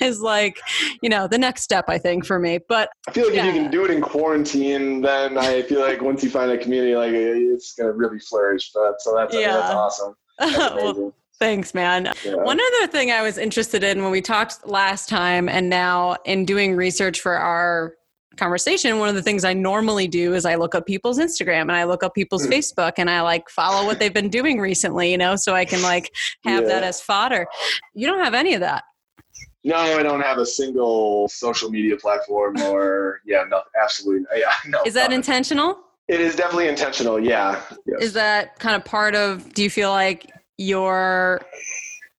is 0.01 0.21
like 0.21 0.59
you 1.01 1.09
know 1.09 1.27
the 1.27 1.37
next 1.37 1.63
step 1.63 1.85
I 1.87 1.97
think 1.97 2.25
for 2.25 2.39
me. 2.39 2.59
But 2.67 2.89
I 3.07 3.11
feel 3.11 3.25
like 3.25 3.35
yeah. 3.35 3.47
if 3.47 3.55
you 3.55 3.61
can 3.61 3.71
do 3.71 3.85
it 3.85 3.91
in 3.91 4.01
quarantine, 4.01 5.01
then 5.01 5.37
I 5.37 5.63
feel 5.63 5.81
like 5.81 6.01
once 6.01 6.23
you 6.23 6.29
find 6.29 6.51
a 6.51 6.57
community, 6.57 6.95
like 6.95 7.13
it's 7.13 7.73
gonna 7.73 7.91
really 7.91 8.19
flourish. 8.19 8.71
But 8.73 9.01
so 9.01 9.15
that's 9.15 9.33
yeah. 9.33 9.53
that's 9.53 9.73
awesome. 9.73 10.15
That's 10.39 10.75
well, 10.75 11.13
Thanks, 11.39 11.75
man. 11.75 12.11
One 12.25 12.59
other 12.59 12.87
thing 12.87 13.11
I 13.11 13.21
was 13.21 13.37
interested 13.37 13.83
in 13.83 14.01
when 14.01 14.09
we 14.09 14.21
talked 14.21 14.67
last 14.67 15.07
time 15.07 15.47
and 15.47 15.69
now 15.69 16.15
in 16.25 16.45
doing 16.45 16.75
research 16.75 17.21
for 17.21 17.35
our 17.35 17.93
conversation, 18.37 18.99
one 18.99 19.09
of 19.09 19.15
the 19.15 19.21
things 19.21 19.43
I 19.43 19.53
normally 19.53 20.07
do 20.07 20.33
is 20.33 20.45
I 20.45 20.55
look 20.55 20.75
up 20.75 20.85
people's 20.85 21.19
Instagram 21.19 21.63
and 21.63 21.73
I 21.73 21.83
look 21.83 22.03
up 22.03 22.13
people's 22.13 22.47
mm. 22.47 22.53
Facebook 22.53 22.93
and 22.97 23.09
I 23.09 23.21
like 23.21 23.49
follow 23.49 23.85
what 23.85 23.99
they've 23.99 24.13
been 24.13 24.29
doing 24.29 24.59
recently, 24.59 25.11
you 25.11 25.17
know, 25.17 25.35
so 25.35 25.53
I 25.53 25.65
can 25.65 25.81
like 25.81 26.13
have 26.43 26.63
yeah. 26.63 26.69
that 26.69 26.83
as 26.83 27.01
fodder. 27.01 27.47
You 27.93 28.07
don't 28.07 28.23
have 28.23 28.33
any 28.33 28.53
of 28.53 28.61
that. 28.61 28.83
No, 29.63 29.75
I 29.75 30.01
don't 30.01 30.21
have 30.21 30.37
a 30.37 30.45
single 30.45 31.27
social 31.27 31.69
media 31.69 31.97
platform 31.97 32.57
or 32.61 33.19
yeah, 33.25 33.43
no, 33.49 33.61
absolutely. 33.81 34.25
Yeah, 34.35 34.53
no. 34.67 34.81
Is 34.85 34.93
that 34.93 35.11
intentional? 35.11 35.79
It 36.07 36.21
is 36.21 36.35
definitely 36.35 36.69
intentional. 36.69 37.19
Yeah. 37.19 37.61
Yes. 37.85 38.01
Is 38.01 38.13
that 38.13 38.57
kind 38.59 38.75
of 38.75 38.85
part 38.85 39.13
of, 39.13 39.53
do 39.53 39.61
you 39.61 39.69
feel 39.69 39.89
like 39.89 40.31
your 40.57 41.41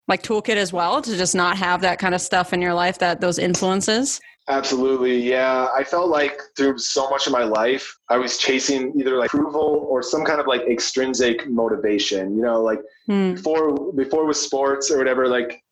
like 0.08 0.22
toolkit 0.22 0.56
as 0.56 0.72
well 0.72 1.00
to 1.02 1.16
just 1.16 1.34
not 1.34 1.56
have 1.56 1.80
that 1.82 1.98
kind 1.98 2.14
of 2.14 2.20
stuff 2.20 2.52
in 2.52 2.60
your 2.60 2.74
life 2.74 2.98
that 2.98 3.20
those 3.20 3.38
influences? 3.38 4.20
Absolutely. 4.48 5.20
Yeah. 5.28 5.68
I 5.76 5.84
felt 5.84 6.08
like 6.08 6.40
through 6.56 6.78
so 6.78 7.10
much 7.10 7.26
of 7.26 7.32
my 7.32 7.44
life, 7.44 7.96
I 8.08 8.16
was 8.16 8.38
chasing 8.38 8.92
either 8.98 9.16
like 9.16 9.32
approval 9.32 9.86
or 9.90 10.02
some 10.02 10.24
kind 10.24 10.40
of 10.40 10.46
like 10.46 10.62
extrinsic 10.62 11.46
motivation, 11.48 12.34
you 12.34 12.42
know, 12.42 12.62
like 12.62 12.80
mm. 13.08 13.34
before, 13.34 13.92
before 13.92 14.26
with 14.26 14.38
sports 14.38 14.90
or 14.90 14.96
whatever, 14.96 15.28
like 15.28 15.62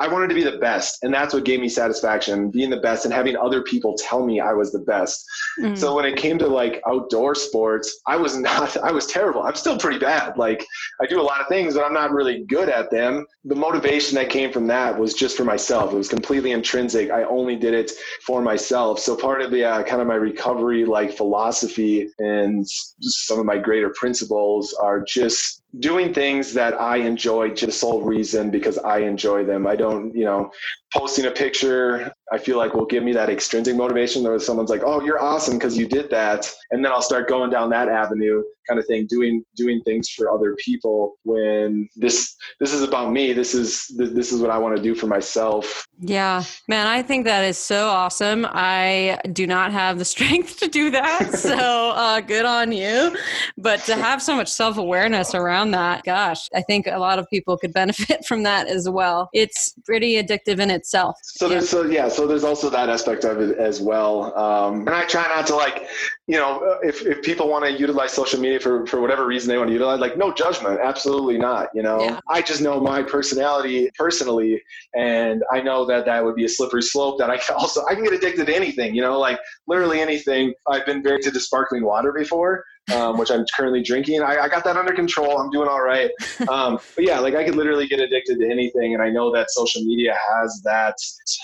I 0.00 0.08
wanted 0.08 0.28
to 0.28 0.34
be 0.34 0.42
the 0.42 0.56
best, 0.56 1.02
and 1.02 1.12
that's 1.12 1.34
what 1.34 1.44
gave 1.44 1.60
me 1.60 1.68
satisfaction, 1.68 2.50
being 2.50 2.70
the 2.70 2.78
best 2.80 3.04
and 3.04 3.12
having 3.12 3.36
other 3.36 3.62
people 3.62 3.94
tell 3.98 4.24
me 4.24 4.40
I 4.40 4.54
was 4.54 4.72
the 4.72 4.78
best. 4.78 5.24
Mm-hmm. 5.60 5.74
So 5.74 5.94
when 5.94 6.06
it 6.06 6.16
came 6.16 6.38
to 6.38 6.46
like 6.46 6.80
outdoor 6.88 7.34
sports, 7.34 8.00
I 8.06 8.16
was 8.16 8.36
not 8.48 8.76
I 8.78 8.92
was 8.92 9.06
terrible. 9.06 9.42
I'm 9.42 9.54
still 9.54 9.78
pretty 9.78 9.98
bad. 9.98 10.38
Like 10.38 10.66
I 11.02 11.06
do 11.06 11.20
a 11.20 11.22
lot 11.22 11.42
of 11.42 11.48
things, 11.48 11.74
but 11.74 11.84
I'm 11.84 11.92
not 11.92 12.12
really 12.12 12.44
good 12.44 12.70
at 12.70 12.90
them. 12.90 13.26
The 13.44 13.54
motivation 13.54 14.14
that 14.16 14.30
came 14.30 14.52
from 14.52 14.66
that 14.68 14.98
was 14.98 15.12
just 15.12 15.36
for 15.36 15.44
myself. 15.44 15.92
It 15.92 15.96
was 15.96 16.08
completely 16.08 16.52
intrinsic. 16.52 17.10
I 17.10 17.24
only 17.24 17.56
did 17.56 17.74
it 17.74 17.92
for 18.26 18.40
myself. 18.40 19.00
So 19.00 19.14
part 19.14 19.42
of 19.42 19.50
the 19.50 19.64
uh, 19.64 19.82
kind 19.82 20.00
of 20.00 20.08
my 20.08 20.14
recovery 20.14 20.86
like 20.86 21.12
philosophy 21.12 22.08
and 22.18 22.66
some 22.66 23.38
of 23.38 23.44
my 23.44 23.58
greater 23.58 23.90
principles 23.90 24.72
are 24.74 25.02
just 25.02 25.60
doing 25.78 26.12
things 26.12 26.52
that 26.54 26.80
I 26.80 26.96
enjoy 26.96 27.50
just 27.50 27.78
sole 27.78 28.02
reason 28.02 28.50
because 28.50 28.76
I 28.78 28.98
enjoy 28.98 29.44
them. 29.44 29.66
I 29.66 29.76
don't, 29.76 29.89
you 30.14 30.24
know, 30.24 30.50
posting 30.92 31.26
a 31.26 31.30
picture 31.30 32.12
I 32.32 32.38
feel 32.38 32.58
like 32.58 32.74
will 32.74 32.86
give 32.86 33.02
me 33.02 33.12
that 33.12 33.28
extrinsic 33.28 33.76
motivation 33.76 34.22
where 34.22 34.38
someone's 34.38 34.70
like, 34.70 34.82
oh, 34.84 35.02
you're 35.02 35.20
awesome 35.20 35.58
because 35.58 35.76
you 35.76 35.86
did 35.86 36.10
that. 36.10 36.50
And 36.70 36.84
then 36.84 36.92
I'll 36.92 37.02
start 37.02 37.28
going 37.28 37.50
down 37.50 37.70
that 37.70 37.88
avenue 37.88 38.42
kind 38.70 38.78
of 38.78 38.86
thing, 38.86 39.06
doing 39.08 39.44
doing 39.56 39.82
things 39.84 40.08
for 40.08 40.32
other 40.32 40.54
people 40.56 41.16
when 41.24 41.88
this 41.96 42.36
this 42.60 42.72
is 42.72 42.82
about 42.82 43.12
me. 43.12 43.32
This 43.32 43.54
is 43.54 43.86
this 43.96 44.32
is 44.32 44.40
what 44.40 44.50
I 44.50 44.58
want 44.58 44.76
to 44.76 44.82
do 44.82 44.94
for 44.94 45.06
myself. 45.06 45.84
Yeah. 45.98 46.44
Man, 46.68 46.86
I 46.86 47.02
think 47.02 47.24
that 47.24 47.44
is 47.44 47.58
so 47.58 47.88
awesome. 47.88 48.46
I 48.48 49.18
do 49.32 49.46
not 49.46 49.72
have 49.72 49.98
the 49.98 50.04
strength 50.14 50.58
to 50.60 50.68
do 50.68 50.90
that. 50.90 51.38
So 51.50 51.90
uh, 51.90 52.20
good 52.20 52.44
on 52.44 52.70
you. 52.70 53.16
But 53.56 53.80
to 53.84 53.96
have 53.96 54.22
so 54.22 54.36
much 54.36 54.48
self 54.48 54.76
awareness 54.78 55.34
around 55.34 55.72
that, 55.72 56.04
gosh, 56.04 56.48
I 56.54 56.60
think 56.60 56.86
a 56.86 56.98
lot 56.98 57.18
of 57.18 57.26
people 57.28 57.56
could 57.56 57.72
benefit 57.72 58.24
from 58.28 58.42
that 58.44 58.68
as 58.68 58.88
well. 58.88 59.30
It's 59.32 59.74
pretty 59.84 60.22
addictive 60.22 60.60
in 60.60 60.70
itself. 60.70 61.16
So 61.22 61.46
yeah. 61.46 61.54
there's 61.54 61.68
so 61.68 61.86
yeah, 61.86 62.08
so 62.08 62.19
there's 62.26 62.44
also 62.44 62.70
that 62.70 62.88
aspect 62.88 63.24
of 63.24 63.40
it 63.40 63.58
as 63.58 63.80
well. 63.80 64.36
Um, 64.36 64.80
and 64.80 64.90
I 64.90 65.04
try 65.04 65.26
not 65.28 65.46
to 65.48 65.56
like, 65.56 65.88
you 66.26 66.36
know, 66.36 66.78
if, 66.82 67.04
if 67.06 67.22
people 67.22 67.48
want 67.48 67.64
to 67.64 67.72
utilize 67.72 68.12
social 68.12 68.40
media 68.40 68.60
for, 68.60 68.86
for 68.86 69.00
whatever 69.00 69.26
reason 69.26 69.48
they 69.48 69.58
want 69.58 69.68
to 69.68 69.72
utilize, 69.72 70.00
like 70.00 70.16
no 70.16 70.32
judgment, 70.32 70.80
absolutely 70.82 71.38
not. 71.38 71.68
You 71.74 71.82
know, 71.82 72.02
yeah. 72.02 72.20
I 72.28 72.42
just 72.42 72.60
know 72.60 72.80
my 72.80 73.02
personality 73.02 73.90
personally, 73.98 74.62
and 74.94 75.42
I 75.52 75.60
know 75.60 75.84
that 75.86 76.04
that 76.06 76.24
would 76.24 76.34
be 76.34 76.44
a 76.44 76.48
slippery 76.48 76.82
slope. 76.82 77.18
That 77.18 77.30
I 77.30 77.38
can 77.38 77.54
also 77.58 77.84
I 77.86 77.94
can 77.94 78.04
get 78.04 78.12
addicted 78.12 78.46
to 78.46 78.54
anything. 78.54 78.94
You 78.94 79.02
know, 79.02 79.18
like 79.18 79.38
literally 79.66 80.00
anything. 80.00 80.54
I've 80.68 80.86
been 80.86 81.02
very 81.02 81.20
to 81.20 81.40
sparkling 81.40 81.84
water 81.84 82.12
before, 82.12 82.64
um, 82.92 83.18
which 83.18 83.30
I'm 83.30 83.44
currently 83.56 83.82
drinking. 83.82 84.22
I, 84.22 84.38
I, 84.38 84.48
got 84.48 84.64
that 84.64 84.76
under 84.76 84.92
control. 84.92 85.38
I'm 85.38 85.50
doing 85.50 85.68
all 85.68 85.82
right. 85.82 86.10
Um, 86.48 86.78
but 86.96 87.04
yeah, 87.04 87.20
like 87.20 87.34
I 87.34 87.44
could 87.44 87.54
literally 87.54 87.86
get 87.86 88.00
addicted 88.00 88.38
to 88.38 88.50
anything. 88.50 88.94
And 88.94 89.02
I 89.02 89.10
know 89.10 89.32
that 89.32 89.50
social 89.50 89.82
media 89.82 90.16
has 90.30 90.60
that 90.64 90.96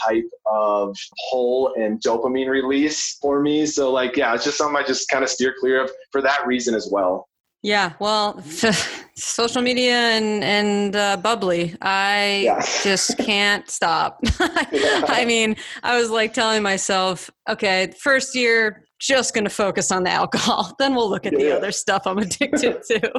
type 0.04 0.28
of 0.46 0.96
pull 1.30 1.74
and 1.76 2.00
dopamine 2.00 2.48
release 2.48 3.18
for 3.20 3.40
me. 3.40 3.66
So 3.66 3.92
like, 3.92 4.16
yeah, 4.16 4.34
it's 4.34 4.44
just 4.44 4.58
something 4.58 4.76
I 4.76 4.86
just 4.86 5.08
kind 5.08 5.22
of 5.22 5.30
steer 5.30 5.54
clear 5.60 5.84
of 5.84 5.90
for 6.12 6.22
that 6.22 6.46
reason 6.46 6.74
as 6.74 6.88
well. 6.90 7.28
Yeah, 7.62 7.94
well, 7.98 8.40
social 9.16 9.60
media 9.60 9.94
and 9.94 10.44
and 10.44 10.94
uh, 10.94 11.16
bubbly, 11.16 11.74
I 11.82 12.42
yeah. 12.44 12.60
just 12.84 13.18
can't 13.18 13.68
stop. 13.68 14.20
I 14.38 15.24
mean, 15.26 15.56
I 15.82 15.98
was 15.98 16.08
like 16.08 16.32
telling 16.32 16.62
myself, 16.62 17.28
okay, 17.48 17.92
first 18.00 18.36
year 18.36 18.85
just 18.98 19.34
going 19.34 19.44
to 19.44 19.50
focus 19.50 19.92
on 19.92 20.04
the 20.04 20.10
alcohol. 20.10 20.74
Then 20.78 20.94
we'll 20.94 21.08
look 21.08 21.26
at 21.26 21.32
yeah. 21.32 21.38
the 21.38 21.56
other 21.56 21.72
stuff 21.72 22.06
I'm 22.06 22.18
addicted 22.18 22.82
to. 22.88 23.12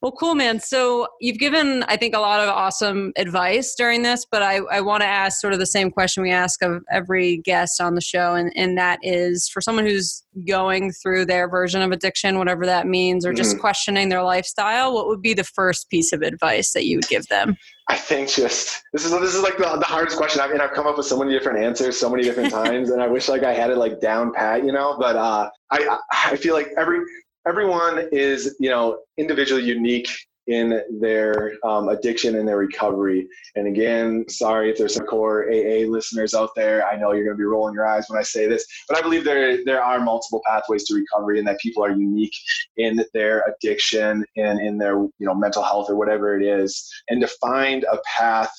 well, 0.00 0.12
cool, 0.12 0.34
man. 0.34 0.58
So 0.58 1.06
you've 1.20 1.38
given, 1.38 1.82
I 1.84 1.96
think, 1.96 2.14
a 2.14 2.18
lot 2.18 2.40
of 2.40 2.48
awesome 2.48 3.12
advice 3.16 3.74
during 3.74 4.02
this, 4.02 4.26
but 4.30 4.42
I, 4.42 4.60
I 4.70 4.80
want 4.80 5.02
to 5.02 5.06
ask 5.06 5.40
sort 5.40 5.52
of 5.52 5.58
the 5.58 5.66
same 5.66 5.90
question 5.90 6.22
we 6.22 6.30
ask 6.30 6.62
of 6.62 6.82
every 6.90 7.38
guest 7.38 7.80
on 7.80 7.94
the 7.94 8.00
show. 8.00 8.34
And, 8.34 8.52
and 8.56 8.76
that 8.78 8.98
is 9.02 9.48
for 9.48 9.60
someone 9.60 9.84
who's 9.84 10.24
going 10.46 10.92
through 10.92 11.26
their 11.26 11.48
version 11.48 11.82
of 11.82 11.92
addiction, 11.92 12.38
whatever 12.38 12.64
that 12.66 12.86
means, 12.86 13.26
or 13.26 13.32
just 13.32 13.52
mm-hmm. 13.52 13.60
questioning 13.60 14.08
their 14.08 14.22
lifestyle, 14.22 14.94
what 14.94 15.08
would 15.08 15.22
be 15.22 15.34
the 15.34 15.44
first 15.44 15.90
piece 15.90 16.12
of 16.12 16.22
advice 16.22 16.72
that 16.72 16.86
you 16.86 16.96
would 16.96 17.08
give 17.08 17.26
them? 17.28 17.56
I 17.88 17.96
think 17.96 18.28
just 18.28 18.82
this 18.92 19.04
is 19.04 19.10
this 19.12 19.34
is 19.34 19.42
like 19.42 19.56
the, 19.56 19.76
the 19.78 19.84
hardest 19.84 20.18
question. 20.18 20.42
I 20.42 20.48
mean, 20.48 20.60
I've 20.60 20.72
come 20.72 20.86
up 20.86 20.98
with 20.98 21.06
so 21.06 21.18
many 21.18 21.32
different 21.32 21.58
answers 21.58 21.98
so 21.98 22.10
many 22.10 22.22
different 22.22 22.52
times, 22.60 22.90
and 22.90 23.02
I 23.02 23.06
wish 23.06 23.28
like 23.28 23.42
I 23.42 23.54
had 23.54 23.70
it 23.70 23.78
like 23.78 24.00
down 24.00 24.32
pat, 24.32 24.64
you 24.64 24.72
know. 24.72 24.96
But 24.98 25.16
uh, 25.16 25.50
I 25.70 25.98
I 26.10 26.36
feel 26.36 26.54
like 26.54 26.68
every 26.76 27.00
everyone 27.46 28.08
is 28.12 28.56
you 28.60 28.68
know 28.68 29.00
individually 29.16 29.64
unique 29.64 30.10
in 30.48 30.82
their 31.00 31.52
um, 31.64 31.88
addiction 31.88 32.36
and 32.36 32.48
their 32.48 32.56
recovery. 32.56 33.28
And 33.54 33.66
again, 33.66 34.24
sorry 34.28 34.70
if 34.70 34.78
there's 34.78 34.94
some 34.94 35.06
core 35.06 35.44
AA 35.48 35.86
listeners 35.86 36.34
out 36.34 36.50
there. 36.56 36.86
I 36.86 36.96
know 36.96 37.12
you're 37.12 37.24
going 37.24 37.36
to 37.36 37.38
be 37.38 37.44
rolling 37.44 37.74
your 37.74 37.86
eyes 37.86 38.06
when 38.08 38.18
I 38.18 38.22
say 38.22 38.48
this, 38.48 38.66
but 38.88 38.98
I 38.98 39.02
believe 39.02 39.24
there 39.24 39.64
there 39.64 39.84
are 39.84 40.00
multiple 40.00 40.42
pathways 40.46 40.84
to 40.84 40.94
recovery, 40.94 41.38
and 41.38 41.46
that 41.46 41.60
people 41.60 41.84
are 41.84 41.92
unique 41.92 42.34
in 42.78 43.04
their 43.12 43.44
addiction 43.46 44.24
and 44.36 44.58
in 44.60 44.78
their 44.78 44.96
you 44.96 45.12
know 45.20 45.34
mental 45.34 45.62
health 45.62 45.90
or 45.90 45.96
whatever 45.96 46.38
it 46.38 46.44
is, 46.44 46.90
and 47.08 47.20
to 47.20 47.28
find 47.40 47.84
a 47.84 47.98
path 48.16 48.52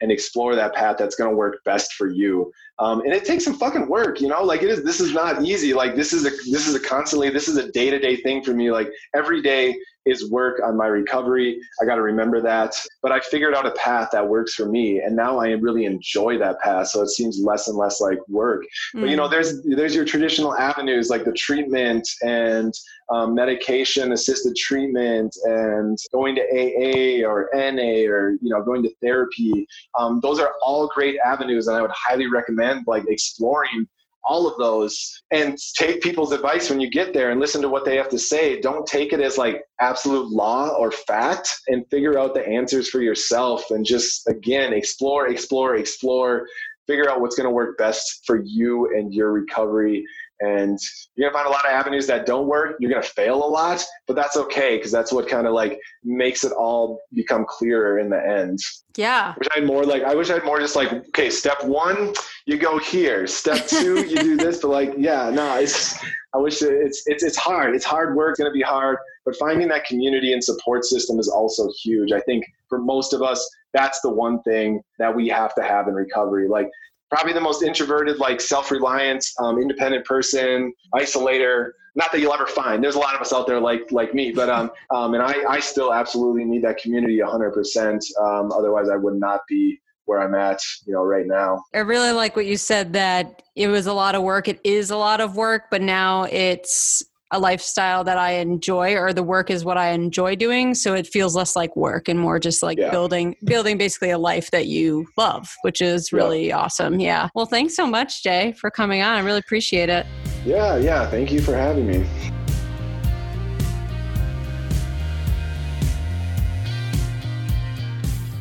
and 0.00 0.10
explore 0.10 0.54
that 0.54 0.74
path 0.74 0.96
that's 0.98 1.14
going 1.14 1.30
to 1.30 1.36
work 1.36 1.62
best 1.64 1.92
for 1.92 2.08
you. 2.08 2.50
Um, 2.78 3.00
and 3.00 3.12
it 3.12 3.24
takes 3.24 3.44
some 3.44 3.54
fucking 3.54 3.88
work, 3.88 4.20
you 4.20 4.28
know. 4.28 4.42
Like 4.42 4.62
it 4.62 4.70
is. 4.70 4.82
This 4.82 5.00
is 5.00 5.12
not 5.12 5.42
easy. 5.42 5.74
Like 5.74 5.94
this 5.94 6.12
is 6.12 6.24
a 6.26 6.30
this 6.50 6.66
is 6.66 6.74
a 6.74 6.80
constantly. 6.80 7.30
This 7.30 7.48
is 7.48 7.56
a 7.56 7.70
day 7.72 7.90
to 7.90 7.98
day 7.98 8.16
thing 8.16 8.42
for 8.42 8.52
me. 8.52 8.70
Like 8.70 8.90
every 9.14 9.42
day 9.42 9.76
is 10.06 10.30
work 10.30 10.60
on 10.64 10.76
my 10.76 10.86
recovery. 10.86 11.60
I 11.80 11.84
got 11.84 11.96
to 11.96 12.02
remember 12.02 12.40
that. 12.42 12.74
But 13.02 13.12
I 13.12 13.20
figured 13.20 13.54
out 13.54 13.66
a 13.66 13.72
path 13.72 14.10
that 14.12 14.26
works 14.26 14.54
for 14.54 14.66
me, 14.66 15.00
and 15.00 15.14
now 15.14 15.38
I 15.38 15.50
really 15.50 15.84
enjoy 15.84 16.38
that 16.38 16.60
path. 16.60 16.88
So 16.88 17.02
it 17.02 17.08
seems 17.08 17.40
less 17.40 17.68
and 17.68 17.76
less 17.76 18.00
like 18.00 18.18
work. 18.28 18.62
Mm. 18.94 19.00
But 19.00 19.10
you 19.10 19.16
know, 19.16 19.28
mm. 19.28 19.30
there's 19.30 19.62
there's 19.62 19.94
your 19.94 20.04
traditional 20.04 20.56
avenues 20.56 21.10
like 21.10 21.24
the 21.24 21.32
treatment 21.32 22.08
and 22.22 22.72
um, 23.10 23.34
medication 23.34 24.12
assisted 24.12 24.56
treatment 24.56 25.34
and 25.44 25.98
going 26.12 26.36
to 26.36 26.42
AA 26.42 27.26
or 27.28 27.50
NA 27.54 28.08
or 28.08 28.32
you 28.40 28.50
know 28.50 28.62
going 28.62 28.82
to 28.82 28.94
therapy. 29.02 29.66
Um, 29.98 30.20
those 30.22 30.40
are 30.40 30.52
all 30.62 30.88
great 30.94 31.16
avenues, 31.24 31.66
and 31.68 31.76
I 31.76 31.82
would 31.82 31.92
highly 31.94 32.26
recommend 32.26 32.84
like 32.86 33.04
exploring 33.08 33.86
all 34.24 34.46
of 34.46 34.58
those 34.58 35.22
and 35.30 35.58
take 35.76 36.02
people's 36.02 36.32
advice 36.32 36.68
when 36.70 36.80
you 36.80 36.90
get 36.90 37.12
there 37.12 37.30
and 37.30 37.40
listen 37.40 37.62
to 37.62 37.68
what 37.68 37.84
they 37.84 37.96
have 37.96 38.08
to 38.10 38.18
say. 38.18 38.60
Don't 38.60 38.86
take 38.86 39.12
it 39.12 39.20
as 39.20 39.38
like 39.38 39.62
absolute 39.80 40.30
law 40.30 40.68
or 40.68 40.92
fact 40.92 41.50
and 41.68 41.88
figure 41.90 42.18
out 42.18 42.34
the 42.34 42.46
answers 42.46 42.88
for 42.88 43.00
yourself 43.00 43.70
and 43.70 43.84
just 43.84 44.28
again 44.28 44.72
explore, 44.72 45.28
explore, 45.28 45.76
explore, 45.76 46.46
figure 46.86 47.08
out 47.08 47.20
what's 47.20 47.36
going 47.36 47.46
to 47.46 47.50
work 47.50 47.78
best 47.78 48.22
for 48.26 48.42
you 48.44 48.86
and 48.96 49.14
your 49.14 49.32
recovery 49.32 50.04
and 50.40 50.78
you're 51.14 51.30
gonna 51.30 51.42
find 51.42 51.46
a 51.46 51.50
lot 51.50 51.64
of 51.64 51.72
avenues 51.72 52.06
that 52.06 52.26
don't 52.26 52.46
work. 52.46 52.76
You're 52.80 52.90
gonna 52.90 53.02
fail 53.02 53.44
a 53.44 53.46
lot 53.46 53.84
but 54.06 54.16
that's 54.16 54.36
okay 54.36 54.76
because 54.76 54.90
that's 54.90 55.12
what 55.12 55.28
kind 55.28 55.46
of 55.46 55.52
like 55.52 55.78
makes 56.02 56.44
it 56.44 56.52
all 56.52 57.00
become 57.12 57.44
clearer 57.48 57.98
in 57.98 58.10
the 58.10 58.20
end. 58.20 58.58
Yeah. 58.96 59.34
Wish 59.38 59.48
i 59.54 59.60
had 59.60 59.66
more 59.66 59.84
like 59.84 60.02
i 60.02 60.14
wish 60.14 60.30
i 60.30 60.34
had 60.34 60.44
more 60.44 60.58
just 60.58 60.76
like 60.76 60.92
okay 60.92 61.30
step 61.30 61.62
one 61.64 62.12
you 62.46 62.58
go 62.58 62.78
here. 62.78 63.26
Step 63.26 63.66
two 63.66 64.04
you 64.06 64.16
do 64.16 64.36
this 64.36 64.60
but 64.60 64.68
like 64.68 64.94
yeah 64.98 65.30
no 65.30 65.56
it's 65.58 65.96
i 66.34 66.38
wish 66.38 66.62
it, 66.62 66.72
it's 66.72 67.04
it's 67.06 67.22
it's 67.22 67.36
hard. 67.36 67.74
It's 67.74 67.84
hard 67.84 68.16
work 68.16 68.32
it's 68.32 68.40
gonna 68.40 68.50
be 68.50 68.62
hard 68.62 68.98
but 69.24 69.36
finding 69.36 69.68
that 69.68 69.84
community 69.84 70.32
and 70.32 70.42
support 70.42 70.84
system 70.84 71.18
is 71.18 71.28
also 71.28 71.70
huge. 71.82 72.12
I 72.12 72.20
think 72.20 72.44
for 72.68 72.78
most 72.78 73.12
of 73.12 73.22
us 73.22 73.48
that's 73.72 74.00
the 74.00 74.10
one 74.10 74.42
thing 74.42 74.82
that 74.98 75.14
we 75.14 75.28
have 75.28 75.54
to 75.54 75.62
have 75.62 75.86
in 75.86 75.94
recovery. 75.94 76.48
Like 76.48 76.68
probably 77.10 77.32
the 77.32 77.40
most 77.40 77.62
introverted, 77.62 78.18
like 78.18 78.40
self-reliant, 78.40 79.24
um, 79.40 79.58
independent 79.60 80.04
person, 80.04 80.72
isolator. 80.94 81.72
Not 81.96 82.12
that 82.12 82.20
you'll 82.20 82.32
ever 82.32 82.46
find. 82.46 82.82
There's 82.82 82.94
a 82.94 83.00
lot 83.00 83.16
of 83.16 83.20
us 83.20 83.32
out 83.32 83.48
there 83.48 83.60
like 83.60 83.90
like 83.90 84.14
me, 84.14 84.30
but 84.30 84.48
um, 84.48 84.70
um 84.94 85.14
and 85.14 85.22
I 85.22 85.34
I 85.48 85.60
still 85.60 85.92
absolutely 85.92 86.44
need 86.44 86.62
that 86.64 86.78
community 86.78 87.20
100. 87.20 87.52
percent 87.52 88.04
um, 88.20 88.52
Otherwise, 88.52 88.88
I 88.88 88.96
would 88.96 89.18
not 89.18 89.40
be 89.48 89.80
where 90.04 90.20
I'm 90.20 90.34
at, 90.34 90.60
you 90.86 90.92
know, 90.92 91.04
right 91.04 91.26
now. 91.26 91.62
I 91.74 91.78
really 91.78 92.10
like 92.10 92.34
what 92.34 92.46
you 92.46 92.56
said 92.56 92.92
that 92.94 93.42
it 93.54 93.68
was 93.68 93.86
a 93.86 93.92
lot 93.92 94.14
of 94.14 94.22
work. 94.22 94.48
It 94.48 94.60
is 94.64 94.90
a 94.90 94.96
lot 94.96 95.20
of 95.20 95.36
work, 95.36 95.64
but 95.70 95.82
now 95.82 96.24
it's 96.24 97.04
a 97.32 97.38
lifestyle 97.38 98.02
that 98.04 98.18
I 98.18 98.32
enjoy 98.32 98.94
or 98.96 99.12
the 99.12 99.22
work 99.22 99.50
is 99.50 99.64
what 99.64 99.78
I 99.78 99.90
enjoy 99.90 100.34
doing. 100.34 100.74
So 100.74 100.94
it 100.94 101.06
feels 101.06 101.36
less 101.36 101.54
like 101.54 101.74
work 101.76 102.08
and 102.08 102.18
more 102.18 102.40
just 102.40 102.62
like 102.62 102.78
yeah. 102.78 102.90
building 102.90 103.36
building 103.44 103.78
basically 103.78 104.10
a 104.10 104.18
life 104.18 104.50
that 104.50 104.66
you 104.66 105.06
love, 105.16 105.54
which 105.62 105.80
is 105.80 106.12
really 106.12 106.48
yeah. 106.48 106.58
awesome. 106.58 106.98
Yeah. 106.98 107.28
Well, 107.34 107.46
thanks 107.46 107.76
so 107.76 107.86
much, 107.86 108.22
Jay, 108.22 108.52
for 108.52 108.70
coming 108.70 109.02
on. 109.02 109.16
I 109.16 109.20
really 109.20 109.38
appreciate 109.38 109.88
it. 109.88 110.06
Yeah, 110.44 110.76
yeah. 110.76 111.08
Thank 111.08 111.30
you 111.30 111.40
for 111.40 111.54
having 111.54 111.86
me. 111.86 112.06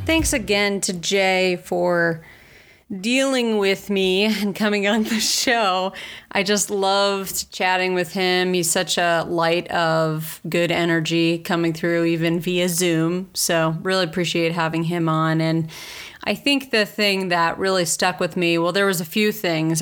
Thanks 0.05 0.33
again 0.33 0.81
to 0.81 0.93
Jay 0.93 1.61
for 1.63 2.23
dealing 3.01 3.57
with 3.57 3.89
me 3.89 4.25
and 4.25 4.55
coming 4.55 4.87
on 4.87 5.03
the 5.03 5.19
show. 5.19 5.93
I 6.31 6.43
just 6.43 6.69
loved 6.69 7.51
chatting 7.51 7.93
with 7.93 8.13
him. 8.13 8.53
He's 8.53 8.69
such 8.69 8.97
a 8.97 9.25
light 9.27 9.69
of 9.69 10.41
good 10.49 10.71
energy 10.71 11.39
coming 11.39 11.73
through, 11.73 12.05
even 12.05 12.39
via 12.39 12.69
Zoom. 12.69 13.29
So, 13.33 13.75
really 13.81 14.05
appreciate 14.05 14.53
having 14.53 14.83
him 14.83 15.07
on. 15.07 15.41
And 15.41 15.69
I 16.26 16.36
think 16.36 16.72
the 16.72 16.86
thing 16.86 17.30
that 17.30 17.57
really 17.57 17.86
stuck 17.86 18.20
with 18.20 18.36
me, 18.36 18.57
well, 18.57 18.74
there 18.74 18.86
was 18.86 18.99
a 18.99 19.05
few 19.05 19.32
things. 19.32 19.82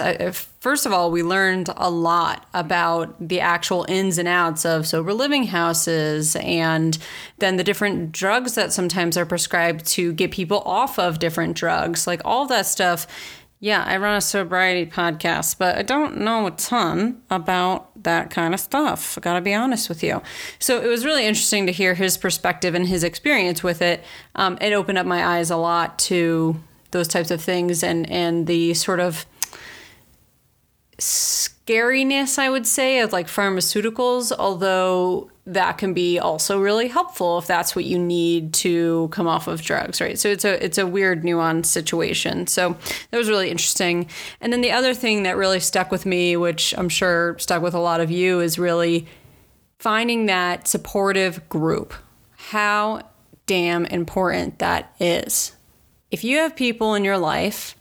First 0.59 0.85
of 0.85 0.93
all, 0.93 1.09
we 1.09 1.23
learned 1.23 1.69
a 1.75 1.89
lot 1.89 2.45
about 2.53 3.15
the 3.27 3.39
actual 3.39 3.85
ins 3.89 4.17
and 4.17 4.27
outs 4.27 4.65
of 4.65 4.85
sober 4.85 5.13
living 5.13 5.45
houses 5.45 6.35
and 6.35 6.97
then 7.39 7.57
the 7.57 7.63
different 7.63 8.11
drugs 8.11 8.55
that 8.55 8.71
sometimes 8.71 9.17
are 9.17 9.25
prescribed 9.25 9.85
to 9.87 10.13
get 10.13 10.31
people 10.31 10.59
off 10.59 10.99
of 10.99 11.19
different 11.19 11.55
drugs. 11.55 12.05
Like 12.05 12.21
all 12.23 12.45
that 12.47 12.65
stuff 12.67 13.07
yeah, 13.59 13.83
I 13.87 13.97
run 13.97 14.15
a 14.15 14.21
sobriety 14.21 14.89
podcast, 14.89 15.57
but 15.57 15.77
I 15.77 15.81
don't 15.81 16.19
know 16.19 16.45
a 16.45 16.51
ton 16.51 17.21
about 17.31 18.03
that 18.03 18.29
kind 18.29 18.53
of 18.53 18.59
stuff. 18.59 19.17
I 19.17 19.21
gotta 19.21 19.41
be 19.41 19.53
honest 19.53 19.89
with 19.89 20.03
you. 20.03 20.21
So 20.59 20.79
it 20.79 20.87
was 20.87 21.03
really 21.03 21.25
interesting 21.25 21.65
to 21.65 21.71
hear 21.71 21.95
his 21.95 22.17
perspective 22.17 22.75
and 22.75 22.87
his 22.87 23.03
experience 23.03 23.63
with 23.63 23.81
it. 23.81 24.03
Um, 24.35 24.59
it 24.61 24.73
opened 24.73 24.99
up 24.99 25.07
my 25.07 25.25
eyes 25.25 25.49
a 25.49 25.57
lot 25.57 25.97
to 25.99 26.59
those 26.91 27.07
types 27.07 27.31
of 27.31 27.41
things 27.41 27.83
and 27.83 28.09
and 28.09 28.45
the 28.45 28.73
sort 28.75 28.99
of 28.99 29.25
scariness, 31.67 32.39
I 32.39 32.49
would 32.49 32.65
say, 32.65 32.99
of 32.99 33.11
like 33.11 33.27
pharmaceuticals, 33.27 34.31
although 34.37 35.29
that 35.45 35.77
can 35.77 35.93
be 35.93 36.19
also 36.19 36.59
really 36.59 36.87
helpful 36.87 37.37
if 37.37 37.47
that's 37.47 37.75
what 37.75 37.85
you 37.85 37.97
need 37.97 38.53
to 38.53 39.07
come 39.11 39.27
off 39.27 39.47
of 39.47 39.61
drugs, 39.61 40.01
right? 40.01 40.19
So 40.19 40.29
it's 40.29 40.45
a 40.45 40.63
it's 40.63 40.77
a 40.77 40.85
weird 40.87 41.23
nuanced 41.23 41.67
situation. 41.67 42.47
So 42.47 42.75
that 43.11 43.17
was 43.17 43.29
really 43.29 43.49
interesting. 43.49 44.07
And 44.41 44.51
then 44.51 44.61
the 44.61 44.71
other 44.71 44.93
thing 44.93 45.23
that 45.23 45.37
really 45.37 45.59
stuck 45.59 45.91
with 45.91 46.05
me, 46.05 46.35
which 46.35 46.73
I'm 46.77 46.89
sure 46.89 47.37
stuck 47.39 47.61
with 47.61 47.73
a 47.73 47.79
lot 47.79 48.01
of 48.01 48.11
you, 48.11 48.39
is 48.39 48.59
really 48.59 49.07
finding 49.79 50.25
that 50.25 50.67
supportive 50.67 51.47
group. 51.49 51.93
How 52.35 53.01
damn 53.45 53.85
important 53.85 54.59
that 54.59 54.93
is. 54.99 55.53
If 56.11 56.23
you 56.23 56.37
have 56.37 56.55
people 56.55 56.93
in 56.93 57.03
your 57.03 57.17
life 57.17 57.76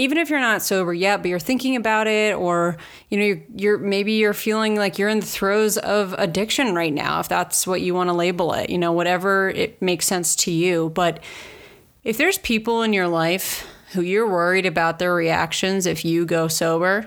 even 0.00 0.16
if 0.16 0.30
you're 0.30 0.40
not 0.40 0.62
sober 0.62 0.94
yet, 0.94 1.20
but 1.20 1.28
you're 1.28 1.38
thinking 1.38 1.76
about 1.76 2.06
it, 2.06 2.34
or 2.34 2.78
you 3.10 3.18
know, 3.18 3.24
you're, 3.24 3.42
you're, 3.54 3.78
maybe 3.78 4.12
you're 4.12 4.32
feeling 4.32 4.74
like 4.74 4.98
you're 4.98 5.10
in 5.10 5.20
the 5.20 5.26
throes 5.26 5.76
of 5.76 6.14
addiction 6.16 6.74
right 6.74 6.92
now, 6.92 7.20
if 7.20 7.28
that's 7.28 7.66
what 7.66 7.82
you 7.82 7.92
want 7.94 8.08
to 8.08 8.14
label 8.14 8.54
it, 8.54 8.70
you 8.70 8.78
know, 8.78 8.92
whatever 8.92 9.50
it 9.50 9.80
makes 9.82 10.06
sense 10.06 10.34
to 10.36 10.50
you. 10.50 10.88
But 10.94 11.22
if 12.02 12.16
there's 12.16 12.38
people 12.38 12.82
in 12.82 12.94
your 12.94 13.08
life 13.08 13.66
who 13.92 14.00
you're 14.00 14.26
worried 14.26 14.64
about 14.64 14.98
their 14.98 15.14
reactions 15.14 15.84
if 15.84 16.02
you 16.02 16.24
go 16.24 16.48
sober, 16.48 17.06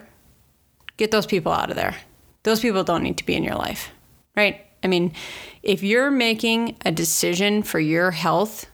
get 0.98 1.10
those 1.10 1.26
people 1.26 1.52
out 1.52 1.72
of 1.72 1.76
there. 1.76 1.96
Those 2.44 2.60
people 2.60 2.84
don't 2.84 3.02
need 3.02 3.18
to 3.18 3.26
be 3.26 3.34
in 3.34 3.44
your 3.44 3.56
life, 3.56 3.90
right? 4.36 4.62
I 4.84 4.88
mean, 4.88 5.14
if 5.64 5.82
you're 5.82 6.12
making 6.12 6.78
a 6.86 6.92
decision 6.92 7.64
for 7.64 7.80
your 7.80 8.12
health 8.12 8.68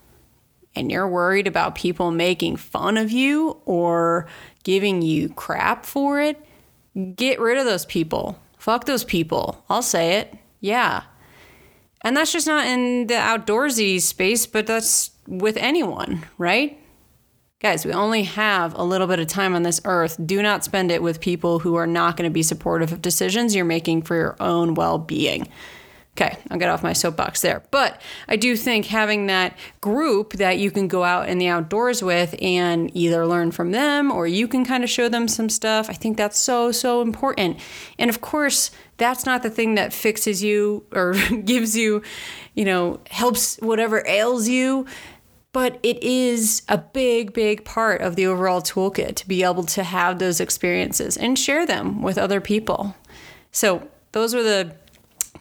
and 0.76 0.92
you're 0.92 1.08
worried 1.08 1.48
about 1.48 1.76
people 1.76 2.12
making 2.12 2.56
fun 2.56 2.98
of 2.98 3.12
you 3.12 3.62
or 3.66 4.28
giving 4.64 5.02
you 5.02 5.30
crap 5.30 5.86
for 5.86 6.22
it, 6.22 6.44
get 7.16 7.40
rid 7.40 7.58
of 7.58 7.66
those 7.66 7.86
people. 7.86 8.40
Fuck 8.58 8.86
those 8.86 9.04
people. 9.04 9.64
I'll 9.70 9.82
say 9.82 10.18
it. 10.18 10.36
Yeah. 10.60 11.04
And 12.02 12.16
that's 12.16 12.32
just 12.32 12.48
not 12.48 12.66
in 12.66 13.08
the 13.08 13.16
outdoorsy 13.16 14.02
space, 14.02 14.46
but 14.46 14.68
that's 14.68 15.12
with 15.28 15.58
anyone, 15.58 16.26
right? 16.38 16.80
Guys, 17.62 17.86
we 17.86 17.92
only 17.92 18.24
have 18.24 18.74
a 18.76 18.84
little 18.84 19.06
bit 19.06 19.20
of 19.20 19.28
time 19.28 19.54
on 19.54 19.64
this 19.64 19.82
earth. 19.84 20.18
Do 20.26 20.42
not 20.42 20.64
spend 20.64 20.92
it 20.92 21.04
with 21.04 21.20
people 21.20 21.60
who 21.60 21.76
are 21.76 21.88
not 21.88 22.16
going 22.16 22.30
to 22.30 22.34
be 22.34 22.44
supportive 22.44 22.94
of 22.94 23.02
decisions 23.02 23.54
you're 23.54 23.66
making 23.66 24.04
for 24.04 24.16
your 24.16 24.38
own 24.40 24.76
well 24.76 24.98
being. 24.98 25.46
Okay, 26.20 26.38
I'll 26.52 26.58
get 26.58 26.68
off 26.68 26.84
my 26.84 26.92
soapbox 26.92 27.40
there. 27.42 27.64
But 27.72 28.02
I 28.28 28.36
do 28.36 28.58
think 28.58 28.88
having 28.88 29.28
that 29.28 29.58
group 29.80 30.34
that 30.34 30.58
you 30.58 30.70
can 30.70 30.90
go 30.90 31.06
out 31.06 31.30
in 31.30 31.38
the 31.38 31.48
outdoors 31.48 32.04
with 32.04 32.36
and 32.42 32.92
either 32.94 33.26
learn 33.26 33.52
from 33.52 33.72
them 33.72 34.12
or 34.12 34.28
you 34.28 34.46
can 34.46 34.66
kind 34.66 34.84
of 34.84 34.90
show 34.90 35.08
them 35.08 35.30
some 35.30 35.48
stuff, 35.48 35.90
I 35.90 35.94
think 35.94 36.18
that's 36.18 36.38
so, 36.38 36.74
so 36.74 37.02
important. 37.02 37.58
And 37.98 38.10
of 38.10 38.20
course, 38.20 38.72
that's 38.98 39.26
not 39.26 39.44
the 39.44 39.50
thing 39.50 39.76
that 39.76 39.94
fixes 39.94 40.44
you 40.44 40.84
or 40.92 41.14
gives 41.46 41.78
you, 41.78 42.02
you 42.54 42.66
know, 42.66 43.00
helps 43.10 43.56
whatever 43.60 44.06
ails 44.06 44.50
you. 44.50 44.88
But 45.54 45.80
it 45.84 46.04
is 46.04 46.64
a 46.68 46.78
big, 46.78 47.32
big 47.32 47.64
part 47.64 48.02
of 48.02 48.18
the 48.18 48.28
overall 48.28 48.62
toolkit 48.62 49.16
to 49.16 49.28
be 49.28 49.42
able 49.44 49.64
to 49.64 49.84
have 49.84 50.20
those 50.20 50.42
experiences 50.42 51.16
and 51.16 51.40
share 51.40 51.66
them 51.66 52.02
with 52.02 52.18
other 52.18 52.42
people. 52.42 52.94
So, 53.52 53.88
those 54.12 54.34
were 54.34 54.44
the 54.44 54.76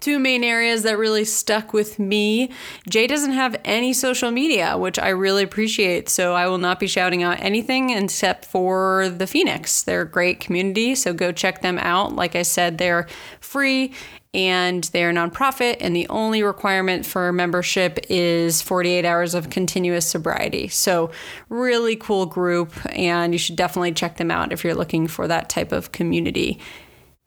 two 0.01 0.19
main 0.19 0.45
areas 0.45 0.83
that 0.83 0.99
really 0.99 1.25
stuck 1.25 1.73
with 1.73 1.99
me. 1.99 2.51
Jay 2.89 3.07
doesn't 3.07 3.33
have 3.33 3.57
any 3.65 3.93
social 3.93 4.31
media, 4.31 4.77
which 4.77 4.99
I 4.99 5.09
really 5.11 5.43
appreciate. 5.43 6.09
So 6.09 6.35
I 6.35 6.47
will 6.47 6.59
not 6.59 6.81
be 6.81 6.87
shouting 6.87 7.23
out 7.23 7.41
anything 7.41 7.91
except 7.91 8.45
for 8.45 9.09
the 9.09 9.27
Phoenix. 9.27 9.83
They're 9.83 10.03
a 10.03 10.09
great 10.09 10.41
community, 10.41 10.95
so 10.95 11.13
go 11.13 11.33
check 11.33 11.63
them 11.63 11.79
out. 11.79 12.15
Like 12.15 12.37
I 12.37 12.43
said, 12.43 12.79
they're 12.79 13.07
free 13.41 13.93
and 14.35 14.85
they're 14.85 15.13
nonprofit, 15.13 15.79
and 15.81 15.97
the 15.97 16.07
only 16.09 16.43
requirement 16.43 17.07
for 17.07 17.33
membership 17.33 17.99
is 18.11 18.61
48 18.61 19.05
hours 19.05 19.35
of 19.35 19.49
continuous 19.49 20.07
sobriety. 20.07 20.69
So, 20.69 21.11
really 21.49 21.97
cool 21.97 22.27
group, 22.27 22.73
and 22.95 23.33
you 23.33 23.39
should 23.39 23.57
definitely 23.57 23.93
check 23.93 24.19
them 24.19 24.31
out 24.31 24.53
if 24.53 24.65
you're 24.65 24.75
looking 24.75 25.07
for 25.07 25.27
that 25.29 25.49
type 25.49 25.73
of 25.73 25.93
community. 25.93 26.61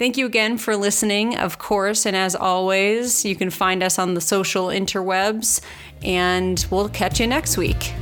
Thank 0.01 0.17
you 0.17 0.25
again 0.25 0.57
for 0.57 0.75
listening, 0.75 1.37
of 1.37 1.59
course. 1.59 2.07
And 2.07 2.15
as 2.15 2.35
always, 2.35 3.23
you 3.23 3.35
can 3.35 3.51
find 3.51 3.83
us 3.83 3.99
on 3.99 4.15
the 4.15 4.19
social 4.19 4.69
interwebs, 4.69 5.61
and 6.01 6.65
we'll 6.71 6.89
catch 6.89 7.19
you 7.19 7.27
next 7.27 7.55
week. 7.55 7.93